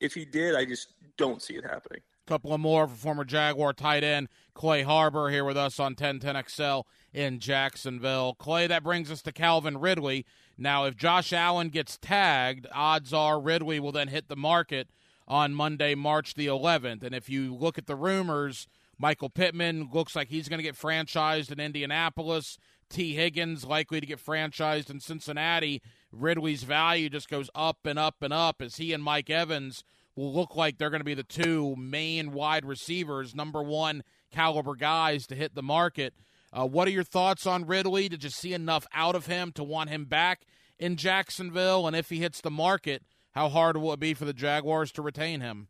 if 0.01 0.15
he 0.15 0.25
did. 0.25 0.55
I 0.55 0.65
just 0.65 0.95
don't 1.19 1.43
see 1.43 1.55
it 1.55 1.65
happening. 1.65 2.01
Couple 2.29 2.55
of 2.55 2.61
more 2.61 2.87
for 2.87 2.95
former 2.95 3.25
Jaguar 3.25 3.73
tight 3.73 4.05
end 4.05 4.29
Clay 4.55 4.83
Harbor 4.83 5.29
here 5.29 5.45
with 5.45 5.57
us 5.57 5.81
on 5.81 5.97
1010XL 5.97 6.85
in 7.13 7.41
Jacksonville. 7.41 8.35
Clay, 8.35 8.69
that 8.69 8.85
brings 8.85 9.11
us 9.11 9.23
to 9.23 9.33
Calvin 9.33 9.79
Ridley. 9.79 10.25
Now, 10.57 10.85
if 10.85 10.97
Josh 10.97 11.33
Allen 11.33 11.69
gets 11.69 11.99
tagged, 11.99 12.69
odds 12.73 13.13
are 13.13 13.41
Ridley 13.41 13.81
will 13.81 13.91
then 13.91 14.07
hit 14.07 14.29
the 14.29 14.37
market 14.37 14.89
on 15.27 15.53
Monday, 15.53 15.97
March 15.97 16.35
the 16.35 16.47
11th. 16.47 17.03
And 17.03 17.15
if 17.15 17.29
you 17.29 17.55
look 17.55 17.77
at 17.77 17.87
the 17.87 17.97
rumors, 17.97 18.69
Michael 18.99 19.31
Pittman 19.31 19.91
looks 19.93 20.15
like 20.15 20.29
he's 20.29 20.49
going 20.49 20.59
to 20.59 20.65
get 20.65 20.79
franchised 20.79 21.51
in 21.51 21.59
Indianapolis. 21.61 22.59
Tee 22.89 23.15
Higgins 23.15 23.65
likely 23.65 24.01
to 24.01 24.07
get 24.07 24.25
franchised 24.25 24.91
in 24.91 25.01
Cincinnati. 25.01 25.83
Ridley's 26.13 26.63
value 26.63 27.09
just 27.09 27.29
goes 27.29 27.49
up 27.55 27.87
and 27.87 27.99
up 27.99 28.17
and 28.23 28.33
up 28.33 28.61
as 28.61 28.77
he 28.77 28.93
and 28.93 29.03
Mike 29.03 29.31
Evans 29.31 29.83
will 30.15 30.33
look 30.33 30.55
like 30.55 30.77
they're 30.77 30.91
going 30.91 31.01
to 31.01 31.05
be 31.05 31.15
the 31.15 31.23
two 31.23 31.75
main 31.77 32.33
wide 32.33 32.67
receivers, 32.67 33.35
number 33.35 33.63
one 33.63 34.03
caliber 34.31 34.75
guys 34.75 35.27
to 35.27 35.35
hit 35.35 35.55
the 35.55 35.63
market. 35.63 36.15
Uh, 36.53 36.67
what 36.67 36.87
are 36.87 36.93
your 36.93 37.03
thoughts 37.03 37.47
on 37.47 37.67
Ridley? 37.67 38.09
Did 38.09 38.25
you 38.25 38.31
see 38.31 38.53
enough 38.53 38.87
out 38.93 39.15
of 39.15 39.27
him 39.27 39.53
to 39.53 39.65
want 39.65 39.89
him 39.89 40.05
back 40.05 40.43
in 40.79 40.97
Jacksonville? 40.97 41.87
And 41.87 41.97
if 41.97 42.11
he 42.11 42.19
hits 42.19 42.43
the 42.43 42.51
market, 42.51 43.03
how 43.33 43.49
hard 43.49 43.79
will 43.79 43.95
it 43.95 44.01
be 44.01 44.13
for 44.13 44.27
the 44.27 44.35
Jaguars 44.35 44.93
to 44.93 45.03
retain 45.03 45.41
him? 45.41 45.69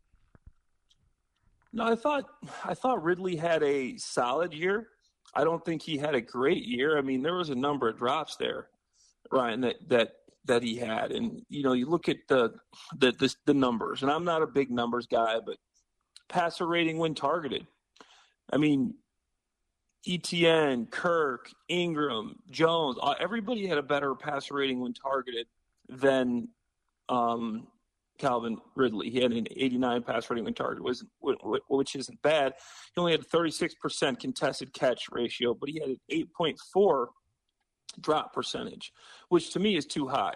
No, 1.73 1.85
I 1.85 1.95
thought 1.95 2.25
I 2.63 2.75
thought 2.75 3.03
Ridley 3.03 3.35
had 3.35 3.63
a 3.63 3.97
solid 3.97 4.53
year. 4.53 4.89
I 5.35 5.43
don't 5.43 5.65
think 5.65 5.81
he 5.81 5.97
had 5.97 6.13
a 6.13 6.21
great 6.21 6.63
year. 6.63 6.97
I 6.97 7.01
mean, 7.01 7.23
there 7.23 7.33
was 7.33 7.49
a 7.49 7.55
number 7.55 7.89
of 7.89 7.97
drops 7.97 8.35
there, 8.35 8.67
Ryan, 9.31 9.61
that 9.61 9.75
that 9.89 10.09
that 10.45 10.61
he 10.61 10.77
had, 10.77 11.11
and 11.11 11.41
you 11.49 11.63
know, 11.63 11.73
you 11.73 11.87
look 11.87 12.07
at 12.07 12.17
the 12.29 12.53
the 12.99 13.11
the, 13.13 13.35
the 13.47 13.53
numbers, 13.53 14.03
and 14.03 14.11
I'm 14.11 14.23
not 14.23 14.43
a 14.43 14.47
big 14.47 14.69
numbers 14.69 15.07
guy, 15.07 15.39
but 15.43 15.57
passer 16.29 16.67
rating 16.67 16.99
when 16.99 17.15
targeted. 17.15 17.65
I 18.51 18.57
mean, 18.57 18.93
Etienne, 20.07 20.85
Kirk, 20.85 21.49
Engram, 21.71 22.33
Jones, 22.51 22.97
uh, 23.01 23.15
everybody 23.19 23.65
had 23.65 23.79
a 23.79 23.83
better 23.83 24.13
passer 24.13 24.53
rating 24.53 24.79
when 24.79 24.93
targeted 24.93 25.47
than 25.89 26.49
um, 27.09 27.67
Calvin 28.23 28.57
Ridley. 28.75 29.09
He 29.09 29.19
had 29.19 29.33
an 29.33 29.47
89 29.51 30.03
pass 30.03 30.29
rating 30.29 30.45
when 30.45 30.53
targeted, 30.53 30.85
which 31.67 31.95
isn't 31.95 32.21
bad. 32.21 32.53
He 32.95 33.01
only 33.01 33.11
had 33.11 33.19
a 33.19 33.25
36% 33.25 34.17
contested 34.17 34.73
catch 34.73 35.07
ratio, 35.11 35.53
but 35.53 35.67
he 35.67 35.79
had 35.81 35.89
an 35.89 35.99
8.4 36.09 37.07
drop 37.99 38.33
percentage, 38.33 38.93
which 39.27 39.51
to 39.51 39.59
me 39.59 39.75
is 39.75 39.85
too 39.85 40.07
high. 40.07 40.35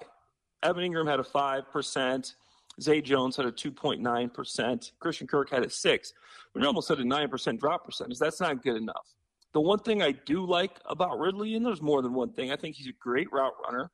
Evan 0.63 0.83
Engram 0.83 1.09
had 1.09 1.21
a 1.21 1.23
5%. 1.23 2.33
Zay 2.81 3.01
Jones 3.01 3.37
had 3.37 3.45
a 3.45 3.53
2.9%. 3.53 4.91
Christian 4.99 5.25
Kirk 5.25 5.49
had 5.49 5.63
a 5.63 5.69
6. 5.69 6.13
We 6.55 6.65
almost 6.65 6.89
had 6.89 6.99
a 6.99 7.03
9% 7.03 7.57
drop 7.57 7.85
percentage. 7.85 8.19
That's 8.19 8.41
not 8.41 8.61
good 8.63 8.75
enough. 8.75 9.15
The 9.53 9.61
one 9.61 9.79
thing 9.79 10.01
I 10.01 10.11
do 10.11 10.45
like 10.45 10.77
about 10.87 11.19
Ridley, 11.19 11.55
and 11.55 11.65
there's 11.65 11.81
more 11.81 12.01
than 12.01 12.13
one 12.13 12.33
thing, 12.33 12.51
I 12.51 12.57
think 12.57 12.75
he's 12.75 12.89
a 12.89 12.97
great 12.99 13.31
route 13.31 13.53
runner. 13.65 13.89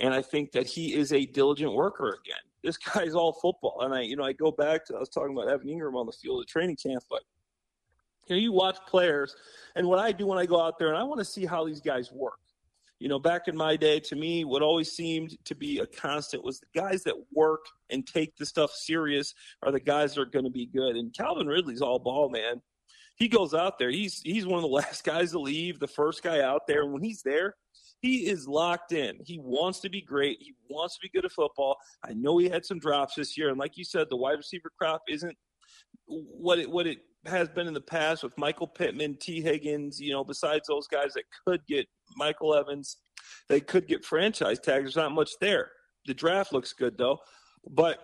And 0.00 0.12
I 0.12 0.22
think 0.22 0.52
that 0.52 0.66
he 0.66 0.94
is 0.94 1.12
a 1.12 1.26
diligent 1.26 1.72
worker 1.72 2.18
again. 2.24 2.38
This 2.62 2.78
guy's 2.78 3.14
all 3.14 3.32
football. 3.32 3.82
And 3.82 3.94
I, 3.94 4.00
you 4.00 4.16
know, 4.16 4.24
I 4.24 4.32
go 4.32 4.50
back 4.50 4.84
to 4.86 4.96
I 4.96 4.98
was 4.98 5.08
talking 5.08 5.38
about 5.38 5.48
Evan 5.48 5.68
Engram 5.68 5.94
on 5.94 6.06
the 6.06 6.10
field 6.10 6.42
at 6.42 6.48
training 6.48 6.74
camp, 6.74 7.04
but 7.08 7.22
you 8.26 8.34
know, 8.34 8.40
you 8.40 8.50
watch 8.50 8.76
players, 8.88 9.36
and 9.76 9.86
what 9.86 10.00
I 10.00 10.10
do 10.10 10.26
when 10.26 10.38
I 10.38 10.46
go 10.46 10.60
out 10.60 10.76
there, 10.76 10.88
and 10.88 10.96
I 10.96 11.04
want 11.04 11.20
to 11.20 11.24
see 11.24 11.46
how 11.46 11.64
these 11.64 11.80
guys 11.80 12.10
work. 12.10 12.40
You 12.98 13.08
know, 13.08 13.20
back 13.20 13.46
in 13.46 13.56
my 13.56 13.76
day, 13.76 14.00
to 14.00 14.16
me, 14.16 14.44
what 14.44 14.62
always 14.62 14.90
seemed 14.90 15.36
to 15.44 15.54
be 15.54 15.78
a 15.78 15.86
constant 15.86 16.42
was 16.42 16.58
the 16.58 16.66
guys 16.74 17.04
that 17.04 17.14
work 17.32 17.66
and 17.90 18.04
take 18.04 18.36
the 18.36 18.44
stuff 18.44 18.72
serious 18.72 19.32
are 19.62 19.70
the 19.70 19.78
guys 19.78 20.14
that 20.14 20.22
are 20.22 20.26
going 20.26 20.46
to 20.46 20.50
be 20.50 20.66
good. 20.66 20.96
And 20.96 21.14
Calvin 21.14 21.46
Ridley's 21.46 21.82
all 21.82 22.00
ball, 22.00 22.30
man 22.30 22.60
he 23.16 23.28
goes 23.28 23.54
out 23.54 23.78
there. 23.78 23.90
He's 23.90 24.20
he's 24.22 24.46
one 24.46 24.58
of 24.58 24.62
the 24.62 24.68
last 24.74 25.04
guys 25.04 25.32
to 25.32 25.40
leave, 25.40 25.78
the 25.78 25.88
first 25.88 26.22
guy 26.22 26.40
out 26.40 26.66
there. 26.66 26.82
And 26.82 26.92
when 26.92 27.02
he's 27.02 27.22
there, 27.22 27.56
he 28.06 28.28
is 28.28 28.46
locked 28.46 28.92
in. 28.92 29.18
He 29.24 29.38
wants 29.38 29.80
to 29.80 29.88
be 29.88 30.00
great. 30.00 30.38
He 30.40 30.54
wants 30.70 30.94
to 30.94 31.00
be 31.02 31.08
good 31.08 31.24
at 31.24 31.32
football. 31.32 31.76
I 32.04 32.12
know 32.12 32.38
he 32.38 32.48
had 32.48 32.64
some 32.64 32.78
drops 32.78 33.14
this 33.16 33.36
year, 33.36 33.48
and 33.48 33.58
like 33.58 33.76
you 33.76 33.84
said, 33.84 34.06
the 34.08 34.16
wide 34.16 34.38
receiver 34.38 34.70
crop 34.78 35.02
isn't 35.08 35.36
what 36.06 36.60
it 36.60 36.70
what 36.70 36.86
it 36.86 36.98
has 37.26 37.48
been 37.48 37.66
in 37.66 37.74
the 37.74 37.80
past 37.80 38.22
with 38.22 38.38
Michael 38.38 38.68
Pittman, 38.68 39.16
Tee 39.20 39.40
Higgins. 39.40 40.00
You 40.00 40.12
know, 40.12 40.22
besides 40.22 40.68
those 40.68 40.86
guys 40.86 41.14
that 41.14 41.24
could 41.46 41.66
get 41.66 41.86
Michael 42.16 42.54
Evans, 42.54 42.98
they 43.48 43.60
could 43.60 43.88
get 43.88 44.04
franchise 44.04 44.60
tags. 44.60 44.84
There's 44.84 44.96
not 44.96 45.12
much 45.12 45.32
there. 45.40 45.70
The 46.06 46.14
draft 46.14 46.52
looks 46.52 46.72
good 46.72 46.96
though, 46.96 47.18
but 47.68 47.98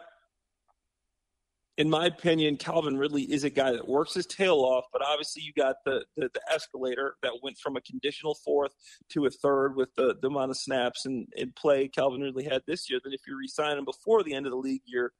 in 1.78 1.88
my 1.88 2.06
opinion, 2.06 2.56
Calvin 2.56 2.98
Ridley 2.98 3.22
is 3.22 3.44
a 3.44 3.50
guy 3.50 3.72
that 3.72 3.88
works 3.88 4.14
his 4.14 4.26
tail 4.26 4.56
off, 4.56 4.84
but 4.92 5.02
obviously 5.02 5.42
you 5.42 5.52
got 5.54 5.76
the, 5.86 6.04
the, 6.16 6.28
the 6.34 6.40
escalator 6.52 7.16
that 7.22 7.32
went 7.42 7.56
from 7.58 7.76
a 7.76 7.80
conditional 7.80 8.34
fourth 8.44 8.72
to 9.10 9.24
a 9.24 9.30
third 9.30 9.74
with 9.74 9.88
the, 9.96 10.16
the 10.20 10.28
amount 10.28 10.50
of 10.50 10.56
snaps 10.56 11.06
and, 11.06 11.26
and 11.36 11.54
play 11.56 11.88
Calvin 11.88 12.20
Ridley 12.20 12.44
had 12.44 12.62
this 12.66 12.90
year. 12.90 13.00
Then 13.02 13.14
if 13.14 13.22
you 13.26 13.36
resign 13.36 13.78
him 13.78 13.84
before 13.84 14.22
the 14.22 14.34
end 14.34 14.46
of 14.46 14.52
the 14.52 14.58
league 14.58 14.82
year, 14.84 15.12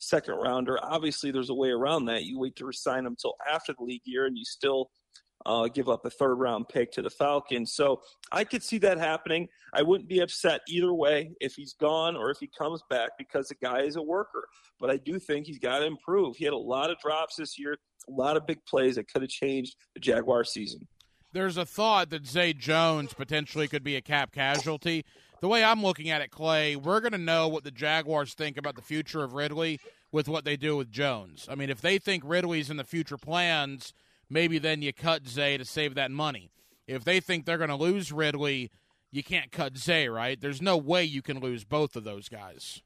second 0.00 0.34
rounder, 0.34 0.78
obviously 0.82 1.30
there's 1.30 1.50
a 1.50 1.54
way 1.54 1.70
around 1.70 2.06
that. 2.06 2.24
You 2.24 2.38
wait 2.38 2.56
to 2.56 2.66
resign 2.66 3.06
him 3.06 3.12
until 3.12 3.34
after 3.50 3.72
the 3.72 3.84
league 3.84 4.02
year 4.04 4.26
and 4.26 4.36
you 4.36 4.44
still– 4.44 4.90
uh, 5.46 5.68
give 5.68 5.88
up 5.88 6.04
a 6.04 6.10
third 6.10 6.36
round 6.36 6.68
pick 6.68 6.92
to 6.92 7.02
the 7.02 7.10
Falcons. 7.10 7.74
So 7.74 8.02
I 8.30 8.44
could 8.44 8.62
see 8.62 8.78
that 8.78 8.98
happening. 8.98 9.48
I 9.72 9.82
wouldn't 9.82 10.08
be 10.08 10.20
upset 10.20 10.60
either 10.68 10.92
way 10.92 11.32
if 11.40 11.54
he's 11.54 11.74
gone 11.74 12.16
or 12.16 12.30
if 12.30 12.38
he 12.38 12.46
comes 12.46 12.82
back 12.88 13.10
because 13.18 13.48
the 13.48 13.54
guy 13.56 13.80
is 13.82 13.96
a 13.96 14.02
worker. 14.02 14.46
But 14.80 14.90
I 14.90 14.96
do 14.98 15.18
think 15.18 15.46
he's 15.46 15.58
got 15.58 15.80
to 15.80 15.86
improve. 15.86 16.36
He 16.36 16.44
had 16.44 16.54
a 16.54 16.58
lot 16.58 16.90
of 16.90 16.98
drops 16.98 17.36
this 17.36 17.58
year, 17.58 17.76
a 18.08 18.12
lot 18.12 18.36
of 18.36 18.46
big 18.46 18.64
plays 18.66 18.96
that 18.96 19.10
could 19.12 19.22
have 19.22 19.30
changed 19.30 19.76
the 19.94 20.00
Jaguar 20.00 20.44
season. 20.44 20.86
There's 21.32 21.56
a 21.56 21.64
thought 21.64 22.10
that 22.10 22.26
Zay 22.26 22.52
Jones 22.52 23.14
potentially 23.14 23.66
could 23.66 23.82
be 23.82 23.96
a 23.96 24.02
cap 24.02 24.32
casualty. 24.32 25.04
The 25.40 25.48
way 25.48 25.64
I'm 25.64 25.82
looking 25.82 26.10
at 26.10 26.20
it, 26.20 26.30
Clay, 26.30 26.76
we're 26.76 27.00
going 27.00 27.12
to 27.12 27.18
know 27.18 27.48
what 27.48 27.64
the 27.64 27.70
Jaguars 27.70 28.34
think 28.34 28.58
about 28.58 28.76
the 28.76 28.82
future 28.82 29.24
of 29.24 29.32
Ridley 29.32 29.80
with 30.12 30.28
what 30.28 30.44
they 30.44 30.56
do 30.56 30.76
with 30.76 30.90
Jones. 30.90 31.48
I 31.50 31.54
mean, 31.54 31.70
if 31.70 31.80
they 31.80 31.98
think 31.98 32.22
Ridley's 32.24 32.70
in 32.70 32.76
the 32.76 32.84
future 32.84 33.16
plans– 33.16 33.92
maybe 34.32 34.58
then 34.58 34.82
you 34.82 34.92
cut 34.92 35.26
Zay 35.26 35.56
to 35.56 35.64
save 35.64 35.94
that 35.94 36.10
money. 36.10 36.50
If 36.86 37.04
they 37.04 37.20
think 37.20 37.44
they're 37.44 37.58
going 37.58 37.70
to 37.70 37.76
lose 37.76 38.10
Ridley, 38.10 38.70
you 39.10 39.22
can't 39.22 39.52
cut 39.52 39.76
Zay, 39.76 40.08
right? 40.08 40.40
There's 40.40 40.62
no 40.62 40.76
way 40.76 41.04
you 41.04 41.22
can 41.22 41.38
lose 41.38 41.64
both 41.64 41.96
of 41.96 42.04
those 42.04 42.28
guys. 42.28 42.82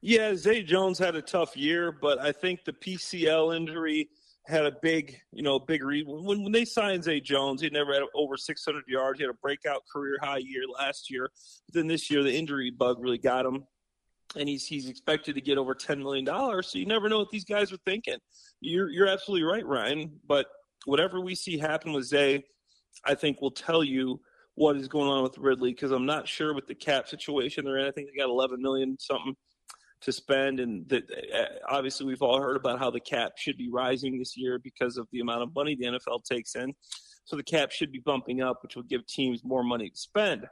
Yeah, 0.00 0.34
Zay 0.34 0.62
Jones 0.62 0.98
had 0.98 1.14
a 1.16 1.22
tough 1.22 1.56
year, 1.56 1.92
but 1.92 2.18
I 2.18 2.32
think 2.32 2.64
the 2.64 2.72
PCL 2.72 3.54
injury 3.54 4.08
had 4.46 4.64
a 4.64 4.72
big, 4.80 5.20
you 5.32 5.42
know, 5.42 5.58
big 5.58 5.84
read. 5.84 6.06
When, 6.06 6.42
when 6.42 6.52
they 6.52 6.64
signed 6.64 7.04
Zay 7.04 7.20
Jones, 7.20 7.60
he 7.60 7.68
never 7.68 7.92
had 7.92 8.02
over 8.14 8.36
600 8.36 8.84
yards. 8.88 9.18
He 9.18 9.24
had 9.24 9.30
a 9.30 9.38
breakout 9.42 9.82
career 9.92 10.16
high 10.22 10.38
year 10.38 10.62
last 10.78 11.10
year. 11.10 11.30
But 11.66 11.74
then 11.74 11.86
this 11.86 12.10
year, 12.10 12.22
the 12.22 12.34
injury 12.34 12.70
bug 12.70 12.96
really 13.00 13.18
got 13.18 13.44
him, 13.44 13.64
and 14.36 14.48
he's 14.48 14.66
he's 14.66 14.88
expected 14.88 15.34
to 15.34 15.40
get 15.42 15.58
over 15.58 15.74
10 15.74 15.98
million 15.98 16.24
dollars. 16.24 16.68
So 16.68 16.78
you 16.78 16.86
never 16.86 17.08
know 17.08 17.18
what 17.18 17.30
these 17.30 17.44
guys 17.44 17.70
are 17.72 17.78
thinking. 17.84 18.18
You're 18.60 18.88
you're 18.88 19.08
absolutely 19.08 19.44
right, 19.44 19.66
Ryan. 19.66 20.18
But 20.26 20.46
whatever 20.84 21.20
we 21.20 21.34
see 21.34 21.58
happen 21.58 21.92
with 21.92 22.04
Zay, 22.04 22.44
I 23.04 23.14
think 23.14 23.40
will 23.40 23.50
tell 23.50 23.84
you 23.84 24.20
what 24.54 24.76
is 24.76 24.88
going 24.88 25.08
on 25.08 25.22
with 25.22 25.38
Ridley 25.38 25.72
because 25.72 25.92
I'm 25.92 26.06
not 26.06 26.28
sure 26.28 26.54
with 26.54 26.66
the 26.66 26.74
cap 26.74 27.08
situation 27.08 27.64
they're 27.64 27.78
in. 27.78 27.86
I 27.86 27.90
think 27.90 28.08
they 28.08 28.18
got 28.18 28.28
11 28.28 28.60
million 28.60 28.96
something 28.98 29.34
to 30.02 30.12
spend, 30.12 30.60
and 30.60 30.88
that 30.88 31.04
uh, 31.34 31.44
obviously 31.68 32.06
we've 32.06 32.22
all 32.22 32.40
heard 32.40 32.56
about 32.56 32.78
how 32.78 32.90
the 32.90 33.00
cap 33.00 33.32
should 33.36 33.56
be 33.56 33.68
rising 33.70 34.18
this 34.18 34.36
year 34.36 34.58
because 34.58 34.96
of 34.96 35.06
the 35.12 35.20
amount 35.20 35.42
of 35.42 35.54
money 35.54 35.76
the 35.76 35.86
NFL 35.86 36.24
takes 36.24 36.54
in. 36.54 36.74
So 37.24 37.36
the 37.36 37.42
cap 37.42 37.70
should 37.70 37.92
be 37.92 38.00
bumping 38.00 38.42
up, 38.42 38.62
which 38.62 38.76
will 38.76 38.82
give 38.82 39.06
teams 39.06 39.44
more 39.44 39.62
money 39.62 39.90
to 39.90 39.96
spend. 39.96 40.46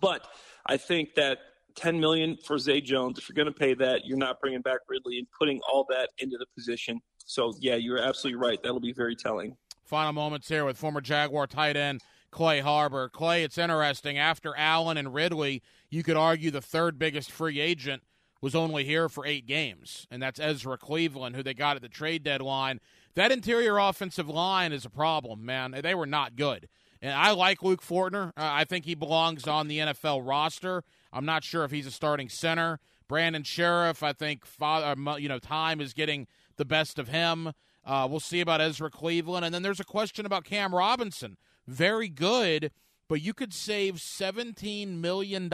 But 0.00 0.26
I 0.66 0.76
think 0.76 1.14
that 1.14 1.38
10 1.76 1.98
million 1.98 2.36
for 2.44 2.58
Zay 2.58 2.80
Jones, 2.80 3.18
if 3.18 3.28
you're 3.28 3.42
going 3.42 3.52
to 3.52 3.58
pay 3.58 3.74
that, 3.74 4.04
you're 4.04 4.18
not 4.18 4.40
bringing 4.40 4.60
back 4.60 4.80
Ridley 4.88 5.18
and 5.18 5.26
putting 5.38 5.60
all 5.72 5.86
that 5.90 6.10
into 6.18 6.36
the 6.36 6.46
position 6.56 7.00
so, 7.28 7.52
yeah, 7.60 7.74
you're 7.74 7.98
absolutely 7.98 8.40
right. 8.40 8.60
That'll 8.62 8.80
be 8.80 8.94
very 8.94 9.14
telling. 9.14 9.54
Final 9.84 10.14
moments 10.14 10.48
here 10.48 10.64
with 10.64 10.78
former 10.78 11.02
Jaguar 11.02 11.46
tight 11.46 11.76
end 11.76 12.00
Clay 12.30 12.60
Harbor. 12.60 13.10
Clay, 13.10 13.44
it's 13.44 13.58
interesting. 13.58 14.16
After 14.16 14.56
Allen 14.56 14.96
and 14.96 15.12
Ridley, 15.12 15.62
you 15.90 16.02
could 16.02 16.16
argue 16.16 16.50
the 16.50 16.62
third 16.62 16.98
biggest 16.98 17.30
free 17.30 17.60
agent 17.60 18.02
was 18.40 18.54
only 18.54 18.84
here 18.84 19.10
for 19.10 19.26
eight 19.26 19.46
games, 19.46 20.06
and 20.10 20.22
that's 20.22 20.40
Ezra 20.40 20.78
Cleveland, 20.78 21.36
who 21.36 21.42
they 21.42 21.52
got 21.52 21.76
at 21.76 21.82
the 21.82 21.88
trade 21.88 22.22
deadline. 22.22 22.80
That 23.14 23.30
interior 23.30 23.76
offensive 23.76 24.28
line 24.28 24.72
is 24.72 24.86
a 24.86 24.90
problem, 24.90 25.44
man. 25.44 25.74
They 25.82 25.94
were 25.94 26.06
not 26.06 26.34
good. 26.34 26.68
And 27.02 27.12
I 27.12 27.32
like 27.32 27.62
Luke 27.62 27.82
Fortner. 27.82 28.28
Uh, 28.28 28.32
I 28.36 28.64
think 28.64 28.86
he 28.86 28.94
belongs 28.94 29.46
on 29.46 29.68
the 29.68 29.78
NFL 29.78 30.26
roster. 30.26 30.82
I'm 31.12 31.26
not 31.26 31.44
sure 31.44 31.64
if 31.64 31.70
he's 31.70 31.86
a 31.86 31.90
starting 31.90 32.30
center. 32.30 32.80
Brandon 33.06 33.42
Scherff, 33.42 34.02
I 34.02 34.12
think, 34.12 34.44
father, 34.44 34.94
uh, 35.06 35.16
you 35.16 35.28
know, 35.28 35.38
time 35.38 35.80
is 35.80 35.92
getting 35.92 36.26
the 36.58 36.64
best 36.64 36.98
of 36.98 37.08
him. 37.08 37.52
Uh, 37.84 38.06
we'll 38.08 38.20
see 38.20 38.40
about 38.40 38.60
Ezra 38.60 38.90
Cleveland. 38.90 39.44
And 39.44 39.54
then 39.54 39.62
there's 39.62 39.80
a 39.80 39.84
question 39.84 40.26
about 40.26 40.44
Cam 40.44 40.74
Robinson. 40.74 41.38
Very 41.66 42.08
good, 42.08 42.70
but 43.08 43.22
you 43.22 43.32
could 43.32 43.54
save 43.54 43.94
$17 43.94 44.98
million 45.00 45.50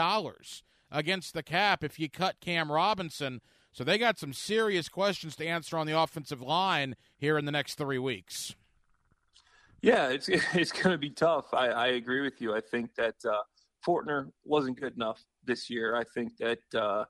against 0.91 1.35
the 1.35 1.43
cap 1.43 1.85
if 1.85 1.99
you 1.99 2.11
cut 2.11 2.41
Cam 2.41 2.73
Robinson. 2.73 3.41
So 3.73 3.85
they 3.85 3.99
got 3.99 4.19
some 4.19 4.33
serious 4.33 4.89
questions 4.89 5.37
to 5.37 5.47
answer 5.47 5.77
on 5.77 5.87
the 5.87 5.99
offensive 5.99 6.41
line 6.41 6.97
here 7.17 7.39
in 7.39 7.45
the 7.45 7.53
next 7.53 7.75
three 7.75 7.99
weeks. 7.99 8.55
Yeah, 9.83 10.09
it's 10.09 10.29
it's 10.55 10.73
going 10.73 10.93
to 10.93 10.99
be 10.99 11.11
tough. 11.11 11.53
I, 11.53 11.69
I 11.69 11.87
agree 11.89 12.23
with 12.23 12.41
you. 12.41 12.55
I 12.55 12.61
think 12.61 12.95
that 12.95 13.17
uh, 13.25 13.43
Fortner 13.87 14.31
wasn't 14.45 14.81
good 14.81 14.95
enough 14.95 15.23
this 15.45 15.69
year. 15.69 15.95
I 15.95 16.05
think 16.05 16.37
that 16.39 16.75
uh, 16.75 17.05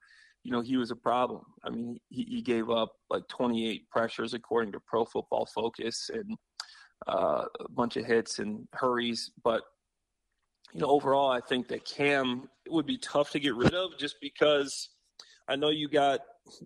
you 0.45 0.53
know, 0.53 0.61
he 0.61 0.77
was 0.77 0.91
a 0.91 0.97
problem. 0.97 1.43
I 1.65 1.71
mean, 1.71 1.99
he, 2.11 2.25
he 2.25 2.43
gave 2.43 2.71
up 2.71 2.93
like 3.11 3.27
28 3.29 3.89
pressures 3.91 4.35
according 4.35 4.73
to 4.73 4.81
Pro 4.81 5.05
Football 5.05 5.47
Focus 5.47 6.11
and 6.13 6.37
uh, 7.09 7.47
a 7.61 7.69
bunch 7.71 7.97
of 7.97 8.05
hits 8.05 8.39
and 8.39 8.69
hurries. 8.73 9.31
But, 9.43 9.63
you 10.73 10.81
know, 10.81 10.89
overall, 10.89 11.31
I 11.31 11.41
think 11.41 11.69
that 11.69 11.87
Cam 11.87 12.49
would 12.69 12.87
be 12.87 12.99
tough 12.99 13.31
to 13.31 13.41
get 13.41 13.55
rid 13.55 13.75
of 13.75 13.99
just 13.99 14.17
because 14.21 14.91
I 15.49 15.57
know 15.57 15.71
you 15.71 15.89
got 15.89 16.21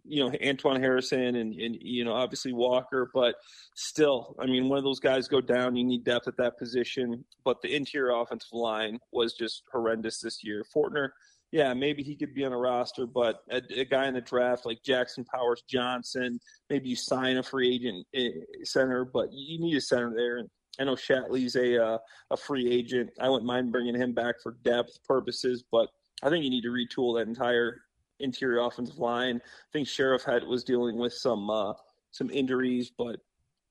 you 0.05 0.25
know 0.25 0.31
Anton 0.31 0.81
Harrison 0.81 1.37
and 1.37 1.55
and 1.55 1.77
you 1.81 2.05
know 2.05 2.13
obviously 2.13 2.53
Walker, 2.53 3.11
but 3.13 3.35
still, 3.75 4.37
I 4.39 4.47
mean, 4.47 4.69
one 4.69 4.79
of 4.79 4.85
those 4.85 5.01
guys 5.01 5.29
go 5.29 5.41
down, 5.41 5.77
you 5.77 5.85
need 5.85 6.05
depth 6.05 6.29
at 6.29 6.37
that 6.37 6.59
position. 6.59 7.25
But 7.45 7.61
the 7.63 7.75
interior 7.75 8.13
offensive 8.13 8.53
line 8.53 8.99
was 9.13 9.35
just 9.35 9.63
horrendous 9.73 10.21
this 10.21 10.45
year. 10.45 10.65
Fortner, 10.75 11.11
yeah, 11.51 11.73
maybe 11.73 12.03
he 12.03 12.15
could 12.15 12.35
be 12.35 12.45
on 12.45 12.53
a 12.53 12.59
roster, 12.59 13.07
but 13.07 13.43
a, 13.51 13.63
a 13.81 13.85
guy 13.85 14.07
in 14.07 14.15
the 14.15 14.21
draft 14.21 14.67
like 14.67 14.83
Jackson 14.83 15.25
Powers 15.25 15.63
Johnson, 15.69 16.39
maybe 16.69 16.91
you 16.91 16.97
sign 16.97 17.39
a 17.39 17.43
free 17.43 17.75
agent 17.75 18.07
eh, 18.15 18.31
center, 18.65 19.05
but 19.05 19.33
you 19.33 19.59
need 19.59 19.77
a 19.77 19.81
center 19.81 20.13
there. 20.15 20.39
And 20.39 20.51
I 20.79 20.85
know 20.85 20.95
Shatley's 20.95 21.57
a 21.57 21.83
uh, 21.83 21.99
a 22.31 22.37
free 22.37 22.71
agent. 22.71 23.11
I 23.19 23.29
wouldn't 23.29 23.47
mind 23.47 23.73
bringing 23.73 23.95
him 23.95 24.13
back 24.13 24.37
for 24.43 24.57
depth 24.63 25.03
purposes, 25.05 25.65
but 25.71 25.89
I 26.23 26.29
think 26.29 26.45
you 26.45 26.51
need 26.51 26.63
to 26.63 26.69
retool 26.69 27.19
that 27.19 27.29
entire 27.29 27.83
interior 28.21 28.61
offensive 28.61 28.99
line. 28.99 29.37
I 29.37 29.71
think 29.73 29.89
Scherff 29.89 30.25
had 30.25 30.45
was 30.45 30.65
dealing 30.65 30.99
with 30.99 31.15
some 31.15 31.49
uh, 31.49 31.73
some 32.11 32.31
injuries, 32.31 32.93
but 32.97 33.17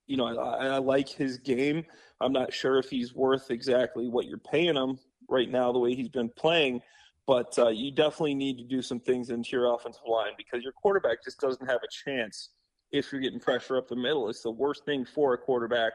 you 0.08 0.18
know 0.18 0.26
I, 0.26 0.68
I 0.68 0.78
like 0.80 1.08
his 1.08 1.38
game. 1.38 1.86
I'm 2.22 2.34
not 2.34 2.52
sure 2.52 2.80
if 2.80 2.90
he's 2.90 3.14
worth 3.14 3.52
exactly 3.52 4.08
what 4.08 4.26
you're 4.26 4.40
paying 4.40 4.76
him 4.76 4.98
right 5.30 5.50
now, 5.50 5.72
the 5.72 5.80
way 5.80 5.94
he's 5.94 6.10
been 6.10 6.30
playing. 6.30 6.82
But 7.28 7.60
uh, 7.60 7.68
you 7.68 7.92
definitely 7.92 8.36
need 8.36 8.58
to 8.58 8.64
do 8.64 8.82
some 8.82 9.02
things 9.02 9.30
into 9.30 9.50
your 9.52 9.76
offensive 9.76 10.04
line 10.08 10.32
because 10.38 10.64
your 10.64 10.72
quarterback 10.72 11.24
just 11.24 11.40
doesn't 11.40 11.70
have 11.70 11.82
a 11.84 12.10
chance 12.10 12.52
if 12.94 13.12
you're 13.12 13.20
getting 13.20 13.40
pressure 13.40 13.78
up 13.78 13.90
the 13.90 13.98
middle. 13.98 14.30
It's 14.30 14.42
the 14.42 14.52
worst 14.52 14.86
thing 14.86 15.06
for 15.06 15.34
a 15.34 15.38
quarterback. 15.38 15.92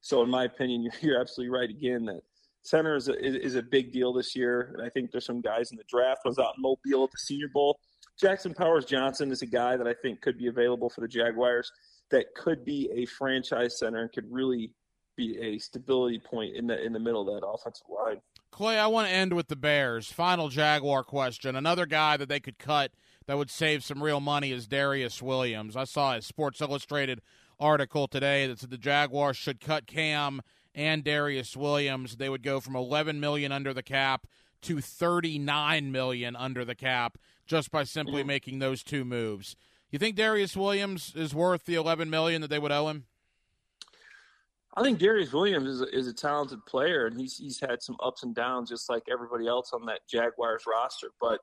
So, 0.00 0.22
in 0.22 0.30
my 0.30 0.44
opinion, 0.44 0.88
you're, 1.00 1.20
absolutely 1.20 1.50
right 1.50 1.68
again 1.68 2.04
that 2.06 2.20
center 2.62 2.94
is 2.94 3.08
a, 3.08 3.24
is 3.24 3.56
a 3.56 3.62
big 3.62 3.92
deal 3.92 4.12
this 4.12 4.36
year. 4.36 4.74
And 4.74 4.86
I 4.86 4.88
think 4.88 5.10
there's 5.10 5.26
some 5.26 5.40
guys 5.40 5.72
in 5.72 5.76
the 5.76 5.84
draft. 5.88 6.20
Was 6.24 6.38
out 6.38 6.54
in 6.56 6.62
Mobile 6.62 7.04
at 7.04 7.10
the 7.10 7.18
Senior 7.18 7.48
Bowl. 7.48 7.78
Jackson 8.18 8.54
Powers 8.54 8.84
Johnson 8.84 9.30
is 9.30 9.42
a 9.42 9.46
guy 9.46 9.76
that 9.76 9.86
I 9.86 9.92
think 9.92 10.22
could 10.22 10.38
be 10.38 10.46
available 10.46 10.88
for 10.88 11.00
the 11.00 11.08
Jaguars 11.08 11.70
that 12.10 12.26
could 12.34 12.64
be 12.64 12.88
a 12.94 13.04
franchise 13.06 13.78
center 13.78 14.02
and 14.02 14.12
could 14.12 14.24
really 14.30 14.72
be 15.16 15.38
a 15.38 15.58
stability 15.58 16.20
point 16.20 16.54
in 16.56 16.66
the 16.66 16.82
in 16.82 16.92
the 16.92 17.00
middle 17.00 17.28
of 17.28 17.40
that 17.40 17.46
offensive 17.46 17.86
line. 17.88 18.20
Clay, 18.56 18.78
I 18.78 18.86
want 18.86 19.06
to 19.06 19.12
end 19.12 19.34
with 19.34 19.48
the 19.48 19.54
Bears. 19.54 20.10
Final 20.10 20.48
Jaguar 20.48 21.04
question. 21.04 21.56
Another 21.56 21.84
guy 21.84 22.16
that 22.16 22.30
they 22.30 22.40
could 22.40 22.58
cut 22.58 22.90
that 23.26 23.36
would 23.36 23.50
save 23.50 23.84
some 23.84 24.02
real 24.02 24.18
money 24.18 24.50
is 24.50 24.66
Darious 24.66 25.20
Williams. 25.20 25.76
I 25.76 25.84
saw 25.84 26.14
a 26.14 26.22
Sports 26.22 26.62
Illustrated 26.62 27.20
article 27.60 28.08
today 28.08 28.46
that 28.46 28.58
said 28.58 28.70
the 28.70 28.78
Jaguars 28.78 29.36
should 29.36 29.60
cut 29.60 29.86
Cam 29.86 30.40
and 30.74 31.04
Darious 31.04 31.54
Williams. 31.54 32.16
They 32.16 32.30
would 32.30 32.42
go 32.42 32.58
from 32.58 32.74
11 32.74 33.20
million 33.20 33.52
under 33.52 33.74
the 33.74 33.82
cap 33.82 34.26
to 34.62 34.80
39 34.80 35.92
million 35.92 36.34
under 36.34 36.64
the 36.64 36.74
cap 36.74 37.18
just 37.46 37.70
by 37.70 37.84
simply 37.84 38.22
mm-hmm. 38.22 38.28
making 38.28 38.58
those 38.60 38.82
two 38.82 39.04
moves. 39.04 39.54
You 39.90 39.98
think 39.98 40.16
Darious 40.16 40.56
Williams 40.56 41.12
is 41.14 41.34
worth 41.34 41.66
the 41.66 41.74
11 41.74 42.08
million 42.08 42.40
that 42.40 42.48
they 42.48 42.58
would 42.58 42.72
owe 42.72 42.88
him? 42.88 43.04
I 44.76 44.82
think 44.82 44.98
Darious 44.98 45.32
Williams 45.32 45.68
is 45.68 45.80
a, 45.80 45.96
is 45.96 46.06
a 46.06 46.12
talented 46.12 46.64
player, 46.66 47.06
and 47.06 47.18
he's 47.18 47.36
he's 47.38 47.58
had 47.58 47.82
some 47.82 47.96
ups 48.02 48.22
and 48.22 48.34
downs, 48.34 48.68
just 48.68 48.90
like 48.90 49.04
everybody 49.10 49.46
else 49.46 49.70
on 49.72 49.86
that 49.86 50.00
Jaguars 50.08 50.64
roster. 50.66 51.08
But 51.20 51.40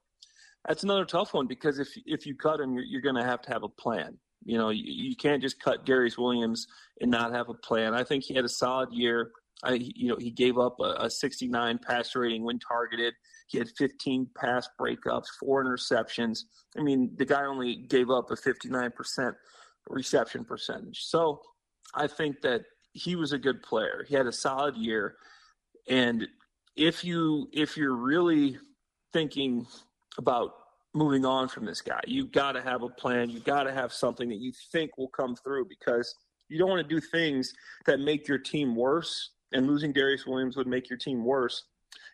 that's 0.68 0.84
another 0.84 1.06
tough 1.06 1.34
one 1.34 1.48
because 1.48 1.80
if 1.80 1.90
if 2.06 2.28
you 2.28 2.36
cut 2.36 2.60
him, 2.60 2.74
you're, 2.74 2.84
you're 2.84 3.02
going 3.02 3.16
to 3.16 3.24
have 3.24 3.42
to 3.44 3.50
have 3.52 3.64
a 3.64 3.70
plan. 3.70 4.18
You 4.46 4.58
know, 4.58 4.70
you, 4.70 4.84
you 4.86 5.16
can't 5.16 5.42
just 5.42 5.60
cut 5.60 5.86
Darious 5.86 6.18
Williams 6.18 6.68
and 7.02 7.10
not 7.10 7.34
have 7.34 7.50
a 7.50 7.54
plan. 7.54 7.96
I 7.96 8.04
think 8.04 8.24
he 8.24 8.36
had 8.36 8.46
a 8.46 8.50
solid 8.50 8.90
year. 8.92 9.32
I, 9.64 9.74
you 9.74 10.10
know, 10.10 10.18
he 10.18 10.30
gave 10.30 10.58
up 10.58 10.76
a, 10.80 10.96
a 11.00 11.10
69 11.10 11.80
pass 11.80 12.16
rating 12.16 12.44
when 12.44 12.60
targeted. 12.60 13.14
He 13.48 13.58
had 13.58 13.70
15 13.78 14.28
pass 14.38 14.68
breakups, 14.80 15.28
four 15.40 15.64
interceptions. 15.64 16.40
I 16.78 16.82
mean, 16.82 17.12
the 17.18 17.26
guy 17.26 17.46
only 17.46 17.78
gave 17.88 18.10
up 18.10 18.30
a 18.32 18.36
59% 18.36 19.34
reception 19.90 20.44
percentage. 20.44 21.04
So 21.06 21.42
I 21.96 22.08
think 22.08 22.42
that 22.42 22.64
he 22.94 23.16
was 23.16 23.34
a 23.34 23.38
good 23.38 23.62
player. 23.62 24.06
He 24.08 24.16
had 24.16 24.28
a 24.28 24.32
solid 24.32 24.78
year, 24.78 25.16
and 25.90 26.28
if 26.76 27.04
you 27.04 27.50
if 27.52 27.78
you're 27.78 27.96
really 27.96 28.58
thinking 29.12 29.68
about 30.18 30.54
moving 30.94 31.26
on 31.26 31.48
from 31.48 31.66
this 31.66 31.82
guy, 31.82 32.00
you 32.06 32.28
got 32.28 32.54
to 32.54 32.62
have 32.62 32.84
a 32.84 32.90
plan. 32.90 33.30
You 33.30 33.40
got 33.40 33.64
to 33.64 33.74
have 33.74 33.92
something 33.92 34.30
that 34.30 34.40
you 34.40 34.52
think 34.72 34.98
will 34.98 35.10
come 35.10 35.36
through 35.36 35.66
because 35.68 36.16
you 36.50 36.60
don't 36.60 36.70
want 36.70 36.88
to 36.88 36.96
do 36.96 37.02
things 37.02 37.54
that 37.86 38.00
make 38.00 38.28
your 38.28 38.38
team 38.38 38.76
worse. 38.76 39.32
And 39.54 39.68
losing 39.68 39.94
Darious 39.94 40.26
Williams 40.26 40.56
would 40.58 40.68
make 40.68 40.90
your 40.90 40.98
team 40.98 41.24
worse. 41.24 41.64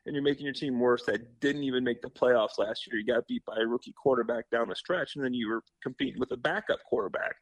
And 0.06 0.14
you're 0.14 0.24
making 0.24 0.46
your 0.46 0.54
team 0.54 0.80
worse 0.80 1.04
that 1.06 1.40
didn't 1.40 1.64
even 1.64 1.84
make 1.84 2.02
the 2.02 2.10
playoffs 2.10 2.58
last 2.58 2.88
year. 2.88 3.00
You 3.00 3.06
got 3.06 3.28
beat 3.28 3.44
by 3.46 3.56
a 3.62 3.66
rookie 3.66 3.94
quarterback 4.02 4.50
down 4.50 4.70
the 4.70 4.76
stretch, 4.76 5.16
and 5.16 5.24
then 5.24 5.34
you 5.34 5.50
were 5.50 5.64
competing 5.84 6.20
with 6.20 6.32
a 6.32 6.38
backup 6.38 6.80
quarterback, 6.86 7.36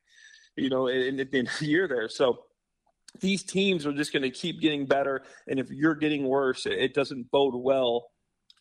you 0.55 0.69
know, 0.69 0.87
in, 0.87 1.19
in, 1.19 1.19
in 1.19 1.49
the 1.59 1.65
year 1.65 1.87
there. 1.87 2.09
So 2.09 2.39
these 3.19 3.43
teams 3.43 3.85
are 3.85 3.93
just 3.93 4.13
going 4.13 4.23
to 4.23 4.31
keep 4.31 4.61
getting 4.61 4.85
better. 4.85 5.23
And 5.47 5.59
if 5.59 5.69
you're 5.69 5.95
getting 5.95 6.27
worse, 6.27 6.65
it 6.65 6.93
doesn't 6.93 7.31
bode 7.31 7.55
well 7.55 8.07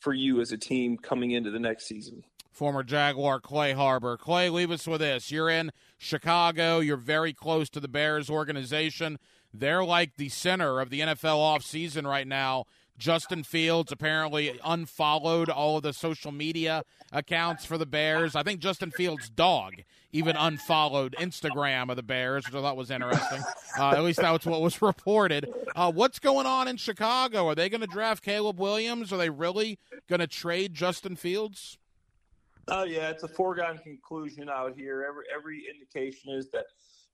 for 0.00 0.12
you 0.12 0.40
as 0.40 0.52
a 0.52 0.58
team 0.58 0.96
coming 0.96 1.32
into 1.32 1.50
the 1.50 1.58
next 1.58 1.86
season. 1.86 2.22
Former 2.52 2.82
Jaguar 2.82 3.40
Clay 3.40 3.72
Harbor. 3.72 4.16
Clay, 4.16 4.48
leave 4.48 4.70
us 4.70 4.86
with 4.86 5.00
this. 5.00 5.30
You're 5.30 5.50
in 5.50 5.72
Chicago. 5.98 6.80
You're 6.80 6.96
very 6.96 7.34
close 7.34 7.68
to 7.70 7.80
the 7.80 7.88
Bears 7.88 8.30
organization. 8.30 9.18
They're 9.52 9.84
like 9.84 10.16
the 10.16 10.30
center 10.30 10.80
of 10.80 10.90
the 10.90 11.00
NFL 11.00 11.38
offseason 11.38 12.06
right 12.06 12.26
now. 12.26 12.64
Justin 12.98 13.42
Fields 13.42 13.92
apparently 13.92 14.58
unfollowed 14.64 15.50
all 15.50 15.76
of 15.76 15.82
the 15.82 15.92
social 15.92 16.32
media 16.32 16.82
accounts 17.12 17.64
for 17.64 17.76
the 17.78 17.86
Bears. 17.86 18.34
I 18.34 18.42
think 18.42 18.60
Justin 18.60 18.90
Fields' 18.90 19.28
dog 19.28 19.74
even 20.12 20.36
unfollowed 20.36 21.14
Instagram 21.18 21.90
of 21.90 21.96
the 21.96 22.02
Bears, 22.02 22.46
which 22.46 22.54
I 22.54 22.62
thought 22.62 22.76
was 22.76 22.90
interesting. 22.90 23.42
Uh, 23.78 23.90
at 23.90 24.02
least 24.02 24.20
that's 24.20 24.46
what 24.46 24.62
was 24.62 24.80
reported. 24.82 25.52
Uh, 25.74 25.92
what's 25.92 26.18
going 26.18 26.46
on 26.46 26.68
in 26.68 26.76
Chicago? 26.78 27.46
Are 27.46 27.54
they 27.54 27.68
going 27.68 27.82
to 27.82 27.86
draft 27.86 28.24
Caleb 28.24 28.58
Williams? 28.58 29.12
Are 29.12 29.18
they 29.18 29.30
really 29.30 29.78
going 30.08 30.20
to 30.20 30.26
trade 30.26 30.72
Justin 30.74 31.16
Fields? 31.16 31.78
Oh 32.68 32.84
yeah, 32.84 33.10
it's 33.10 33.22
a 33.22 33.28
foregone 33.28 33.78
conclusion 33.78 34.48
out 34.48 34.74
here. 34.76 35.06
Every 35.08 35.24
every 35.32 35.64
indication 35.72 36.32
is 36.32 36.50
that 36.50 36.64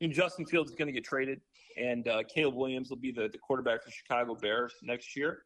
you 0.01 0.09
know, 0.09 0.15
Justin 0.15 0.47
Fields 0.47 0.71
is 0.71 0.77
going 0.77 0.87
to 0.87 0.93
get 0.93 1.05
traded, 1.05 1.43
and 1.77 2.09
uh, 2.09 2.23
Caleb 2.23 2.55
Williams 2.55 2.89
will 2.89 2.97
be 2.97 3.13
the, 3.13 3.29
the 3.29 3.39
quarterback 3.39 3.85
for 3.85 3.91
Chicago 3.91 4.35
Bears 4.35 4.73
next 4.83 5.15
year. 5.15 5.43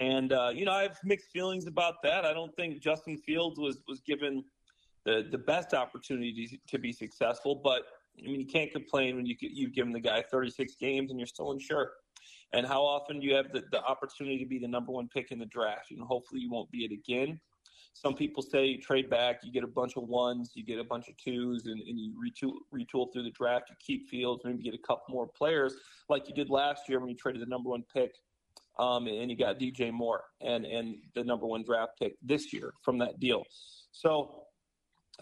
And 0.00 0.32
uh, 0.32 0.50
you 0.52 0.64
know, 0.64 0.72
I 0.72 0.82
have 0.82 0.98
mixed 1.04 1.28
feelings 1.30 1.66
about 1.66 2.02
that. 2.02 2.24
I 2.24 2.32
don't 2.32 2.54
think 2.56 2.80
Justin 2.80 3.18
Fields 3.18 3.60
was 3.60 3.82
was 3.86 4.00
given 4.00 4.42
the 5.04 5.28
the 5.30 5.38
best 5.38 5.74
opportunity 5.74 6.58
to 6.66 6.78
be 6.78 6.90
successful, 6.90 7.60
but 7.62 7.82
I 8.18 8.22
mean, 8.22 8.40
you 8.40 8.46
can't 8.46 8.72
complain 8.72 9.16
when 9.16 9.26
you 9.26 9.36
you've 9.40 9.74
given 9.74 9.92
the 9.92 10.00
guy 10.00 10.22
36 10.22 10.74
games 10.76 11.10
and 11.10 11.20
you're 11.20 11.26
still 11.26 11.52
unsure. 11.52 11.92
And 12.52 12.66
how 12.66 12.82
often 12.82 13.20
do 13.20 13.26
you 13.26 13.34
have 13.34 13.52
the, 13.52 13.62
the 13.70 13.80
opportunity 13.84 14.38
to 14.38 14.46
be 14.46 14.58
the 14.58 14.66
number 14.66 14.90
one 14.90 15.08
pick 15.08 15.30
in 15.30 15.38
the 15.38 15.46
draft? 15.46 15.90
And 15.90 16.00
hopefully 16.00 16.40
you 16.40 16.50
won't 16.50 16.70
be 16.70 16.84
it 16.84 16.92
again. 16.92 17.38
Some 17.92 18.14
people 18.14 18.42
say 18.42 18.66
you 18.66 18.80
trade 18.80 19.10
back, 19.10 19.40
you 19.44 19.52
get 19.52 19.64
a 19.64 19.68
bunch 19.68 19.96
of 19.96 20.04
ones, 20.04 20.52
you 20.54 20.64
get 20.64 20.78
a 20.78 20.84
bunch 20.84 21.08
of 21.08 21.16
twos, 21.16 21.66
and, 21.66 21.80
and 21.80 21.98
you 21.98 22.14
retool, 22.14 22.54
retool 22.74 23.12
through 23.12 23.24
the 23.24 23.30
draft. 23.30 23.68
You 23.68 23.76
keep 23.84 24.08
Fields, 24.08 24.42
maybe 24.44 24.62
get 24.62 24.74
a 24.74 24.78
couple 24.78 25.14
more 25.14 25.28
players 25.28 25.74
like 26.08 26.28
you 26.28 26.34
did 26.34 26.50
last 26.50 26.88
year 26.88 26.98
when 27.00 27.10
you 27.10 27.16
traded 27.16 27.42
the 27.42 27.46
number 27.46 27.68
one 27.68 27.84
pick 27.92 28.14
um, 28.80 29.06
and 29.06 29.30
you 29.30 29.36
got 29.36 29.58
DJ 29.58 29.92
Moore 29.92 30.22
and 30.40 30.64
and 30.64 30.96
the 31.14 31.22
number 31.22 31.46
one 31.46 31.62
draft 31.62 31.92
pick 32.00 32.14
this 32.22 32.52
year 32.52 32.72
from 32.82 32.98
that 32.98 33.20
deal. 33.20 33.44
So 33.92 34.44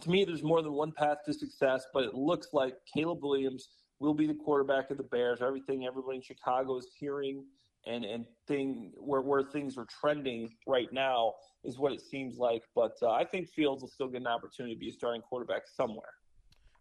to 0.00 0.10
me, 0.10 0.24
there's 0.24 0.44
more 0.44 0.62
than 0.62 0.72
one 0.72 0.92
path 0.92 1.18
to 1.26 1.32
success, 1.32 1.84
but 1.92 2.04
it 2.04 2.14
looks 2.14 2.48
like 2.52 2.74
Caleb 2.94 3.18
Williams 3.22 3.68
will 3.98 4.14
be 4.14 4.26
the 4.26 4.34
quarterback 4.34 4.90
of 4.90 4.96
the 4.96 5.02
Bears. 5.02 5.40
Everything 5.42 5.86
everybody 5.86 6.18
in 6.18 6.22
Chicago 6.22 6.78
is 6.78 6.88
hearing 6.98 7.44
and 7.86 8.04
and 8.04 8.24
thing 8.46 8.92
where 8.98 9.22
where 9.22 9.42
things 9.42 9.76
are 9.76 9.86
trending 10.00 10.48
right 10.66 10.92
now 10.92 11.32
is 11.64 11.78
what 11.78 11.92
it 11.92 12.00
seems 12.00 12.38
like. 12.38 12.62
But 12.76 12.92
uh, 13.02 13.10
I 13.10 13.24
think 13.24 13.48
Fields 13.48 13.82
will 13.82 13.90
still 13.90 14.08
get 14.08 14.20
an 14.20 14.28
opportunity 14.28 14.74
to 14.74 14.78
be 14.78 14.88
a 14.88 14.92
starting 14.92 15.22
quarterback 15.22 15.62
somewhere. 15.66 16.12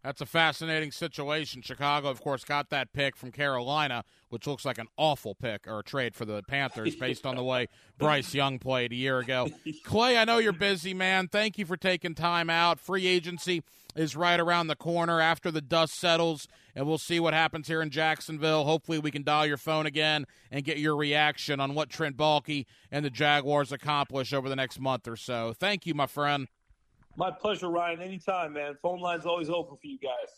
That's 0.08 0.22
a 0.22 0.26
fascinating 0.26 0.90
situation. 0.90 1.60
Chicago, 1.60 2.08
of 2.08 2.22
course, 2.22 2.42
got 2.42 2.70
that 2.70 2.94
pick 2.94 3.14
from 3.14 3.30
Carolina, 3.30 4.04
which 4.30 4.46
looks 4.46 4.64
like 4.64 4.78
an 4.78 4.86
awful 4.96 5.34
pick 5.34 5.66
or 5.66 5.80
a 5.80 5.82
trade 5.82 6.14
for 6.14 6.24
the 6.24 6.42
Panthers 6.48 6.96
based 7.00 7.26
on 7.26 7.36
the 7.36 7.44
way 7.44 7.66
Bryce 7.98 8.32
Young 8.32 8.58
played 8.58 8.90
a 8.92 8.94
year 8.94 9.18
ago. 9.18 9.50
Clay, 9.84 10.16
I 10.16 10.24
know 10.24 10.38
you're 10.38 10.54
busy, 10.54 10.94
man. 10.94 11.28
Thank 11.28 11.58
you 11.58 11.66
for 11.66 11.76
taking 11.76 12.14
time 12.14 12.48
out. 12.48 12.80
Free 12.80 13.06
agency 13.06 13.62
is 13.94 14.16
right 14.16 14.40
around 14.40 14.68
the 14.68 14.76
corner 14.76 15.20
after 15.20 15.50
the 15.50 15.60
dust 15.60 15.94
settles, 15.94 16.48
and 16.74 16.86
we'll 16.86 16.96
see 16.96 17.20
what 17.20 17.34
happens 17.34 17.68
here 17.68 17.82
in 17.82 17.90
Jacksonville. 17.90 18.64
Hopefully, 18.64 18.98
we 18.98 19.10
can 19.10 19.24
dial 19.24 19.44
your 19.44 19.58
phone 19.58 19.84
again 19.84 20.24
and 20.50 20.64
get 20.64 20.78
your 20.78 20.96
reaction 20.96 21.60
on 21.60 21.74
what 21.74 21.90
Trent 21.90 22.16
Baalke 22.16 22.64
and 22.90 23.04
the 23.04 23.10
Jaguars 23.10 23.72
accomplish 23.72 24.32
over 24.32 24.48
the 24.48 24.56
next 24.56 24.80
month 24.80 25.06
or 25.06 25.16
so. 25.16 25.52
Thank 25.52 25.84
you, 25.84 25.92
my 25.92 26.06
friend. 26.06 26.48
My 27.18 27.32
pleasure, 27.32 27.68
Ryan. 27.68 28.00
Anytime, 28.00 28.52
man. 28.52 28.76
Phone 28.80 29.00
line's 29.00 29.26
always 29.26 29.50
open 29.50 29.76
for 29.76 29.86
you 29.88 29.98
guys. 29.98 30.30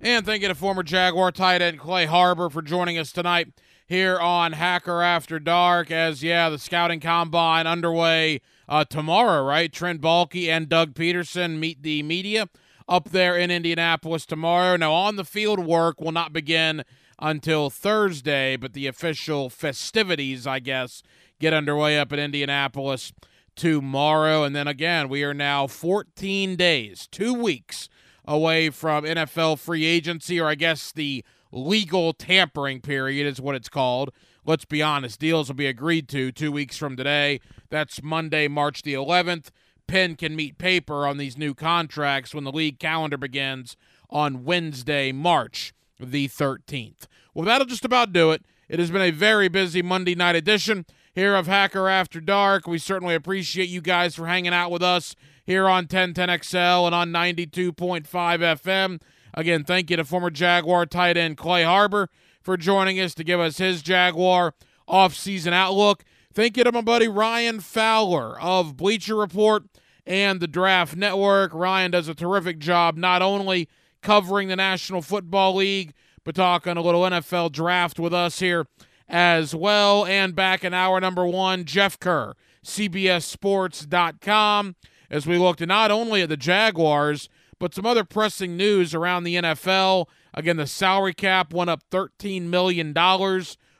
And 0.00 0.24
thank 0.24 0.42
you 0.42 0.48
to 0.48 0.54
former 0.54 0.84
Jaguar 0.84 1.32
tight 1.32 1.60
end 1.60 1.80
Clay 1.80 2.06
Harbor 2.06 2.48
for 2.48 2.62
joining 2.62 2.96
us 2.96 3.10
tonight 3.10 3.48
here 3.88 4.16
on 4.16 4.52
Hacker 4.52 5.02
After 5.02 5.40
Dark. 5.40 5.90
As 5.90 6.22
yeah, 6.22 6.48
the 6.48 6.60
scouting 6.60 7.00
combine 7.00 7.66
underway 7.66 8.40
uh, 8.68 8.84
tomorrow, 8.84 9.42
right? 9.42 9.72
Trent 9.72 10.00
Baalke 10.00 10.46
and 10.46 10.68
Doug 10.68 10.94
Pederson 10.94 11.58
meet 11.58 11.82
the 11.82 12.04
media 12.04 12.48
up 12.88 13.08
there 13.08 13.36
in 13.36 13.50
Indianapolis 13.50 14.26
tomorrow. 14.26 14.76
Now, 14.76 14.92
on 14.92 15.16
the 15.16 15.24
field 15.24 15.58
work 15.58 16.00
will 16.00 16.12
not 16.12 16.32
begin 16.32 16.84
until 17.18 17.68
Thursday, 17.68 18.54
but 18.54 18.74
the 18.74 18.86
official 18.86 19.50
festivities, 19.50 20.46
I 20.46 20.60
guess, 20.60 21.02
get 21.40 21.52
underway 21.52 21.98
up 21.98 22.12
in 22.12 22.20
Indianapolis 22.20 23.12
tomorrow. 23.56 24.44
And 24.44 24.54
then 24.54 24.68
again, 24.68 25.08
we 25.08 25.24
are 25.24 25.34
now 25.34 25.66
14 25.66 26.56
days, 26.56 27.08
two 27.10 27.34
weeks 27.34 27.88
away 28.24 28.70
from 28.70 29.04
NFL 29.04 29.58
free 29.58 29.84
agency, 29.84 30.40
or 30.40 30.48
I 30.48 30.54
guess 30.54 30.92
the 30.92 31.24
legal 31.50 32.12
tampering 32.12 32.80
period 32.80 33.26
is 33.26 33.40
what 33.40 33.54
it's 33.54 33.68
called. 33.68 34.12
Let's 34.44 34.64
be 34.64 34.82
honest, 34.82 35.18
deals 35.18 35.48
will 35.48 35.56
be 35.56 35.66
agreed 35.66 36.08
to 36.10 36.30
two 36.30 36.52
weeks 36.52 36.76
from 36.76 36.96
today. 36.96 37.40
That's 37.70 38.02
Monday, 38.02 38.46
March 38.46 38.82
the 38.82 38.94
11th. 38.94 39.48
Pen 39.88 40.16
can 40.16 40.36
meet 40.36 40.58
paper 40.58 41.06
on 41.06 41.16
these 41.16 41.36
new 41.36 41.54
contracts 41.54 42.34
when 42.34 42.44
the 42.44 42.52
league 42.52 42.78
calendar 42.78 43.16
begins 43.16 43.76
on 44.10 44.44
Wednesday, 44.44 45.12
March 45.12 45.72
the 45.98 46.28
13th. 46.28 47.06
Well, 47.34 47.46
that'll 47.46 47.66
just 47.66 47.84
about 47.84 48.12
do 48.12 48.32
it. 48.32 48.44
It 48.68 48.78
has 48.78 48.90
been 48.90 49.02
a 49.02 49.10
very 49.10 49.48
busy 49.48 49.82
Monday 49.82 50.14
night 50.14 50.36
edition 50.36 50.86
here 51.16 51.34
of 51.34 51.46
Hacker 51.46 51.88
After 51.88 52.20
Dark. 52.20 52.66
We 52.66 52.76
certainly 52.76 53.14
appreciate 53.14 53.70
you 53.70 53.80
guys 53.80 54.14
for 54.14 54.26
hanging 54.26 54.52
out 54.52 54.70
with 54.70 54.82
us 54.82 55.16
here 55.46 55.66
on 55.66 55.86
1010XL 55.86 56.84
and 56.84 56.94
on 56.94 57.10
92.5 57.10 58.04
FM. 58.04 59.00
Again, 59.32 59.64
thank 59.64 59.90
you 59.90 59.96
to 59.96 60.04
former 60.04 60.30
Jaguar 60.30 60.84
tight 60.84 61.16
end 61.16 61.38
Clay 61.38 61.64
Harbor 61.64 62.10
for 62.42 62.58
joining 62.58 63.00
us 63.00 63.14
to 63.14 63.24
give 63.24 63.40
us 63.40 63.56
his 63.56 63.80
Jaguar 63.80 64.52
offseason 64.86 65.52
outlook. 65.54 66.04
Thank 66.34 66.58
you 66.58 66.64
to 66.64 66.70
my 66.72 66.82
buddy 66.82 67.08
Ryan 67.08 67.60
Fowler 67.60 68.38
of 68.38 68.76
Bleacher 68.76 69.16
Report 69.16 69.64
and 70.04 70.38
the 70.38 70.46
Draft 70.46 70.96
Network. 70.96 71.54
Ryan 71.54 71.92
does 71.92 72.08
a 72.08 72.14
terrific 72.14 72.58
job 72.58 72.98
not 72.98 73.22
only 73.22 73.70
covering 74.02 74.48
the 74.48 74.56
National 74.56 75.00
Football 75.00 75.56
League, 75.56 75.94
but 76.24 76.34
talking 76.34 76.76
a 76.76 76.82
little 76.82 77.02
NFL 77.02 77.52
draft 77.52 77.98
with 77.98 78.12
us 78.12 78.38
here 78.38 78.66
as 79.08 79.54
well. 79.54 80.04
And 80.04 80.34
back 80.34 80.64
in 80.64 80.74
hour 80.74 81.00
number 81.00 81.26
one, 81.26 81.64
Jeff 81.64 81.98
Kerr, 81.98 82.34
CBSSports.com, 82.64 84.76
as 85.10 85.26
we 85.26 85.38
looked 85.38 85.66
not 85.66 85.90
only 85.90 86.22
at 86.22 86.28
the 86.28 86.36
Jaguars, 86.36 87.28
but 87.58 87.74
some 87.74 87.86
other 87.86 88.04
pressing 88.04 88.56
news 88.56 88.94
around 88.94 89.24
the 89.24 89.36
NFL. 89.36 90.06
Again, 90.34 90.56
the 90.56 90.66
salary 90.66 91.14
cap 91.14 91.54
went 91.54 91.70
up 91.70 91.82
$13 91.90 92.42
million 92.42 92.92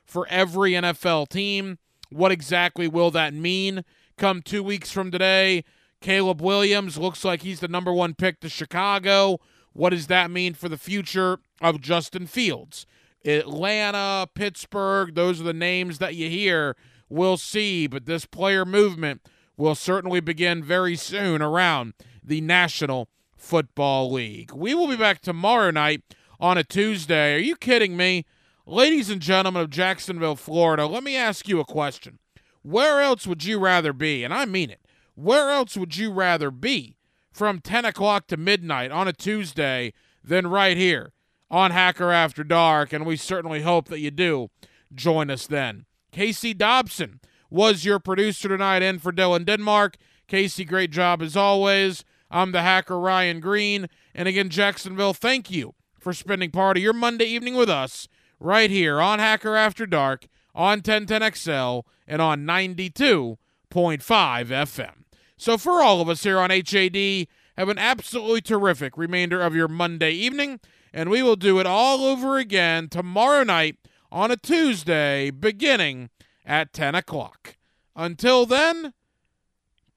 for 0.05 0.27
every 0.29 0.73
NFL 0.73 1.29
team. 1.29 1.79
What 2.11 2.33
exactly 2.33 2.89
will 2.89 3.11
that 3.11 3.35
mean 3.35 3.85
come 4.17 4.41
two 4.41 4.63
weeks 4.63 4.91
from 4.91 5.11
today? 5.11 5.65
Caleb 6.01 6.41
Williams 6.41 6.99
looks 6.99 7.25
like 7.25 7.43
he's 7.43 7.61
the 7.61 7.69
number 7.69 7.93
one 7.93 8.15
pick 8.15 8.41
to 8.41 8.49
Chicago. 8.49 9.39
What 9.73 9.91
does 9.91 10.07
that 10.07 10.31
mean 10.31 10.55
for 10.55 10.69
the 10.69 10.79
future 10.79 11.39
of 11.61 11.81
Justin 11.81 12.27
Fields? 12.27 12.87
Atlanta, 13.27 14.29
Pittsburgh, 14.35 15.15
those 15.15 15.41
are 15.41 15.45
the 15.45 15.53
names 15.53 15.99
that 15.99 16.15
you 16.15 16.29
hear. 16.31 16.77
We'll 17.09 17.37
see, 17.37 17.87
but 17.87 18.07
this 18.07 18.25
player 18.25 18.65
movement 18.65 19.23
will 19.57 19.75
certainly 19.75 20.21
begin 20.21 20.63
very 20.63 20.97
soon 20.97 21.43
around 21.43 21.95
the 22.23 22.41
National 22.41 23.09
Football 23.37 24.13
League. 24.13 24.53
We 24.53 24.75
will 24.75 24.89
be 24.89 24.97
back 24.97 25.21
tomorrow 25.21 25.71
night 25.71 26.03
on 26.39 26.59
a 26.59 26.65
Tuesday. 26.65 27.35
Are 27.35 27.39
you 27.39 27.57
kidding 27.57 27.97
me? 27.97 28.25
Ladies 28.67 29.11
and 29.11 29.21
gentlemen 29.21 29.63
of 29.63 29.71
Jacksonville, 29.71 30.37
Florida, 30.37 30.87
let 30.87 31.05
me 31.05 31.17
ask 31.17 31.49
you 31.49 31.61
a 31.61 31.65
question. 31.65 32.19
Where 32.63 33.01
else 33.01 33.27
would 33.27 33.45
you 33.45 33.59
rather 33.59 33.93
be? 33.93 34.25
And 34.25 34.35
I 34.35 34.45
mean 34.45 34.71
it. 34.71 34.81
Where 35.15 35.51
else 35.51 35.77
would 35.77 35.97
you 35.97 36.11
rather 36.13 36.51
be 36.51 36.97
from 37.33 37.61
10 37.61 37.85
o'clock 37.85 38.27
to 38.27 38.37
midnight 38.37 38.91
on 38.91 39.07
a 39.07 39.13
Tuesday 39.13 39.93
than 40.25 40.49
right 40.49 40.77
here 40.77 41.13
on 41.51 41.71
Hacker 41.71 42.13
After 42.13 42.45
Dark? 42.45 42.93
And 42.93 43.07
we 43.07 43.17
certainly 43.17 43.63
hope 43.63 43.89
that 43.89 44.01
you 44.01 44.11
do 44.11 44.51
join 44.95 45.31
us 45.31 45.47
then. 45.47 45.87
Casey 46.13 46.55
Dobson 46.55 47.21
was 47.51 47.85
your 47.85 47.99
producer 47.99 48.49
tonight 48.49 48.83
in 48.83 48.99
for 48.99 49.13
Dylan 49.13 49.45
Denmark. 49.45 49.97
Casey, 50.29 50.65
great 50.65 50.91
job 50.91 51.23
as 51.23 51.37
always. 51.37 52.05
I'm 52.31 52.53
the 52.53 52.63
hacker 52.63 52.99
Ryan 52.99 53.41
Green. 53.41 53.89
And 54.15 54.29
again, 54.29 54.49
Jacksonville, 54.49 55.15
thank 55.15 55.51
you 55.51 55.75
for 55.99 56.13
spending 56.13 56.51
part 56.51 56.77
of 56.77 56.83
your 56.83 56.93
Monday 56.93 57.27
evening 57.27 57.55
with 57.55 57.71
us 57.71 58.09
right 58.41 58.71
here 58.71 59.01
on 59.01 59.19
Hacker 59.19 59.57
After 59.57 59.87
Dark 59.87 60.27
on 60.55 60.81
1010XL 60.81 61.83
and 62.07 62.23
on 62.23 62.45
92.5 62.45 63.37
FM. 63.71 64.93
So, 65.37 65.59
for 65.59 65.83
all 65.83 66.01
of 66.01 66.09
us 66.09 66.23
here 66.23 66.39
on 66.39 66.51
HAD, 66.51 67.27
have 67.57 67.69
an 67.69 67.79
absolutely 67.79 68.41
terrific 68.41 68.97
remainder 68.97 69.43
of 69.43 69.55
your 69.55 69.69
Monday 69.69 70.13
evening, 70.13 70.61
and 70.97 71.11
we 71.11 71.23
will 71.23 71.37
do 71.37 71.61
it 71.61 71.67
all 71.67 72.07
over 72.07 72.39
again 72.39 72.89
tomorrow 72.89 73.45
night 73.45 73.77
on 74.11 74.31
a 74.31 74.37
Tuesday 74.37 75.31
beginning 75.31 76.09
at 76.47 76.73
10 76.73 76.95
o'clock. 76.95 77.57
Until 77.95 78.47
then, 78.47 78.95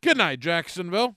good 0.02 0.18
night, 0.18 0.42
Jacksonville. 0.42 1.16